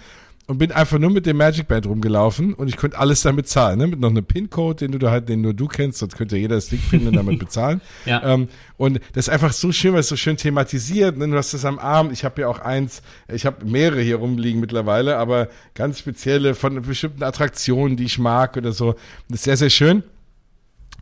und 0.47 0.57
bin 0.57 0.71
einfach 0.71 0.99
nur 0.99 1.09
mit 1.09 1.25
dem 1.25 1.37
Magic 1.37 1.67
Band 1.67 1.85
rumgelaufen 1.85 2.53
und 2.53 2.67
ich 2.67 2.75
konnte 2.75 2.97
alles 2.97 3.21
damit 3.21 3.47
zahlen, 3.47 3.79
ne? 3.79 3.87
Mit 3.87 3.99
noch 3.99 4.09
einem 4.09 4.25
PIN-Code, 4.25 4.75
den 4.75 4.91
du 4.91 4.99
da 4.99 5.09
halt, 5.09 5.29
den 5.29 5.41
nur 5.41 5.53
du 5.53 5.67
kennst, 5.67 5.99
sonst 5.99 6.17
könnte 6.17 6.37
jeder 6.37 6.55
das 6.55 6.67
Ding 6.67 6.79
finden 6.79 7.07
und 7.07 7.15
damit 7.15 7.39
bezahlen. 7.39 7.79
ja. 8.05 8.21
Ähm, 8.23 8.49
und 8.75 8.99
das 9.13 9.27
ist 9.27 9.29
einfach 9.29 9.53
so 9.53 9.71
schön, 9.71 9.93
weil 9.93 10.01
es 10.01 10.09
so 10.09 10.17
schön 10.17 10.35
thematisiert. 10.35 11.17
Ne? 11.17 11.27
Du 11.29 11.37
hast 11.37 11.53
das 11.53 11.63
am 11.63 11.79
Arm. 11.79 12.11
Ich 12.11 12.25
habe 12.25 12.41
ja 12.41 12.49
auch 12.49 12.59
eins, 12.59 13.01
ich 13.31 13.45
habe 13.45 13.65
mehrere 13.65 14.01
hier 14.01 14.17
rumliegen 14.17 14.59
mittlerweile, 14.59 15.17
aber 15.17 15.47
ganz 15.75 15.99
spezielle 15.99 16.55
von 16.55 16.81
bestimmten 16.81 17.23
Attraktionen, 17.23 17.95
die 17.95 18.05
ich 18.05 18.19
mag 18.19 18.57
oder 18.57 18.73
so. 18.73 18.95
Das 19.29 19.39
ist 19.39 19.43
sehr, 19.43 19.57
sehr 19.57 19.69
schön. 19.69 20.03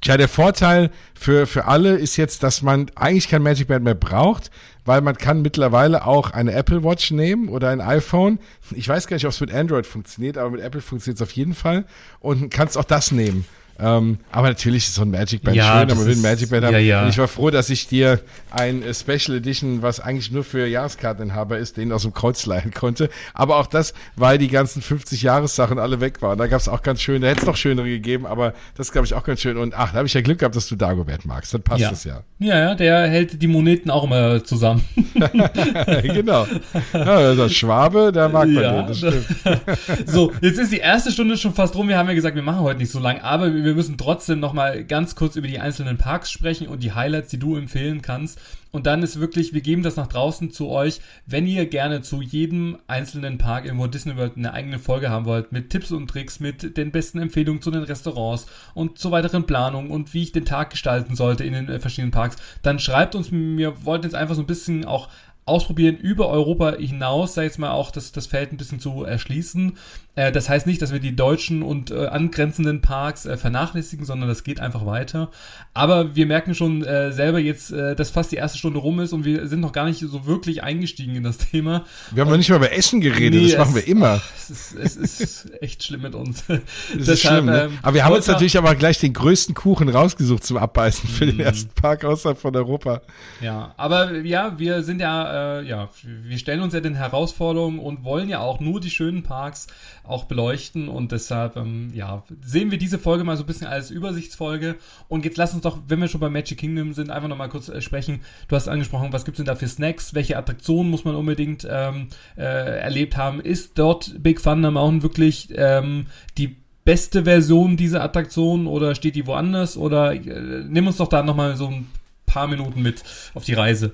Tja, 0.02 0.18
der 0.18 0.28
Vorteil 0.28 0.90
für, 1.14 1.46
für 1.46 1.66
alle 1.66 1.96
ist 1.96 2.18
jetzt, 2.18 2.42
dass 2.42 2.64
man 2.64 2.90
eigentlich 2.96 3.28
kein 3.28 3.44
Magic 3.44 3.68
Band 3.68 3.84
mehr 3.84 3.94
braucht, 3.94 4.50
weil 4.86 5.02
man 5.02 5.18
kann 5.18 5.42
mittlerweile 5.42 6.06
auch 6.06 6.32
eine 6.32 6.54
Apple 6.54 6.84
Watch 6.84 7.12
nehmen 7.12 7.50
oder 7.50 7.70
ein 7.70 7.82
iPhone. 7.82 8.40
Ich 8.72 8.88
weiß 8.88 9.08
gar 9.08 9.16
nicht, 9.16 9.26
ob 9.26 9.32
es 9.32 9.42
mit 9.42 9.54
Android 9.54 9.86
funktioniert, 9.86 10.38
aber 10.38 10.52
mit 10.52 10.62
Apple 10.62 10.82
funktioniert 10.82 11.18
es 11.18 11.22
auf 11.22 11.32
jeden 11.34 11.54
Fall 11.54 11.86
und 12.20 12.50
kannst 12.52 12.78
auch 12.78 12.84
das 12.84 13.12
nehmen. 13.12 13.46
Ähm, 13.82 14.20
aber 14.32 14.50
natürlich 14.50 14.86
ist 14.86 14.96
so 14.96 15.02
ein 15.02 15.12
Magic 15.12 15.42
Band 15.42 15.58
ja, 15.58 15.80
schön, 15.80 15.92
aber 15.92 16.06
will 16.06 16.14
ein 16.14 16.22
Magic 16.22 16.50
Band 16.50 16.66
haben. 16.66 16.74
Ja, 16.74 16.80
ja. 16.80 17.04
Und 17.04 17.10
ich 17.10 17.18
war 17.18 17.28
froh, 17.28 17.50
dass 17.50 17.70
ich 17.70 17.88
dir 17.88 18.20
ein 18.52 18.84
äh, 18.84 18.94
Special 18.94 19.38
Edition, 19.38 19.82
was 19.82 20.00
eigentlich 20.00 20.32
nur 20.32 20.44
für 20.44 20.68
Jahreskarteninhaber 20.68 21.58
ist, 21.58 21.78
den 21.78 21.92
aus 21.92 22.04
dem 22.04 22.14
Kreuz 22.14 22.46
leihen 22.46 22.72
konnte. 22.72 23.10
Aber 23.34 23.58
auch 23.58 23.66
das, 23.66 23.94
weil 24.16 24.38
die 24.38 24.50
ganzen 24.50 24.84
50 24.84 25.24
Jahressachen 25.24 25.80
alle 25.80 26.00
weg 26.00 26.22
waren. 26.22 26.38
Da 26.38 26.46
gab 26.46 26.62
es 26.62 26.68
auch 26.68 26.84
ganz 26.84 27.02
schön, 27.02 27.24
da 27.24 27.30
hätte 27.30 27.42
es 27.42 27.48
noch 27.48 27.58
schönere 27.58 27.90
gegeben, 27.90 28.28
aber 28.28 28.54
das 28.78 28.92
glaube 28.92 29.08
ich 29.08 29.16
auch 29.16 29.24
ganz 29.24 29.42
schön. 29.42 29.58
Und 29.58 29.74
ach, 29.74 29.92
da 29.92 29.98
habe 29.98 30.08
ich 30.08 30.14
ja 30.14 30.22
Glück 30.22 30.40
gehabt, 30.40 30.56
dass 30.56 30.68
du 30.68 30.76
Dagobert 30.76 31.26
magst. 31.26 31.54
Dann 31.54 31.64
passt 31.64 31.82
ja. 31.82 31.90
das 31.90 32.04
ja. 32.04 32.22
Ja, 32.40 32.60
ja, 32.60 32.76
der 32.76 33.08
hält 33.08 33.42
die 33.42 33.48
Moneten 33.48 33.90
auch 33.90 34.04
immer 34.04 34.44
zusammen. 34.44 34.84
genau. 36.04 36.46
Ja, 36.94 37.36
das 37.36 37.54
Schwabe, 37.54 38.12
der 38.12 38.30
mag 38.30 38.48
man 38.48 38.64
ja, 38.64 38.82
den, 38.82 38.88
das 38.88 38.98
stimmt. 38.98 39.26
so, 40.06 40.32
jetzt 40.42 40.60
ist 40.60 40.72
die 40.72 40.80
erste 40.80 41.12
Stunde 41.12 41.38
schon 41.38 41.54
fast 41.54 41.76
rum. 41.76 41.88
Wir 41.88 41.98
haben 41.98 42.10
ja 42.10 42.16
gesagt, 42.16 42.36
wir 42.36 42.44
machen 42.44 42.62
heute 42.62 42.80
nicht 42.80 42.92
so 42.92 43.00
lang, 43.00 43.20
aber 43.22 43.54
wir 43.54 43.71
wir 43.72 43.76
müssen 43.78 43.98
trotzdem 43.98 44.42
nochmal 44.42 44.84
ganz 44.84 45.16
kurz 45.16 45.38
über 45.38 45.48
die 45.48 45.60
einzelnen 45.60 45.98
Parks 45.98 46.30
sprechen 46.30 46.68
und 46.68 46.84
die 46.84 46.92
Highlights, 46.92 47.30
die 47.30 47.40
du 47.40 47.56
empfehlen 47.56 48.02
kannst. 48.02 48.38
Und 48.72 48.86
dann 48.86 49.02
ist 49.02 49.18
wirklich, 49.18 49.54
wir 49.54 49.62
geben 49.62 49.82
das 49.82 49.96
nach 49.96 50.08
draußen 50.08 50.52
zu 50.52 50.68
euch. 50.68 51.00
Wenn 51.26 51.48
ihr 51.48 51.66
gerne 51.66 52.02
zu 52.02 52.22
jedem 52.22 52.78
einzelnen 52.88 53.38
Park 53.38 53.64
in 53.66 53.80
Walt 53.80 53.94
Disney 53.94 54.18
World 54.18 54.36
eine 54.36 54.52
eigene 54.54 54.78
Folge 54.78 55.10
haben 55.10 55.24
wollt, 55.24 55.54
mit 55.54 55.70
Tipps 55.70 55.92
und 55.94 56.10
Tricks, 56.10 56.42
mit 56.42 56.76
den 56.76 56.92
besten 56.92 57.20
Empfehlungen 57.20 57.62
zu 57.62 57.72
den 57.72 57.84
Restaurants 57.84 58.46
und 58.74 58.98
zu 58.98 59.12
weiteren 59.12 59.46
Planungen 59.46 59.90
und 59.90 60.14
wie 60.14 60.24
ich 60.24 60.34
den 60.34 60.44
Tag 60.44 60.72
gestalten 60.72 61.16
sollte 61.16 61.46
in 61.46 61.54
den 61.54 61.70
äh, 61.70 61.80
verschiedenen 61.80 62.12
Parks, 62.12 62.36
dann 62.64 62.78
schreibt 62.78 63.16
uns, 63.16 63.32
wir 63.32 63.86
wollten 63.86 64.04
jetzt 64.04 64.16
einfach 64.16 64.36
so 64.36 64.42
ein 64.42 64.48
bisschen 64.48 64.84
auch 64.84 65.08
ausprobieren, 65.52 65.98
über 65.98 66.30
Europa 66.30 66.76
hinaus, 66.78 67.34
sag 67.34 67.44
ich 67.44 67.50
jetzt 67.50 67.60
mal, 67.60 67.72
auch 67.72 67.92
das, 67.92 68.12
das 68.12 68.28
Feld 68.28 68.52
ein 68.52 68.58
bisschen 68.58 68.80
zu 68.80 69.04
erschließen. 69.04 69.74
Äh, 70.16 70.32
das 70.32 70.50
heißt 70.50 70.68
nicht, 70.68 70.82
dass 70.82 70.92
wir 70.92 71.00
die 71.00 71.16
deutschen 71.16 71.64
und 71.64 71.92
äh, 71.92 72.08
angrenzenden 72.08 72.82
Parks 72.82 73.26
äh, 73.26 73.38
vernachlässigen, 73.38 74.06
sondern 74.06 74.28
das 74.28 74.44
geht 74.44 74.60
einfach 74.60 74.86
weiter. 74.86 75.30
Aber 75.74 76.16
wir 76.16 76.26
merken 76.26 76.54
schon 76.54 76.84
äh, 76.84 77.12
selber 77.12 77.40
jetzt, 77.40 77.72
äh, 77.72 77.96
dass 77.96 78.10
fast 78.10 78.32
die 78.32 78.36
erste 78.36 78.58
Stunde 78.58 78.80
rum 78.80 79.00
ist 79.00 79.14
und 79.14 79.24
wir 79.24 79.48
sind 79.48 79.62
noch 79.62 79.72
gar 79.72 79.86
nicht 79.86 80.00
so 80.00 80.26
wirklich 80.26 80.64
eingestiegen 80.64 81.16
in 81.16 81.24
das 81.24 81.38
Thema. 81.52 81.86
Wir 82.12 82.22
haben 82.22 82.28
und, 82.28 82.34
noch 82.34 82.38
nicht 82.38 82.50
mal 82.50 82.58
über 82.58 82.74
Essen 82.74 83.00
geredet, 83.00 83.42
nee, 83.42 83.50
das 83.50 83.58
machen 83.58 83.76
wir 83.76 83.88
immer. 83.88 84.22
Ach, 84.22 84.32
es, 84.36 84.74
ist, 84.74 84.98
es 84.98 85.20
ist 85.22 85.52
echt 85.62 85.84
schlimm 85.84 86.02
mit 86.02 86.16
uns. 86.16 86.44
Das 86.48 86.60
Deshalb, 86.94 87.14
ist 87.14 87.22
schlimm, 87.22 87.46
ne? 87.46 87.64
ähm, 87.64 87.80
aber 87.82 87.94
wir 87.94 88.06
haben 88.06 88.16
uns 88.16 88.28
natürlich 88.28 88.58
aber 88.58 88.76
gleich 88.76 89.00
den 89.00 89.14
größten 89.14 89.56
Kuchen 89.56 89.88
rausgesucht 89.88 90.44
zum 90.44 90.58
Abbeißen 90.58 91.08
für 91.10 91.26
den 91.26 91.36
mhm. 91.36 91.42
ersten 91.42 91.74
Park 91.74 92.04
außerhalb 92.04 92.38
von 92.38 92.56
Europa. 92.56 93.02
Ja, 93.40 93.74
aber 93.78 94.18
ja, 94.20 94.60
wir 94.60 94.84
sind 94.84 95.00
ja, 95.00 95.41
äh, 95.42 95.68
ja, 95.68 95.90
wir 96.04 96.38
stellen 96.38 96.62
uns 96.62 96.74
ja 96.74 96.80
den 96.80 96.96
Herausforderungen 96.96 97.80
und 97.80 98.04
wollen 98.04 98.30
ja 98.30 98.40
auch 98.40 98.60
nur 98.60 98.80
die 98.80 98.90
schönen 98.90 99.24
Parks 99.24 99.68
auch 100.04 100.26
beleuchten 100.26 100.88
und 100.88 101.12
deshalb, 101.12 101.58
ähm, 101.58 101.92
ja, 101.94 102.24
sehen 102.44 102.72
wir 102.72 102.78
diese 102.78 103.00
Folge 103.00 103.24
mal 103.24 103.38
so 103.38 103.44
ein 103.44 103.48
bisschen 103.48 103.68
als 103.68 103.92
Übersichtsfolge 103.92 104.76
und 105.08 105.26
jetzt 105.26 105.38
lass 105.38 105.54
uns 105.54 105.64
doch, 105.64 105.80
wenn 105.88 106.00
wir 106.00 106.08
schon 106.08 106.22
bei 106.22 106.30
Magic 106.30 106.58
Kingdom 106.58 106.94
sind, 106.94 107.10
einfach 107.10 107.30
nochmal 107.30 107.50
kurz 107.50 107.70
äh, 107.70 107.82
sprechen. 107.82 108.22
Du 108.48 108.56
hast 108.56 108.68
angesprochen, 108.68 109.14
was 109.14 109.26
gibt's 109.26 109.38
denn 109.38 109.46
da 109.46 109.56
für 109.56 109.68
Snacks? 109.68 110.14
Welche 110.14 110.38
Attraktionen 110.38 110.90
muss 110.92 111.06
man 111.06 111.16
unbedingt 111.16 111.68
ähm, 111.70 112.08
äh, 112.38 112.42
erlebt 112.42 113.18
haben? 113.18 113.40
Ist 113.40 113.78
dort 113.78 114.22
Big 114.22 114.42
Thunder 114.42 114.72
Mountain 114.72 115.04
wirklich 115.04 115.50
ähm, 115.56 116.08
die 116.38 116.56
beste 116.84 117.24
Version 117.24 117.78
dieser 117.78 118.04
Attraktion 118.04 118.68
oder 118.68 118.96
steht 118.96 119.16
die 119.16 119.28
woanders? 119.28 119.78
Oder 119.78 120.14
äh, 120.14 120.64
nimm 120.68 120.88
uns 120.88 120.98
doch 120.98 121.08
da 121.08 121.24
nochmal 121.24 121.56
so 121.56 121.68
ein 121.68 121.88
paar 122.26 122.48
Minuten 122.48 122.82
mit 122.82 123.04
auf 123.34 123.44
die 123.44 123.54
Reise. 123.54 123.92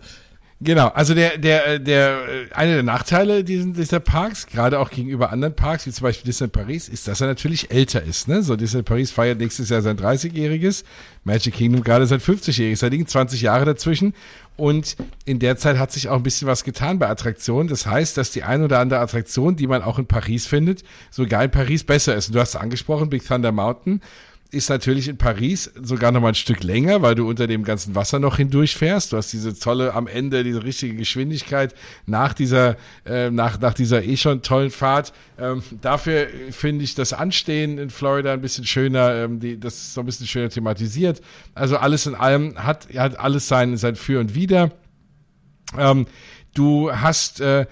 Genau, 0.60 0.88
also 0.88 1.14
der, 1.14 1.38
der, 1.38 1.78
der, 1.78 2.48
einer 2.52 2.74
der 2.74 2.84
Nachteile 2.84 3.44
dieser 3.44 4.00
Parks, 4.00 4.48
gerade 4.48 4.80
auch 4.80 4.90
gegenüber 4.90 5.32
anderen 5.32 5.56
Parks, 5.56 5.86
wie 5.86 5.92
zum 5.92 6.06
Beispiel 6.06 6.26
Disney 6.26 6.48
Paris, 6.48 6.90
ist, 6.90 7.08
dass 7.08 7.22
er 7.22 7.28
natürlich 7.28 7.70
älter 7.70 8.02
ist. 8.02 8.28
Ne? 8.28 8.42
So 8.42 8.56
Disney 8.56 8.82
Paris 8.82 9.12
feiert 9.12 9.38
nächstes 9.38 9.70
Jahr 9.70 9.84
sein 9.84 9.98
30-jähriges, 9.98 10.84
Magic 11.24 11.54
Kingdom 11.54 11.84
gerade 11.84 12.08
sein 12.08 12.20
50-jähriges. 12.20 12.82
Da 12.82 12.88
liegen 12.88 13.06
20 13.06 13.42
Jahre 13.42 13.66
dazwischen. 13.66 14.16
Und 14.56 14.96
in 15.26 15.38
der 15.38 15.58
Zeit 15.58 15.78
hat 15.78 15.92
sich 15.92 16.10
auch 16.10 16.16
ein 16.16 16.24
bisschen 16.24 16.48
was 16.48 16.64
getan 16.64 16.98
bei 16.98 17.08
Attraktionen. 17.08 17.68
Das 17.68 17.86
heißt, 17.86 18.18
dass 18.18 18.32
die 18.32 18.42
ein 18.42 18.64
oder 18.64 18.80
andere 18.80 19.00
Attraktion, 19.00 19.58
die 19.58 19.68
man 19.68 19.84
auch 19.84 20.00
in 20.00 20.08
Paris 20.08 20.48
findet, 20.48 20.84
sogar 21.12 21.44
in 21.44 21.52
Paris 21.52 21.84
besser 21.84 22.16
ist. 22.16 22.30
Und 22.30 22.34
du 22.36 22.40
hast 22.40 22.56
angesprochen, 22.56 23.12
Big 23.12 23.24
Thunder 23.24 23.52
Mountain 23.52 24.02
ist 24.52 24.70
natürlich 24.70 25.08
in 25.08 25.18
Paris 25.18 25.72
sogar 25.82 26.12
noch 26.12 26.22
mal 26.22 26.30
ein 26.30 26.36
Stück 26.36 26.64
länger, 26.64 27.02
weil 27.02 27.16
du 27.16 27.28
unter 27.28 27.48
dem 27.48 27.64
ganzen 27.64 27.96
Wasser 27.96 28.20
noch 28.20 28.38
hindurchfährst. 28.38 29.12
Du 29.12 29.18
hast 29.18 29.34
diese 29.34 29.58
tolle 29.58 29.94
am 29.94 30.08
Ende, 30.08 30.44
diese 30.44 30.64
richtige 30.64 30.96
Geschwindigkeit 30.96 31.76
nach 32.06 32.34
dieser, 32.34 32.78
äh, 33.06 33.30
nach, 33.30 33.60
nach 33.60 33.74
dieser 33.74 34.04
eh 34.04 34.18
schon 34.18 34.42
tollen 34.42 34.72
Fahrt. 34.72 35.14
Ähm, 35.38 35.62
dafür 35.82 36.28
finde 36.52 36.84
ich 36.84 36.96
das 36.96 37.14
Anstehen 37.14 37.78
in 37.78 37.90
Florida 37.90 38.34
ein 38.34 38.42
bisschen 38.42 38.66
schöner, 38.66 39.16
ähm, 39.16 39.40
die, 39.40 39.60
das 39.60 39.76
ist 39.76 39.94
so 39.94 40.02
ein 40.02 40.06
bisschen 40.06 40.28
schöner 40.28 40.50
thematisiert. 40.50 41.22
Also 41.54 41.78
alles 41.78 42.06
in 42.06 42.16
allem 42.16 42.58
hat, 42.58 42.88
hat 42.96 43.20
alles 43.20 43.48
sein, 43.48 43.78
sein 43.78 43.96
Für 43.96 44.20
und 44.20 44.36
Wider. 44.36 44.72
Ähm, 45.78 46.08
du 46.54 46.92
hast, 46.92 47.42
äh, 47.42 47.66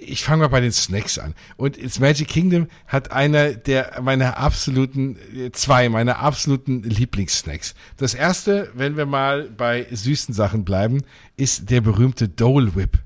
ich 0.00 0.24
fange 0.24 0.42
mal 0.42 0.48
bei 0.48 0.60
den 0.60 0.72
Snacks 0.72 1.18
an. 1.18 1.34
Und 1.56 1.76
ins 1.76 2.00
Magic 2.00 2.28
Kingdom 2.28 2.68
hat 2.86 3.12
einer 3.12 3.52
der 3.52 4.00
meiner 4.02 4.36
absoluten, 4.36 5.16
äh, 5.34 5.52
zwei 5.52 5.88
meiner 5.88 6.18
absoluten 6.18 6.82
Lieblingssnacks. 6.82 7.74
Das 7.96 8.14
erste, 8.14 8.70
wenn 8.74 8.96
wir 8.96 9.06
mal 9.06 9.48
bei 9.56 9.86
süßen 9.90 10.34
Sachen 10.34 10.64
bleiben, 10.64 11.02
ist 11.36 11.70
der 11.70 11.80
berühmte 11.80 12.28
Dole 12.28 12.74
Whip. 12.74 12.98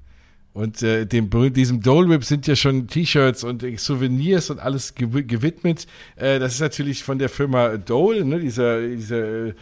Und 0.59 0.83
äh, 0.83 1.07
dem 1.07 1.31
diesem 1.53 1.83
Dole 1.83 2.09
Whip 2.09 2.25
sind 2.25 2.49
ja 2.49 2.57
schon 2.57 2.89
T-Shirts 2.89 3.45
und 3.45 3.65
Souvenirs 3.79 4.51
und 4.51 4.59
alles 4.59 4.95
gewidmet. 4.97 5.87
Äh, 6.17 6.41
das 6.41 6.55
ist 6.55 6.61
natürlich 6.61 7.05
von 7.05 7.21
der 7.21 7.29
Firma 7.29 7.77
Dole, 7.77 8.25
ne, 8.25 8.41
dieser, 8.41 8.81
dieser 8.81 9.47
äh, 9.47 9.53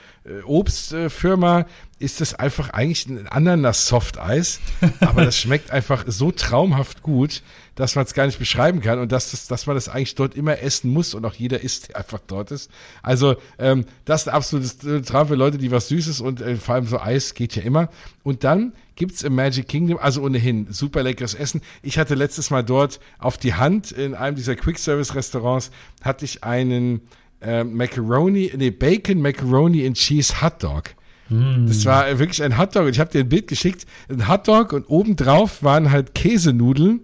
Obstfirma. 0.47 1.66
Ist 1.99 2.20
das 2.20 2.34
einfach 2.34 2.70
eigentlich 2.70 3.07
ein 3.07 3.26
Ananas-Softeis, 3.26 4.61
aber 5.01 5.24
das 5.24 5.38
schmeckt 5.38 5.70
einfach 5.70 6.05
so 6.07 6.30
traumhaft 6.30 7.03
gut, 7.03 7.42
dass 7.74 7.94
man 7.94 8.05
es 8.05 8.12
gar 8.12 8.26
nicht 8.26 8.38
beschreiben 8.38 8.80
kann 8.80 8.99
und 8.99 9.12
dass, 9.12 9.30
das, 9.30 9.47
dass 9.47 9.66
man 9.66 9.76
das 9.76 9.88
eigentlich 9.88 10.14
dort 10.14 10.34
immer 10.34 10.61
essen 10.61 10.90
muss 10.92 11.14
und 11.14 11.24
auch 11.24 11.34
jeder 11.34 11.61
isst, 11.62 11.88
der 11.88 11.97
einfach 11.97 12.20
dort 12.26 12.51
ist. 12.51 12.70
Also 13.03 13.36
ähm, 13.59 13.86
das 14.05 14.22
ist 14.22 14.28
ein 14.28 14.34
absolutes 14.34 14.78
Traum 15.07 15.28
für 15.28 15.36
Leute, 15.36 15.57
die 15.57 15.70
was 15.70 15.88
Süßes 15.88 16.20
und 16.20 16.40
äh, 16.42 16.57
vor 16.57 16.74
allem 16.74 16.86
so 16.86 17.01
Eis 17.01 17.34
geht 17.34 17.57
ja 17.57 17.62
immer. 17.62 17.88
Und 18.22 18.44
dann 18.44 18.74
gibt's 18.97 19.22
im 19.22 19.34
Magic 19.34 19.68
Kingdom, 19.68 19.99
also 19.99 20.22
ohnehin 20.22 20.72
super 20.72 21.03
leckeres 21.03 21.34
Essen. 21.34 21.61
Ich 21.82 21.99
hatte 21.99 22.14
letztes 22.14 22.51
Mal 22.51 22.64
dort 22.64 23.01
auf 23.18 23.38
die 23.38 23.55
Hand 23.55 23.92
in 23.92 24.14
einem 24.14 24.36
dieser 24.36 24.57
Quick 24.57 24.78
Service 24.78 25.14
Restaurants 25.14 25.70
hatte 26.03 26.24
ich 26.24 26.44
einen 26.44 27.03
äh, 27.40 27.64
Macaroni, 27.64 28.53
nee, 28.57 28.70
Bacon 28.70 29.20
Macaroni 29.20 29.86
and 29.86 29.97
Cheese 29.97 30.42
Hot 30.42 30.62
Dog. 30.62 30.94
Mm. 31.29 31.66
Das 31.66 31.85
war 31.85 32.18
wirklich 32.18 32.43
ein 32.43 32.59
Hotdog 32.59 32.89
ich 32.89 33.01
habe 33.01 33.11
dir 33.11 33.20
ein 33.20 33.29
Bild 33.29 33.49
geschickt, 33.49 33.87
ein 34.09 34.29
Hotdog 34.29 34.72
und 34.72 34.85
obendrauf 34.89 35.62
waren 35.62 35.91
halt 35.91 36.14
Käsenudeln 36.14 37.01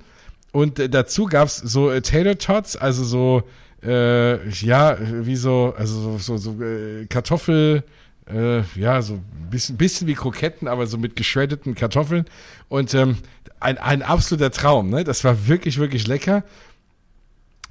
und 0.53 0.79
äh, 0.79 0.89
dazu 0.89 1.27
gab's 1.27 1.57
so 1.57 1.91
äh, 1.91 2.03
Tater 2.03 2.39
Tots, 2.39 2.77
also 2.77 3.05
so 3.05 3.43
äh, 3.83 4.49
ja, 4.49 4.97
wie 5.01 5.37
so, 5.37 5.75
also 5.77 6.19
so, 6.19 6.19
so, 6.19 6.37
so 6.37 6.63
äh, 6.63 7.07
Kartoffel, 7.07 7.83
äh, 8.33 8.63
ja, 8.77 9.03
so 9.03 9.15
ein 9.15 9.51
bisschen, 9.51 9.77
bisschen 9.77 10.07
wie 10.07 10.15
Kroketten, 10.15 10.69
aber 10.69 10.87
so 10.87 10.99
mit 10.99 11.17
geschreddeten 11.17 11.75
Kartoffeln. 11.75 12.25
Und 12.69 12.95
ähm, 12.95 13.19
ein, 13.61 13.79
ein 13.79 14.03
absoluter 14.03 14.51
Traum, 14.51 14.91
ne? 14.91 15.05
Das 15.05 15.25
war 15.25 15.49
wirklich, 15.49 15.79
wirklich 15.79 16.07
lecker. 16.07 16.45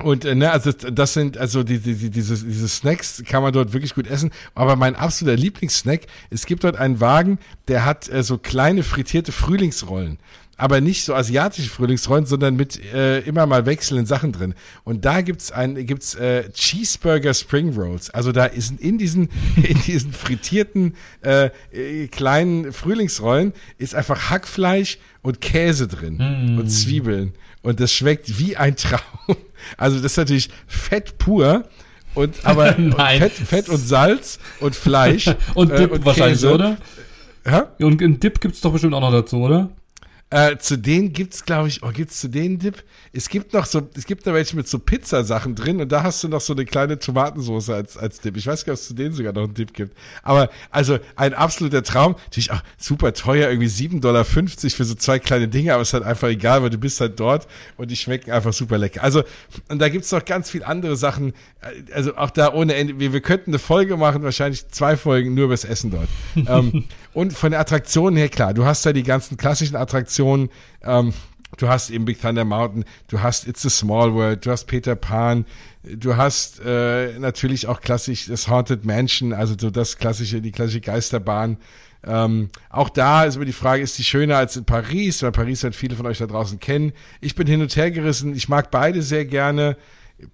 Und 0.03 0.25
äh, 0.25 0.35
ne, 0.35 0.51
also 0.51 0.71
das 0.71 1.13
sind 1.13 1.37
also 1.37 1.63
die, 1.63 1.79
die, 1.79 1.95
die, 1.95 2.09
diese, 2.09 2.43
diese 2.43 2.67
Snacks 2.67 3.23
kann 3.25 3.43
man 3.43 3.53
dort 3.53 3.73
wirklich 3.73 3.95
gut 3.95 4.07
essen. 4.07 4.31
Aber 4.55 4.75
mein 4.75 4.95
absoluter 4.95 5.37
Lieblingssnack, 5.37 6.01
es 6.29 6.45
gibt 6.45 6.63
dort 6.63 6.77
einen 6.77 6.99
Wagen, 6.99 7.39
der 7.67 7.85
hat 7.85 8.09
äh, 8.09 8.23
so 8.23 8.37
kleine 8.37 8.83
frittierte 8.83 9.31
Frühlingsrollen 9.31 10.17
aber 10.61 10.79
nicht 10.79 11.03
so 11.03 11.15
asiatische 11.15 11.71
Frühlingsrollen, 11.71 12.27
sondern 12.27 12.55
mit 12.55 12.79
äh, 12.93 13.21
immer 13.21 13.47
mal 13.47 13.65
wechselnden 13.65 14.05
Sachen 14.05 14.31
drin. 14.31 14.53
Und 14.83 15.05
da 15.05 15.21
gibt's 15.21 15.51
ein 15.51 15.87
gibt's 15.87 16.13
äh, 16.13 16.51
Cheeseburger 16.51 17.33
Spring 17.33 17.73
Rolls. 17.73 18.11
Also 18.11 18.31
da 18.31 18.45
ist 18.45 18.79
in 18.79 18.99
diesen 18.99 19.29
in 19.55 19.81
diesen 19.81 20.13
frittierten 20.13 20.93
äh, 21.23 21.49
äh, 21.71 22.07
kleinen 22.09 22.73
Frühlingsrollen 22.73 23.53
ist 23.79 23.95
einfach 23.95 24.29
Hackfleisch 24.29 24.99
und 25.23 25.41
Käse 25.41 25.87
drin 25.87 26.17
mm. 26.17 26.59
und 26.59 26.67
Zwiebeln 26.67 27.33
und 27.61 27.79
das 27.79 27.93
schmeckt 27.93 28.39
wie 28.39 28.57
ein 28.57 28.75
Traum. 28.75 29.37
Also 29.77 29.97
das 29.97 30.13
ist 30.13 30.17
natürlich 30.17 30.49
Fett 30.67 31.17
pur 31.17 31.63
und 32.15 32.45
aber 32.45 32.75
und 32.77 32.95
Fett, 32.95 33.31
Fett 33.31 33.69
und 33.69 33.77
Salz 33.77 34.39
und 34.59 34.75
Fleisch 34.75 35.29
und 35.53 35.71
Dip 35.71 35.91
äh, 35.91 35.95
und 35.95 36.05
wahrscheinlich, 36.05 36.41
Käse. 36.41 36.53
oder? 36.53 36.77
Ja? 37.45 37.71
Und 37.79 38.01
einen 38.01 38.19
Dip 38.19 38.41
gibt's 38.41 38.61
doch 38.61 38.71
bestimmt 38.71 38.93
auch 38.93 39.01
noch 39.01 39.11
dazu, 39.11 39.37
oder? 39.37 39.69
Äh, 40.33 40.57
zu 40.59 40.77
denen 40.77 41.11
gibt's, 41.11 41.43
glaube 41.43 41.67
ich, 41.67 41.83
oh, 41.83 41.91
gibt's 41.91 42.21
zu 42.21 42.29
denen 42.29 42.57
Dip? 42.57 42.85
Es 43.11 43.27
gibt 43.27 43.51
noch 43.51 43.65
so, 43.65 43.89
es 43.97 44.05
gibt 44.05 44.25
da 44.25 44.33
welche 44.33 44.55
mit 44.55 44.65
so 44.65 44.79
Pizzasachen 44.79 45.55
drin 45.55 45.81
und 45.81 45.91
da 45.91 46.03
hast 46.03 46.23
du 46.23 46.29
noch 46.29 46.39
so 46.39 46.53
eine 46.53 46.63
kleine 46.63 46.97
Tomatensauce 46.97 47.69
als, 47.69 47.97
als 47.97 48.21
Dip. 48.21 48.37
Ich 48.37 48.47
weiß 48.47 48.63
gar 48.63 48.71
nicht, 48.71 48.79
ob 48.79 48.81
es 48.81 48.87
zu 48.87 48.93
denen 48.93 49.13
sogar 49.13 49.33
noch 49.33 49.43
einen 49.43 49.53
Dip 49.53 49.73
gibt. 49.73 49.93
Aber, 50.23 50.49
also, 50.69 50.99
ein 51.17 51.33
absoluter 51.33 51.83
Traum. 51.83 52.15
Natürlich 52.23 52.51
auch 52.51 52.61
super 52.77 53.13
teuer, 53.13 53.49
irgendwie 53.49 53.67
7,50 53.67 53.99
Dollar 53.99 54.23
für 54.23 54.85
so 54.85 54.95
zwei 54.95 55.19
kleine 55.19 55.49
Dinge, 55.49 55.73
aber 55.73 55.81
es 55.81 55.89
ist 55.89 55.95
halt 55.95 56.05
einfach 56.05 56.29
egal, 56.29 56.63
weil 56.63 56.69
du 56.69 56.77
bist 56.77 57.01
halt 57.01 57.19
dort 57.19 57.45
und 57.75 57.91
die 57.91 57.97
schmecken 57.97 58.31
einfach 58.31 58.53
super 58.53 58.77
lecker. 58.77 59.03
Also, 59.03 59.23
und 59.67 59.79
da 59.79 59.89
gibt's 59.89 60.13
noch 60.13 60.23
ganz 60.23 60.49
viel 60.49 60.63
andere 60.63 60.95
Sachen. 60.95 61.33
Äh, 61.59 61.91
also, 61.93 62.15
auch 62.15 62.29
da 62.29 62.53
ohne 62.53 62.75
Ende. 62.75 62.97
Wir, 63.01 63.11
wir 63.11 63.21
könnten 63.21 63.51
eine 63.51 63.59
Folge 63.59 63.97
machen, 63.97 64.23
wahrscheinlich 64.23 64.65
zwei 64.69 64.95
Folgen 64.95 65.33
nur 65.33 65.45
übers 65.45 65.65
Essen 65.65 65.91
dort. 65.91 66.07
ähm, 66.47 66.85
und 67.13 67.33
von 67.33 67.51
der 67.51 67.59
Attraktion 67.59 68.15
her, 68.15 68.29
klar, 68.29 68.53
du 68.53 68.63
hast 68.63 68.85
da 68.85 68.93
die 68.93 69.03
ganzen 69.03 69.35
klassischen 69.35 69.75
Attraktionen, 69.75 70.20
ähm, 70.83 71.13
du 71.57 71.67
hast 71.67 71.89
eben 71.89 72.05
Big 72.05 72.21
Thunder 72.21 72.45
Mountain, 72.45 72.85
du 73.07 73.21
hast 73.21 73.47
It's 73.47 73.65
a 73.65 73.69
Small 73.69 74.13
World, 74.13 74.45
du 74.45 74.51
hast 74.51 74.65
Peter 74.65 74.95
Pan, 74.95 75.45
du 75.83 76.15
hast 76.15 76.61
äh, 76.65 77.17
natürlich 77.19 77.67
auch 77.67 77.81
klassisch 77.81 78.27
das 78.27 78.47
Haunted 78.47 78.85
Mansion, 78.85 79.33
also 79.33 79.55
so 79.59 79.69
das 79.69 79.97
klassische, 79.97 80.41
die 80.41 80.51
klassische 80.51 80.81
Geisterbahn. 80.81 81.57
Ähm, 82.03 82.49
auch 82.69 82.89
da 82.89 83.25
ist 83.25 83.35
immer 83.35 83.45
die 83.45 83.53
Frage, 83.53 83.83
ist 83.83 83.97
die 83.97 84.03
schöner 84.03 84.37
als 84.37 84.55
in 84.55 84.65
Paris? 84.65 85.21
Weil 85.21 85.31
Paris 85.31 85.61
wird 85.63 85.75
viele 85.75 85.95
von 85.95 86.07
euch 86.07 86.17
da 86.17 86.25
draußen 86.25 86.59
kennen. 86.59 86.93
Ich 87.19 87.35
bin 87.35 87.45
hin 87.45 87.61
und 87.61 87.75
her 87.75 87.91
gerissen. 87.91 88.35
Ich 88.35 88.49
mag 88.49 88.71
beide 88.71 89.03
sehr 89.03 89.25
gerne 89.25 89.77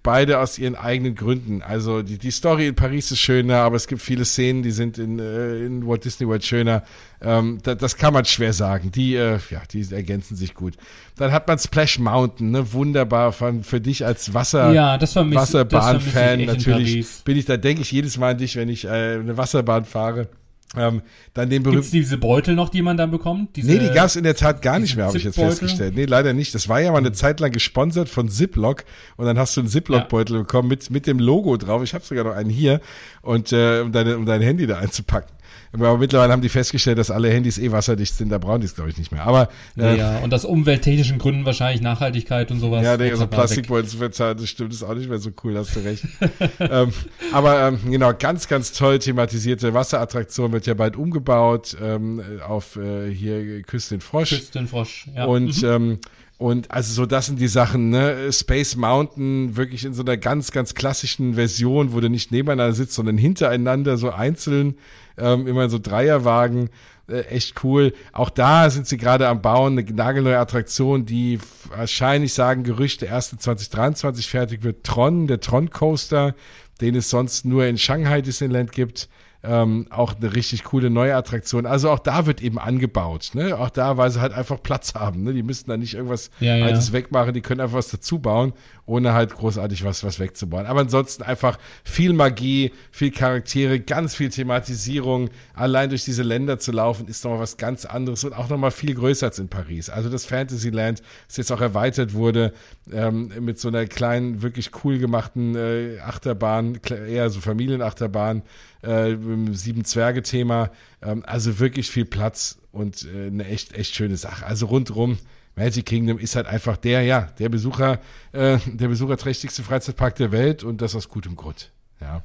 beide 0.02 0.38
aus 0.38 0.58
ihren 0.58 0.74
eigenen 0.74 1.14
Gründen. 1.14 1.62
Also 1.62 2.02
die, 2.02 2.18
die 2.18 2.30
Story 2.30 2.68
in 2.68 2.74
Paris 2.74 3.10
ist 3.10 3.20
schöner, 3.20 3.58
aber 3.58 3.76
es 3.76 3.86
gibt 3.86 4.02
viele 4.02 4.24
Szenen, 4.24 4.62
die 4.62 4.70
sind 4.70 4.98
in, 4.98 5.18
äh, 5.18 5.64
in 5.64 5.86
Walt 5.86 6.04
Disney 6.04 6.26
World 6.26 6.44
schöner. 6.44 6.82
Ähm, 7.20 7.58
da, 7.62 7.74
das 7.74 7.96
kann 7.96 8.14
man 8.14 8.24
schwer 8.24 8.52
sagen. 8.52 8.92
Die, 8.92 9.14
äh, 9.14 9.38
ja, 9.50 9.62
die 9.72 9.86
ergänzen 9.90 10.36
sich 10.36 10.54
gut. 10.54 10.74
Dann 11.16 11.32
hat 11.32 11.48
man 11.48 11.58
Splash 11.58 11.98
Mountain, 11.98 12.50
ne, 12.50 12.72
wunderbar 12.72 13.32
von, 13.32 13.64
für 13.64 13.80
dich 13.80 14.04
als 14.04 14.34
Wasser, 14.34 14.72
ja, 14.72 14.98
das 14.98 15.16
Wasserbahn-Fan 15.16 16.44
natürlich. 16.44 17.06
Bin 17.24 17.36
ich 17.36 17.44
da 17.44 17.56
denke 17.56 17.82
ich 17.82 17.90
jedes 17.90 18.18
Mal 18.18 18.32
an 18.32 18.38
dich, 18.38 18.56
wenn 18.56 18.68
ich 18.68 18.84
äh, 18.84 18.88
eine 18.88 19.36
Wasserbahn 19.36 19.84
fahre. 19.84 20.28
Ähm, 20.76 21.00
dann 21.32 21.48
den 21.48 21.62
Gibt's 21.62 21.90
diese 21.90 22.18
Beutel 22.18 22.54
noch, 22.54 22.68
die 22.68 22.82
man 22.82 22.98
dann 22.98 23.10
bekommt? 23.10 23.56
Diese, 23.56 23.70
nee, 23.70 23.78
die 23.78 23.90
gab's 23.90 24.16
in 24.16 24.24
der 24.24 24.34
Tat 24.34 24.60
gar 24.60 24.78
nicht 24.78 24.96
mehr, 24.96 25.06
habe 25.06 25.16
ich 25.16 25.24
jetzt 25.24 25.36
festgestellt. 25.36 25.94
Nee, 25.94 26.04
leider 26.04 26.34
nicht. 26.34 26.54
Das 26.54 26.68
war 26.68 26.80
ja 26.80 26.92
mal 26.92 26.98
eine 26.98 27.12
Zeit 27.12 27.40
lang 27.40 27.52
gesponsert 27.52 28.10
von 28.10 28.28
Ziploc 28.28 28.84
und 29.16 29.24
dann 29.24 29.38
hast 29.38 29.56
du 29.56 29.62
einen 29.62 29.70
Ziploc-Beutel 29.70 30.36
ja. 30.36 30.42
bekommen 30.42 30.68
mit, 30.68 30.90
mit 30.90 31.06
dem 31.06 31.20
Logo 31.20 31.56
drauf. 31.56 31.82
Ich 31.82 31.94
habe 31.94 32.04
sogar 32.04 32.24
noch 32.24 32.34
einen 32.34 32.50
hier 32.50 32.80
und 33.22 33.50
äh, 33.52 33.80
um, 33.80 33.92
deine, 33.92 34.18
um 34.18 34.26
dein 34.26 34.42
Handy 34.42 34.66
da 34.66 34.78
einzupacken. 34.78 35.37
Aber 35.72 35.98
mittlerweile 35.98 36.32
haben 36.32 36.42
die 36.42 36.48
festgestellt, 36.48 36.98
dass 36.98 37.10
alle 37.10 37.30
Handys 37.30 37.58
eh 37.58 37.70
wasserdicht 37.70 38.14
sind, 38.14 38.30
da 38.30 38.38
brauchen 38.38 38.60
die 38.60 38.66
es, 38.66 38.74
glaube 38.74 38.90
ich, 38.90 38.96
nicht 38.96 39.12
mehr. 39.12 39.24
Aber 39.24 39.48
äh, 39.76 39.98
ja, 39.98 40.18
und 40.18 40.32
aus 40.32 40.44
umwelttechnischen 40.44 41.18
Gründen 41.18 41.44
wahrscheinlich 41.44 41.82
Nachhaltigkeit 41.82 42.50
und 42.50 42.60
sowas. 42.60 42.82
Ja, 42.82 42.96
nee, 42.96 43.14
so 43.14 43.26
Plastikbeutel 43.26 43.88
zu 43.88 43.98
verzahlen, 43.98 44.38
das 44.38 44.48
stimmt, 44.48 44.72
ist 44.72 44.82
auch 44.82 44.94
nicht 44.94 45.08
mehr 45.08 45.18
so 45.18 45.30
cool, 45.44 45.56
hast 45.56 45.76
du 45.76 45.80
recht. 45.80 46.04
ähm, 46.60 46.92
aber 47.32 47.68
ähm, 47.68 47.78
genau, 47.90 48.12
ganz, 48.18 48.48
ganz 48.48 48.72
toll 48.72 48.98
thematisierte 48.98 49.74
Wasserattraktion 49.74 50.52
wird 50.52 50.66
ja 50.66 50.74
bald 50.74 50.96
umgebaut 50.96 51.76
ähm, 51.82 52.22
auf 52.46 52.76
äh, 52.76 53.10
hier 53.10 53.62
Küste 53.62 54.00
Frosch. 54.00 54.30
Küste 54.30 54.66
Frosch, 54.66 55.06
ja. 55.14 55.26
Und 55.26 55.62
mhm. 55.62 55.68
ähm, 55.68 55.98
und 56.38 56.70
also 56.70 56.92
so, 56.92 57.04
das 57.04 57.26
sind 57.26 57.40
die 57.40 57.48
Sachen, 57.48 57.90
ne? 57.90 58.32
Space 58.32 58.76
Mountain 58.76 59.56
wirklich 59.56 59.84
in 59.84 59.92
so 59.92 60.02
einer 60.02 60.16
ganz, 60.16 60.52
ganz 60.52 60.74
klassischen 60.74 61.34
Version, 61.34 61.92
wo 61.92 61.98
du 61.98 62.08
nicht 62.08 62.30
nebeneinander 62.30 62.74
sitzt, 62.74 62.94
sondern 62.94 63.18
hintereinander 63.18 63.96
so 63.96 64.10
einzeln, 64.10 64.76
ähm, 65.18 65.46
immer 65.46 65.68
so 65.68 65.78
Dreierwagen. 65.78 66.70
Äh, 67.08 67.20
echt 67.22 67.64
cool. 67.64 67.94
Auch 68.12 68.30
da 68.30 68.70
sind 68.70 68.86
sie 68.86 68.96
gerade 68.96 69.28
am 69.28 69.42
Bauen, 69.42 69.78
eine 69.78 69.90
nagelneue 69.90 70.38
Attraktion, 70.38 71.06
die 71.06 71.38
wahrscheinlich 71.74 72.34
sagen 72.34 72.64
Gerüchte 72.64 73.06
erste 73.06 73.38
2023 73.38 74.28
fertig 74.28 74.62
wird. 74.62 74.84
Tron, 74.84 75.26
der 75.26 75.40
Tron 75.40 75.70
Coaster, 75.70 76.34
den 76.80 76.94
es 76.94 77.10
sonst 77.10 77.44
nur 77.44 77.66
in 77.66 77.78
Shanghai 77.78 78.20
Disneyland 78.20 78.72
gibt 78.72 79.08
ähm, 79.44 79.86
auch 79.90 80.16
eine 80.16 80.34
richtig 80.34 80.64
coole 80.64 80.90
neue 80.90 81.14
Attraktion. 81.14 81.64
Also 81.64 81.90
auch 81.90 82.00
da 82.00 82.26
wird 82.26 82.42
eben 82.42 82.58
angebaut, 82.58 83.30
ne? 83.34 83.56
Auch 83.56 83.70
da, 83.70 83.96
weil 83.96 84.10
sie 84.10 84.20
halt 84.20 84.32
einfach 84.32 84.60
Platz 84.60 84.94
haben, 84.94 85.22
ne? 85.22 85.32
Die 85.32 85.44
müssen 85.44 85.70
da 85.70 85.76
nicht 85.76 85.94
irgendwas 85.94 86.30
ja, 86.40 86.56
ja. 86.56 86.66
Altes 86.66 86.92
wegmachen, 86.92 87.34
die 87.34 87.40
können 87.40 87.60
einfach 87.60 87.76
was 87.76 87.88
dazu 87.88 88.18
bauen, 88.18 88.52
ohne 88.84 89.12
halt 89.12 89.32
großartig 89.34 89.84
was, 89.84 90.02
was 90.02 90.18
wegzubauen. 90.18 90.66
Aber 90.66 90.80
ansonsten 90.80 91.22
einfach 91.22 91.56
viel 91.84 92.14
Magie, 92.14 92.72
viel 92.90 93.12
Charaktere, 93.12 93.78
ganz 93.78 94.16
viel 94.16 94.28
Thematisierung. 94.28 95.30
Allein 95.54 95.90
durch 95.90 96.04
diese 96.04 96.24
Länder 96.24 96.58
zu 96.58 96.72
laufen, 96.72 97.06
ist 97.06 97.22
nochmal 97.22 97.40
was 97.40 97.56
ganz 97.58 97.84
anderes 97.84 98.24
und 98.24 98.32
auch 98.32 98.48
nochmal 98.48 98.72
viel 98.72 98.94
größer 98.94 99.26
als 99.26 99.38
in 99.38 99.48
Paris. 99.48 99.88
Also 99.88 100.08
das 100.08 100.24
Fantasyland, 100.24 101.00
das 101.28 101.36
jetzt 101.36 101.52
auch 101.52 101.60
erweitert 101.60 102.12
wurde, 102.12 102.52
ähm, 102.92 103.30
mit 103.38 103.60
so 103.60 103.68
einer 103.68 103.86
kleinen, 103.86 104.42
wirklich 104.42 104.72
cool 104.82 104.98
gemachten 104.98 105.54
äh, 105.54 106.00
Achterbahn, 106.00 106.80
eher 107.08 107.30
so 107.30 107.40
Familienachterbahn, 107.40 108.42
äh, 108.82 109.16
Sieben 109.52 109.84
Zwerge-Thema. 109.84 110.70
Ähm, 111.02 111.22
also 111.26 111.58
wirklich 111.58 111.90
viel 111.90 112.04
Platz 112.04 112.58
und 112.72 113.06
äh, 113.12 113.26
eine 113.26 113.46
echt, 113.46 113.74
echt 113.74 113.94
schöne 113.94 114.16
Sache. 114.16 114.46
Also 114.46 114.66
rundrum. 114.66 115.18
Magic 115.56 115.86
Kingdom 115.86 116.18
ist 116.18 116.36
halt 116.36 116.46
einfach 116.46 116.76
der, 116.76 117.02
ja, 117.02 117.32
der 117.38 117.48
Besucher, 117.48 117.98
äh, 118.32 118.58
der 118.66 118.88
besucherträchtigste 118.88 119.64
Freizeitpark 119.64 120.14
der 120.14 120.30
Welt 120.30 120.62
und 120.62 120.80
das 120.80 120.94
aus 120.94 121.08
gutem 121.08 121.34
Grund. 121.34 121.72
Ja. 122.00 122.22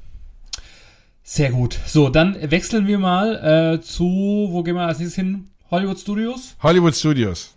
Sehr 1.24 1.52
gut. 1.52 1.80
So, 1.88 2.10
dann 2.10 2.38
wechseln 2.52 2.86
wir 2.86 3.00
mal 3.00 3.76
äh, 3.76 3.82
zu, 3.82 4.50
wo 4.52 4.62
gehen 4.62 4.76
wir 4.76 4.84
als 4.84 5.00
nächstes 5.00 5.16
hin? 5.16 5.50
Hollywood 5.72 5.98
Studios? 5.98 6.56
Hollywood 6.62 6.96
Studios. 6.96 7.54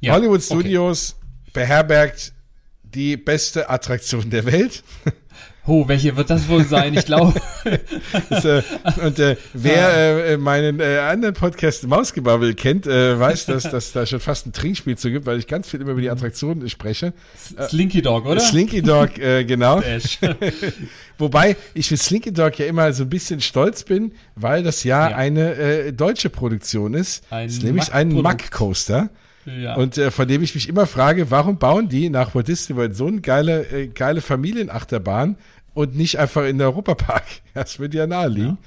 Ja, 0.00 0.14
Hollywood 0.14 0.42
Studios 0.42 1.14
okay. 1.20 1.50
beherbergt 1.52 2.32
die 2.82 3.16
beste 3.16 3.70
Attraktion 3.70 4.30
der 4.30 4.44
Welt. 4.46 4.82
Oh, 5.66 5.88
welche 5.88 6.14
wird 6.14 6.28
das 6.28 6.46
wohl 6.48 6.64
sein? 6.64 6.92
Ich 6.92 7.06
glaube. 7.06 7.40
äh, 7.64 8.62
und 9.02 9.18
äh, 9.18 9.36
wer 9.54 10.26
äh, 10.26 10.36
meinen 10.36 10.78
äh, 10.78 10.98
anderen 10.98 11.34
Podcast 11.34 11.86
Mausgebabbel 11.86 12.54
kennt, 12.54 12.86
äh, 12.86 13.18
weiß, 13.18 13.46
dass 13.46 13.62
dass 13.70 13.92
da 13.92 14.04
schon 14.04 14.20
fast 14.20 14.46
ein 14.46 14.52
Trinkspiel 14.52 14.98
zu 14.98 15.10
gibt, 15.10 15.24
weil 15.24 15.38
ich 15.38 15.46
ganz 15.46 15.70
viel 15.70 15.80
immer 15.80 15.92
über 15.92 16.02
die 16.02 16.10
Attraktionen 16.10 16.68
spreche. 16.68 17.14
Slinky 17.68 18.02
Dog, 18.02 18.26
oder? 18.26 18.40
Slinky 18.40 18.82
Dog, 18.82 19.18
äh, 19.18 19.44
genau. 19.46 19.82
Wobei 21.16 21.56
ich 21.72 21.88
für 21.88 21.96
Slinky 21.96 22.32
Dog 22.32 22.58
ja 22.58 22.66
immer 22.66 22.92
so 22.92 23.04
ein 23.04 23.08
bisschen 23.08 23.40
stolz 23.40 23.84
bin, 23.84 24.12
weil 24.34 24.62
das 24.62 24.84
ja, 24.84 25.08
ja. 25.08 25.16
eine 25.16 25.94
deutsche 25.94 26.28
Produktion 26.28 26.92
ist. 26.92 27.24
Ein 27.30 27.48
ist 27.48 27.62
nämlich 27.62 27.92
ein 27.92 28.12
Mack 28.12 28.50
Coaster. 28.50 29.08
Ja. 29.46 29.74
Und 29.74 29.98
äh, 29.98 30.10
von 30.10 30.26
dem 30.28 30.42
ich 30.42 30.54
mich 30.54 30.68
immer 30.68 30.86
frage, 30.86 31.30
warum 31.30 31.58
bauen 31.58 31.88
die 31.88 32.10
nach 32.10 32.34
Walt 32.34 32.48
Disney 32.48 32.76
World 32.76 32.96
so 32.96 33.06
eine 33.06 33.20
geile, 33.20 33.66
äh, 33.70 33.88
geile 33.88 34.20
Familienachterbahn 34.20 35.36
und 35.74 35.96
nicht 35.96 36.18
einfach 36.18 36.44
in 36.44 36.58
der 36.58 36.68
Europapark? 36.68 37.24
Das 37.54 37.78
würde 37.78 37.98
ja 37.98 38.06
naheliegen. 38.06 38.58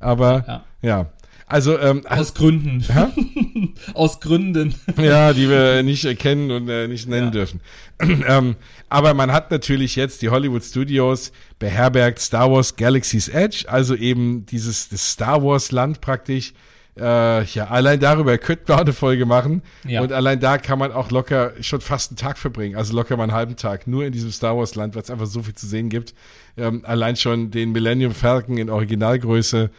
Ja. 0.00 0.06
Aber 0.06 0.44
ja. 0.46 0.64
ja. 0.82 1.06
Also 1.46 1.78
ähm, 1.78 2.06
aus 2.06 2.34
Gründen. 2.34 2.84
aus 3.94 4.20
Gründen. 4.20 4.74
Ja, 4.96 5.32
die 5.32 5.48
wir 5.48 5.82
nicht 5.82 6.04
erkennen 6.04 6.50
und 6.50 6.68
äh, 6.68 6.88
nicht 6.88 7.08
nennen 7.08 7.26
ja. 7.26 7.30
dürfen. 7.30 7.60
ähm, 8.00 8.56
aber 8.88 9.14
man 9.14 9.30
hat 9.30 9.50
natürlich 9.50 9.94
jetzt 9.96 10.22
die 10.22 10.30
Hollywood 10.30 10.64
Studios 10.64 11.32
beherbergt 11.58 12.18
Star 12.18 12.50
Wars 12.50 12.76
Galaxy's 12.76 13.28
Edge, 13.28 13.66
also 13.68 13.94
eben 13.94 14.46
dieses 14.46 14.88
Star 14.90 15.42
Wars 15.42 15.70
Land 15.70 16.00
praktisch 16.00 16.54
äh, 16.96 17.44
ja, 17.44 17.66
allein 17.68 17.98
darüber 17.98 18.38
könnten 18.38 18.68
wir 18.68 18.76
auch 18.76 18.80
eine 18.80 18.92
Folge 18.92 19.26
machen. 19.26 19.62
Ja. 19.84 20.00
Und 20.02 20.12
allein 20.12 20.38
da 20.38 20.58
kann 20.58 20.78
man 20.78 20.92
auch 20.92 21.10
locker 21.10 21.52
schon 21.60 21.80
fast 21.80 22.12
einen 22.12 22.16
Tag 22.16 22.38
verbringen. 22.38 22.76
Also 22.76 22.94
locker 22.94 23.16
mal 23.16 23.24
einen 23.24 23.32
halben 23.32 23.56
Tag. 23.56 23.86
Nur 23.86 24.04
in 24.04 24.12
diesem 24.12 24.30
Star 24.30 24.56
Wars 24.56 24.76
Land, 24.76 24.94
weil 24.94 25.02
es 25.02 25.10
einfach 25.10 25.26
so 25.26 25.42
viel 25.42 25.54
zu 25.54 25.66
sehen 25.66 25.88
gibt. 25.88 26.14
Ähm, 26.56 26.82
allein 26.84 27.16
schon 27.16 27.50
den 27.50 27.72
Millennium 27.72 28.12
Falcon 28.14 28.58
in 28.58 28.70
Originalgröße. 28.70 29.70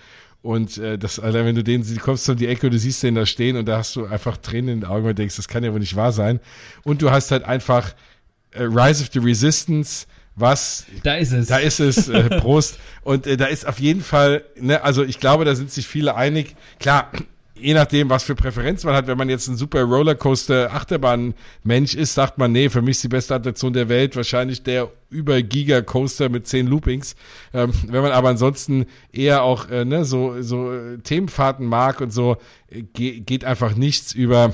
Und 0.42 0.78
äh, 0.78 0.98
das, 0.98 1.20
allein 1.20 1.46
wenn 1.46 1.56
du 1.56 1.64
den 1.64 1.84
siehst, 1.84 2.02
kommst 2.02 2.28
du 2.28 2.34
um 2.34 2.38
die 2.38 2.48
Ecke 2.48 2.68
und 2.68 2.74
du 2.74 2.80
siehst 2.80 3.02
den 3.02 3.16
da 3.16 3.26
stehen 3.26 3.56
und 3.58 3.66
da 3.66 3.78
hast 3.78 3.96
du 3.96 4.06
einfach 4.06 4.38
Tränen 4.38 4.70
in 4.70 4.80
den 4.82 4.90
Augen 4.90 5.08
und 5.08 5.18
denkst, 5.18 5.38
das 5.38 5.48
kann 5.48 5.64
ja 5.64 5.72
wohl 5.72 5.80
nicht 5.80 5.96
wahr 5.96 6.12
sein. 6.12 6.40
Und 6.84 7.02
du 7.02 7.12
hast 7.12 7.32
halt 7.32 7.46
einfach 7.46 7.96
äh, 8.52 8.64
Rise 8.64 9.04
of 9.04 9.10
the 9.14 9.20
Resistance, 9.20 10.06
was. 10.36 10.86
Da 11.04 11.16
ist 11.16 11.32
es. 11.32 11.48
Da 11.48 11.58
ist 11.58 11.80
es, 11.80 12.10
äh, 12.10 12.30
Prost. 12.40 12.78
Und 13.04 13.28
äh, 13.28 13.38
da 13.38 13.46
ist 13.46 13.68
auf 13.68 13.80
jeden 13.80 14.02
Fall, 14.02 14.44
ne, 14.60 14.84
also 14.84 15.04
ich 15.04 15.20
glaube, 15.20 15.46
da 15.46 15.56
sind 15.56 15.72
sich 15.72 15.88
viele 15.88 16.16
einig. 16.16 16.56
Klar, 16.80 17.12
je 17.58 17.74
nachdem, 17.74 18.10
was 18.10 18.24
für 18.24 18.36
Präferenz 18.36 18.84
man 18.84 18.94
hat, 18.96 19.08
wenn 19.08 19.18
man 19.18 19.30
jetzt 19.30 19.48
ein 19.48 19.56
super 19.56 19.84
Rollercoaster 19.84 20.74
Achterbahn 20.74 21.34
Mensch 21.64 21.96
ist, 21.96 22.14
sagt 22.14 22.38
man, 22.38 22.52
nee, 22.52 22.70
für 22.70 22.82
mich 22.82 22.98
ist 22.98 23.04
die 23.04 23.10
beste 23.10 23.36
Attraktion 23.36 23.74
der 23.74 23.88
Welt 23.90 24.16
wahrscheinlich 24.16 24.64
der 24.64 24.92
über 25.10 25.42
Giga 25.42 25.82
Coaster 25.82 26.28
mit 26.30 26.48
zehn 26.48 26.68
Loopings. 26.68 27.16
Ähm, 27.54 27.72
wenn 27.88 28.02
man 28.02 28.12
aber 28.12 28.30
ansonsten 28.30 28.86
eher 29.14 29.44
auch 29.44 29.70
äh, 29.70 29.86
ne, 29.86 30.04
so 30.04 30.42
so 30.42 30.74
äh, 30.74 30.98
Themenfahrten 30.98 31.66
mag 31.66 32.02
und 32.02 32.12
so, 32.12 32.38
äh, 32.70 32.82
geht 32.82 33.46
einfach 33.46 33.76
nichts 33.76 34.14
über 34.14 34.54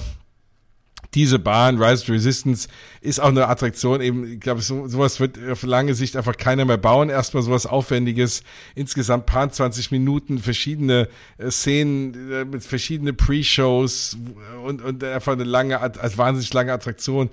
diese 1.14 1.39
Bahn, 1.39 1.82
Rise 1.82 2.05
to 2.05 2.14
Resistance, 2.14 2.70
ist 3.01 3.20
auch 3.20 3.30
eine 3.30 3.47
Attraktion. 3.47 3.99
Eben, 3.99 4.34
ich 4.34 4.39
glaube, 4.39 4.62
so, 4.62 4.88
sowas 4.88 5.20
wird 5.20 5.38
auf 5.51 5.64
lange 5.64 5.93
Sicht 5.93 6.16
einfach 6.16 6.38
keiner 6.38 6.64
mehr 6.64 6.78
bauen. 6.78 7.09
Erstmal 7.09 7.43
sowas 7.43 7.66
Aufwendiges. 7.66 8.43
Insgesamt 8.76 9.26
paar 9.26 9.49
20 9.49 9.91
Minuten, 9.91 10.39
verschiedene 10.39 11.09
äh, 11.38 11.51
Szenen 11.51 12.32
äh, 12.32 12.45
mit 12.45 12.64
verschiedenen 12.64 13.18
Pre-Shows 13.18 14.18
und, 14.66 14.82
und 14.82 15.03
einfach 15.03 15.34
eine 15.34 15.43
lange, 15.43 15.82
als 15.82 16.18
wahnsinnig 16.18 16.53
lange 16.53 16.72
Attraktion. 16.72 17.30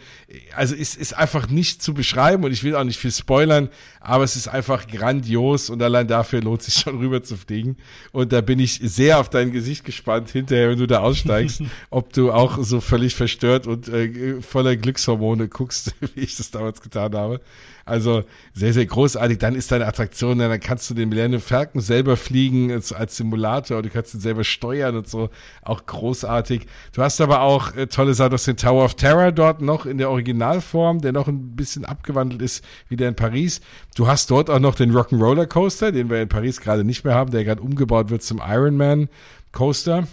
Also 0.56 0.74
ist, 0.74 0.96
ist 0.96 1.16
einfach 1.16 1.48
nicht 1.48 1.80
zu 1.82 1.94
beschreiben 1.94 2.42
und 2.44 2.52
ich 2.52 2.64
will 2.64 2.74
auch 2.74 2.84
nicht 2.84 2.98
viel 2.98 3.12
spoilern, 3.12 3.68
aber 4.00 4.24
es 4.24 4.34
ist 4.34 4.48
einfach 4.48 4.88
grandios 4.88 5.70
und 5.70 5.80
allein 5.82 6.08
dafür 6.08 6.40
lohnt 6.40 6.62
sich 6.62 6.74
schon 6.74 6.98
rüber 6.98 7.22
zu 7.22 7.36
fliegen. 7.36 7.76
Und 8.10 8.32
da 8.32 8.40
bin 8.40 8.58
ich 8.58 8.80
sehr 8.82 9.20
auf 9.20 9.28
dein 9.28 9.52
Gesicht 9.52 9.84
gespannt 9.84 10.30
hinterher, 10.30 10.70
wenn 10.70 10.78
du 10.78 10.86
da 10.86 11.00
aussteigst, 11.00 11.62
ob 11.90 12.12
du 12.12 12.32
auch 12.32 12.58
so 12.62 12.80
völlig 12.80 13.14
verstört 13.14 13.67
und 13.68 13.88
äh, 13.88 14.40
voller 14.40 14.76
Glückshormone 14.76 15.48
guckst, 15.48 15.94
wie 16.14 16.20
ich 16.20 16.36
das 16.36 16.50
damals 16.50 16.80
getan 16.80 17.14
habe. 17.14 17.40
Also 17.84 18.24
sehr, 18.54 18.72
sehr 18.72 18.86
großartig. 18.86 19.38
Dann 19.38 19.54
ist 19.54 19.72
deine 19.72 19.86
Attraktion, 19.86 20.38
dann 20.38 20.60
kannst 20.60 20.90
du 20.90 20.94
den 20.94 21.08
Millennium 21.08 21.40
Falcon 21.40 21.80
selber 21.80 22.16
fliegen 22.16 22.70
als, 22.72 22.92
als 22.92 23.16
Simulator, 23.16 23.82
du 23.82 23.88
kannst 23.88 24.14
ihn 24.14 24.20
selber 24.20 24.44
steuern 24.44 24.96
und 24.96 25.08
so. 25.08 25.30
Auch 25.62 25.86
großartig. 25.86 26.66
Du 26.92 27.02
hast 27.02 27.20
aber 27.20 27.42
auch 27.42 27.74
äh, 27.76 27.86
tolle 27.86 28.14
Sachen, 28.14 28.34
aus 28.34 28.44
den 28.44 28.56
Tower 28.56 28.84
of 28.84 28.94
Terror 28.94 29.32
dort 29.32 29.60
noch 29.60 29.86
in 29.86 29.98
der 29.98 30.10
Originalform, 30.10 31.00
der 31.00 31.12
noch 31.12 31.28
ein 31.28 31.56
bisschen 31.56 31.84
abgewandelt 31.84 32.42
ist, 32.42 32.64
wie 32.88 32.96
der 32.96 33.08
in 33.08 33.16
Paris. 33.16 33.60
Du 33.94 34.06
hast 34.06 34.30
dort 34.30 34.50
auch 34.50 34.60
noch 34.60 34.74
den 34.74 34.92
Rock'n'Roller 34.92 35.46
Coaster, 35.46 35.92
den 35.92 36.10
wir 36.10 36.20
in 36.20 36.28
Paris 36.28 36.60
gerade 36.60 36.84
nicht 36.84 37.04
mehr 37.04 37.14
haben, 37.14 37.30
der 37.30 37.44
gerade 37.44 37.62
umgebaut 37.62 38.10
wird 38.10 38.22
zum 38.22 38.40
Ironman 38.46 39.08
Coaster. 39.52 40.06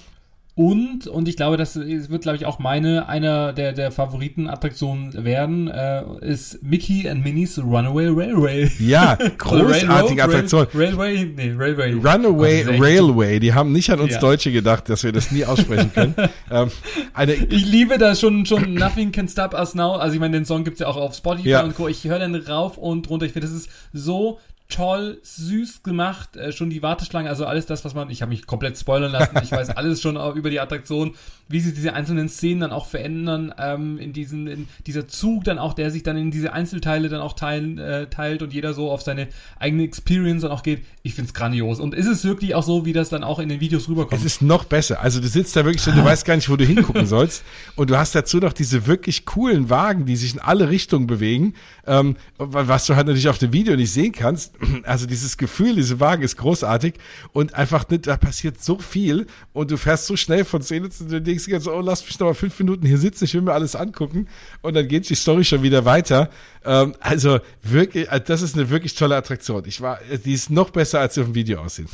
Und, 0.58 1.08
und 1.08 1.28
ich 1.28 1.36
glaube, 1.36 1.58
das 1.58 1.76
wird, 1.76 2.22
glaube 2.22 2.38
ich, 2.38 2.46
auch 2.46 2.60
meine, 2.60 3.10
einer 3.10 3.52
der, 3.52 3.74
der 3.74 3.92
Favoritenattraktionen 3.92 5.26
werden, 5.26 5.68
äh, 5.68 6.04
ist 6.22 6.64
Mickey 6.64 7.10
and 7.10 7.26
Minnie's 7.26 7.60
Runaway 7.60 8.08
Railway. 8.08 8.72
Ja, 8.80 9.18
großartige 9.38 10.24
Attraktion. 10.24 10.66
Railway, 10.74 11.26
nee, 11.36 11.54
Railway. 11.58 11.92
Runaway 11.96 12.64
Railway. 12.80 13.42
Die 13.42 13.54
haben 13.54 13.74
nicht 13.74 13.90
an 13.90 14.00
uns 14.00 14.14
ja. 14.14 14.20
Deutsche 14.22 14.54
gedacht, 14.54 14.88
dass 14.88 15.04
wir 15.04 15.12
das 15.12 15.30
nie 15.30 15.44
aussprechen 15.44 15.92
können. 15.94 16.16
ähm, 16.50 16.72
eine 17.14 17.34
ich 17.34 17.66
liebe 17.66 17.98
das 17.98 18.22
schon, 18.22 18.46
schon 18.46 18.76
Nothing 18.76 19.12
Can 19.12 19.28
Stop 19.28 19.54
Us 19.54 19.76
Now. 19.76 19.96
Also 19.96 20.14
ich 20.14 20.22
meine, 20.22 20.38
den 20.38 20.46
Song 20.46 20.64
gibt's 20.64 20.80
ja 20.80 20.88
auch 20.88 20.96
auf 20.96 21.16
Spotify 21.16 21.50
ja. 21.50 21.64
und 21.64 21.76
Co. 21.76 21.90
Ich 21.90 22.06
höre 22.06 22.20
den 22.20 22.34
rauf 22.34 22.78
und 22.78 23.10
runter. 23.10 23.26
Ich 23.26 23.34
finde, 23.34 23.50
das 23.50 23.58
ist 23.58 23.70
so 23.92 24.40
toll, 24.68 25.20
süß 25.22 25.84
gemacht, 25.84 26.36
äh, 26.38 26.52
schon 26.52 26.70
die 26.70 26.82
Warteschlange, 26.82 27.30
also 27.30 27.46
alles 27.46 27.68
das, 27.68 27.86
was 27.86 27.94
man, 27.94 28.10
ich 28.10 28.22
habe 28.22 28.30
mich 28.30 28.48
komplett 28.48 28.78
spoilern 28.78 29.12
lassen, 29.12 29.38
ich 29.44 29.52
weiß 29.52 29.70
alles 29.78 30.02
schon 30.02 30.16
über 30.36 30.50
die 30.50 30.60
Attraktion, 30.60 31.14
wie 31.48 31.60
sich 31.60 31.76
diese 31.76 31.94
einzelnen 31.94 32.30
Szenen 32.30 32.62
dann 32.62 32.72
auch 32.72 32.88
verändern, 32.88 33.54
ähm, 33.60 34.00
in 34.00 34.14
diesen, 34.14 34.48
in 34.48 34.68
dieser 34.88 35.08
Zug 35.08 35.44
dann 35.44 35.60
auch, 35.60 35.74
der 35.74 35.92
sich 35.92 36.02
dann 36.02 36.18
in 36.18 36.32
diese 36.32 36.54
Einzelteile 36.54 37.10
dann 37.10 37.22
auch 37.22 37.34
teilen, 37.34 37.78
äh, 37.78 38.08
teilt 38.08 38.42
und 38.42 38.54
jeder 38.54 38.74
so 38.74 38.90
auf 38.90 39.04
seine 39.04 39.28
eigene 39.60 39.84
Experience 39.84 40.42
dann 40.42 40.52
auch 40.52 40.64
geht. 40.64 40.84
Ich 41.04 41.14
find's 41.14 41.36
grandios. 41.36 41.80
Und 41.80 41.94
ist 41.94 42.08
es 42.08 42.24
wirklich 42.24 42.56
auch 42.56 42.64
so, 42.64 42.86
wie 42.86 42.94
das 42.94 43.10
dann 43.10 43.24
auch 43.24 43.38
in 43.38 43.50
den 43.50 43.60
Videos 43.60 43.88
rüberkommt? 43.88 44.20
Es 44.20 44.26
ist 44.26 44.42
noch 44.42 44.64
besser. 44.64 45.02
Also 45.02 45.22
du 45.22 45.28
sitzt 45.28 45.56
da 45.56 45.64
wirklich 45.66 45.84
so, 45.84 45.92
du 45.92 46.04
weißt 46.04 46.26
gar 46.26 46.36
nicht, 46.36 46.50
wo 46.50 46.56
du 46.56 46.66
hingucken 46.66 47.06
sollst. 47.06 47.44
Und 47.76 47.92
du 47.92 47.98
hast 47.98 48.16
dazu 48.16 48.38
noch 48.38 48.54
diese 48.54 48.88
wirklich 48.88 49.26
coolen 49.26 49.70
Wagen, 49.70 50.06
die 50.06 50.16
sich 50.16 50.34
in 50.34 50.40
alle 50.40 50.70
Richtungen 50.70 51.06
bewegen, 51.06 51.54
ähm, 51.88 52.16
was 52.38 52.86
du 52.86 52.96
halt 52.96 53.08
natürlich 53.08 53.30
auf 53.30 53.38
dem 53.38 53.54
Video 53.54 53.76
nicht 53.76 53.92
sehen 53.92 54.12
kannst. 54.12 54.54
Also 54.84 55.08
dieses 55.08 55.38
Gefühl, 55.38 55.76
diese 55.76 56.00
Wagen 56.00 56.22
ist 56.22 56.38
großartig 56.38 56.96
und 57.34 57.56
einfach, 57.56 57.86
da 57.86 58.18
passiert 58.18 58.62
so 58.62 58.78
viel 58.78 59.26
und 59.52 59.72
du 59.72 59.78
fährst 59.78 60.06
so 60.06 60.16
schnell 60.16 60.46
von 60.46 60.62
Szene 60.62 60.90
zu 60.90 61.06
Szene 61.06 61.22
denkst 61.22 61.46
du 61.46 61.60
so, 61.60 61.74
oh, 61.74 61.82
lass 61.82 62.06
mich 62.06 62.20
noch 62.20 62.28
mal 62.28 62.34
fünf 62.34 62.60
Minuten 62.60 62.86
hier 62.86 62.98
sitzen, 62.98 63.26
ich 63.26 63.34
will 63.34 63.42
mir 63.42 63.54
alles 63.54 63.76
angucken. 63.76 64.28
Und 64.62 64.76
dann 64.76 64.88
geht 64.88 65.10
die 65.10 65.16
Story 65.16 65.44
schon 65.44 65.64
wieder 65.64 65.86
weiter. 65.86 66.30
Ähm, 66.64 66.94
also 67.00 67.40
wirklich, 67.64 68.12
äh, 68.12 68.22
das 68.22 68.42
ist 68.42 68.56
eine 68.56 68.70
wirklich 68.70 68.96
tolle 68.96 69.16
Attraktion. 69.16 69.64
Ich 69.66 69.82
war, 69.82 70.00
äh, 70.12 70.18
die 70.18 70.34
ist 70.34 70.50
noch 70.50 70.70
besser, 70.70 71.00
als 71.00 71.16
sie 71.16 71.22
auf 71.22 71.28
dem 71.28 71.36
Video 71.36 71.62
aussieht. 71.62 71.88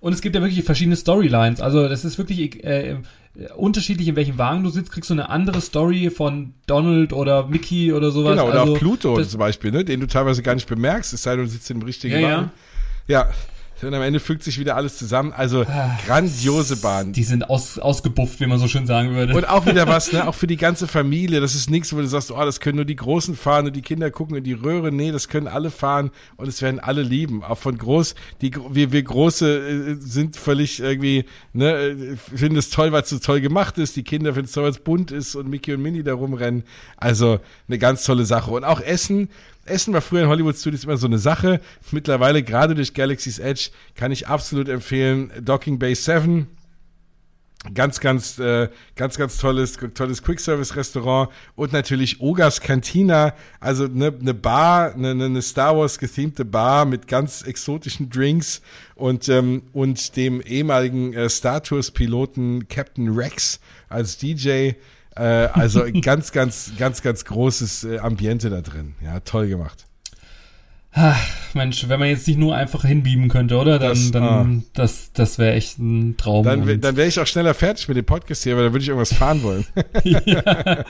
Und 0.00 0.12
es 0.12 0.20
gibt 0.20 0.34
ja 0.34 0.42
wirklich 0.42 0.64
verschiedene 0.64 0.96
Storylines. 0.96 1.60
Also 1.60 1.88
das 1.88 2.04
ist 2.04 2.18
wirklich 2.18 2.64
äh, 2.64 2.96
unterschiedlich, 3.56 4.08
in 4.08 4.16
welchem 4.16 4.36
Wagen 4.38 4.62
du 4.62 4.70
sitzt, 4.70 4.92
kriegst 4.92 5.10
du 5.10 5.14
eine 5.14 5.30
andere 5.30 5.60
Story 5.60 6.10
von 6.10 6.52
Donald 6.66 7.12
oder 7.12 7.46
Mickey 7.46 7.92
oder 7.92 8.10
sowas. 8.10 8.32
Genau, 8.32 8.48
oder 8.48 8.60
also, 8.60 8.74
auch 8.74 8.78
Pluto 8.78 9.22
zum 9.22 9.38
Beispiel, 9.38 9.70
ne, 9.70 9.84
den 9.84 10.00
du 10.00 10.06
teilweise 10.06 10.42
gar 10.42 10.54
nicht 10.54 10.68
bemerkst, 10.68 11.12
es 11.12 11.22
sei 11.22 11.36
denn, 11.36 11.46
du 11.46 11.50
sitzt 11.50 11.70
im 11.70 11.82
richtigen 11.82 12.20
ja, 12.20 12.30
Wagen. 12.30 12.50
Ja. 13.06 13.20
ja. 13.20 13.30
Und 13.82 13.94
am 13.94 14.02
Ende 14.02 14.20
fügt 14.20 14.42
sich 14.42 14.58
wieder 14.58 14.76
alles 14.76 14.96
zusammen. 14.96 15.32
Also 15.32 15.62
ah, 15.62 15.98
grandiose 16.06 16.76
Bahn. 16.76 17.12
Die 17.12 17.24
sind 17.24 17.50
aus, 17.50 17.78
ausgebufft, 17.78 18.38
wie 18.40 18.46
man 18.46 18.58
so 18.58 18.68
schön 18.68 18.86
sagen 18.86 19.14
würde. 19.14 19.34
Und 19.34 19.48
auch 19.48 19.66
wieder 19.66 19.88
was, 19.88 20.12
ne? 20.12 20.26
Auch 20.32 20.34
für 20.34 20.46
die 20.46 20.56
ganze 20.56 20.86
Familie. 20.86 21.40
Das 21.40 21.54
ist 21.54 21.70
nichts, 21.70 21.92
wo 21.92 21.98
du 21.98 22.06
sagst, 22.06 22.30
oh, 22.30 22.44
das 22.44 22.60
können 22.60 22.76
nur 22.76 22.84
die 22.84 22.96
Großen 22.96 23.34
fahren 23.34 23.66
und 23.66 23.74
die 23.74 23.82
Kinder 23.82 24.10
gucken 24.10 24.36
in 24.36 24.44
die 24.44 24.52
Röhre. 24.52 24.92
Nee, 24.92 25.10
das 25.10 25.28
können 25.28 25.48
alle 25.48 25.70
fahren 25.70 26.10
und 26.36 26.48
es 26.48 26.62
werden 26.62 26.78
alle 26.78 27.02
lieben. 27.02 27.42
Auch 27.42 27.58
von 27.58 27.76
groß, 27.76 28.14
die, 28.40 28.52
wir, 28.70 28.92
wir 28.92 29.02
Große 29.02 29.58
äh, 29.58 29.96
sind 29.98 30.36
völlig 30.36 30.80
irgendwie, 30.80 31.24
ne, 31.52 31.72
äh, 31.72 32.16
finden 32.16 32.56
es 32.56 32.70
toll, 32.70 32.92
weil 32.92 33.02
es 33.02 33.08
so 33.08 33.18
toll 33.18 33.40
gemacht 33.40 33.78
ist. 33.78 33.96
Die 33.96 34.04
Kinder 34.04 34.34
finden 34.34 34.46
es 34.46 34.52
toll, 34.52 34.64
weil 34.64 34.70
es 34.70 34.78
bunt 34.78 35.10
ist 35.10 35.34
und 35.34 35.48
Mickey 35.48 35.74
und 35.74 35.82
Minnie 35.82 36.02
da 36.02 36.14
rumrennen. 36.14 36.62
Also 36.96 37.40
eine 37.68 37.78
ganz 37.78 38.04
tolle 38.04 38.24
Sache. 38.26 38.50
Und 38.52 38.64
auch 38.64 38.80
Essen, 38.80 39.28
Essen 39.64 39.94
war 39.94 40.00
früher 40.00 40.22
in 40.22 40.28
Hollywood 40.28 40.56
Studios 40.56 40.84
immer 40.84 40.96
so 40.96 41.06
eine 41.06 41.18
Sache. 41.18 41.60
Mittlerweile, 41.90 42.42
gerade 42.42 42.74
durch 42.74 42.94
Galaxy's 42.94 43.38
Edge, 43.38 43.70
kann 43.94 44.12
ich 44.12 44.26
absolut 44.26 44.68
empfehlen, 44.68 45.30
Docking 45.40 45.78
Bay 45.78 45.94
7. 45.94 46.48
Ganz, 47.74 48.00
ganz, 48.00 48.40
äh, 48.40 48.68
ganz, 48.96 49.16
ganz 49.16 49.38
tolles, 49.38 49.78
tolles 49.94 50.24
Quick-Service-Restaurant 50.24 51.30
und 51.54 51.72
natürlich 51.72 52.20
Ogas 52.20 52.60
Cantina, 52.60 53.34
also 53.60 53.84
eine 53.84 54.10
ne 54.10 54.34
Bar, 54.34 54.94
eine, 54.94 55.10
eine 55.10 55.42
Star 55.42 55.78
Wars 55.78 56.00
gethemte 56.00 56.44
Bar 56.44 56.86
mit 56.86 57.06
ganz 57.06 57.42
exotischen 57.42 58.10
Drinks 58.10 58.62
und 58.96 59.28
ähm, 59.28 59.62
und 59.72 60.16
dem 60.16 60.40
ehemaligen 60.40 61.12
äh, 61.12 61.28
Star 61.28 61.62
Tours 61.62 61.92
Piloten 61.92 62.66
Captain 62.66 63.08
Rex 63.10 63.60
als 63.88 64.18
DJ 64.18 64.72
Äh, 65.16 65.22
also 65.22 65.84
ganz, 66.00 66.32
ganz, 66.32 66.72
ganz, 66.78 67.02
ganz 67.02 67.24
großes 67.24 67.84
äh, 67.84 67.98
Ambiente 67.98 68.50
da 68.50 68.60
drin. 68.60 68.94
Ja, 69.02 69.20
toll 69.20 69.48
gemacht. 69.48 69.84
Ach, 70.94 71.18
Mensch, 71.54 71.88
wenn 71.88 71.98
man 71.98 72.08
jetzt 72.08 72.28
nicht 72.28 72.38
nur 72.38 72.54
einfach 72.54 72.84
hinbieben 72.84 73.28
könnte, 73.28 73.56
oder? 73.56 73.78
Dann, 73.78 73.90
das, 73.90 74.10
dann, 74.10 74.22
ah. 74.22 74.62
das, 74.74 75.12
das 75.14 75.38
wäre 75.38 75.54
echt 75.54 75.78
ein 75.78 76.18
Traum. 76.18 76.44
Dann, 76.44 76.80
dann 76.80 76.96
wäre 76.96 77.08
ich 77.08 77.18
auch 77.18 77.26
schneller 77.26 77.54
fertig 77.54 77.88
mit 77.88 77.96
dem 77.96 78.04
Podcast 78.04 78.42
hier, 78.42 78.52
aber 78.52 78.64
dann 78.64 78.72
würde 78.72 78.82
ich 78.82 78.88
irgendwas 78.88 79.14
fahren 79.14 79.42
wollen. 79.42 79.64
ja. 80.04 80.84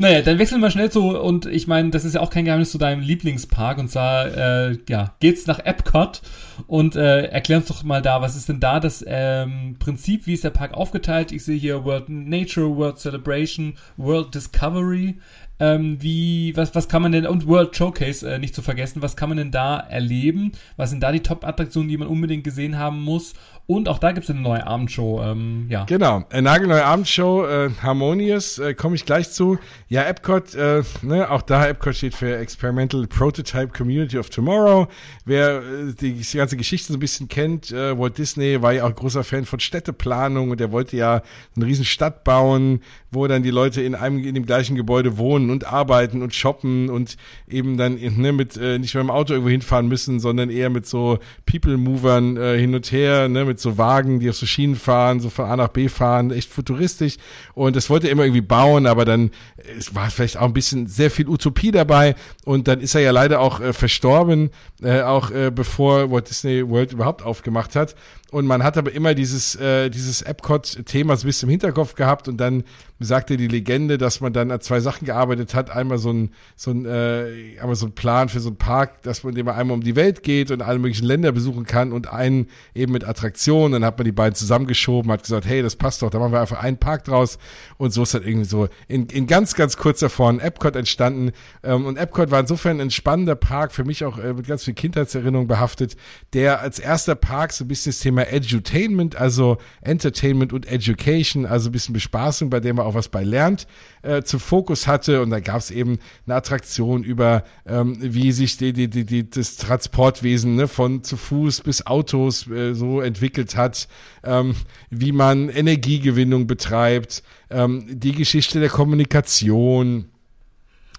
Naja, 0.00 0.22
dann 0.22 0.38
wechseln 0.40 0.60
wir 0.60 0.70
schnell 0.70 0.90
zu, 0.90 1.16
und 1.16 1.46
ich 1.46 1.68
meine, 1.68 1.90
das 1.90 2.04
ist 2.04 2.16
ja 2.16 2.20
auch 2.20 2.30
kein 2.30 2.44
Geheimnis 2.44 2.72
zu 2.72 2.78
deinem 2.78 3.00
Lieblingspark, 3.00 3.78
und 3.78 3.90
zwar, 3.90 4.26
äh, 4.26 4.78
ja, 4.88 5.14
geht's 5.20 5.46
nach 5.46 5.60
Epcot 5.60 6.22
und 6.66 6.96
äh, 6.96 7.26
erklär 7.26 7.58
uns 7.58 7.68
doch 7.68 7.84
mal 7.84 8.02
da, 8.02 8.22
was 8.22 8.36
ist 8.36 8.48
denn 8.48 8.58
da 8.60 8.80
das 8.80 9.04
ähm, 9.06 9.76
Prinzip, 9.78 10.26
wie 10.26 10.34
ist 10.34 10.44
der 10.44 10.50
Park 10.50 10.74
aufgeteilt? 10.74 11.30
Ich 11.30 11.44
sehe 11.44 11.58
hier 11.58 11.84
World 11.84 12.08
Nature, 12.08 12.76
World 12.76 12.98
Celebration, 12.98 13.74
World 13.96 14.34
Discovery. 14.34 15.16
Ähm, 15.60 16.02
wie, 16.02 16.56
was, 16.56 16.74
was 16.74 16.88
kann 16.88 17.02
man 17.02 17.12
denn, 17.12 17.26
und 17.26 17.46
World 17.46 17.76
Showcase 17.76 18.28
äh, 18.28 18.38
nicht 18.38 18.54
zu 18.54 18.62
vergessen, 18.62 19.02
was 19.02 19.16
kann 19.16 19.28
man 19.28 19.38
denn 19.38 19.52
da 19.52 19.78
erleben? 19.78 20.52
Was 20.76 20.90
sind 20.90 21.00
da 21.00 21.12
die 21.12 21.20
Top-Attraktionen, 21.20 21.88
die 21.88 21.96
man 21.96 22.08
unbedingt 22.08 22.42
gesehen 22.42 22.76
haben 22.76 23.02
muss? 23.02 23.34
Und 23.66 23.88
auch 23.88 23.98
da 23.98 24.12
gibt 24.12 24.24
es 24.24 24.30
eine 24.30 24.40
neue 24.40 24.66
Abendshow. 24.66 25.22
Ähm, 25.22 25.66
ja. 25.70 25.84
Genau, 25.84 26.22
eine 26.28 26.42
nagelneue 26.42 26.84
Abendshow, 26.84 27.46
äh, 27.46 27.70
Harmonious, 27.82 28.58
äh, 28.58 28.74
komme 28.74 28.94
ich 28.94 29.06
gleich 29.06 29.30
zu. 29.30 29.58
Ja, 29.88 30.02
Epcot, 30.02 30.54
äh, 30.54 30.82
ne, 31.00 31.30
auch 31.30 31.40
da 31.40 31.66
Epcot 31.66 31.94
steht 31.94 32.14
für 32.14 32.36
Experimental 32.36 33.06
Prototype 33.06 33.68
Community 33.68 34.18
of 34.18 34.28
Tomorrow. 34.28 34.88
Wer 35.24 35.62
äh, 35.62 35.94
die, 35.98 36.12
die 36.12 36.36
ganze 36.36 36.58
Geschichte 36.58 36.92
so 36.92 36.98
ein 36.98 37.00
bisschen 37.00 37.28
kennt, 37.28 37.72
äh, 37.72 37.98
Walt 37.98 38.18
Disney 38.18 38.60
war 38.60 38.74
ja 38.74 38.84
auch 38.84 38.94
großer 38.94 39.24
Fan 39.24 39.46
von 39.46 39.60
Städteplanung 39.60 40.50
und 40.50 40.60
er 40.60 40.70
wollte 40.70 40.98
ja 40.98 41.22
eine 41.56 41.64
riesen 41.64 41.86
Stadt 41.86 42.22
bauen, 42.22 42.80
wo 43.10 43.26
dann 43.26 43.42
die 43.42 43.50
Leute 43.50 43.80
in 43.80 43.94
einem 43.94 44.18
in 44.18 44.34
dem 44.34 44.44
gleichen 44.44 44.76
Gebäude 44.76 45.16
wohnen 45.16 45.48
und 45.48 45.72
arbeiten 45.72 46.20
und 46.20 46.34
shoppen 46.34 46.90
und 46.90 47.16
eben 47.48 47.78
dann 47.78 47.94
ne, 47.94 48.32
mit 48.32 48.58
äh, 48.58 48.78
nicht 48.78 48.92
mehr 48.92 49.02
im 49.02 49.10
Auto 49.10 49.32
irgendwo 49.32 49.50
hinfahren 49.50 49.88
müssen, 49.88 50.20
sondern 50.20 50.50
eher 50.50 50.68
mit 50.68 50.86
so 50.86 51.18
People 51.46 51.78
Movern 51.78 52.36
äh, 52.36 52.58
hin 52.58 52.74
und 52.74 52.92
her, 52.92 53.30
ne, 53.30 53.53
mit 53.54 53.60
so 53.60 53.78
Wagen, 53.78 54.18
die 54.18 54.28
auf 54.28 54.36
so 54.36 54.46
Schienen 54.46 54.74
fahren, 54.74 55.20
so 55.20 55.30
von 55.30 55.44
A 55.44 55.56
nach 55.56 55.68
B 55.68 55.88
fahren, 55.88 56.32
echt 56.32 56.50
futuristisch. 56.50 57.16
Und 57.54 57.76
das 57.76 57.88
wollte 57.88 58.08
er 58.08 58.12
immer 58.12 58.24
irgendwie 58.24 58.40
bauen, 58.40 58.86
aber 58.86 59.04
dann 59.04 59.30
es 59.78 59.94
war 59.94 60.10
vielleicht 60.10 60.36
auch 60.36 60.46
ein 60.46 60.52
bisschen 60.52 60.86
sehr 60.88 61.10
viel 61.10 61.28
Utopie 61.28 61.70
dabei. 61.70 62.16
Und 62.44 62.66
dann 62.66 62.80
ist 62.80 62.94
er 62.94 63.00
ja 63.00 63.12
leider 63.12 63.40
auch 63.40 63.60
äh, 63.60 63.72
verstorben, 63.72 64.50
äh, 64.82 65.02
auch 65.02 65.30
äh, 65.30 65.52
bevor 65.54 66.10
Walt 66.10 66.28
Disney 66.28 66.68
World 66.68 66.92
überhaupt 66.92 67.22
aufgemacht 67.22 67.76
hat. 67.76 67.94
Und 68.34 68.46
man 68.46 68.64
hat 68.64 68.76
aber 68.76 68.90
immer 68.90 69.14
dieses, 69.14 69.54
äh, 69.54 69.90
dieses 69.90 70.20
Epcot-Thema 70.20 71.16
so 71.16 71.24
ein 71.24 71.28
bisschen 71.28 71.48
im 71.48 71.50
Hinterkopf 71.52 71.94
gehabt 71.94 72.26
und 72.26 72.36
dann 72.38 72.64
sagte 72.98 73.36
die 73.36 73.46
Legende, 73.46 73.96
dass 73.96 74.20
man 74.20 74.32
dann 74.32 74.50
an 74.50 74.60
zwei 74.60 74.80
Sachen 74.80 75.04
gearbeitet 75.04 75.54
hat. 75.54 75.70
Einmal 75.70 75.98
so 75.98 76.12
ein, 76.12 76.30
so 76.56 76.72
ein, 76.72 76.84
äh, 76.84 77.58
einmal 77.60 77.76
so 77.76 77.86
ein 77.86 77.92
Plan 77.92 78.28
für 78.28 78.40
so 78.40 78.48
einen 78.48 78.56
Park, 78.56 79.02
dass 79.02 79.22
man, 79.22 79.36
dem 79.36 79.46
man 79.46 79.54
einmal 79.54 79.76
um 79.76 79.84
die 79.84 79.94
Welt 79.94 80.24
geht 80.24 80.50
und 80.50 80.62
alle 80.62 80.80
möglichen 80.80 81.06
Länder 81.06 81.30
besuchen 81.30 81.64
kann 81.64 81.92
und 81.92 82.12
einen 82.12 82.48
eben 82.74 82.92
mit 82.92 83.04
Attraktionen. 83.04 83.72
Dann 83.72 83.84
hat 83.84 83.98
man 83.98 84.04
die 84.04 84.10
beiden 84.10 84.34
zusammengeschoben, 84.34 85.12
hat 85.12 85.22
gesagt, 85.22 85.46
hey, 85.46 85.62
das 85.62 85.76
passt 85.76 86.02
doch, 86.02 86.10
da 86.10 86.18
machen 86.18 86.32
wir 86.32 86.40
einfach 86.40 86.60
einen 86.60 86.78
Park 86.78 87.04
draus. 87.04 87.38
Und 87.76 87.92
so 87.92 88.02
ist 88.02 88.14
halt 88.14 88.26
irgendwie 88.26 88.46
so 88.46 88.68
in, 88.88 89.06
in 89.06 89.28
ganz, 89.28 89.54
ganz 89.54 89.76
kurzer 89.76 90.10
Form 90.10 90.40
Epcot 90.40 90.74
entstanden. 90.74 91.30
Ähm, 91.62 91.86
und 91.86 91.98
Epcot 91.98 92.32
war 92.32 92.40
insofern 92.40 92.80
ein 92.80 92.90
spannender 92.90 93.36
Park, 93.36 93.70
für 93.70 93.84
mich 93.84 94.04
auch 94.04 94.18
äh, 94.18 94.32
mit 94.32 94.48
ganz 94.48 94.64
viel 94.64 94.74
Kindheitserinnerung 94.74 95.46
behaftet, 95.46 95.96
der 96.32 96.60
als 96.62 96.80
erster 96.80 97.14
Park 97.14 97.52
so 97.52 97.64
ein 97.64 97.68
bisschen 97.68 97.92
das 97.92 98.00
Thema 98.00 98.23
Edutainment, 98.32 99.16
also 99.16 99.58
Entertainment 99.80 100.52
und 100.52 100.66
Education, 100.66 101.46
also 101.46 101.68
ein 101.68 101.72
bisschen 101.72 101.92
Bespaßung, 101.92 102.50
bei 102.50 102.60
dem 102.60 102.76
man 102.76 102.86
auch 102.86 102.94
was 102.94 103.08
bei 103.08 103.24
lernt, 103.24 103.66
äh, 104.02 104.22
zu 104.22 104.38
Fokus 104.38 104.86
hatte. 104.86 105.22
Und 105.22 105.30
da 105.30 105.40
gab 105.40 105.58
es 105.58 105.70
eben 105.70 105.98
eine 106.26 106.36
Attraktion 106.36 107.04
über, 107.04 107.44
ähm, 107.66 107.96
wie 108.00 108.32
sich 108.32 108.56
die, 108.56 108.72
die, 108.72 108.88
die, 108.88 109.04
die, 109.04 109.28
das 109.28 109.56
Transportwesen 109.56 110.56
ne, 110.56 110.68
von 110.68 111.02
zu 111.02 111.16
Fuß 111.16 111.62
bis 111.62 111.86
Autos 111.86 112.48
äh, 112.48 112.74
so 112.74 113.00
entwickelt 113.00 113.56
hat, 113.56 113.88
ähm, 114.22 114.54
wie 114.90 115.12
man 115.12 115.48
Energiegewinnung 115.48 116.46
betreibt, 116.46 117.22
ähm, 117.50 117.86
die 117.88 118.12
Geschichte 118.12 118.60
der 118.60 118.70
Kommunikation, 118.70 120.06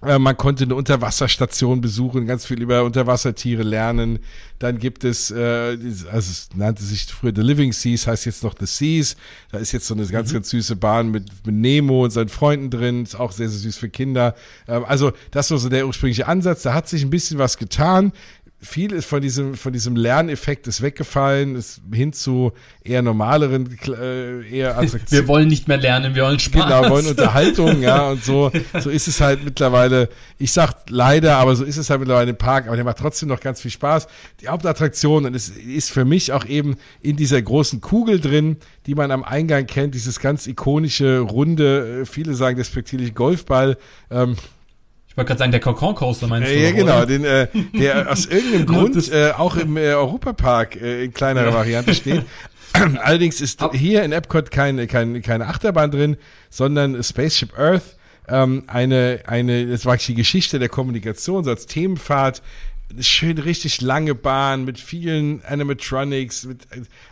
man 0.02 0.36
konnte 0.36 0.64
eine 0.64 0.74
Unterwasserstation 0.74 1.80
besuchen, 1.80 2.26
ganz 2.26 2.44
viel 2.44 2.60
über 2.60 2.84
Unterwassertiere 2.84 3.62
lernen. 3.62 4.18
Dann 4.58 4.78
gibt 4.78 5.04
es, 5.04 5.30
äh, 5.30 5.78
also 6.10 6.30
es 6.30 6.48
nannte 6.54 6.82
sich 6.82 7.06
früher 7.06 7.32
The 7.34 7.40
Living 7.40 7.72
Seas, 7.72 8.06
heißt 8.06 8.26
jetzt 8.26 8.44
noch 8.44 8.54
The 8.58 8.66
Seas. 8.66 9.16
Da 9.52 9.58
ist 9.58 9.72
jetzt 9.72 9.86
so 9.86 9.94
eine 9.94 10.06
ganz, 10.06 10.30
mhm. 10.30 10.34
ganz 10.34 10.50
süße 10.50 10.76
Bahn 10.76 11.10
mit, 11.10 11.30
mit 11.46 11.54
Nemo 11.54 12.04
und 12.04 12.10
seinen 12.10 12.28
Freunden 12.28 12.70
drin. 12.70 13.04
Ist 13.04 13.18
auch 13.18 13.32
sehr, 13.32 13.48
sehr 13.48 13.58
süß 13.58 13.78
für 13.78 13.88
Kinder. 13.88 14.34
Ähm, 14.68 14.84
also 14.86 15.12
das 15.30 15.50
war 15.50 15.58
so 15.58 15.68
der 15.70 15.86
ursprüngliche 15.86 16.28
Ansatz. 16.28 16.62
Da 16.62 16.74
hat 16.74 16.88
sich 16.88 17.02
ein 17.02 17.10
bisschen 17.10 17.38
was 17.38 17.56
getan 17.56 18.12
viel 18.58 18.92
ist 18.92 19.04
von 19.04 19.20
diesem, 19.20 19.54
von 19.54 19.72
diesem 19.72 19.96
Lerneffekt 19.96 20.66
ist 20.66 20.80
weggefallen, 20.80 21.56
ist 21.56 21.82
hin 21.92 22.14
zu 22.14 22.52
eher 22.82 23.02
normaleren, 23.02 23.78
äh, 23.86 24.48
eher 24.48 24.70
Attraktionen. 24.78 25.06
Wir 25.10 25.28
wollen 25.28 25.48
nicht 25.48 25.68
mehr 25.68 25.76
lernen, 25.76 26.14
wir 26.14 26.24
wollen 26.24 26.38
Spaß. 26.38 26.64
Genau, 26.64 26.82
wir 26.82 26.90
wollen 26.90 27.06
Unterhaltung, 27.06 27.82
ja, 27.82 28.08
und 28.10 28.24
so, 28.24 28.50
so 28.80 28.88
ist 28.88 29.08
es 29.08 29.20
halt 29.20 29.44
mittlerweile. 29.44 30.08
Ich 30.38 30.52
sag 30.52 30.88
leider, 30.88 31.36
aber 31.36 31.54
so 31.54 31.64
ist 31.64 31.76
es 31.76 31.90
halt 31.90 32.00
mittlerweile 32.00 32.30
im 32.30 32.38
Park, 32.38 32.66
aber 32.66 32.76
der 32.76 32.84
macht 32.84 32.98
trotzdem 32.98 33.28
noch 33.28 33.40
ganz 33.40 33.60
viel 33.60 33.70
Spaß. 33.70 34.08
Die 34.40 34.48
Hauptattraktion, 34.48 35.26
und 35.26 35.34
es 35.34 35.50
ist 35.50 35.90
für 35.90 36.06
mich 36.06 36.32
auch 36.32 36.46
eben 36.46 36.76
in 37.02 37.16
dieser 37.16 37.42
großen 37.42 37.82
Kugel 37.82 38.20
drin, 38.20 38.56
die 38.86 38.94
man 38.94 39.10
am 39.10 39.22
Eingang 39.22 39.66
kennt, 39.66 39.94
dieses 39.94 40.18
ganz 40.18 40.46
ikonische, 40.46 41.18
runde, 41.18 42.02
äh, 42.02 42.06
viele 42.06 42.34
sagen 42.34 42.56
despektierlich 42.56 43.14
Golfball, 43.14 43.76
ähm, 44.10 44.36
ich 45.16 45.18
wollte 45.18 45.28
gerade 45.28 45.38
sagen, 45.38 45.52
der 45.52 45.60
Cocon 45.60 45.94
Coaster 45.94 46.26
meinst 46.26 46.50
du? 46.50 46.54
Ja, 46.54 46.70
noch, 46.72 46.76
genau, 46.76 47.04
den, 47.06 47.24
äh, 47.24 47.48
der 47.72 48.12
aus 48.12 48.26
irgendeinem 48.26 48.66
Grund 48.66 49.10
äh, 49.10 49.30
auch 49.30 49.56
im 49.56 49.78
äh, 49.78 49.94
Europapark 49.94 50.76
äh, 50.76 51.04
in 51.04 51.14
kleinerer 51.14 51.46
ja. 51.46 51.54
Variante 51.54 51.94
steht. 51.94 52.26
Allerdings 52.74 53.40
ist 53.40 53.64
hier 53.72 54.02
in 54.02 54.12
Epcot 54.12 54.50
keine, 54.50 54.86
keine, 54.86 55.22
keine 55.22 55.46
Achterbahn 55.46 55.90
drin, 55.90 56.18
sondern 56.50 57.02
Spaceship 57.02 57.58
Earth, 57.58 57.96
ähm, 58.28 58.64
eine, 58.66 59.20
eine, 59.26 59.66
das 59.66 59.86
war 59.86 59.96
die 59.96 60.14
Geschichte 60.14 60.58
der 60.58 60.68
Kommunikation, 60.68 61.44
so 61.44 61.50
als 61.50 61.64
Themenfahrt 61.64 62.42
schön 63.00 63.38
richtig 63.38 63.80
lange 63.80 64.14
Bahn 64.14 64.64
mit 64.64 64.78
vielen 64.78 65.44
Animatronics. 65.44 66.44
Mit, 66.44 66.66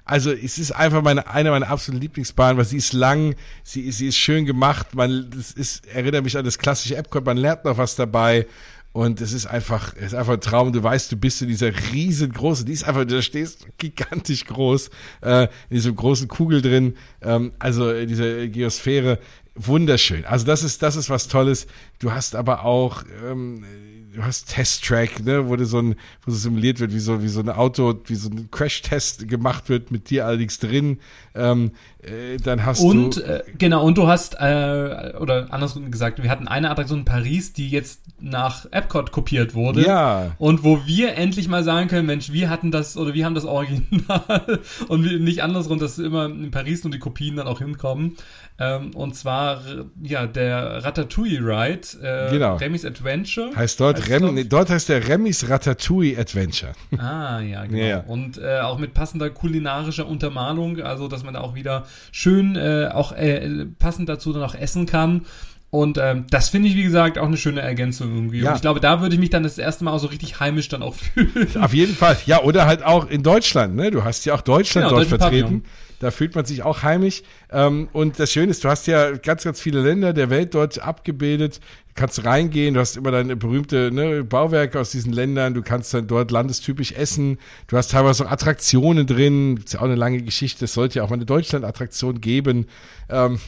also 0.04 0.30
es 0.32 0.58
ist 0.58 0.72
einfach 0.72 1.02
meine, 1.02 1.28
eine 1.28 1.50
meiner 1.50 1.68
absoluten 1.68 2.00
Lieblingsbahnen, 2.00 2.56
weil 2.56 2.64
sie 2.64 2.76
ist 2.76 2.92
lang, 2.92 3.34
sie, 3.62 3.90
sie 3.90 4.08
ist 4.08 4.16
schön 4.16 4.44
gemacht. 4.44 4.94
Man, 4.94 5.30
das 5.30 5.52
ist, 5.52 5.86
erinnert 5.86 6.24
mich 6.24 6.36
an 6.36 6.44
das 6.44 6.58
klassische 6.58 6.96
Epcot, 6.96 7.24
man 7.24 7.36
lernt 7.36 7.64
noch 7.64 7.78
was 7.78 7.96
dabei. 7.96 8.46
Und 8.92 9.20
es 9.20 9.32
ist 9.32 9.46
einfach, 9.46 9.92
es 9.96 10.06
ist 10.06 10.14
einfach 10.14 10.34
ein 10.34 10.40
Traum. 10.40 10.72
Du 10.72 10.80
weißt, 10.80 11.10
du 11.10 11.16
bist 11.16 11.42
in 11.42 11.48
dieser 11.48 11.72
riesengroßen, 11.92 12.64
die 12.64 12.72
ist 12.72 12.84
einfach, 12.84 13.04
du 13.04 13.20
stehst 13.22 13.66
gigantisch 13.78 14.44
groß, 14.44 14.88
äh, 15.22 15.48
in 15.68 15.76
diesem 15.76 15.96
großen 15.96 16.28
Kugel 16.28 16.62
drin, 16.62 16.96
ähm, 17.20 17.52
also 17.58 17.90
in 17.90 18.06
dieser 18.06 18.46
Geosphäre. 18.46 19.18
Wunderschön. 19.56 20.24
Also 20.24 20.46
das 20.46 20.62
ist, 20.62 20.80
das 20.82 20.94
ist 20.94 21.10
was 21.10 21.26
Tolles. 21.26 21.66
Du 21.98 22.12
hast 22.12 22.36
aber 22.36 22.64
auch, 22.64 23.02
ähm, 23.28 23.64
du 24.14 24.22
hast 24.22 24.48
Test-Track, 24.48 25.24
ne, 25.24 25.48
wo 25.48 25.56
du 25.56 25.66
so 25.66 25.78
ein, 25.78 25.96
wo 26.24 26.30
so 26.30 26.36
simuliert 26.36 26.80
wird, 26.80 26.94
wie 26.94 27.00
so, 27.00 27.22
wie 27.22 27.28
so 27.28 27.40
ein 27.40 27.48
Auto, 27.48 27.94
wie 28.06 28.14
so 28.14 28.30
ein 28.30 28.48
Crash-Test 28.50 29.28
gemacht 29.28 29.68
wird, 29.68 29.90
mit 29.90 30.10
dir 30.10 30.26
allerdings 30.26 30.58
drin. 30.58 30.98
Ähm, 31.34 31.72
äh, 32.02 32.36
dann 32.36 32.64
hast 32.64 32.80
und, 32.80 33.16
du. 33.16 33.20
Und, 33.22 33.28
äh, 33.28 33.42
genau, 33.58 33.84
und 33.84 33.98
du 33.98 34.06
hast, 34.06 34.36
äh, 34.38 35.14
oder 35.18 35.52
andersrum 35.52 35.90
gesagt, 35.90 36.22
wir 36.22 36.30
hatten 36.30 36.46
eine 36.46 36.70
Attraktion 36.70 37.00
in 37.00 37.04
Paris, 37.04 37.52
die 37.52 37.68
jetzt 37.68 38.00
nach 38.20 38.66
Epcot 38.70 39.10
kopiert 39.10 39.54
wurde. 39.54 39.84
Ja. 39.84 40.32
Und 40.38 40.62
wo 40.62 40.86
wir 40.86 41.16
endlich 41.16 41.48
mal 41.48 41.64
sagen 41.64 41.88
können, 41.88 42.06
Mensch, 42.06 42.30
wir 42.30 42.50
hatten 42.50 42.70
das, 42.70 42.96
oder 42.96 43.14
wir 43.14 43.24
haben 43.24 43.34
das 43.34 43.44
Original 43.44 44.60
und 44.88 45.22
nicht 45.22 45.42
andersrum, 45.42 45.78
dass 45.78 45.98
immer 45.98 46.26
in 46.26 46.50
Paris 46.50 46.84
nur 46.84 46.92
die 46.92 46.98
Kopien 46.98 47.36
dann 47.36 47.48
auch 47.48 47.58
hinkommen. 47.58 48.16
Ähm, 48.56 48.92
und 48.94 49.16
zwar, 49.16 49.62
ja, 50.00 50.28
der 50.28 50.84
Ratatouille 50.84 51.40
Ride, 51.40 51.88
äh, 52.02 52.30
genau. 52.30 52.56
Remy's 52.56 52.84
Adventure. 52.84 53.50
Heißt 53.56 53.80
dort, 53.80 53.98
heißt 53.98 54.10
Rem, 54.10 54.34
nee, 54.34 54.44
dort 54.44 54.70
heißt 54.70 54.88
der 54.88 55.08
Remy's 55.08 55.48
Ratatouille 55.48 56.16
Adventure. 56.16 56.72
Ah, 56.96 57.40
ja, 57.40 57.64
genau. 57.66 57.82
Ja. 57.82 58.00
Und 58.06 58.38
äh, 58.38 58.60
auch 58.60 58.78
mit 58.78 58.94
passender 58.94 59.30
kulinarischer 59.30 60.06
Untermalung, 60.06 60.80
also 60.80 61.08
dass 61.08 61.24
man 61.24 61.34
da 61.34 61.40
auch 61.40 61.56
wieder 61.56 61.84
schön 62.12 62.54
äh, 62.54 62.90
auch 62.92 63.10
äh, 63.10 63.66
passend 63.78 64.08
dazu 64.08 64.32
dann 64.32 64.44
auch 64.44 64.54
essen 64.54 64.86
kann. 64.86 65.26
Und 65.74 65.98
ähm, 66.00 66.24
das 66.30 66.50
finde 66.50 66.68
ich, 66.68 66.76
wie 66.76 66.84
gesagt, 66.84 67.18
auch 67.18 67.26
eine 67.26 67.36
schöne 67.36 67.60
Ergänzung 67.60 68.14
irgendwie. 68.14 68.42
Ja. 68.42 68.50
Und 68.50 68.54
ich 68.54 68.62
glaube, 68.62 68.78
da 68.78 69.00
würde 69.00 69.16
ich 69.16 69.20
mich 69.20 69.30
dann 69.30 69.42
das 69.42 69.58
erste 69.58 69.82
Mal 69.82 69.90
auch 69.90 69.98
so 69.98 70.06
richtig 70.06 70.38
heimisch 70.38 70.68
dann 70.68 70.84
auch 70.84 70.94
fühlen. 71.14 71.48
Auf 71.60 71.74
jeden 71.74 71.96
Fall. 71.96 72.16
Ja, 72.26 72.42
oder 72.42 72.66
halt 72.66 72.84
auch 72.84 73.10
in 73.10 73.24
Deutschland, 73.24 73.74
ne? 73.74 73.90
Du 73.90 74.04
hast 74.04 74.24
ja 74.24 74.34
auch 74.34 74.40
Deutschland 74.40 74.86
genau, 74.86 74.98
dort 75.00 75.08
vertreten. 75.08 75.42
Pavillon. 75.42 75.64
Da 75.98 76.12
fühlt 76.12 76.36
man 76.36 76.44
sich 76.44 76.62
auch 76.62 76.84
heimisch. 76.84 77.24
Ähm, 77.50 77.88
und 77.92 78.20
das 78.20 78.30
Schöne 78.30 78.52
ist, 78.52 78.62
du 78.62 78.68
hast 78.68 78.86
ja 78.86 79.16
ganz, 79.16 79.42
ganz 79.42 79.60
viele 79.60 79.80
Länder 79.82 80.12
der 80.12 80.30
Welt 80.30 80.54
dort 80.54 80.78
abgebildet. 80.78 81.58
Du 81.88 81.94
kannst 81.96 82.24
reingehen, 82.24 82.74
du 82.74 82.80
hast 82.80 82.96
immer 82.96 83.10
deine 83.10 83.34
berühmte 83.34 83.90
ne, 83.92 84.22
Bauwerke 84.22 84.78
aus 84.78 84.92
diesen 84.92 85.12
Ländern, 85.12 85.54
du 85.54 85.62
kannst 85.62 85.92
dann 85.92 86.06
dort 86.06 86.30
landestypisch 86.30 86.92
essen. 86.92 87.38
Du 87.66 87.76
hast 87.76 87.90
teilweise 87.90 88.24
auch 88.24 88.30
Attraktionen 88.30 89.08
drin. 89.08 89.56
Ist 89.56 89.74
ja 89.74 89.80
auch 89.80 89.86
eine 89.86 89.96
lange 89.96 90.22
Geschichte. 90.22 90.66
Es 90.66 90.74
sollte 90.74 91.00
ja 91.00 91.02
auch 91.02 91.10
mal 91.10 91.16
eine 91.16 91.26
Deutschland-Attraktion 91.26 92.20
geben. 92.20 92.66
Ähm, 93.08 93.40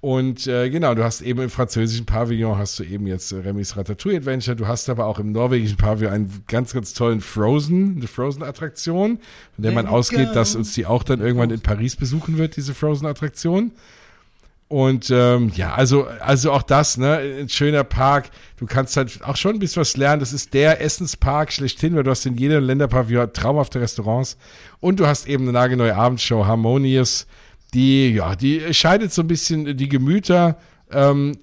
Und 0.00 0.46
äh, 0.46 0.70
genau, 0.70 0.94
du 0.94 1.04
hast 1.04 1.20
eben 1.20 1.42
im 1.42 1.50
französischen 1.50 2.06
Pavillon 2.06 2.56
hast 2.56 2.78
du 2.78 2.84
eben 2.84 3.06
jetzt 3.06 3.32
äh, 3.32 3.36
Remy's 3.36 3.76
Ratatouille 3.76 4.16
Adventure. 4.16 4.56
Du 4.56 4.66
hast 4.66 4.88
aber 4.88 5.04
auch 5.04 5.18
im 5.18 5.30
norwegischen 5.32 5.76
Pavillon 5.76 6.12
einen 6.12 6.44
ganz, 6.48 6.72
ganz 6.72 6.94
tollen 6.94 7.20
Frozen, 7.20 7.96
eine 7.98 8.06
Frozen-Attraktion, 8.06 9.18
von 9.54 9.62
der 9.62 9.72
man 9.72 9.86
ausgeht, 9.86 10.34
dass 10.34 10.54
uns 10.56 10.72
die 10.72 10.86
auch 10.86 11.02
dann 11.02 11.20
irgendwann 11.20 11.50
in 11.50 11.60
Paris 11.60 11.96
besuchen 11.96 12.38
wird, 12.38 12.56
diese 12.56 12.72
Frozen-Attraktion. 12.74 13.72
Und 14.68 15.10
ähm, 15.10 15.50
ja, 15.54 15.74
also, 15.74 16.06
also 16.20 16.52
auch 16.52 16.62
das, 16.62 16.96
ne, 16.96 17.18
ein 17.40 17.48
schöner 17.48 17.82
Park. 17.82 18.30
Du 18.56 18.66
kannst 18.66 18.96
halt 18.96 19.18
auch 19.24 19.36
schon 19.36 19.54
ein 19.54 19.58
bisschen 19.58 19.80
was 19.80 19.96
lernen. 19.96 20.20
Das 20.20 20.32
ist 20.32 20.54
der 20.54 20.80
Essenspark 20.80 21.52
schlechthin, 21.52 21.96
weil 21.96 22.04
du 22.04 22.10
hast 22.10 22.24
in 22.24 22.36
jedem 22.36 22.64
Länderpavillon 22.64 23.32
traumhafte 23.32 23.80
Restaurants. 23.80 24.38
Und 24.78 25.00
du 25.00 25.08
hast 25.08 25.26
eben 25.26 25.42
eine 25.42 25.52
nagelneue 25.52 25.96
Abendshow, 25.96 26.46
Harmonious, 26.46 27.26
die, 27.74 28.10
ja, 28.10 28.36
die 28.36 28.72
scheidet 28.74 29.12
so 29.12 29.22
ein 29.22 29.28
bisschen 29.28 29.76
die 29.76 29.88
Gemüter. 29.88 30.58
Ähm, 30.90 31.38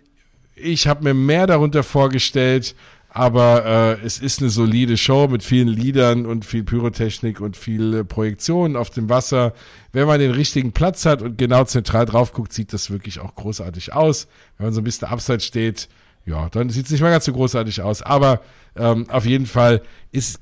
ich 0.56 0.88
habe 0.88 1.04
mir 1.04 1.14
mehr 1.14 1.48
darunter 1.48 1.84
vorgestellt, 1.84 2.76
aber 3.10 3.66
äh, 3.66 4.06
es 4.06 4.20
ist 4.20 4.42
eine 4.42 4.50
solide 4.50 4.98
Show 4.98 5.28
mit 5.28 5.44
vielen 5.44 5.68
Liedern 5.68 6.26
und 6.26 6.46
viel 6.46 6.64
Pyrotechnik 6.64 7.40
und 7.40 7.58
viel 7.58 7.94
äh, 7.94 8.04
Projektion 8.04 8.76
auf 8.76 8.90
dem 8.90 9.10
Wasser. 9.10 9.54
Wenn 9.92 10.08
man 10.08 10.20
den 10.20 10.32
richtigen 10.32 10.72
Platz 10.72 11.06
hat 11.06 11.22
und 11.22 11.38
genau 11.38 11.64
zentral 11.64 12.06
drauf 12.06 12.34
guckt, 12.34 12.54
sieht 12.54 12.74
das 12.74 12.92
wirklich 12.92 13.20
auch 13.20 13.36
großartig 13.36 13.94
aus. 13.94 14.28
Wenn 14.58 14.68
man 14.68 14.74
so 14.74 14.82
ein 14.82 14.84
bisschen 14.84 15.08
abseits 15.08 15.46
steht, 15.46 15.90
ja, 16.28 16.50
dann 16.50 16.70
sieht 16.70 16.86
es 16.86 16.92
nicht 16.92 17.02
mal 17.02 17.10
ganz 17.10 17.24
so 17.24 17.32
großartig 17.32 17.82
aus. 17.82 18.02
Aber 18.02 18.42
ähm, 18.76 19.10
auf 19.10 19.26
jeden 19.26 19.46
Fall 19.46 19.82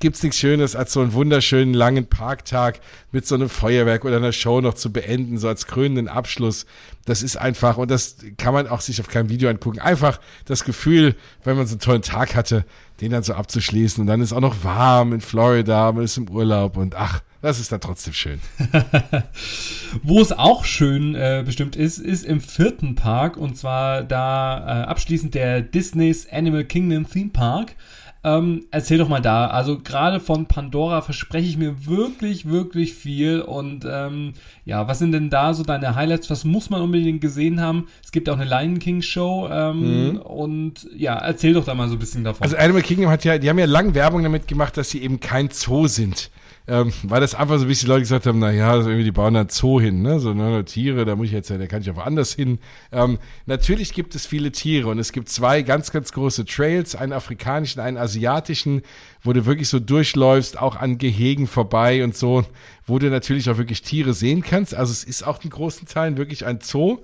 gibt 0.00 0.16
es 0.16 0.22
nichts 0.22 0.38
Schönes, 0.38 0.74
als 0.74 0.92
so 0.92 1.00
einen 1.00 1.12
wunderschönen 1.12 1.74
langen 1.74 2.06
Parktag 2.06 2.80
mit 3.12 3.24
so 3.24 3.36
einem 3.36 3.48
Feuerwerk 3.48 4.04
oder 4.04 4.16
einer 4.16 4.32
Show 4.32 4.60
noch 4.60 4.74
zu 4.74 4.92
beenden, 4.92 5.38
so 5.38 5.46
als 5.46 5.66
krönenden 5.66 6.08
Abschluss. 6.08 6.66
Das 7.04 7.22
ist 7.22 7.36
einfach, 7.36 7.76
und 7.76 7.90
das 7.90 8.16
kann 8.36 8.52
man 8.52 8.66
auch 8.66 8.80
sich 8.80 9.00
auf 9.00 9.08
keinem 9.08 9.28
Video 9.28 9.48
angucken, 9.48 9.78
einfach 9.78 10.20
das 10.44 10.64
Gefühl, 10.64 11.14
wenn 11.44 11.56
man 11.56 11.66
so 11.68 11.74
einen 11.74 11.80
tollen 11.80 12.02
Tag 12.02 12.34
hatte, 12.34 12.64
den 13.00 13.12
dann 13.12 13.22
so 13.22 13.34
abzuschließen. 13.34 14.00
Und 14.00 14.06
dann 14.06 14.20
ist 14.20 14.32
auch 14.32 14.40
noch 14.40 14.64
warm 14.64 15.12
in 15.12 15.20
Florida, 15.20 15.92
man 15.92 16.04
ist 16.04 16.16
im 16.16 16.28
Urlaub 16.28 16.76
und 16.76 16.94
ach, 16.94 17.22
das 17.42 17.60
ist 17.60 17.70
dann 17.70 17.80
trotzdem 17.80 18.12
schön. 18.12 18.40
Wo 20.02 20.20
es 20.20 20.32
auch 20.32 20.64
schön 20.64 21.14
äh, 21.14 21.42
bestimmt 21.44 21.76
ist, 21.76 21.98
ist 21.98 22.24
im 22.24 22.40
vierten 22.40 22.94
Park 22.94 23.36
und 23.36 23.56
zwar 23.56 24.02
da 24.02 24.58
äh, 24.58 24.84
abschließend 24.86 25.34
der 25.34 25.62
Disney's 25.62 26.26
Animal 26.30 26.64
Kingdom 26.64 27.08
Theme 27.08 27.30
Park. 27.30 27.76
Ähm, 28.26 28.66
erzähl 28.72 28.98
doch 28.98 29.08
mal 29.08 29.20
da. 29.20 29.46
Also 29.46 29.78
gerade 29.78 30.18
von 30.18 30.46
Pandora 30.46 31.00
verspreche 31.00 31.48
ich 31.48 31.56
mir 31.56 31.86
wirklich, 31.86 32.46
wirklich 32.46 32.92
viel. 32.92 33.40
Und 33.40 33.86
ähm, 33.88 34.32
ja, 34.64 34.88
was 34.88 34.98
sind 34.98 35.12
denn 35.12 35.30
da 35.30 35.54
so 35.54 35.62
deine 35.62 35.94
Highlights? 35.94 36.28
Was 36.28 36.44
muss 36.44 36.68
man 36.68 36.82
unbedingt 36.82 37.20
gesehen 37.20 37.60
haben? 37.60 37.86
Es 38.02 38.10
gibt 38.10 38.28
auch 38.28 38.36
eine 38.36 38.44
Lion 38.44 38.80
King 38.80 39.00
Show. 39.00 39.48
Ähm, 39.48 40.08
mhm. 40.10 40.16
Und 40.16 40.88
ja, 40.96 41.14
erzähl 41.14 41.52
doch 41.52 41.64
da 41.64 41.74
mal 41.74 41.88
so 41.88 41.94
ein 41.94 42.00
bisschen 42.00 42.24
davon. 42.24 42.42
Also 42.42 42.56
Animal 42.56 42.82
Kingdom 42.82 43.10
hat 43.10 43.24
ja, 43.24 43.38
die 43.38 43.48
haben 43.48 43.60
ja 43.60 43.66
lange 43.66 43.94
Werbung 43.94 44.24
damit 44.24 44.48
gemacht, 44.48 44.76
dass 44.76 44.90
sie 44.90 45.02
eben 45.02 45.20
kein 45.20 45.50
Zoo 45.50 45.86
sind 45.86 46.28
ähm, 46.68 46.92
weil 47.04 47.20
das 47.20 47.34
einfach 47.34 47.58
so 47.58 47.64
ein 47.64 47.68
bisschen 47.68 47.88
Leute 47.88 48.00
gesagt 48.00 48.26
haben, 48.26 48.40
na 48.40 48.50
ja, 48.50 48.72
also 48.72 48.88
irgendwie 48.88 49.04
die 49.04 49.12
bauen 49.12 49.34
da 49.34 49.46
Zoo 49.48 49.80
hin, 49.80 50.02
ne? 50.02 50.18
So 50.18 50.34
ne, 50.34 50.64
Tiere, 50.64 51.04
da 51.04 51.14
muss 51.14 51.26
ich 51.26 51.32
jetzt 51.32 51.48
ja, 51.48 51.58
da 51.58 51.66
kann 51.66 51.82
ich 51.82 51.90
auch 51.90 51.96
woanders 51.96 52.34
hin. 52.34 52.58
Ähm, 52.90 53.18
natürlich 53.46 53.92
gibt 53.92 54.14
es 54.16 54.26
viele 54.26 54.50
Tiere 54.50 54.88
und 54.88 54.98
es 54.98 55.12
gibt 55.12 55.28
zwei 55.28 55.62
ganz, 55.62 55.92
ganz 55.92 56.12
große 56.12 56.44
Trails, 56.44 56.96
einen 56.96 57.12
afrikanischen, 57.12 57.80
einen 57.80 57.96
asiatischen, 57.96 58.82
wo 59.22 59.32
du 59.32 59.46
wirklich 59.46 59.68
so 59.68 59.78
durchläufst, 59.78 60.58
auch 60.58 60.74
an 60.76 60.98
Gehegen 60.98 61.46
vorbei 61.46 62.02
und 62.02 62.16
so, 62.16 62.44
wo 62.84 62.98
du 62.98 63.10
natürlich 63.10 63.48
auch 63.48 63.58
wirklich 63.58 63.82
Tiere 63.82 64.12
sehen 64.12 64.42
kannst. 64.42 64.74
Also 64.74 64.90
es 64.90 65.04
ist 65.04 65.24
auch 65.24 65.42
in 65.44 65.50
großen 65.50 65.86
Teilen 65.86 66.16
wirklich 66.16 66.44
ein 66.46 66.58
Zoo. 66.60 66.98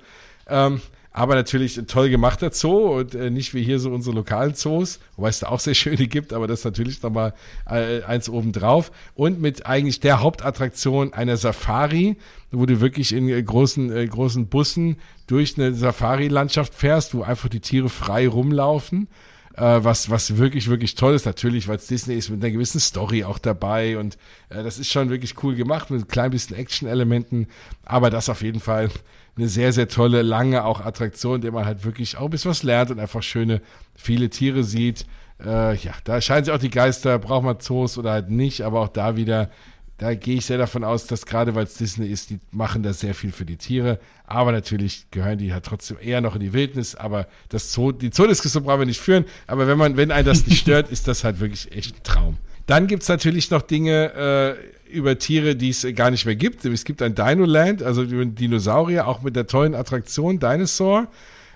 Ähm, 0.48 0.80
aber 1.12 1.34
natürlich 1.34 1.76
ein 1.76 1.86
toll 1.86 2.08
gemachter 2.08 2.50
Zoo 2.52 2.98
und 2.98 3.14
äh, 3.14 3.30
nicht 3.30 3.52
wie 3.54 3.62
hier 3.62 3.78
so 3.78 3.90
unsere 3.90 4.16
lokalen 4.16 4.54
Zoos, 4.54 4.98
wobei 5.16 5.28
es 5.28 5.40
da 5.40 5.48
auch 5.48 5.60
sehr 5.60 5.74
schöne 5.74 6.06
gibt, 6.06 6.32
aber 6.32 6.46
das 6.46 6.60
ist 6.60 6.64
natürlich 6.64 7.02
nochmal 7.02 7.34
äh, 7.68 8.02
eins 8.02 8.28
obendrauf. 8.28 8.90
Und 9.14 9.40
mit 9.40 9.66
eigentlich 9.66 10.00
der 10.00 10.20
Hauptattraktion 10.20 11.12
einer 11.12 11.36
Safari, 11.36 12.16
wo 12.50 12.64
du 12.66 12.80
wirklich 12.80 13.12
in 13.12 13.28
äh, 13.28 13.42
großen, 13.42 13.94
äh, 13.94 14.06
großen 14.06 14.46
Bussen 14.46 14.96
durch 15.26 15.58
eine 15.58 15.74
Safari-Landschaft 15.74 16.74
fährst, 16.74 17.14
wo 17.14 17.22
einfach 17.22 17.48
die 17.48 17.60
Tiere 17.60 17.88
frei 17.90 18.26
rumlaufen. 18.26 19.08
Äh, 19.54 19.84
was, 19.84 20.08
was 20.08 20.38
wirklich, 20.38 20.68
wirklich 20.68 20.94
toll 20.94 21.14
ist. 21.14 21.26
Natürlich, 21.26 21.68
weil 21.68 21.76
es 21.76 21.86
Disney 21.86 22.14
ist 22.14 22.30
mit 22.30 22.42
einer 22.42 22.52
gewissen 22.52 22.80
Story 22.80 23.24
auch 23.24 23.38
dabei 23.38 23.98
und 23.98 24.16
äh, 24.48 24.62
das 24.62 24.78
ist 24.78 24.90
schon 24.90 25.10
wirklich 25.10 25.42
cool 25.42 25.54
gemacht 25.54 25.90
mit 25.90 26.00
ein 26.00 26.08
klein 26.08 26.30
bisschen 26.30 26.56
Action-Elementen, 26.56 27.48
aber 27.84 28.08
das 28.08 28.30
auf 28.30 28.40
jeden 28.40 28.60
Fall 28.60 28.88
eine 29.36 29.48
sehr, 29.48 29.72
sehr 29.72 29.88
tolle, 29.88 30.22
lange 30.22 30.64
auch 30.64 30.80
Attraktion, 30.80 31.36
in 31.36 31.40
der 31.42 31.52
man 31.52 31.64
halt 31.64 31.84
wirklich 31.84 32.18
auch 32.18 32.24
ein 32.24 32.30
bisschen 32.30 32.50
was 32.50 32.62
lernt 32.62 32.90
und 32.90 33.00
einfach 33.00 33.22
schöne, 33.22 33.62
viele 33.94 34.28
Tiere 34.30 34.64
sieht. 34.64 35.06
Äh, 35.44 35.76
ja, 35.76 35.92
da 36.04 36.20
scheinen 36.20 36.44
sich 36.44 36.54
auch 36.54 36.58
die 36.58 36.70
Geister, 36.70 37.18
braucht 37.18 37.44
man 37.44 37.58
Zoos 37.60 37.98
oder 37.98 38.12
halt 38.12 38.30
nicht, 38.30 38.62
aber 38.62 38.80
auch 38.80 38.88
da 38.88 39.16
wieder, 39.16 39.50
da 39.98 40.14
gehe 40.14 40.36
ich 40.36 40.46
sehr 40.46 40.58
davon 40.58 40.84
aus, 40.84 41.06
dass 41.06 41.26
gerade 41.26 41.54
weil 41.54 41.64
es 41.64 41.74
Disney 41.74 42.06
ist, 42.06 42.30
die 42.30 42.40
machen 42.50 42.82
da 42.82 42.92
sehr 42.92 43.14
viel 43.14 43.32
für 43.32 43.44
die 43.44 43.56
Tiere. 43.56 44.00
Aber 44.26 44.50
natürlich 44.50 45.10
gehören 45.10 45.38
die 45.38 45.52
halt 45.52 45.64
trotzdem 45.64 45.96
eher 46.00 46.20
noch 46.20 46.34
in 46.34 46.40
die 46.40 46.52
Wildnis. 46.52 46.94
Aber 46.96 47.28
das 47.50 47.72
Zoo, 47.72 47.92
die 47.92 48.10
Zoodiskussion 48.10 48.64
brauchen 48.64 48.80
wir 48.80 48.86
nicht 48.86 49.00
führen. 49.00 49.24
Aber 49.46 49.68
wenn 49.68 49.78
man, 49.78 49.96
wenn 49.96 50.10
einen 50.10 50.26
das 50.26 50.46
nicht 50.46 50.58
stört, 50.62 50.90
ist 50.90 51.06
das 51.06 51.22
halt 51.22 51.38
wirklich 51.38 51.70
echt 51.70 51.96
ein 51.96 52.02
Traum. 52.02 52.38
Dann 52.66 52.86
gibt's 52.88 53.08
natürlich 53.08 53.50
noch 53.50 53.62
Dinge, 53.62 54.12
äh, 54.14 54.81
über 54.92 55.18
Tiere, 55.18 55.56
die 55.56 55.70
es 55.70 55.86
gar 55.94 56.10
nicht 56.10 56.26
mehr 56.26 56.36
gibt. 56.36 56.64
Es 56.64 56.84
gibt 56.84 57.02
ein 57.02 57.14
Dino-Land, 57.14 57.82
also 57.82 58.02
über 58.02 58.24
Dinosaurier, 58.24 59.06
auch 59.08 59.22
mit 59.22 59.36
der 59.36 59.46
tollen 59.46 59.74
Attraktion 59.74 60.38
Dinosaur. 60.38 61.08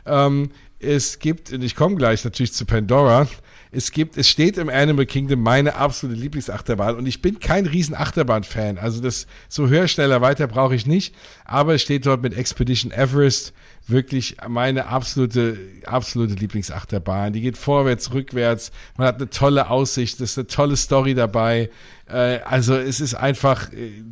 Ähm, 0.06 0.50
es 0.78 1.18
gibt, 1.18 1.52
und 1.52 1.62
ich 1.62 1.74
komme 1.74 1.96
gleich 1.96 2.24
natürlich 2.24 2.52
zu 2.52 2.64
Pandora, 2.64 3.26
es 3.72 3.90
gibt, 3.90 4.16
es 4.16 4.28
steht 4.28 4.58
im 4.58 4.68
Animal 4.68 5.06
Kingdom 5.06 5.42
meine 5.42 5.74
absolute 5.74 6.18
Lieblingsachterbahn 6.18 6.96
und 6.96 7.06
ich 7.06 7.20
bin 7.20 7.40
kein 7.40 7.66
riesen 7.66 7.94
Achterbahn-Fan. 7.94 8.78
Also 8.78 9.02
das 9.02 9.26
so 9.48 9.68
höher, 9.68 9.88
schneller, 9.88 10.20
weiter 10.20 10.46
brauche 10.46 10.74
ich 10.74 10.86
nicht. 10.86 11.14
Aber 11.44 11.74
es 11.74 11.82
steht 11.82 12.06
dort 12.06 12.22
mit 12.22 12.34
Expedition 12.34 12.92
Everest 12.92 13.52
wirklich 13.86 14.36
meine 14.48 14.86
absolute, 14.86 15.58
absolute 15.84 16.34
Lieblingsachterbahn. 16.34 17.32
Die 17.32 17.40
geht 17.40 17.58
vorwärts, 17.58 18.12
rückwärts. 18.12 18.72
Man 18.96 19.08
hat 19.08 19.16
eine 19.16 19.30
tolle 19.30 19.68
Aussicht. 19.68 20.20
Das 20.20 20.30
ist 20.30 20.38
eine 20.38 20.46
tolle 20.46 20.76
Story 20.76 21.14
dabei. 21.14 21.68
Äh, 22.08 22.40
also 22.44 22.76
es 22.76 23.00
ist 23.00 23.14
einfach, 23.14 23.72
äh, 23.72 24.02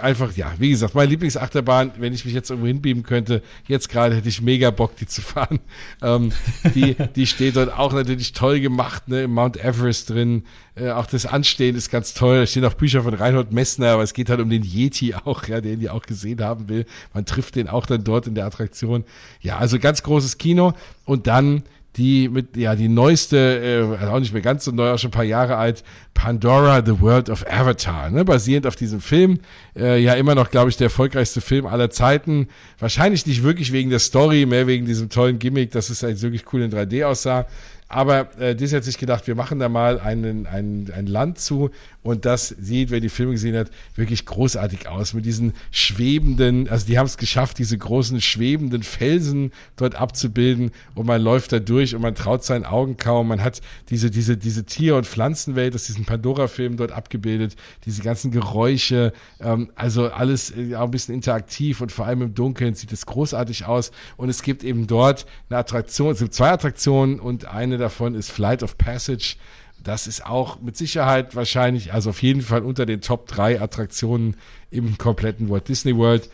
einfach, 0.00 0.36
ja, 0.36 0.52
wie 0.58 0.70
gesagt, 0.70 0.94
meine 0.94 1.10
Lieblingsachterbahn, 1.10 1.92
wenn 1.98 2.12
ich 2.12 2.24
mich 2.24 2.34
jetzt 2.34 2.50
irgendwo 2.50 2.68
hinbeamen 2.68 3.02
könnte, 3.02 3.42
jetzt 3.66 3.88
gerade 3.88 4.14
hätte 4.14 4.28
ich 4.28 4.40
mega 4.40 4.70
Bock, 4.70 4.96
die 4.96 5.06
zu 5.06 5.22
fahren. 5.22 5.60
Ähm, 6.00 6.30
die, 6.74 6.96
die 7.16 7.26
steht 7.26 7.56
dort 7.56 7.76
auch 7.76 7.92
natürlich 7.92 8.32
toll 8.32 8.60
gemacht, 8.60 9.08
ne, 9.08 9.22
im 9.24 9.32
Mount 9.32 9.56
Everest 9.56 10.10
drin. 10.10 10.44
Äh, 10.76 10.90
auch 10.90 11.06
das 11.06 11.26
Anstehen 11.26 11.74
ist 11.74 11.90
ganz 11.90 12.14
toll. 12.14 12.38
Da 12.38 12.46
stehen 12.46 12.64
auch 12.64 12.74
Bücher 12.74 13.02
von 13.02 13.14
Reinhold 13.14 13.52
Messner, 13.52 13.90
aber 13.90 14.02
es 14.04 14.14
geht 14.14 14.30
halt 14.30 14.40
um 14.40 14.48
den 14.48 14.62
Yeti 14.62 15.14
auch, 15.14 15.44
ja, 15.46 15.60
den 15.60 15.80
die 15.80 15.90
auch 15.90 16.02
gesehen 16.02 16.40
haben 16.40 16.68
will. 16.68 16.86
Man 17.14 17.24
trifft 17.24 17.56
den 17.56 17.68
auch 17.68 17.86
dann 17.86 18.04
dort 18.04 18.28
in 18.28 18.34
der 18.34 18.46
Attraktion. 18.46 19.04
Ja, 19.40 19.58
also 19.58 19.78
ganz 19.78 20.02
großes 20.04 20.38
Kino. 20.38 20.74
Und 21.04 21.26
dann 21.26 21.64
die 21.96 22.28
mit, 22.28 22.56
ja, 22.56 22.76
die 22.76 22.88
neueste, 22.88 23.96
äh, 24.00 24.06
auch 24.06 24.20
nicht 24.20 24.32
mehr 24.32 24.42
ganz 24.42 24.64
so 24.64 24.70
neu, 24.70 24.90
auch 24.90 24.98
schon 24.98 25.08
ein 25.08 25.12
paar 25.12 25.24
Jahre 25.24 25.56
alt, 25.56 25.82
Pandora, 26.14 26.84
The 26.84 27.00
World 27.00 27.30
of 27.30 27.44
Avatar, 27.48 28.10
ne, 28.10 28.24
basierend 28.24 28.66
auf 28.66 28.76
diesem 28.76 29.00
Film, 29.00 29.40
äh, 29.76 30.00
ja 30.00 30.14
immer 30.14 30.34
noch, 30.34 30.50
glaube 30.50 30.70
ich, 30.70 30.76
der 30.76 30.86
erfolgreichste 30.86 31.40
Film 31.40 31.66
aller 31.66 31.90
Zeiten. 31.90 32.48
Wahrscheinlich 32.78 33.26
nicht 33.26 33.42
wirklich 33.42 33.72
wegen 33.72 33.90
der 33.90 33.98
Story, 33.98 34.46
mehr 34.46 34.66
wegen 34.66 34.86
diesem 34.86 35.08
tollen 35.08 35.38
Gimmick, 35.38 35.72
dass 35.72 35.90
es 35.90 36.04
eigentlich 36.04 36.22
wirklich 36.22 36.52
cool 36.52 36.62
in 36.62 36.70
3D 36.70 37.04
aussah. 37.04 37.46
Aber 37.88 38.38
äh, 38.38 38.54
Disney 38.54 38.76
hat 38.76 38.84
sich 38.84 38.98
gedacht, 38.98 39.26
wir 39.26 39.34
machen 39.34 39.58
da 39.58 39.70
mal 39.70 39.98
einen, 39.98 40.46
ein, 40.46 40.92
ein 40.94 41.06
Land 41.06 41.38
zu 41.38 41.70
und 42.02 42.24
das 42.24 42.48
sieht, 42.48 42.90
wer 42.90 43.00
die 43.00 43.08
Filme 43.08 43.32
gesehen 43.32 43.56
hat, 43.56 43.70
wirklich 43.96 44.24
großartig 44.24 44.88
aus. 44.88 45.14
Mit 45.14 45.26
diesen 45.26 45.52
schwebenden, 45.70 46.68
also 46.68 46.86
die 46.86 46.98
haben 46.98 47.06
es 47.06 47.16
geschafft, 47.16 47.58
diese 47.58 47.76
großen 47.76 48.20
schwebenden 48.20 48.82
Felsen 48.82 49.52
dort 49.76 49.96
abzubilden 49.96 50.70
und 50.94 51.06
man 51.06 51.20
läuft 51.20 51.52
da 51.52 51.58
durch 51.58 51.94
und 51.94 52.02
man 52.02 52.14
traut 52.14 52.44
seinen 52.44 52.64
Augen 52.64 52.96
kaum. 52.96 53.28
Man 53.28 53.42
hat 53.42 53.60
diese, 53.90 54.10
diese, 54.10 54.36
diese 54.36 54.64
Tier- 54.64 54.96
und 54.96 55.06
Pflanzenwelt 55.06 55.74
aus 55.74 55.84
diesen 55.84 56.04
Pandora-Filmen 56.04 56.76
dort 56.76 56.92
abgebildet, 56.92 57.56
diese 57.84 58.02
ganzen 58.02 58.30
Geräusche, 58.30 59.12
ähm, 59.40 59.70
also 59.74 60.08
alles 60.08 60.56
äh, 60.56 60.76
auch 60.76 60.84
ein 60.84 60.90
bisschen 60.92 61.14
interaktiv 61.14 61.80
und 61.80 61.90
vor 61.90 62.06
allem 62.06 62.22
im 62.22 62.34
Dunkeln 62.34 62.74
sieht 62.74 62.92
es 62.92 63.06
großartig 63.06 63.66
aus. 63.66 63.90
Und 64.16 64.28
es 64.28 64.42
gibt 64.42 64.62
eben 64.62 64.86
dort 64.86 65.26
eine 65.50 65.58
Attraktion, 65.58 66.12
es 66.12 66.20
gibt 66.20 66.34
zwei 66.34 66.50
Attraktionen 66.50 67.18
und 67.18 67.46
eine 67.46 67.76
davon 67.76 68.14
ist 68.14 68.30
Flight 68.30 68.62
of 68.62 68.78
Passage. 68.78 69.36
Das 69.82 70.06
ist 70.06 70.26
auch 70.26 70.60
mit 70.60 70.76
Sicherheit 70.76 71.36
wahrscheinlich, 71.36 71.92
also 71.92 72.10
auf 72.10 72.22
jeden 72.22 72.42
Fall 72.42 72.62
unter 72.62 72.84
den 72.84 73.00
Top 73.00 73.26
3 73.28 73.60
Attraktionen 73.60 74.36
im 74.70 74.98
kompletten 74.98 75.48
Walt 75.48 75.68
Disney 75.68 75.96
World. 75.96 76.28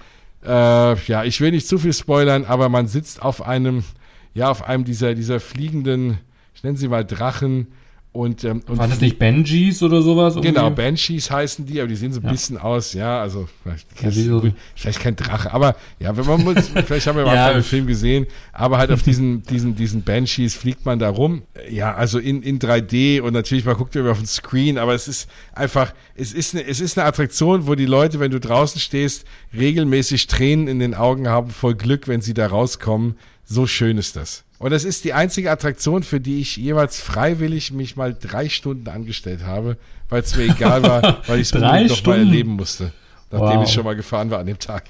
Äh, 0.45 0.49
ja, 0.49 1.25
ich 1.25 1.41
will 1.41 1.51
nicht 1.51 1.69
zu 1.69 1.79
viel 1.79 1.93
spoilern, 1.93 2.45
aber 2.45 2.69
man 2.69 2.89
sitzt 2.89 3.23
auf 3.23 3.47
einem, 3.47 3.85
ja, 4.35 4.51
auf 4.51 4.65
einem 4.65 4.85
dieser, 4.85 5.15
dieser 5.15 5.41
fliegenden, 5.41 6.19
ich 6.55 6.63
nenne 6.63 6.77
sie 6.77 6.89
mal 6.89 7.05
Drachen, 7.05 7.69
Und, 8.15 8.45
ähm, 8.45 8.63
und 8.69 8.79
Waren 8.79 8.91
das 8.91 9.01
nicht 9.01 9.19
Benjis 9.19 9.83
oder 9.83 10.01
sowas? 10.01 10.37
Irgendwie? 10.37 10.53
Genau, 10.53 10.71
Banshees 10.71 11.33
heißen 11.33 11.67
die, 11.67 11.81
aber 11.81 11.89
die 11.89 11.97
sehen 11.97 12.13
so 12.13 12.21
ein 12.21 12.25
ja. 12.27 12.31
bisschen 12.31 12.59
aus, 12.59 12.93
ja, 12.93 13.21
also 13.21 13.49
vielleicht, 13.61 13.89
ja, 14.01 14.11
so. 14.13 14.41
vielleicht 14.77 15.01
kein 15.01 15.17
Drache, 15.17 15.53
aber 15.53 15.75
ja, 15.99 16.17
wenn 16.17 16.25
man 16.25 16.45
muss, 16.45 16.69
vielleicht 16.87 17.09
haben 17.09 17.19
wir 17.19 17.25
mal 17.25 17.35
ja. 17.35 17.49
einen 17.49 17.65
Film 17.65 17.89
gesehen, 17.89 18.29
aber 18.53 18.79
halt 18.79 18.93
auf 18.93 19.03
diesen, 19.03 19.43
diesen, 19.43 19.75
diesen 19.75 20.05
Banshees 20.05 20.55
fliegt 20.55 20.87
man 20.87 21.01
da 21.01 21.09
rum. 21.09 21.43
Ja, 21.69 21.93
also 21.97 22.21
in, 22.21 22.45
in 22.45 22.61
3D 22.61 23.21
und 23.21 23.33
natürlich, 23.33 23.65
man 23.65 23.77
guckt 23.77 23.97
über 23.97 24.13
auf 24.13 24.19
den 24.19 24.29
Screen, 24.29 24.79
aber 24.79 24.95
es 24.95 25.09
ist 25.09 25.29
einfach, 25.53 25.93
es 26.15 26.33
ist, 26.33 26.55
eine, 26.55 26.65
es 26.69 26.81
ist 26.81 26.97
eine 26.97 27.09
Attraktion, 27.09 27.67
wo 27.67 27.75
die 27.75 27.85
Leute, 27.85 28.21
wenn 28.21 28.31
du 28.31 28.39
draußen 28.39 28.81
stehst, 28.81 29.27
regelmäßig 29.53 30.29
Tränen 30.29 30.69
in 30.69 30.79
den 30.79 30.95
Augen 30.95 31.27
haben, 31.27 31.51
voll 31.51 31.75
Glück, 31.75 32.07
wenn 32.07 32.21
sie 32.21 32.33
da 32.33 32.47
rauskommen. 32.47 33.17
So 33.47 33.67
schön 33.67 33.99
ist 33.99 34.17
das. 34.17 34.45
Und 34.59 34.71
das 34.71 34.85
ist 34.85 35.05
die 35.05 35.13
einzige 35.13 35.51
Attraktion, 35.51 36.03
für 36.03 36.21
die 36.21 36.41
ich 36.41 36.57
jeweils 36.57 37.01
freiwillig 37.01 37.73
mich 37.73 37.97
mal 37.97 38.15
drei 38.15 38.49
Stunden 38.49 38.89
angestellt 38.89 39.45
habe, 39.45 39.77
weil 40.09 40.23
es 40.23 40.35
mir 40.37 40.45
egal 40.45 40.83
war, 40.83 41.19
weil 41.27 41.41
ich 41.41 41.49
es 41.49 41.55
noch 41.55 41.61
mal 41.61 42.19
erleben 42.19 42.53
musste, 42.53 42.93
nachdem 43.31 43.59
wow. 43.59 43.67
ich 43.67 43.73
schon 43.73 43.85
mal 43.85 43.97
gefahren 43.97 44.31
war 44.31 44.39
an 44.39 44.47
dem 44.47 44.59
Tag. 44.59 44.85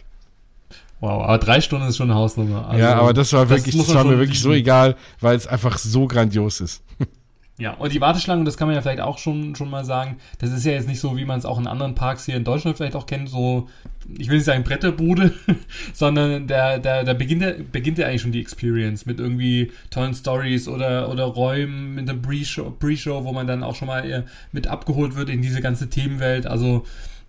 Wow, 1.00 1.24
aber 1.24 1.38
drei 1.38 1.60
Stunden 1.60 1.88
ist 1.88 1.96
schon 1.96 2.10
eine 2.10 2.18
Hausnummer. 2.18 2.68
Also, 2.68 2.80
ja, 2.80 2.94
aber 2.94 3.12
das 3.12 3.32
war 3.32 3.48
wirklich, 3.48 3.76
das, 3.76 3.86
das 3.86 3.94
war 3.94 4.04
mir 4.04 4.18
wirklich 4.18 4.40
so 4.40 4.52
egal, 4.52 4.96
weil 5.20 5.36
es 5.36 5.46
einfach 5.46 5.76
so 5.76 6.06
grandios 6.06 6.60
ist. 6.60 6.82
Ja, 7.56 7.74
und 7.74 7.92
die 7.92 8.00
Warteschlange, 8.00 8.42
das 8.42 8.56
kann 8.56 8.66
man 8.66 8.74
ja 8.74 8.82
vielleicht 8.82 9.00
auch 9.00 9.16
schon, 9.16 9.54
schon 9.54 9.70
mal 9.70 9.84
sagen, 9.84 10.16
das 10.38 10.50
ist 10.50 10.64
ja 10.64 10.72
jetzt 10.72 10.88
nicht 10.88 10.98
so, 10.98 11.16
wie 11.16 11.24
man 11.24 11.38
es 11.38 11.44
auch 11.44 11.56
in 11.56 11.68
anderen 11.68 11.94
Parks 11.94 12.24
hier 12.24 12.34
in 12.34 12.42
Deutschland 12.42 12.76
vielleicht 12.76 12.96
auch 12.96 13.06
kennt, 13.06 13.28
so, 13.28 13.68
ich 14.18 14.28
will 14.28 14.38
nicht 14.38 14.44
sagen 14.44 14.64
Bretterbude, 14.64 15.32
sondern 15.92 16.48
der, 16.48 16.80
der, 16.80 17.04
der 17.04 17.14
beginnt, 17.14 17.42
der 17.42 17.52
beginnt 17.52 17.98
ja 17.98 18.08
eigentlich 18.08 18.22
schon 18.22 18.32
die 18.32 18.40
Experience 18.40 19.06
mit 19.06 19.20
irgendwie 19.20 19.70
tollen 19.90 20.14
Stories 20.14 20.66
oder, 20.66 21.08
oder 21.08 21.24
Räumen 21.24 21.94
mit 21.94 22.10
einem 22.10 22.22
Pre-Show, 22.22 22.72
Pre 22.72 22.96
wo 23.24 23.32
man 23.32 23.46
dann 23.46 23.62
auch 23.62 23.76
schon 23.76 23.86
mal 23.86 24.10
äh, 24.10 24.24
mit 24.50 24.66
abgeholt 24.66 25.14
wird 25.14 25.28
in 25.28 25.40
diese 25.40 25.60
ganze 25.60 25.88
Themenwelt, 25.88 26.46
also, 26.46 26.84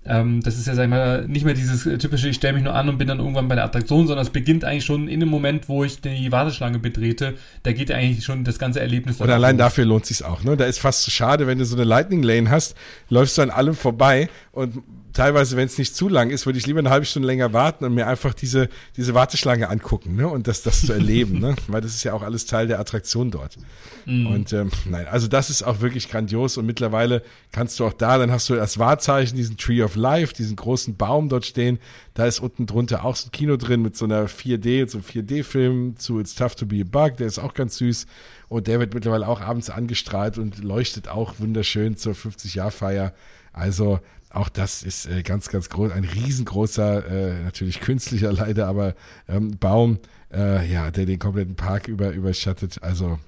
ähm, 0.07 0.41
das 0.41 0.57
ist 0.57 0.67
ja, 0.67 0.75
sag 0.75 0.83
ich 0.83 0.89
mal, 0.89 1.27
nicht 1.27 1.45
mehr 1.45 1.53
dieses 1.53 1.83
typische, 1.99 2.29
ich 2.29 2.35
stelle 2.35 2.53
mich 2.53 2.63
nur 2.63 2.75
an 2.75 2.89
und 2.89 2.97
bin 2.97 3.07
dann 3.07 3.19
irgendwann 3.19 3.47
bei 3.47 3.55
der 3.55 3.63
Attraktion, 3.63 4.05
sondern 4.05 4.25
es 4.25 4.31
beginnt 4.31 4.63
eigentlich 4.63 4.85
schon 4.85 5.07
in 5.07 5.19
dem 5.19 5.29
Moment, 5.29 5.67
wo 5.67 5.83
ich 5.83 6.01
die 6.01 6.31
Warteschlange 6.31 6.79
betrete. 6.79 7.33
Da 7.63 7.71
geht 7.71 7.89
ja 7.89 7.95
eigentlich 7.95 8.23
schon 8.23 8.43
das 8.43 8.59
ganze 8.59 8.81
Erlebnis. 8.81 9.19
Und 9.19 9.29
allein 9.29 9.57
dafür 9.57 9.85
lohnt 9.85 10.05
sich 10.05 10.23
auch. 10.23 10.43
Ne? 10.43 10.57
Da 10.57 10.65
ist 10.65 10.79
fast 10.79 11.09
schade, 11.11 11.47
wenn 11.47 11.57
du 11.57 11.65
so 11.65 11.75
eine 11.75 11.85
Lightning 11.85 12.21
Lane 12.21 12.49
hast, 12.49 12.75
läufst 13.09 13.37
du 13.37 13.41
an 13.41 13.49
allem 13.49 13.75
vorbei 13.75 14.29
und 14.51 14.83
teilweise, 15.15 15.57
wenn 15.57 15.65
es 15.65 15.77
nicht 15.77 15.95
zu 15.95 16.09
lang 16.09 16.29
ist, 16.29 16.45
würde 16.45 16.59
ich 16.59 16.67
lieber 16.67 16.79
eine 16.79 16.89
halbe 16.91 17.05
Stunde 17.05 17.25
länger 17.27 17.53
warten 17.53 17.85
und 17.85 17.95
mir 17.95 18.05
einfach 18.05 18.33
diese, 18.33 18.69
diese 18.97 19.15
Warteschlange 19.15 19.69
angucken 19.69 20.15
ne? 20.15 20.27
und 20.27 20.47
das, 20.47 20.61
das 20.61 20.85
zu 20.85 20.93
erleben, 20.93 21.39
ne? 21.39 21.55
weil 21.67 21.81
das 21.81 21.95
ist 21.95 22.03
ja 22.03 22.13
auch 22.13 22.21
alles 22.21 22.45
Teil 22.45 22.67
der 22.67 22.79
Attraktion 22.79 23.31
dort. 23.31 23.57
Mhm. 24.05 24.27
Und 24.27 24.53
ähm, 24.53 24.71
nein, 24.85 25.07
also 25.07 25.27
das 25.27 25.49
ist 25.49 25.63
auch 25.63 25.79
wirklich 25.79 26.09
grandios 26.09 26.57
und 26.57 26.65
mittlerweile 26.65 27.23
kannst 27.51 27.79
du 27.79 27.85
auch 27.85 27.93
da, 27.93 28.17
dann 28.17 28.31
hast 28.31 28.49
du 28.49 28.55
das 28.55 28.77
Wahrzeichen, 28.77 29.37
diesen 29.37 29.57
Tree 29.57 29.81
of 29.81 29.95
Life, 29.95 30.33
diesen 30.33 30.57
großen 30.57 30.97
Baum 30.97 31.29
dort 31.29 31.45
stehen, 31.45 31.79
da 32.13 32.25
ist 32.25 32.41
unten 32.41 32.65
drunter 32.65 33.05
auch 33.05 33.15
so 33.15 33.27
ein 33.27 33.31
Kino 33.31 33.55
drin 33.55 33.81
mit 33.81 33.95
so 33.95 34.05
einer 34.05 34.27
4D, 34.27 34.89
so 34.89 34.97
einem 34.97 35.07
4D-Film 35.07 35.97
zu 35.97 36.19
It's 36.19 36.35
Tough 36.35 36.55
to 36.55 36.65
be 36.65 36.81
a 36.81 36.83
Bug, 36.83 37.17
der 37.17 37.27
ist 37.27 37.39
auch 37.39 37.53
ganz 37.53 37.77
süß 37.77 38.05
und 38.49 38.67
der 38.67 38.81
wird 38.81 38.93
mittlerweile 38.93 39.27
auch 39.27 39.39
abends 39.39 39.69
angestrahlt 39.69 40.37
und 40.37 40.61
leuchtet 40.61 41.07
auch 41.07 41.35
wunderschön 41.39 41.95
zur 41.95 42.13
50-Jahr-Feier. 42.13 43.13
Also 43.53 44.01
auch 44.35 44.49
das 44.49 44.83
ist 44.83 45.05
äh, 45.05 45.23
ganz, 45.23 45.49
ganz 45.49 45.69
groß, 45.69 45.91
ein 45.91 46.03
riesengroßer, 46.03 47.07
äh, 47.07 47.43
natürlich 47.43 47.79
künstlicher 47.79 48.31
leider, 48.33 48.67
aber 48.67 48.95
ähm, 49.27 49.57
Baum, 49.57 49.99
äh, 50.33 50.69
ja, 50.71 50.91
der 50.91 51.05
den 51.05 51.19
kompletten 51.19 51.55
Park 51.55 51.87
über, 51.87 52.11
überschattet. 52.11 52.79
Also 52.81 53.19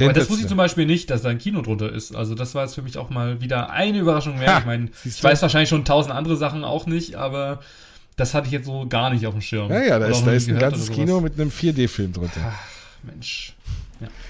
aber 0.00 0.12
das 0.14 0.30
wusste 0.30 0.44
ich 0.44 0.48
zum 0.48 0.56
Beispiel 0.56 0.86
nicht, 0.86 1.10
dass 1.10 1.22
da 1.22 1.28
ein 1.28 1.38
Kino 1.38 1.60
drunter 1.60 1.92
ist. 1.92 2.14
Also 2.14 2.34
das 2.34 2.54
war 2.54 2.64
jetzt 2.64 2.74
für 2.74 2.82
mich 2.82 2.96
auch 2.96 3.10
mal 3.10 3.40
wieder 3.40 3.70
eine 3.70 3.98
Überraschung 3.98 4.38
mehr. 4.38 4.54
Ha, 4.54 4.58
ich 4.60 4.64
meine, 4.64 4.88
ich 5.04 5.22
weiß 5.22 5.42
wahrscheinlich 5.42 5.68
schon 5.68 5.84
tausend 5.84 6.14
andere 6.14 6.36
Sachen 6.36 6.64
auch 6.64 6.86
nicht, 6.86 7.14
aber 7.16 7.60
das 8.16 8.34
hatte 8.34 8.46
ich 8.46 8.52
jetzt 8.52 8.66
so 8.66 8.86
gar 8.88 9.10
nicht 9.10 9.26
auf 9.26 9.34
dem 9.34 9.42
Schirm. 9.42 9.70
Ja, 9.70 9.82
ja, 9.82 9.98
da 9.98 10.06
ist, 10.06 10.24
da 10.24 10.32
ist 10.32 10.48
ein 10.48 10.58
ganzes 10.58 10.90
Kino 10.90 11.20
mit 11.20 11.34
einem 11.34 11.50
4D-Film 11.50 12.12
drunter. 12.14 12.40
Ach, 12.42 12.58
Mensch. 13.02 13.54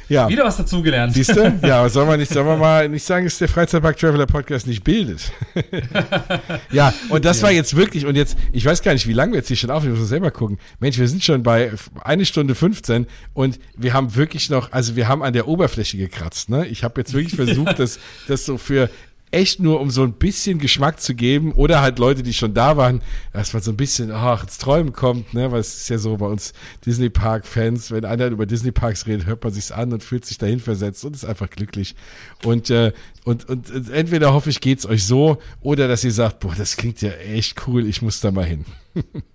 Ja. 0.09 0.29
Wieder 0.29 0.45
was 0.45 0.57
dazugelernt. 0.57 1.15
Siehst 1.15 1.37
du? 1.37 1.53
Ja, 1.63 1.89
soll 1.89 2.07
man 2.07 2.19
nicht, 2.19 2.33
soll 2.33 2.45
man 2.45 2.59
mal 2.59 2.89
nicht 2.89 3.05
sagen, 3.05 3.25
dass 3.25 3.39
der 3.39 3.49
Freizeitpark 3.49 3.97
Traveler 3.97 4.27
Podcast 4.27 4.67
nicht 4.67 4.83
bildet. 4.85 5.33
ja, 6.71 6.93
und 7.09 7.25
das 7.25 7.39
ja. 7.39 7.45
war 7.45 7.53
jetzt 7.53 7.77
wirklich, 7.77 8.05
und 8.07 8.17
jetzt, 8.17 8.37
ich 8.53 8.65
weiß 8.65 8.83
gar 8.83 8.93
nicht, 8.93 9.07
wie 9.07 9.13
lange 9.13 9.33
wir 9.33 9.39
jetzt 9.39 9.49
hier 9.49 9.57
schon 9.57 9.71
auf, 9.71 9.85
ich 9.85 9.91
muss 9.91 10.09
selber 10.09 10.31
gucken. 10.31 10.59
Mensch, 10.81 10.99
wir 10.99 11.09
sind 11.09 11.23
schon 11.23 11.43
bei 11.43 11.73
eine 12.03 12.25
Stunde 12.25 12.55
15 12.55 13.07
und 13.33 13.59
wir 13.77 13.93
haben 13.93 14.15
wirklich 14.17 14.51
noch, 14.51 14.73
also 14.73 14.97
wir 14.97 15.09
haben 15.09 15.23
an 15.23 15.33
der 15.33 15.49
Oberfläche 15.49 15.97
gekratzt, 15.97 16.49
ne? 16.49 16.67
Ich 16.67 16.85
habe 16.85 17.01
jetzt 17.01 17.13
wirklich 17.15 17.35
versucht, 17.35 17.79
das, 17.79 17.99
das 18.29 18.45
so 18.45 18.59
für 18.59 18.91
echt 19.33 19.61
nur, 19.61 19.81
um 19.81 19.91
so 19.91 20.03
ein 20.03 20.13
bisschen 20.13 20.59
Geschmack 20.59 21.01
zu 21.01 21.15
geben 21.15 21.53
oder 21.53 21.81
halt 21.81 21.99
Leute, 21.99 22.23
die 22.23 22.35
schon 22.35 22.55
da 22.55 22.77
waren, 22.77 23.01
dass 23.33 23.53
man 23.53 23.63
so 23.63 23.73
ein 23.73 23.77
bisschen, 23.77 24.13
ach, 24.13 24.45
ins 24.45 24.59
Träumen 24.59 24.93
kommt, 24.93 25.35
ne, 25.35 25.51
weil 25.51 25.61
es 25.61 25.75
ist 25.75 25.89
ja 25.89 25.99
so 25.99 26.17
bei 26.19 26.27
uns 26.27 26.53
Disney 26.85 27.09
Park 27.09 27.47
Fans, 27.47 27.91
wenn 27.91 28.05
einer 28.05 28.27
über 28.29 28.47
Disney 28.47 28.73
Parks 28.73 29.07
redet, 29.07 29.27
hört 29.27 29.43
man 29.43 29.53
sich's 29.53 29.73
an 29.73 29.93
und 29.93 30.05
fühlt 30.05 30.25
sich 30.25 30.39
dahin 30.39 30.61
versetzt 30.61 31.05
und 31.05 31.17
ist 31.17 31.25
einfach 31.25 31.51
glücklich. 31.51 31.97
Und, 32.45 32.71
äh, 32.71 32.93
und, 33.25 33.49
und, 33.49 33.71
und 33.71 33.91
entweder 33.91 34.33
hoffe 34.33 34.51
ich, 34.51 34.61
geht's 34.61 34.87
euch 34.87 35.05
so 35.05 35.39
oder 35.61 35.89
dass 35.89 36.05
ihr 36.05 36.13
sagt, 36.13 36.41
boah, 36.41 36.55
das 36.55 36.77
klingt 36.77 37.01
ja 37.01 37.11
echt 37.11 37.67
cool, 37.67 37.87
ich 37.87 38.03
muss 38.03 38.21
da 38.21 38.31
mal 38.31 38.45
hin. 38.45 38.65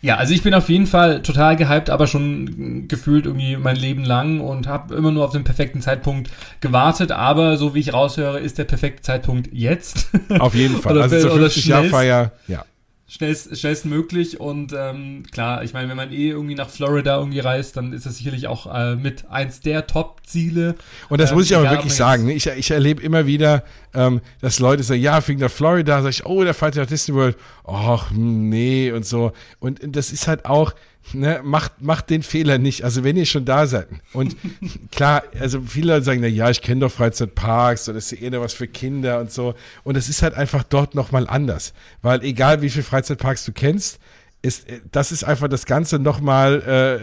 Ja, 0.00 0.16
also 0.16 0.32
ich 0.32 0.42
bin 0.42 0.54
auf 0.54 0.68
jeden 0.68 0.86
Fall 0.86 1.22
total 1.22 1.56
gehypt, 1.56 1.90
aber 1.90 2.06
schon 2.06 2.86
gefühlt 2.86 3.26
irgendwie 3.26 3.56
mein 3.56 3.76
Leben 3.76 4.04
lang 4.04 4.40
und 4.40 4.68
habe 4.68 4.94
immer 4.94 5.10
nur 5.10 5.24
auf 5.24 5.32
den 5.32 5.42
perfekten 5.42 5.80
Zeitpunkt 5.80 6.30
gewartet. 6.60 7.10
Aber 7.10 7.56
so 7.56 7.74
wie 7.74 7.80
ich 7.80 7.92
raushöre, 7.92 8.38
ist 8.38 8.58
der 8.58 8.64
perfekte 8.64 9.02
Zeitpunkt 9.02 9.48
jetzt. 9.52 10.08
Auf 10.38 10.54
jeden 10.54 10.76
Fall. 10.82 11.00
also 11.02 11.20
zur 11.20 11.32
50 11.32 11.66
Jahr 11.66 11.84
Feier, 11.84 12.32
ja 12.46 12.64
schnellst, 13.08 13.58
schnellstmöglich 13.58 14.38
und 14.38 14.74
ähm, 14.76 15.24
klar, 15.32 15.64
ich 15.64 15.72
meine, 15.72 15.88
wenn 15.88 15.96
man 15.96 16.12
eh 16.12 16.28
irgendwie 16.28 16.54
nach 16.54 16.68
Florida 16.68 17.16
irgendwie 17.16 17.40
reist, 17.40 17.76
dann 17.76 17.94
ist 17.94 18.04
das 18.04 18.18
sicherlich 18.18 18.46
auch 18.46 18.72
äh, 18.72 18.96
mit 18.96 19.30
eins 19.30 19.60
der 19.60 19.86
Top-Ziele. 19.86 20.74
Und 21.08 21.20
das 21.20 21.30
ähm, 21.30 21.38
muss 21.38 21.46
ich 21.50 21.56
aber 21.56 21.70
wirklich 21.70 21.94
sagen, 21.94 22.26
ne? 22.26 22.34
ich, 22.34 22.46
ich 22.46 22.70
erlebe 22.70 23.02
immer 23.02 23.26
wieder, 23.26 23.64
ähm, 23.94 24.20
dass 24.42 24.58
Leute 24.58 24.82
sagen, 24.82 25.00
ja, 25.00 25.22
fliegen 25.22 25.40
nach 25.40 25.50
Florida, 25.50 26.02
sag 26.02 26.10
ich, 26.10 26.26
oh, 26.26 26.44
der 26.44 26.52
fährt 26.52 26.76
nach 26.76 26.86
Disney 26.86 27.14
World, 27.14 27.36
ach, 27.66 28.10
nee 28.12 28.92
und 28.92 29.06
so. 29.06 29.32
Und 29.58 29.80
das 29.82 30.12
ist 30.12 30.28
halt 30.28 30.44
auch, 30.44 30.74
ne, 31.14 31.40
macht, 31.42 31.82
macht 31.82 32.10
den 32.10 32.22
Fehler 32.22 32.58
nicht. 32.58 32.84
Also 32.84 33.04
wenn 33.04 33.16
ihr 33.16 33.26
schon 33.26 33.44
da 33.44 33.66
seid. 33.66 33.88
Und 34.12 34.36
klar, 34.90 35.22
also 35.38 35.60
viele 35.60 35.94
Leute 35.94 36.04
sagen, 36.04 36.20
na 36.20 36.26
ja, 36.26 36.50
ich 36.50 36.62
kenne 36.62 36.80
doch 36.82 36.92
Freizeitparks 36.92 37.88
oder 37.88 37.96
das 37.96 38.12
ist 38.12 38.20
eher 38.20 38.40
was 38.40 38.54
für 38.54 38.68
Kinder 38.68 39.20
und 39.20 39.32
so. 39.32 39.54
Und 39.84 39.96
es 39.96 40.08
ist 40.08 40.22
halt 40.22 40.34
einfach 40.34 40.62
dort 40.62 40.94
nochmal 40.94 41.26
anders. 41.28 41.72
Weil 42.02 42.22
egal 42.22 42.62
wie 42.62 42.70
viele 42.70 42.84
Freizeitparks 42.84 43.44
du 43.44 43.52
kennst, 43.52 43.98
ist, 44.40 44.66
das 44.92 45.10
ist 45.10 45.24
einfach 45.24 45.48
das 45.48 45.66
Ganze 45.66 45.98
nochmal 45.98 47.00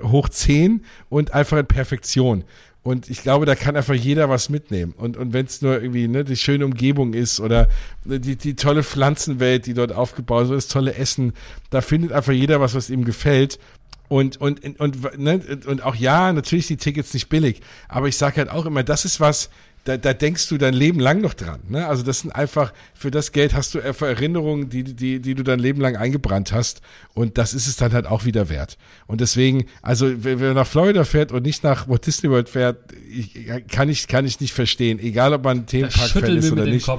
äh, 0.00 0.06
hoch 0.06 0.28
10 0.28 0.84
und 1.08 1.34
einfach 1.34 1.58
in 1.58 1.66
Perfektion. 1.66 2.44
Und 2.86 3.10
ich 3.10 3.20
glaube, 3.20 3.46
da 3.46 3.56
kann 3.56 3.74
einfach 3.74 3.94
jeder 3.94 4.28
was 4.28 4.48
mitnehmen. 4.48 4.94
Und, 4.96 5.16
und 5.16 5.32
wenn 5.32 5.46
es 5.46 5.60
nur 5.60 5.82
irgendwie 5.82 6.06
ne, 6.06 6.22
die 6.22 6.36
schöne 6.36 6.64
Umgebung 6.64 7.14
ist 7.14 7.40
oder 7.40 7.68
die, 8.04 8.36
die 8.36 8.54
tolle 8.54 8.84
Pflanzenwelt, 8.84 9.66
die 9.66 9.74
dort 9.74 9.90
aufgebaut 9.90 10.52
ist, 10.52 10.70
tolle 10.70 10.94
Essen, 10.94 11.32
da 11.70 11.80
findet 11.80 12.12
einfach 12.12 12.32
jeder 12.32 12.60
was, 12.60 12.76
was 12.76 12.88
ihm 12.88 13.04
gefällt. 13.04 13.58
Und, 14.06 14.40
und, 14.40 14.64
und, 14.64 14.78
und, 14.78 15.18
ne, 15.18 15.40
und 15.66 15.82
auch 15.82 15.96
ja, 15.96 16.32
natürlich 16.32 16.68
die 16.68 16.76
Tickets 16.76 17.12
nicht 17.12 17.28
billig. 17.28 17.60
Aber 17.88 18.06
ich 18.06 18.16
sage 18.16 18.36
halt 18.36 18.50
auch 18.50 18.66
immer, 18.66 18.84
das 18.84 19.04
ist 19.04 19.18
was, 19.18 19.50
da, 19.86 19.96
da 19.96 20.12
denkst 20.12 20.48
du 20.48 20.58
dein 20.58 20.74
Leben 20.74 20.98
lang 20.98 21.20
noch 21.20 21.32
dran. 21.32 21.60
Ne? 21.68 21.86
Also 21.86 22.02
das 22.02 22.20
sind 22.20 22.32
einfach, 22.32 22.72
für 22.92 23.12
das 23.12 23.30
Geld 23.30 23.54
hast 23.54 23.72
du 23.74 23.80
einfach 23.80 24.08
Erinnerungen, 24.08 24.68
die, 24.68 24.82
die, 24.82 25.20
die 25.20 25.34
du 25.36 25.44
dein 25.44 25.60
Leben 25.60 25.80
lang 25.80 25.96
eingebrannt 25.96 26.52
hast. 26.52 26.80
Und 27.14 27.38
das 27.38 27.54
ist 27.54 27.68
es 27.68 27.76
dann 27.76 27.92
halt 27.92 28.06
auch 28.06 28.24
wieder 28.24 28.48
wert. 28.48 28.78
Und 29.06 29.20
deswegen, 29.20 29.66
also 29.82 30.10
wer, 30.24 30.40
wer 30.40 30.54
nach 30.54 30.66
Florida 30.66 31.04
fährt 31.04 31.30
und 31.30 31.44
nicht 31.44 31.62
nach 31.62 31.88
Walt 31.88 32.04
Disney 32.04 32.28
World 32.28 32.48
fährt, 32.48 32.78
ich, 33.08 33.46
kann, 33.68 33.88
ich, 33.88 34.08
kann 34.08 34.26
ich 34.26 34.40
nicht 34.40 34.52
verstehen. 34.52 34.98
Egal, 34.98 35.32
ob 35.32 35.44
man 35.44 35.66
Themenpark-Fan 35.66 36.36
ist 36.36 36.50
oder 36.50 36.64
nicht. 36.64 36.90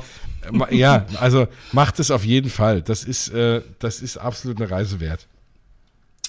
Ja, 0.71 1.05
also 1.19 1.47
macht 1.73 1.99
es 1.99 2.09
auf 2.09 2.23
jeden 2.23 2.49
Fall. 2.49 2.81
Das 2.81 3.03
ist, 3.03 3.27
äh, 3.33 3.61
das 3.79 4.01
ist 4.01 4.15
absolut 4.15 4.61
eine 4.61 4.71
Reise 4.71 5.01
wert. 5.01 5.27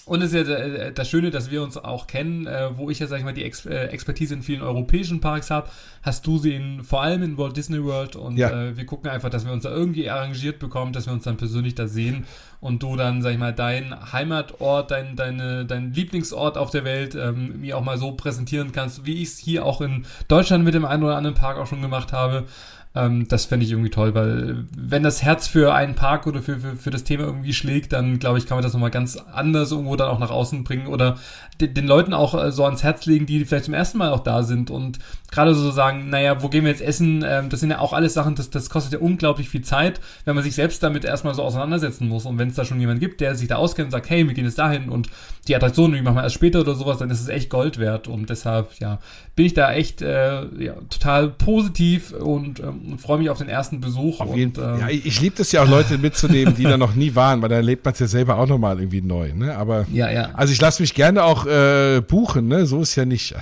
Und 0.09 0.23
es 0.23 0.33
ist 0.33 0.49
ja 0.49 0.55
äh, 0.57 0.93
das 0.93 1.09
Schöne, 1.09 1.31
dass 1.31 1.51
wir 1.51 1.63
uns 1.63 1.77
auch 1.77 2.07
kennen, 2.07 2.47
äh, 2.47 2.77
wo 2.77 2.89
ich 2.89 2.99
ja, 2.99 3.07
sag 3.07 3.19
ich 3.19 3.25
mal, 3.25 3.35
die 3.35 3.43
äh, 3.43 3.87
Expertise 3.89 4.33
in 4.33 4.43
vielen 4.43 4.63
europäischen 4.63 5.21
Parks 5.21 5.51
habe, 5.51 5.69
hast 6.03 6.27
du 6.27 6.39
sie 6.39 6.55
in, 6.55 6.83
vor 6.83 7.03
allem 7.03 7.23
in 7.23 7.37
Walt 7.37 7.57
Disney 7.57 7.85
World 7.85 8.17
und 8.17 8.39
ja. 8.39 8.75
wir 8.75 8.87
gucken 8.87 9.11
einfach, 9.11 9.29
dass 9.29 9.45
wir 9.45 9.53
uns 9.53 9.65
da 9.65 9.71
irgendwie 9.71 10.09
arrangiert 10.09 10.59
bekommen, 10.59 10.93
dass 10.95 11.07
wir 11.07 11.13
uns 11.13 11.25
dann 11.25 11.37
persönlich 11.37 11.75
da 11.75 11.87
sehen 11.87 12.25
und 12.61 12.83
du 12.83 12.97
dann, 12.97 13.21
sag 13.21 13.33
ich 13.33 13.39
mal, 13.39 13.53
dein 13.53 13.95
Heimatort, 14.13 14.91
dein, 14.91 15.15
deine, 15.15 15.67
dein 15.67 15.93
Lieblingsort 15.93 16.57
auf 16.57 16.71
der 16.71 16.85
Welt 16.85 17.15
ähm, 17.15 17.61
mir 17.61 17.77
auch 17.77 17.85
mal 17.85 17.99
so 17.99 18.13
präsentieren 18.13 18.73
kannst, 18.73 19.05
wie 19.05 19.23
ich 19.23 19.29
es 19.29 19.39
hier 19.39 19.67
auch 19.67 19.81
in 19.81 20.07
Deutschland 20.27 20.65
mit 20.65 20.75
dem 20.75 20.85
einen 20.85 21.03
oder 21.03 21.17
anderen 21.17 21.37
Park 21.37 21.59
auch 21.59 21.67
schon 21.67 21.83
gemacht 21.83 22.13
habe. 22.13 22.47
Ähm, 22.95 23.29
das 23.29 23.45
fände 23.45 23.67
ich 23.67 23.73
irgendwie 23.73 23.91
toll, 23.91 24.15
weil 24.15 24.65
wenn 24.77 25.03
das 25.03 25.23
Herz 25.23 25.47
für 25.47 25.75
einen 25.75 25.95
Park 25.95 26.27
oder 26.27 26.41
für, 26.41 26.59
für, 26.59 26.77
für 26.77 26.91
das 26.91 27.05
Thema 27.05 27.25
irgendwie 27.25 27.53
schlägt, 27.53 27.93
dann 27.93 28.19
glaube 28.19 28.39
ich, 28.39 28.47
kann 28.47 28.57
man 28.57 28.63
das 28.63 28.73
nochmal 28.73 28.91
ganz 28.91 29.17
anders 29.17 29.71
irgendwo 29.73 29.97
dann 29.97 30.09
auch 30.09 30.19
nach 30.19 30.31
außen 30.31 30.65
bringen 30.65 30.87
oder 30.87 31.19
den, 31.61 31.75
den 31.75 31.87
Leuten 31.87 32.15
auch 32.15 32.35
äh, 32.35 32.51
so 32.51 32.65
ans 32.65 32.83
Herz 32.83 33.07
legen, 33.07 33.27
die 33.27 33.45
vielleicht 33.45 33.67
zum 33.67 33.75
ersten 33.75 33.99
Mal 33.99 34.11
auch 34.11 34.21
da 34.21 34.43
sind 34.43 34.71
und 34.71 34.99
gerade 35.31 35.55
so 35.55 35.71
sagen, 35.71 36.09
naja, 36.09 36.43
wo 36.43 36.49
gehen 36.49 36.65
wir 36.65 36.71
jetzt 36.71 36.81
essen? 36.81 37.25
Ähm, 37.27 37.51
das 37.51 37.61
sind 37.61 37.71
ja 37.71 37.79
auch 37.81 37.93
alles 37.93 38.15
Sachen, 38.15 38.35
das, 38.35 38.51
das 38.51 38.71
kostet 38.71 38.95
ja 38.95 38.99
unglaublich 38.99 39.49
viel 39.49 39.63
Zeit, 39.63 40.01
wenn 40.25 40.35
man 40.35 40.45
sich 40.45 40.55
selbst 40.55 40.83
damit 40.83 41.05
erstmal 41.05 41.35
so 41.35 41.43
auseinandersetzen 41.43 42.09
muss. 42.09 42.25
Und 42.25 42.39
wenn 42.39 42.49
es 42.49 42.55
da 42.55 42.65
schon 42.65 42.81
jemand 42.81 43.01
gibt, 43.01 43.21
der 43.21 43.35
sich 43.35 43.49
da 43.49 43.57
auskennt 43.57 43.87
und 43.87 43.93
sagt, 43.93 44.09
hey, 44.09 44.27
wir 44.27 44.35
gehen 44.35 44.45
jetzt 44.45 44.59
dahin 44.59 44.89
und 44.89 45.11
die 45.47 45.57
Attraktion, 45.57 45.93
die 45.93 46.03
machen 46.03 46.17
wir 46.17 46.23
erst 46.23 46.37
später 46.37 46.61
oder 46.61 46.75
sowas, 46.75 46.99
dann 46.99 47.11
ist 47.11 47.21
es 47.21 47.29
echt 47.29 47.51
Gold 47.51 47.79
wert. 47.79 48.09
Und 48.09 48.31
deshalb, 48.31 48.79
ja, 48.81 48.99
bin 49.37 49.47
ich 49.47 49.55
da 49.55 49.73
echt 49.73 50.03
äh, 50.03 50.47
ja, 50.63 50.75
total 50.91 51.29
positiv 51.29 52.13
und 52.13 52.61
ähm, 52.61 52.78
freue 52.99 53.19
mich 53.19 53.31
auf 53.31 53.39
den 53.39 53.49
ersten 53.49 53.81
Besuch. 53.81 54.21
Auf 54.21 54.37
jeden, 54.37 54.57
und, 54.57 54.65
ähm, 54.65 54.81
ja, 54.81 54.89
ich, 54.89 55.07
ich 55.07 55.21
liebe 55.21 55.37
das 55.37 55.53
ja 55.53 55.63
auch, 55.63 55.69
Leute 55.69 55.99
mitzunehmen, 55.99 56.55
die 56.55 56.65
da 56.65 56.77
noch 56.77 56.95
nie 56.95 57.15
waren, 57.15 57.43
weil 57.43 57.49
dann 57.49 57.59
erlebt 57.59 57.85
man 57.85 57.93
es 57.95 58.01
ja 58.01 58.07
selber 58.07 58.39
auch 58.39 58.47
nochmal 58.47 58.79
irgendwie 58.79 59.01
neu. 59.01 59.33
Ne? 59.35 59.57
Aber 59.57 59.87
ja, 59.93 60.11
ja. 60.11 60.31
also 60.35 60.53
ich 60.53 60.61
lasse 60.61 60.83
mich 60.83 60.95
gerne 60.95 61.25
auch 61.25 61.47
äh, 61.47 62.01
buchen, 62.01 62.49
ne? 62.49 62.67
So 62.67 62.83
ist 62.83 62.95
ja 62.97 63.05
nicht. 63.05 63.35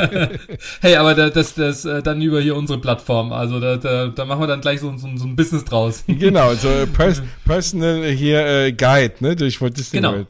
hey, 0.80 0.96
aber 0.96 1.14
da, 1.14 1.30
das, 1.30 1.54
das 1.54 1.84
äh, 1.84 2.02
dann 2.02 2.20
über 2.22 2.40
hier 2.40 2.56
unsere 2.56 2.78
Plattform. 2.78 3.32
Also 3.32 3.60
da, 3.60 3.76
da, 3.76 4.08
da 4.08 4.24
machen 4.24 4.40
wir 4.40 4.46
dann 4.46 4.60
gleich 4.60 4.80
so, 4.80 4.96
so, 4.96 5.08
so 5.16 5.26
ein 5.26 5.36
Business 5.36 5.64
draus. 5.64 6.04
genau, 6.06 6.54
so 6.54 6.68
pers 6.92 7.22
Personal 7.44 8.04
hier 8.10 8.46
äh, 8.46 8.72
Guide, 8.72 9.14
ne? 9.20 9.36
Durch 9.36 9.60
Walt 9.60 9.76
Disney 9.76 10.00
genau. 10.00 10.12
World. 10.12 10.28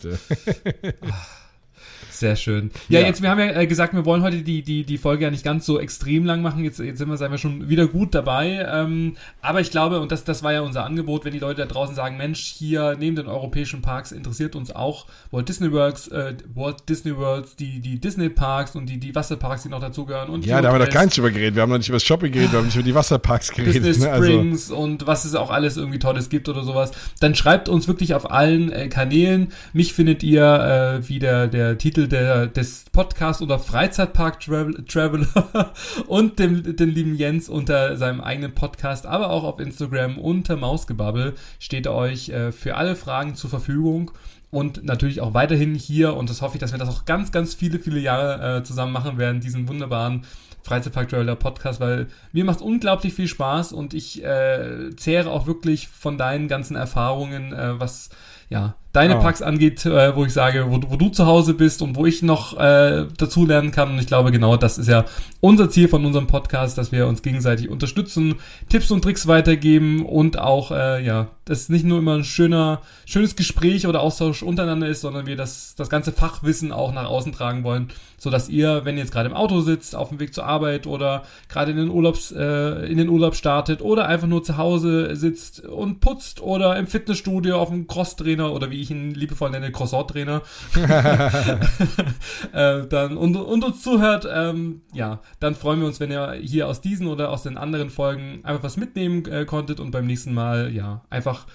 Sehr 2.22 2.36
schön. 2.36 2.70
Ja, 2.88 3.00
ja, 3.00 3.08
jetzt, 3.08 3.20
wir 3.20 3.30
haben 3.30 3.40
ja 3.40 3.46
äh, 3.46 3.66
gesagt, 3.66 3.94
wir 3.94 4.04
wollen 4.04 4.22
heute 4.22 4.42
die, 4.42 4.62
die, 4.62 4.84
die 4.84 4.96
Folge 4.96 5.24
ja 5.24 5.30
nicht 5.32 5.42
ganz 5.42 5.66
so 5.66 5.80
extrem 5.80 6.24
lang 6.24 6.40
machen. 6.40 6.62
Jetzt, 6.62 6.78
jetzt 6.78 6.98
sind 6.98 7.08
wir, 7.08 7.16
sagen 7.16 7.32
wir 7.32 7.38
schon 7.38 7.68
wieder 7.68 7.88
gut 7.88 8.14
dabei. 8.14 8.64
Ähm, 8.72 9.16
aber 9.40 9.60
ich 9.60 9.72
glaube, 9.72 9.98
und 9.98 10.12
das, 10.12 10.22
das 10.22 10.44
war 10.44 10.52
ja 10.52 10.60
unser 10.60 10.84
Angebot, 10.84 11.24
wenn 11.24 11.32
die 11.32 11.40
Leute 11.40 11.62
da 11.62 11.66
draußen 11.66 11.96
sagen, 11.96 12.16
Mensch, 12.16 12.40
hier 12.40 12.94
neben 12.96 13.16
den 13.16 13.26
europäischen 13.26 13.82
Parks 13.82 14.12
interessiert 14.12 14.54
uns 14.54 14.70
auch 14.70 15.06
Walt 15.32 15.48
Disney 15.48 15.72
Works, 15.72 16.06
äh, 16.08 16.34
Walt 16.54 16.88
Disney 16.88 17.16
Worlds, 17.16 17.56
die, 17.56 17.80
die 17.80 17.98
Disney 17.98 18.28
Parks 18.28 18.76
und 18.76 18.86
die, 18.86 18.98
die 19.00 19.12
Wasserparks, 19.16 19.64
die 19.64 19.68
noch 19.68 19.80
dazugehören. 19.80 20.28
Und 20.28 20.46
ja, 20.46 20.62
da 20.62 20.68
haben 20.68 20.78
wir 20.78 20.86
doch 20.86 20.92
gar 20.92 21.04
nicht 21.04 21.18
über 21.18 21.32
geredet. 21.32 21.56
Wir 21.56 21.62
haben 21.62 21.70
noch 21.70 21.78
nicht 21.78 21.88
über 21.88 21.96
das 21.96 22.04
Shopping 22.04 22.30
geredet, 22.30 22.52
wir 22.52 22.60
haben 22.60 22.66
nicht 22.66 22.76
über 22.76 22.84
die 22.84 22.94
Wasserparks 22.94 23.50
geredet. 23.50 23.84
Disney 23.84 24.06
ne? 24.06 24.14
Springs 24.14 24.70
also. 24.70 24.80
und 24.80 25.08
was 25.08 25.24
es 25.24 25.34
auch 25.34 25.50
alles 25.50 25.76
irgendwie 25.76 25.98
Tolles 25.98 26.28
gibt 26.28 26.48
oder 26.48 26.62
sowas. 26.62 26.92
Dann 27.18 27.34
schreibt 27.34 27.68
uns 27.68 27.88
wirklich 27.88 28.14
auf 28.14 28.30
allen 28.30 28.70
äh, 28.70 28.86
Kanälen. 28.86 29.48
Mich 29.72 29.92
findet 29.92 30.22
ihr, 30.22 31.00
äh, 31.02 31.08
wie 31.08 31.18
der, 31.18 31.48
der 31.48 31.78
Titel 31.78 32.11
der, 32.12 32.46
des 32.46 32.84
Podcast 32.92 33.42
oder 33.42 33.58
Freizeitpark 33.58 34.38
Traveler 34.40 35.72
und 36.06 36.38
dem, 36.38 36.76
den 36.76 36.90
lieben 36.90 37.16
Jens 37.16 37.48
unter 37.48 37.96
seinem 37.96 38.20
eigenen 38.20 38.54
Podcast, 38.54 39.06
aber 39.06 39.30
auch 39.30 39.44
auf 39.44 39.58
Instagram 39.58 40.18
unter 40.18 40.56
Mausgebabbel 40.56 41.34
steht 41.58 41.86
er 41.86 41.94
euch 41.94 42.28
äh, 42.28 42.52
für 42.52 42.76
alle 42.76 42.94
Fragen 42.94 43.34
zur 43.34 43.50
Verfügung 43.50 44.12
und 44.50 44.84
natürlich 44.84 45.20
auch 45.22 45.34
weiterhin 45.34 45.74
hier. 45.74 46.14
Und 46.14 46.28
das 46.28 46.42
hoffe 46.42 46.56
ich, 46.56 46.60
dass 46.60 46.72
wir 46.72 46.78
das 46.78 46.90
auch 46.90 47.06
ganz, 47.06 47.32
ganz 47.32 47.54
viele, 47.54 47.78
viele 47.78 47.98
Jahre 47.98 48.58
äh, 48.58 48.62
zusammen 48.62 48.92
machen 48.92 49.16
werden, 49.16 49.40
diesen 49.40 49.66
wunderbaren 49.66 50.26
Freizeitpark 50.62 51.08
Traveler 51.08 51.34
Podcast, 51.34 51.80
weil 51.80 52.06
mir 52.32 52.44
macht 52.44 52.60
unglaublich 52.60 53.14
viel 53.14 53.26
Spaß 53.26 53.72
und 53.72 53.94
ich 53.94 54.22
äh, 54.22 54.90
zehre 54.96 55.30
auch 55.30 55.46
wirklich 55.46 55.88
von 55.88 56.18
deinen 56.18 56.46
ganzen 56.46 56.76
Erfahrungen, 56.76 57.52
äh, 57.52 57.80
was 57.80 58.10
ja 58.48 58.76
deine 58.92 59.18
oh. 59.18 59.20
Packs 59.20 59.40
angeht, 59.40 59.86
äh, 59.86 60.14
wo 60.14 60.24
ich 60.24 60.32
sage, 60.32 60.66
wo, 60.68 60.80
wo, 60.88 60.96
du 60.96 61.08
zu 61.08 61.26
Hause 61.26 61.54
bist 61.54 61.80
und 61.82 61.96
wo 61.96 62.04
ich 62.04 62.22
noch 62.22 62.58
äh, 62.58 63.06
dazu 63.16 63.46
lernen 63.46 63.70
kann. 63.70 63.90
Und 63.90 63.98
ich 63.98 64.06
glaube, 64.06 64.32
genau 64.32 64.56
das 64.56 64.78
ist 64.78 64.88
ja 64.88 65.04
unser 65.40 65.70
Ziel 65.70 65.88
von 65.88 66.04
unserem 66.04 66.26
Podcast, 66.26 66.76
dass 66.76 66.92
wir 66.92 67.06
uns 67.06 67.22
gegenseitig 67.22 67.68
unterstützen, 67.70 68.36
Tipps 68.68 68.90
und 68.90 69.02
Tricks 69.02 69.26
weitergeben 69.26 70.04
und 70.04 70.38
auch, 70.38 70.70
äh, 70.70 71.04
ja, 71.04 71.28
das 71.44 71.68
nicht 71.68 71.84
nur 71.84 71.98
immer 71.98 72.14
ein 72.14 72.24
schöner, 72.24 72.82
schönes 73.04 73.34
Gespräch 73.34 73.86
oder 73.86 74.00
Austausch 74.00 74.42
untereinander 74.42 74.86
ist, 74.86 75.00
sondern 75.00 75.26
wir 75.26 75.36
das, 75.36 75.74
das 75.74 75.90
ganze 75.90 76.12
Fachwissen 76.12 76.70
auch 76.70 76.92
nach 76.92 77.06
außen 77.06 77.32
tragen 77.32 77.64
wollen, 77.64 77.88
so 78.16 78.30
dass 78.30 78.48
ihr, 78.48 78.84
wenn 78.84 78.96
ihr 78.96 79.02
jetzt 79.02 79.12
gerade 79.12 79.28
im 79.28 79.34
Auto 79.34 79.60
sitzt, 79.60 79.96
auf 79.96 80.10
dem 80.10 80.20
Weg 80.20 80.34
zur 80.34 80.44
Arbeit 80.44 80.86
oder 80.86 81.24
gerade 81.48 81.72
in 81.72 81.78
den 81.78 81.88
Urlaubs, 81.88 82.30
äh, 82.30 82.86
in 82.86 82.98
den 82.98 83.08
Urlaub 83.08 83.34
startet 83.34 83.82
oder 83.82 84.06
einfach 84.06 84.28
nur 84.28 84.44
zu 84.44 84.56
Hause 84.56 85.16
sitzt 85.16 85.64
und 85.64 86.00
putzt 86.00 86.40
oder 86.40 86.76
im 86.76 86.86
Fitnessstudio 86.86 87.58
auf 87.58 87.70
dem 87.70 87.88
Crosstrainer 87.88 88.52
oder 88.52 88.70
wie 88.70 88.81
ich 88.82 88.90
ihn 88.90 89.12
liebevoll 89.12 89.50
nenne, 89.50 89.72
Croissant-Trainer, 89.72 90.42
äh, 92.52 92.86
dann 92.86 93.16
und, 93.16 93.36
und 93.36 93.64
uns 93.64 93.82
zuhört, 93.82 94.26
ähm, 94.32 94.82
ja, 94.92 95.20
dann 95.40 95.54
freuen 95.54 95.80
wir 95.80 95.86
uns, 95.86 96.00
wenn 96.00 96.10
ihr 96.10 96.32
hier 96.40 96.68
aus 96.68 96.80
diesen 96.80 97.06
oder 97.06 97.30
aus 97.30 97.42
den 97.42 97.56
anderen 97.56 97.90
Folgen 97.90 98.40
einfach 98.44 98.62
was 98.62 98.76
mitnehmen 98.76 99.24
äh, 99.26 99.44
konntet 99.44 99.80
und 99.80 99.90
beim 99.90 100.06
nächsten 100.06 100.34
Mal, 100.34 100.72
ja, 100.72 101.02
einfach 101.10 101.46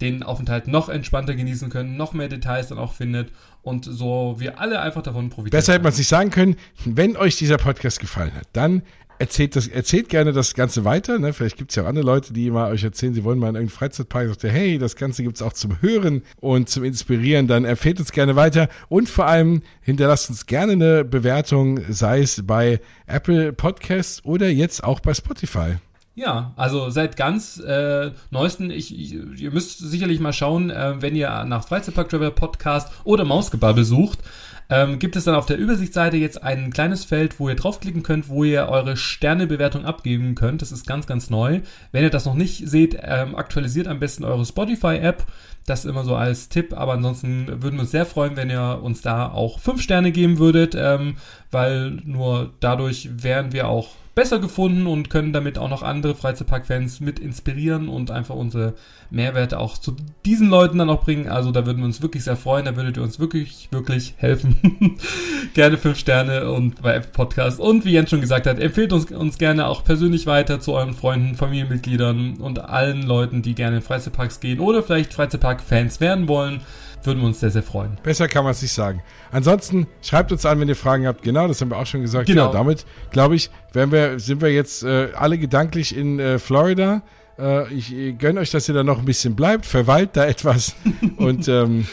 den 0.00 0.22
Aufenthalt 0.22 0.68
noch 0.68 0.88
entspannter 0.88 1.34
genießen 1.34 1.70
können, 1.70 1.96
noch 1.96 2.12
mehr 2.12 2.28
Details 2.28 2.68
dann 2.68 2.78
auch 2.78 2.92
findet 2.92 3.32
und 3.62 3.84
so 3.84 4.36
wir 4.38 4.60
alle 4.60 4.80
einfach 4.80 5.02
davon 5.02 5.30
profitieren. 5.30 5.58
Besser 5.58 5.72
hätte 5.74 5.84
man 5.84 5.92
es 5.92 5.98
nicht 5.98 6.08
sagen 6.08 6.30
können. 6.30 6.56
Wenn 6.84 7.16
euch 7.16 7.36
dieser 7.36 7.56
Podcast 7.56 7.98
gefallen 8.00 8.34
hat, 8.34 8.46
dann 8.52 8.82
erzählt, 9.18 9.56
das, 9.56 9.68
erzählt 9.68 10.08
gerne 10.08 10.32
das 10.32 10.54
Ganze 10.54 10.84
weiter. 10.84 11.18
Ne? 11.18 11.32
Vielleicht 11.32 11.56
gibt 11.56 11.70
es 11.70 11.76
ja 11.76 11.84
auch 11.84 11.88
andere 11.88 12.04
Leute, 12.04 12.32
die 12.32 12.50
mal 12.50 12.70
euch 12.70 12.84
erzählen, 12.84 13.14
sie 13.14 13.24
wollen 13.24 13.38
mal 13.38 13.48
in 13.48 13.56
irgendeinen 13.56 13.76
Freizeitpark. 13.76 14.28
Sagt, 14.28 14.44
hey, 14.44 14.78
das 14.78 14.96
Ganze 14.96 15.22
gibt 15.22 15.36
es 15.36 15.42
auch 15.42 15.52
zum 15.52 15.80
Hören 15.80 16.22
und 16.40 16.68
zum 16.68 16.84
Inspirieren. 16.84 17.46
Dann 17.46 17.64
empfehlt 17.64 17.98
uns 18.00 18.12
gerne 18.12 18.36
weiter. 18.36 18.68
Und 18.88 19.08
vor 19.08 19.26
allem 19.26 19.62
hinterlasst 19.80 20.30
uns 20.30 20.46
gerne 20.46 20.72
eine 20.72 21.04
Bewertung, 21.04 21.80
sei 21.88 22.20
es 22.20 22.46
bei 22.46 22.80
Apple 23.06 23.52
Podcasts 23.52 24.24
oder 24.24 24.48
jetzt 24.48 24.84
auch 24.84 25.00
bei 25.00 25.14
Spotify. 25.14 25.76
Ja, 26.16 26.54
also 26.56 26.88
seit 26.88 27.18
ganz 27.18 27.58
äh, 27.58 28.10
neuesten, 28.30 28.70
ich, 28.70 28.98
ich, 28.98 29.12
ihr 29.38 29.50
müsst 29.50 29.80
sicherlich 29.80 30.18
mal 30.18 30.32
schauen, 30.32 30.70
äh, 30.70 30.94
wenn 31.00 31.14
ihr 31.14 31.44
nach 31.44 31.68
Freizeitpark 31.68 32.08
Travel 32.08 32.30
Podcast 32.30 32.90
oder 33.04 33.26
Mausgebabbel 33.26 33.84
sucht, 33.84 34.20
ähm, 34.68 34.98
gibt 34.98 35.16
es 35.16 35.24
dann 35.24 35.34
auf 35.34 35.46
der 35.46 35.58
Übersichtsseite 35.58 36.16
jetzt 36.16 36.42
ein 36.42 36.72
kleines 36.72 37.04
Feld, 37.04 37.38
wo 37.38 37.48
ihr 37.48 37.54
draufklicken 37.54 38.02
könnt, 38.02 38.28
wo 38.28 38.44
ihr 38.44 38.68
eure 38.68 38.96
Sternebewertung 38.96 39.84
abgeben 39.84 40.34
könnt. 40.34 40.62
Das 40.62 40.72
ist 40.72 40.86
ganz, 40.86 41.06
ganz 41.06 41.30
neu. 41.30 41.60
Wenn 41.92 42.02
ihr 42.02 42.10
das 42.10 42.24
noch 42.24 42.34
nicht 42.34 42.68
seht, 42.68 42.98
ähm, 43.02 43.36
aktualisiert 43.36 43.86
am 43.88 44.00
besten 44.00 44.24
eure 44.24 44.44
Spotify-App. 44.44 45.24
Das 45.66 45.84
immer 45.84 46.04
so 46.04 46.14
als 46.14 46.48
Tipp, 46.48 46.74
aber 46.76 46.92
ansonsten 46.92 47.48
würden 47.48 47.74
wir 47.74 47.80
uns 47.80 47.90
sehr 47.90 48.06
freuen, 48.06 48.36
wenn 48.36 48.50
ihr 48.50 48.80
uns 48.82 49.02
da 49.02 49.32
auch 49.32 49.58
fünf 49.58 49.82
Sterne 49.82 50.12
geben 50.12 50.38
würdet, 50.38 50.76
ähm, 50.76 51.16
weil 51.50 51.90
nur 52.04 52.52
dadurch 52.60 53.08
wären 53.20 53.52
wir 53.52 53.66
auch 53.66 53.88
besser 54.14 54.38
gefunden 54.38 54.86
und 54.86 55.10
können 55.10 55.32
damit 55.32 55.58
auch 55.58 55.68
noch 55.68 55.82
andere 55.82 56.14
Freizeitpark-Fans 56.14 57.00
mit 57.00 57.18
inspirieren 57.18 57.88
und 57.88 58.10
einfach 58.10 58.34
unsere 58.34 58.74
Mehrwerte 59.10 59.58
auch 59.58 59.78
zu 59.78 59.96
diesen 60.24 60.48
Leuten 60.48 60.78
dann 60.78 60.90
auch 60.90 61.02
bringen. 61.02 61.28
Also 61.28 61.52
da 61.52 61.66
würden 61.66 61.78
wir 61.78 61.86
uns 61.86 62.02
wirklich 62.02 62.24
sehr 62.24 62.36
freuen, 62.36 62.64
da 62.64 62.76
würdet 62.76 62.96
ihr 62.96 63.02
uns 63.02 63.18
wirklich, 63.18 63.68
wirklich 63.70 64.14
helfen. 64.16 64.98
gerne 65.54 65.78
fünf 65.78 65.98
Sterne 65.98 66.50
und 66.50 66.82
bei 66.82 66.94
Apple 66.94 67.12
Podcast. 67.12 67.60
Und 67.60 67.84
wie 67.84 67.92
Jens 67.92 68.10
schon 68.10 68.20
gesagt 68.20 68.46
hat, 68.46 68.58
empfehlt 68.58 68.92
uns, 68.92 69.10
uns 69.10 69.38
gerne 69.38 69.66
auch 69.66 69.84
persönlich 69.84 70.26
weiter 70.26 70.60
zu 70.60 70.72
euren 70.72 70.94
Freunden, 70.94 71.34
Familienmitgliedern 71.34 72.36
und 72.38 72.58
allen 72.58 73.02
Leuten, 73.02 73.42
die 73.42 73.54
gerne 73.54 73.76
in 73.76 73.82
Freizeitparks 73.82 74.40
gehen 74.40 74.60
oder 74.60 74.82
vielleicht 74.82 75.14
Freizeitpark-Fans 75.14 76.00
werden 76.00 76.28
wollen 76.28 76.60
würden 77.06 77.20
wir 77.20 77.26
uns 77.26 77.40
sehr, 77.40 77.50
sehr 77.50 77.62
freuen. 77.62 77.96
Besser 78.02 78.28
kann 78.28 78.44
man 78.44 78.50
es 78.50 78.62
nicht 78.62 78.72
sagen. 78.72 79.02
Ansonsten 79.30 79.86
schreibt 80.02 80.32
uns 80.32 80.44
an, 80.44 80.60
wenn 80.60 80.68
ihr 80.68 80.76
Fragen 80.76 81.06
habt. 81.06 81.22
Genau, 81.22 81.48
das 81.48 81.60
haben 81.60 81.70
wir 81.70 81.78
auch 81.78 81.86
schon 81.86 82.02
gesagt. 82.02 82.26
Genau. 82.26 82.46
Ja, 82.46 82.52
damit, 82.52 82.84
glaube 83.10 83.36
ich, 83.36 83.50
werden 83.72 83.92
wir, 83.92 84.18
sind 84.18 84.40
wir 84.40 84.52
jetzt 84.52 84.82
äh, 84.82 85.08
alle 85.14 85.38
gedanklich 85.38 85.96
in 85.96 86.18
äh, 86.18 86.38
Florida. 86.38 87.02
Äh, 87.38 87.72
ich 87.72 88.18
gönne 88.18 88.40
euch, 88.40 88.50
dass 88.50 88.68
ihr 88.68 88.74
da 88.74 88.84
noch 88.84 88.98
ein 88.98 89.04
bisschen 89.04 89.36
bleibt. 89.36 89.66
Verweilt 89.66 90.10
da 90.14 90.24
etwas. 90.26 90.74
Und 91.16 91.48
ähm, 91.48 91.86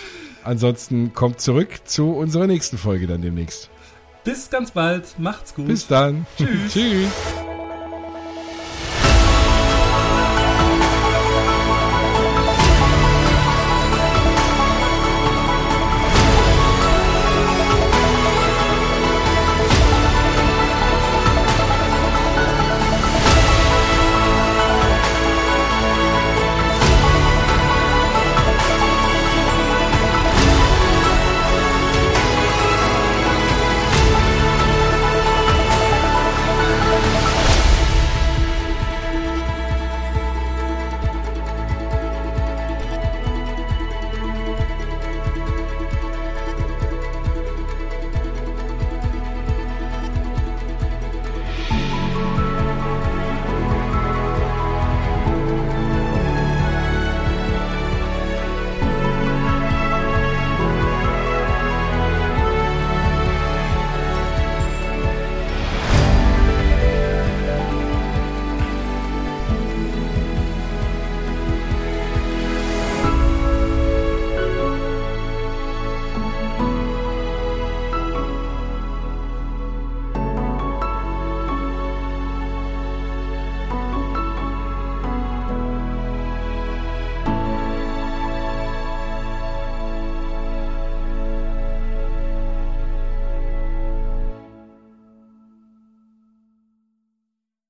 ansonsten 0.43 1.13
kommt 1.13 1.41
zurück 1.41 1.81
zu 1.85 2.11
unserer 2.11 2.47
nächsten 2.47 2.77
Folge 2.77 3.07
dann 3.07 3.21
demnächst. 3.21 3.69
Bis 4.23 4.49
ganz 4.49 4.71
bald. 4.71 5.19
Macht's 5.19 5.53
gut. 5.53 5.67
Bis 5.67 5.87
dann. 5.87 6.25
Tschüss. 6.37 6.49
Tschüss. 6.73 7.11